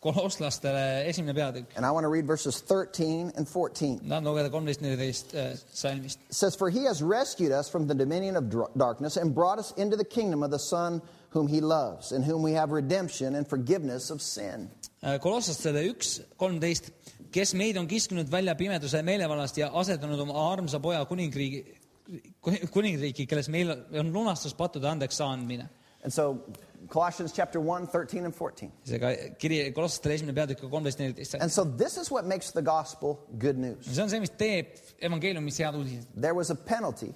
kolosslastele 0.00 1.04
esimene 1.04 1.34
peatükk. 1.34 1.76
and 1.76 1.84
I 1.86 1.90
want 1.90 2.04
to 2.04 2.08
read 2.08 2.26
verses 2.26 2.60
13 2.60 3.32
and 3.36 3.48
14. 3.48 3.98
tahan 3.98 4.24
lugeda 4.24 4.50
kolmteist, 4.50 4.80
neliteist 4.80 5.34
eh, 5.34 5.56
salmist. 5.72 6.18
Says, 6.30 6.56
For 6.56 6.70
he 6.70 6.84
has 6.84 7.02
rescued 7.02 7.52
us 7.52 7.70
from 7.70 7.86
the 7.88 7.94
dominion 7.94 8.36
of 8.36 8.44
darkness 8.76 9.16
and 9.16 9.34
brought 9.34 9.58
us 9.58 9.72
into 9.76 9.96
the 9.96 10.04
kingdom 10.04 10.42
of 10.42 10.50
the 10.50 10.58
Son 10.58 11.02
whom 11.30 11.48
he 11.48 11.60
loves, 11.60 12.12
in 12.12 12.22
whom 12.22 12.42
we 12.42 12.52
have 12.52 12.70
redemption 12.70 13.34
and 13.34 13.46
forgiveness 13.46 14.10
of 14.10 14.22
sin. 14.22 14.70
Äh, 15.02 15.18
kolosslastele 15.18 15.82
üks, 15.90 16.20
kolmteist, 16.36 16.90
kes 17.32 17.54
meid 17.54 17.76
on 17.76 17.88
kiskunud 17.88 18.30
välja 18.30 18.54
pimeduse 18.54 19.02
meelevallast 19.02 19.58
ja 19.58 19.70
asetanud 19.74 20.20
oma 20.20 20.52
armsa 20.52 20.80
poja 20.80 21.04
kuningriigi, 21.10 21.64
kuningriiki, 22.70 23.26
kelles 23.26 23.50
meil 23.52 23.74
on 23.74 24.12
lunastus 24.14 24.54
pattude 24.54 24.88
andeks 24.88 25.18
saandmine. 25.20 25.68
And 26.04 26.14
so, 26.14 26.38
Colossians 26.88 27.32
chapter 27.32 27.60
1, 27.60 27.86
13 27.86 28.24
and 28.24 28.34
14. 28.34 28.70
seega 28.84 29.10
kiri 29.38 29.72
kolosslastele 29.72 30.14
esimene 30.14 30.34
peatükk, 30.34 30.62
kolmteist, 30.70 30.98
neliteist. 30.98 31.34
And 31.40 31.50
so, 31.52 31.64
this 31.64 31.96
is 31.96 32.10
what 32.10 32.24
makes 32.26 32.50
the 32.52 32.62
gospel 32.62 33.18
good 33.38 33.58
news. 33.58 33.86
see 33.86 34.02
on 34.02 34.08
see, 34.08 34.20
mis 34.20 34.30
teeb 34.30 34.66
evangeeliumis 35.02 35.58
head 35.58 35.74
uudised. 35.74 36.06
There 36.16 36.34
was 36.34 36.50
a 36.50 36.54
penalty, 36.54 37.14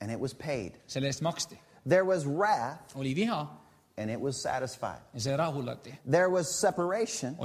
and 0.00 0.10
it 0.12 0.20
was 0.20 0.32
paid. 0.34 0.72
selle 0.86 1.06
eest 1.06 1.22
maksti, 1.22 1.58
There 1.86 2.04
was 2.04 2.26
wrath, 2.26 2.94
and 3.96 4.10
it 4.10 4.20
was 4.20 4.40
satisfied. 4.42 5.00
ja 5.14 5.20
see 5.20 5.30
rahuldati, 5.36 5.92
There 6.10 6.28
was 6.28 6.48
separation, 6.60 7.36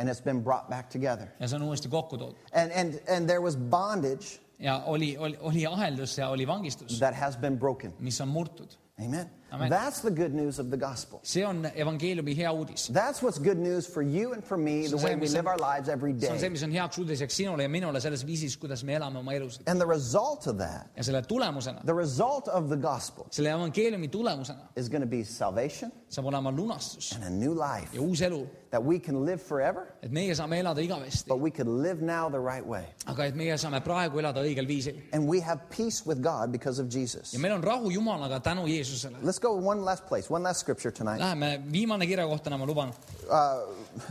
and 0.00 0.08
it's 0.08 0.20
been 0.20 0.42
brought 0.42 0.68
back 0.68 0.90
together. 0.90 1.32
ja 1.40 1.46
see 1.46 1.56
on 1.56 1.62
uuesti 1.62 1.88
kokku 1.88 2.16
toodud 2.18 2.34
And, 2.52 2.72
and, 2.72 3.00
and 3.08 3.26
there 3.28 3.40
was 3.40 3.56
bondage 3.56 4.40
ja 4.60 4.82
oli, 4.86 5.16
oli, 5.16 5.36
oli 5.40 5.66
aheldus 5.66 6.18
ja 6.18 6.28
oli 6.28 6.46
vangistus, 6.46 6.98
that 6.98 7.14
has 7.14 7.36
been 7.36 7.56
broken. 7.58 7.92
mis 8.00 8.20
on 8.20 8.28
murtud. 8.28 8.68
Amen. 9.00 9.30
Amen. 9.50 9.70
That's 9.70 10.00
the 10.02 10.10
good 10.10 10.34
news 10.34 10.58
of 10.58 10.70
the 10.70 10.76
gospel. 10.76 11.20
see 11.22 11.42
on 11.42 11.62
evangeeliumi 11.64 12.34
hea 12.36 12.48
uudis. 12.52 12.88
That's 12.92 13.22
what's 13.22 13.38
good 13.38 13.56
news 13.58 13.86
for 13.86 14.02
you 14.02 14.32
and 14.34 14.44
for 14.44 14.58
me, 14.58 14.82
the 14.82 14.88
See 14.88 14.94
on 14.96 15.02
way 15.02 15.10
see, 15.10 15.14
we 15.14 15.20
mis 15.20 15.32
live 15.32 15.46
on- 15.46 15.52
our 15.52 15.58
lives 15.74 15.88
every 15.88 16.12
see 16.20 16.28
on 16.28 16.36
see, 16.36 16.42
day. 16.42 16.48
mis 16.50 16.62
on 16.62 16.70
heaks 16.70 16.98
uudiseks 16.98 17.32
sinule 17.36 17.62
ja 17.62 17.68
minule 17.68 18.00
selles 18.00 18.24
viisis, 18.26 18.56
kuidas 18.58 18.84
me 18.84 18.94
elame 18.94 19.18
oma 19.18 19.32
elusid. 19.32 19.62
And 19.66 19.80
the 19.80 19.86
result 19.86 20.46
of 20.46 20.58
that, 20.58 20.90
ja 20.96 21.02
selle 21.02 21.22
tulemusena, 21.22 21.80
the 21.84 21.94
result 21.94 22.48
of 22.48 22.68
the 22.68 22.76
gospel, 22.76 23.26
selle 23.30 23.48
evangeeliumi 23.50 24.08
tulemusena 24.08 24.68
is 24.76 24.88
going 24.88 25.02
to 25.02 25.08
be 25.08 25.24
salvation 25.24 25.90
saab 26.10 26.26
olema 26.26 26.50
lunastus 26.52 27.12
and 27.14 27.24
a 27.24 27.30
new 27.30 27.54
life 27.54 27.94
ja 27.94 28.00
uus 28.02 28.20
elu, 28.20 28.46
that 28.70 28.82
we 28.84 28.98
can 28.98 29.24
live 29.24 29.40
forever, 29.42 29.94
et 30.02 30.10
meie 30.12 30.34
saame 30.34 30.58
elada 30.60 30.82
igavesti, 30.82 31.28
but 31.28 31.40
we 31.40 31.50
can 31.50 31.82
live 31.82 32.02
now 32.02 32.28
the 32.28 32.38
right 32.40 32.66
way. 32.66 32.84
aga 33.06 33.26
et 33.26 33.34
meie 33.36 33.56
saame 33.58 33.80
praegu 33.84 34.20
elada 34.20 34.42
õigel 34.44 34.66
viisil 34.68 34.94
And 35.12 35.26
we 35.26 35.40
have 35.40 35.58
peace 35.70 36.04
with 36.06 36.22
God 36.22 36.52
because 36.52 36.78
of 36.78 36.88
Jesus. 36.88 37.32
ja 37.32 37.38
meil 37.38 37.52
on 37.54 37.62
rahu 37.62 37.90
Jumalaga 37.90 38.40
tänu 38.40 38.66
Jeesusele. 38.66 39.16
Let's 39.22 39.38
go 39.38 39.52
one 39.52 39.80
last 39.82 40.06
place, 40.06 40.30
one 40.30 40.42
last 40.42 40.60
scripture 40.60 40.90
tonight. 40.92 41.20
Läheme 41.20 41.62
viimane 41.72 42.06
kirja 42.06 42.26
kohta, 42.26 42.50
ma 42.56 42.64
luban, 42.66 42.92
Uh, 43.28 43.60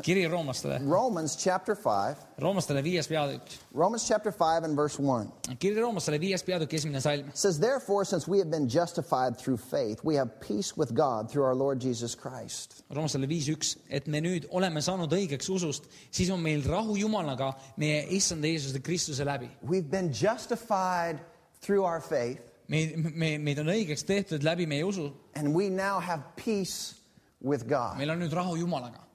kiri 0.04 0.26
roomlastele, 0.30 0.80
Romans 0.90 1.36
chapter 1.38 1.76
5. 1.76 2.16
roomlastele 2.42 2.84
viies 2.84 3.08
peatükk, 3.08 3.58
Romans 3.74 4.08
chapter 4.08 4.32
5 4.32 4.64
and 4.64 4.76
verse 4.76 5.00
1 5.00 5.58
kiri 5.60 5.82
roomlastele 5.82 6.20
viies 6.20 6.44
peatükk, 6.44 6.74
esimene 6.74 7.02
salm. 7.02 7.32
says, 7.34 7.60
Therefore, 7.60 8.06
since 8.06 8.28
we 8.28 8.40
have 8.40 8.52
been 8.52 8.68
justified 8.70 9.38
through 9.38 9.58
faith, 9.58 10.04
we 10.04 10.16
have 10.16 10.30
peace 10.40 10.78
with 10.78 10.94
God 10.94 11.32
through 11.32 11.46
our 11.46 11.56
Lord 11.56 11.80
Jesus 11.82 12.16
Christ. 12.16 12.84
roomlastele 12.90 13.28
viis 13.28 13.48
üks, 13.48 13.78
et 13.90 14.08
me 14.08 14.22
nüüd 14.22 14.48
oleme 14.52 14.82
saanud 14.82 15.12
õigeks 15.14 15.50
usust, 15.50 15.90
siis 16.12 16.30
on 16.34 16.42
meil 16.42 16.64
rahu 16.68 16.98
Jumalaga 16.98 17.54
meie 17.78 18.04
issanda 18.18 18.48
Jeesuse 18.48 18.80
Kristuse 18.84 19.26
läbi. 19.26 19.50
We've 19.62 19.90
been 19.90 20.12
justified 20.14 21.20
through 21.62 21.84
our 21.86 22.02
faith, 22.02 22.42
meid, 22.68 22.96
me, 23.16 23.38
meid 23.38 23.60
on 23.60 23.72
õigeks 23.72 24.06
tehtud 24.08 24.44
läbi 24.46 24.68
meie 24.68 24.86
usu, 24.86 25.12
and 25.36 25.54
we 25.56 25.70
now 25.70 26.00
have 26.00 26.24
peace 26.36 26.96
with 27.42 27.68
God. 27.68 27.98
meil 27.98 28.12
on 28.12 28.20
nüüd 28.22 28.34
rahu 28.34 28.58
Jumalaga. 28.58 29.07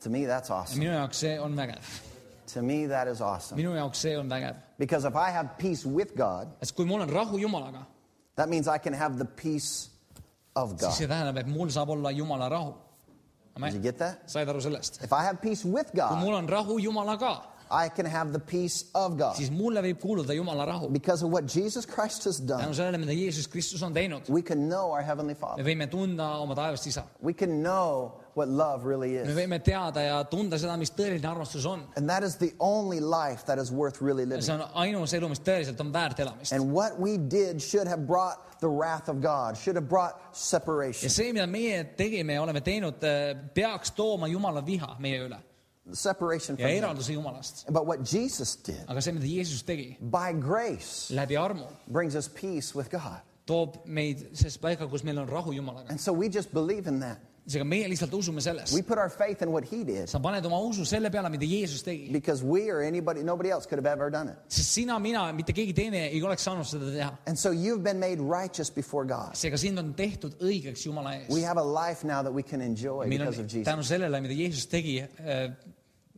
To 0.00 0.10
me, 0.10 0.24
that's 0.26 0.50
awesome. 0.50 0.80
minu 0.80 0.90
jaoks 0.92 1.14
see 1.14 1.36
on 1.38 1.54
vägev, 1.54 1.82
To 2.54 2.62
me, 2.62 2.86
that 2.86 3.08
is 3.08 3.20
awesome. 3.20 3.58
minu 3.58 3.74
jaoks 3.74 3.96
see 3.96 4.14
on 4.14 4.28
vägev, 4.28 4.54
Because 4.78 5.04
if 5.04 5.16
I 5.16 5.30
have 5.30 5.56
peace 5.58 5.84
with 5.86 6.14
God, 6.16 6.48
sest 6.60 6.74
kui 6.76 6.84
mul 6.84 7.00
on 7.02 7.08
rahu 7.08 7.38
Jumalaga, 7.38 7.86
that 8.36 8.48
means 8.48 8.68
I 8.68 8.78
can 8.78 8.92
have 8.92 9.18
the 9.18 9.24
peace 9.24 9.88
of 10.54 10.70
siis 10.72 10.80
God. 10.80 10.92
see 10.92 11.06
tähendab, 11.06 11.38
et 11.38 11.46
mul 11.48 11.68
saab 11.68 11.88
olla 11.88 12.10
Jumala 12.12 12.50
rahu. 12.50 12.74
Did 13.58 13.72
you 13.74 13.80
get 13.80 13.98
that? 13.98 14.30
said 14.30 14.48
aru 14.48 14.60
sellest? 14.60 15.02
If 15.02 15.12
I 15.12 15.22
have 15.24 15.40
peace 15.40 15.64
with 15.64 15.90
kui 15.90 15.96
God, 15.96 16.22
mul 16.22 16.34
on 16.34 16.46
rahu 16.46 16.78
Jumalaga, 16.78 17.42
I 17.70 17.88
can 17.88 18.06
have 18.06 18.32
the 18.32 18.38
peace 18.38 18.84
of 18.94 19.16
God. 19.18 19.34
siis 19.36 19.50
mulle 19.50 19.82
võib 19.82 19.98
kuuluda 19.98 20.34
Jumala 20.34 20.66
rahu. 20.66 20.88
Because 20.90 21.24
of 21.24 21.30
what 21.30 21.46
Jesus 21.46 21.86
Christ 21.86 22.24
has 22.24 22.38
tänu 22.40 22.48
done, 22.48 22.74
sellele, 22.74 22.98
mida 22.98 23.12
Jeesus 23.12 23.46
Kristus 23.46 23.82
on 23.82 23.94
teinud, 23.94 24.28
we 24.28 24.42
can 24.42 24.68
know 24.68 24.92
our 24.92 25.02
Heavenly 25.02 25.34
me 25.34 25.40
Father. 25.40 25.64
võime 25.64 25.90
tunda 25.90 26.36
oma 26.38 26.54
taevast 26.54 26.86
isa. 26.86 27.04
We 27.20 27.32
can 27.32 27.62
know 27.62 28.20
what 28.34 28.48
love 28.48 28.84
really 28.84 29.14
me 29.16 29.22
is. 29.22 29.34
võime 29.36 29.58
teada 29.64 30.04
ja 30.04 30.20
tunda 30.30 30.58
seda, 30.58 30.76
mis 30.76 30.92
tõeline 30.94 31.26
armastus 31.26 31.66
on. 31.66 31.82
And 31.96 32.08
that 32.08 32.22
is 32.22 32.36
the 32.36 32.52
only 32.60 33.00
life 33.00 33.44
that 33.46 33.58
is 33.58 33.72
worth 33.72 34.00
really 34.00 34.24
living. 34.24 34.42
see 34.42 34.52
on 34.52 34.62
ainus 34.74 35.14
elu, 35.16 35.28
mis 35.28 35.40
tõeliselt 35.40 35.80
on 35.80 35.92
väärt 35.92 36.20
elamist. 36.20 36.52
And 36.52 36.70
what 36.72 37.00
we 37.00 37.16
did 37.18 37.60
should 37.62 37.88
have 37.88 38.06
brought 38.06 38.60
the 38.60 38.68
wrath 38.68 39.08
of 39.08 39.20
God, 39.20 39.56
should 39.56 39.76
have 39.76 39.88
brought 39.88 40.14
ja 40.20 40.32
separation. 40.32 41.10
see, 41.10 41.32
mida 41.32 41.46
meie 41.46 41.82
tegime 41.96 42.38
ja 42.38 42.42
oleme 42.42 42.62
teinud, 42.62 43.02
peaks 43.54 43.90
tooma 43.96 44.30
Jumala 44.30 44.62
viha 44.64 44.96
meie 45.00 45.26
üle 45.26 45.42
Separation 45.92 46.56
ja 46.58 46.66
from 46.66 46.70
Him. 46.74 46.84
eralduse 46.84 47.12
Jumalast. 47.12 47.64
But 47.70 47.86
what 47.86 48.02
Jesus 48.02 48.56
did 48.56 48.80
aga 48.88 49.00
see, 49.00 49.12
mida 49.12 49.26
Jeesus 49.26 49.62
tegi 49.62 49.96
by 50.00 50.32
grace 50.32 51.10
läbi 51.14 51.36
armu, 51.38 51.66
brings 51.86 52.14
us 52.16 52.28
peace 52.28 52.74
with 52.74 52.90
God. 52.90 53.20
toob 53.46 53.76
meid 53.86 54.26
selles 54.36 54.58
paika, 54.58 54.88
kus 54.90 55.04
meil 55.04 55.18
on 55.20 55.28
rahu 55.28 55.52
Jumalaga. 55.52 55.88
And 55.90 56.00
so 56.00 56.12
we 56.12 56.28
just 56.28 56.52
believe 56.52 56.88
in 56.88 57.00
that. 57.00 57.18
seega 57.46 57.62
meie 57.64 57.86
lihtsalt 57.86 58.10
usume 58.10 58.40
selles 58.42 58.72
We. 58.74 58.82
put 58.82 58.98
our 58.98 59.08
faith 59.08 59.40
in 59.42 59.52
what 59.52 59.62
He 59.64 59.84
did 59.84 60.08
sa 60.08 60.18
paned 60.18 60.44
oma 60.46 60.58
usu 60.58 60.84
selle 60.84 61.10
peale, 61.10 61.30
mida 61.30 61.46
Jeesus 61.46 61.80
tegi. 61.82 62.10
because 62.10 62.42
we 62.42 62.68
or 62.70 62.80
anybody, 62.82 63.22
nobody 63.22 63.50
else 63.50 63.66
could 63.66 63.78
have 63.78 63.86
ever 63.86 64.10
done 64.10 64.30
it. 64.30 64.36
sest 64.48 64.72
sina, 64.72 64.98
mina, 64.98 65.32
mitte 65.32 65.52
keegi 65.54 65.72
teine 65.72 66.08
ei 66.10 66.20
oleks 66.22 66.42
saanud 66.42 66.66
seda 66.66 66.90
teha. 66.90 67.12
And 67.28 67.38
so 67.38 67.52
you've 67.52 67.84
been 67.84 68.00
made 68.00 68.18
righteous 68.18 68.68
before 68.68 69.04
God. 69.04 69.34
seega 69.34 69.56
sind 69.56 69.78
on 69.78 69.94
tehtud 69.94 70.34
õigeks 70.40 70.82
Jumala 70.84 71.20
We 71.28 71.38
ees. 71.38 71.44
have 71.46 71.58
a 71.58 71.62
life 71.62 72.02
now 72.02 72.20
that 72.22 72.32
we 72.34 72.42
can 72.42 72.60
enjoy 72.60 73.06
meil 73.06 73.22
on 73.22 73.28
because 73.28 73.38
of 73.38 73.46
Jesus. 73.46 73.68
tänu 73.72 73.84
sellele, 73.84 74.20
mida 74.20 74.34
Jeesus 74.34 74.66
tegi, 74.66 75.04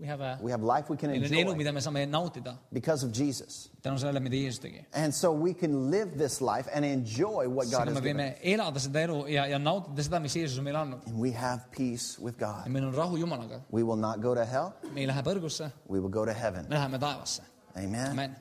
we 0.01 0.07
have 0.07 0.21
a, 0.21 0.39
We 0.41 0.51
have 0.51 0.63
life 0.63 0.89
we 0.89 0.97
can 0.97 1.11
meil 1.11 1.25
on 1.25 1.31
elu, 1.31 1.41
enjoy 1.41 1.55
mida 1.57 1.73
me 1.73 1.81
saame 1.81 2.07
nautida 2.09 2.59
because 2.73 3.03
of 3.03 3.13
Jesus. 3.13 3.71
tänu 3.83 3.99
sellele, 3.99 4.21
mida 4.21 4.37
Jeesus 4.37 4.59
tegi. 4.59 4.85
And 4.93 5.13
so 5.15 5.33
we 5.33 5.55
can 5.55 5.91
live 5.91 6.17
this 6.17 6.41
life 6.41 6.69
and 6.73 6.85
enjoy 6.85 7.49
what 7.49 7.71
God 7.71 7.89
seega 7.89 7.95
has 7.95 7.95
me 7.95 8.01
given. 8.01 8.17
võime 8.17 8.55
elada 8.55 8.81
seda 8.81 9.01
elu 9.01 9.19
ja, 9.29 9.47
ja 9.47 9.59
nautida 9.59 10.03
seda, 10.03 10.21
mis 10.21 10.37
Jeesus 10.37 10.59
on 10.59 10.65
meile 10.65 10.79
andnud. 10.79 11.07
And 11.07 11.19
we 11.19 11.33
have 11.33 11.71
peace 11.71 12.19
with 12.19 12.39
ja 12.41 12.47
God. 12.47 12.73
meil 12.73 12.85
on 12.85 12.95
rahu 12.95 13.19
Jumalaga. 13.19 13.63
We 13.71 13.83
will 13.83 13.97
not 13.97 14.21
go 14.21 14.35
to 14.35 14.45
hell, 14.45 14.75
me 14.93 15.03
ei 15.03 15.07
lähe 15.11 15.23
põrgusse, 15.23 15.73
we 15.89 15.99
will 16.01 16.15
go 16.21 16.25
to 16.25 16.33
heaven. 16.33 16.69
me 16.69 16.77
läheme 16.77 16.99
taevasse. 16.99 17.43
Amen. 17.77 18.11
amen. 18.11 18.37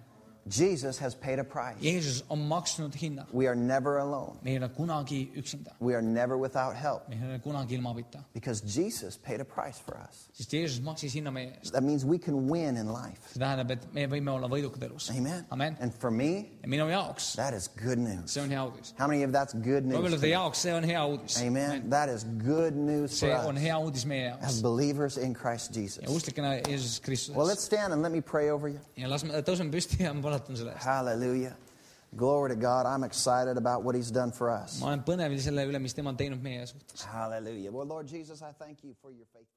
Jesus 0.50 0.98
has 1.00 1.16
paid 1.16 1.40
a 1.40 1.44
price. 1.44 1.76
Jeesus 1.82 2.24
on 2.30 2.48
maksnud 2.50 2.94
hinna. 2.94 3.26
We 3.32 3.48
are 3.48 3.56
never 3.56 3.98
alone. 3.98 4.38
me 4.44 4.52
ei 4.52 4.58
ole 4.58 4.70
kunagi 4.70 5.30
üksinda, 5.36 5.72
We 5.80 5.94
are 5.94 6.02
never 6.02 6.38
without 6.38 6.76
help 6.76 7.10
me 7.10 7.16
ei 7.16 7.30
ole 7.34 7.40
kunagi 7.40 7.74
ilma 7.74 7.94
abita, 7.94 8.24
because 8.34 8.62
Jesus 8.62 9.18
paid 9.18 9.42
a 9.42 9.46
price 9.46 9.80
for 9.80 9.98
us. 9.98 10.30
sest 10.34 10.52
Jeesus 10.52 10.80
maksis 10.80 11.14
hinna 11.14 11.32
meie 11.32 11.54
eest. 11.60 11.74
That 11.74 11.84
means 11.84 12.06
we 12.06 12.18
can 12.18 12.48
win 12.48 12.78
in 12.78 12.88
life. 12.92 13.20
see 13.34 13.40
tähendab, 13.40 13.72
et 13.72 13.94
me 13.94 14.08
võime 14.08 14.32
olla 14.32 14.48
võidukad 14.48 14.84
elus. 14.84 15.10
Amen. 15.12 15.46
amen. 15.52 15.78
And 15.80 15.94
for 15.94 16.12
me, 16.12 16.50
ja 16.62 16.68
minu 16.70 16.90
jaoks 16.90 17.34
that 17.36 17.54
is 17.54 17.68
good 17.68 17.98
news. 17.98 18.32
see 18.32 18.42
on 18.42 18.50
hea 18.50 18.64
uudis. 18.64 18.94
How 18.98 19.08
many 19.08 19.24
of 19.24 19.32
that's 19.32 19.54
good 19.54 19.86
news? 19.86 19.98
võib-olla 19.98 20.16
to 20.16 20.22
teie 20.22 20.32
you? 20.32 20.40
jaoks 20.40 20.64
see 20.64 20.72
on 20.72 20.84
hea 20.84 21.00
uudis. 21.00 21.42
Amen. 21.42 21.90
That 21.90 22.10
is 22.10 22.24
good 22.24 22.76
news 22.76 23.12
for 23.12 23.28
see 23.28 23.34
on 23.34 23.58
us 23.58 23.62
hea 23.62 23.80
uudis 23.80 24.06
meie 24.06 24.36
as 24.42 24.62
believers 24.62 25.18
in 25.18 25.34
Christ 25.34 25.76
ja 25.76 25.82
Jesus. 25.82 26.06
usklikena 26.08 26.56
Jeesus 26.68 27.02
Well, 27.30 27.48
let's 27.48 27.64
stand 27.64 27.94
and 27.94 28.02
let 28.02 28.12
me 28.12 28.22
pray 28.22 28.50
over 28.50 28.70
you. 28.70 28.80
ja 28.96 29.08
las 29.08 29.24
me 29.24 29.42
tõuseme 29.42 29.72
püsti 29.72 30.04
ja 30.04 30.14
ma 30.14 30.37
palatan 30.38 30.58
selle 30.58 30.72
eest. 30.74 30.86
Hallelujah. 30.86 31.56
Glory 32.16 32.50
to 32.50 32.56
God. 32.56 32.86
I'm 32.86 33.04
excited 33.04 33.58
about 33.58 33.84
what 33.84 33.96
He's 33.96 34.12
done 34.12 34.32
for 34.32 34.50
us. 34.50 34.80
ma 34.80 34.88
olen 34.88 35.04
põnevil 35.04 35.40
selle 35.44 35.66
üle, 35.68 35.80
mis 35.80 35.94
tema 35.94 36.10
on 36.10 36.18
teinud 36.18 36.42
meie 36.42 36.66
suhtes. 36.66 37.04
Hallelujah. 37.06 37.72
Well, 37.72 37.86
Lord 37.86 38.08
Jesus, 38.08 38.42
I 38.42 38.52
thank 38.64 38.84
you 38.84 38.96
for 39.02 39.12
your 39.12 39.26
faithfulness. 39.34 39.57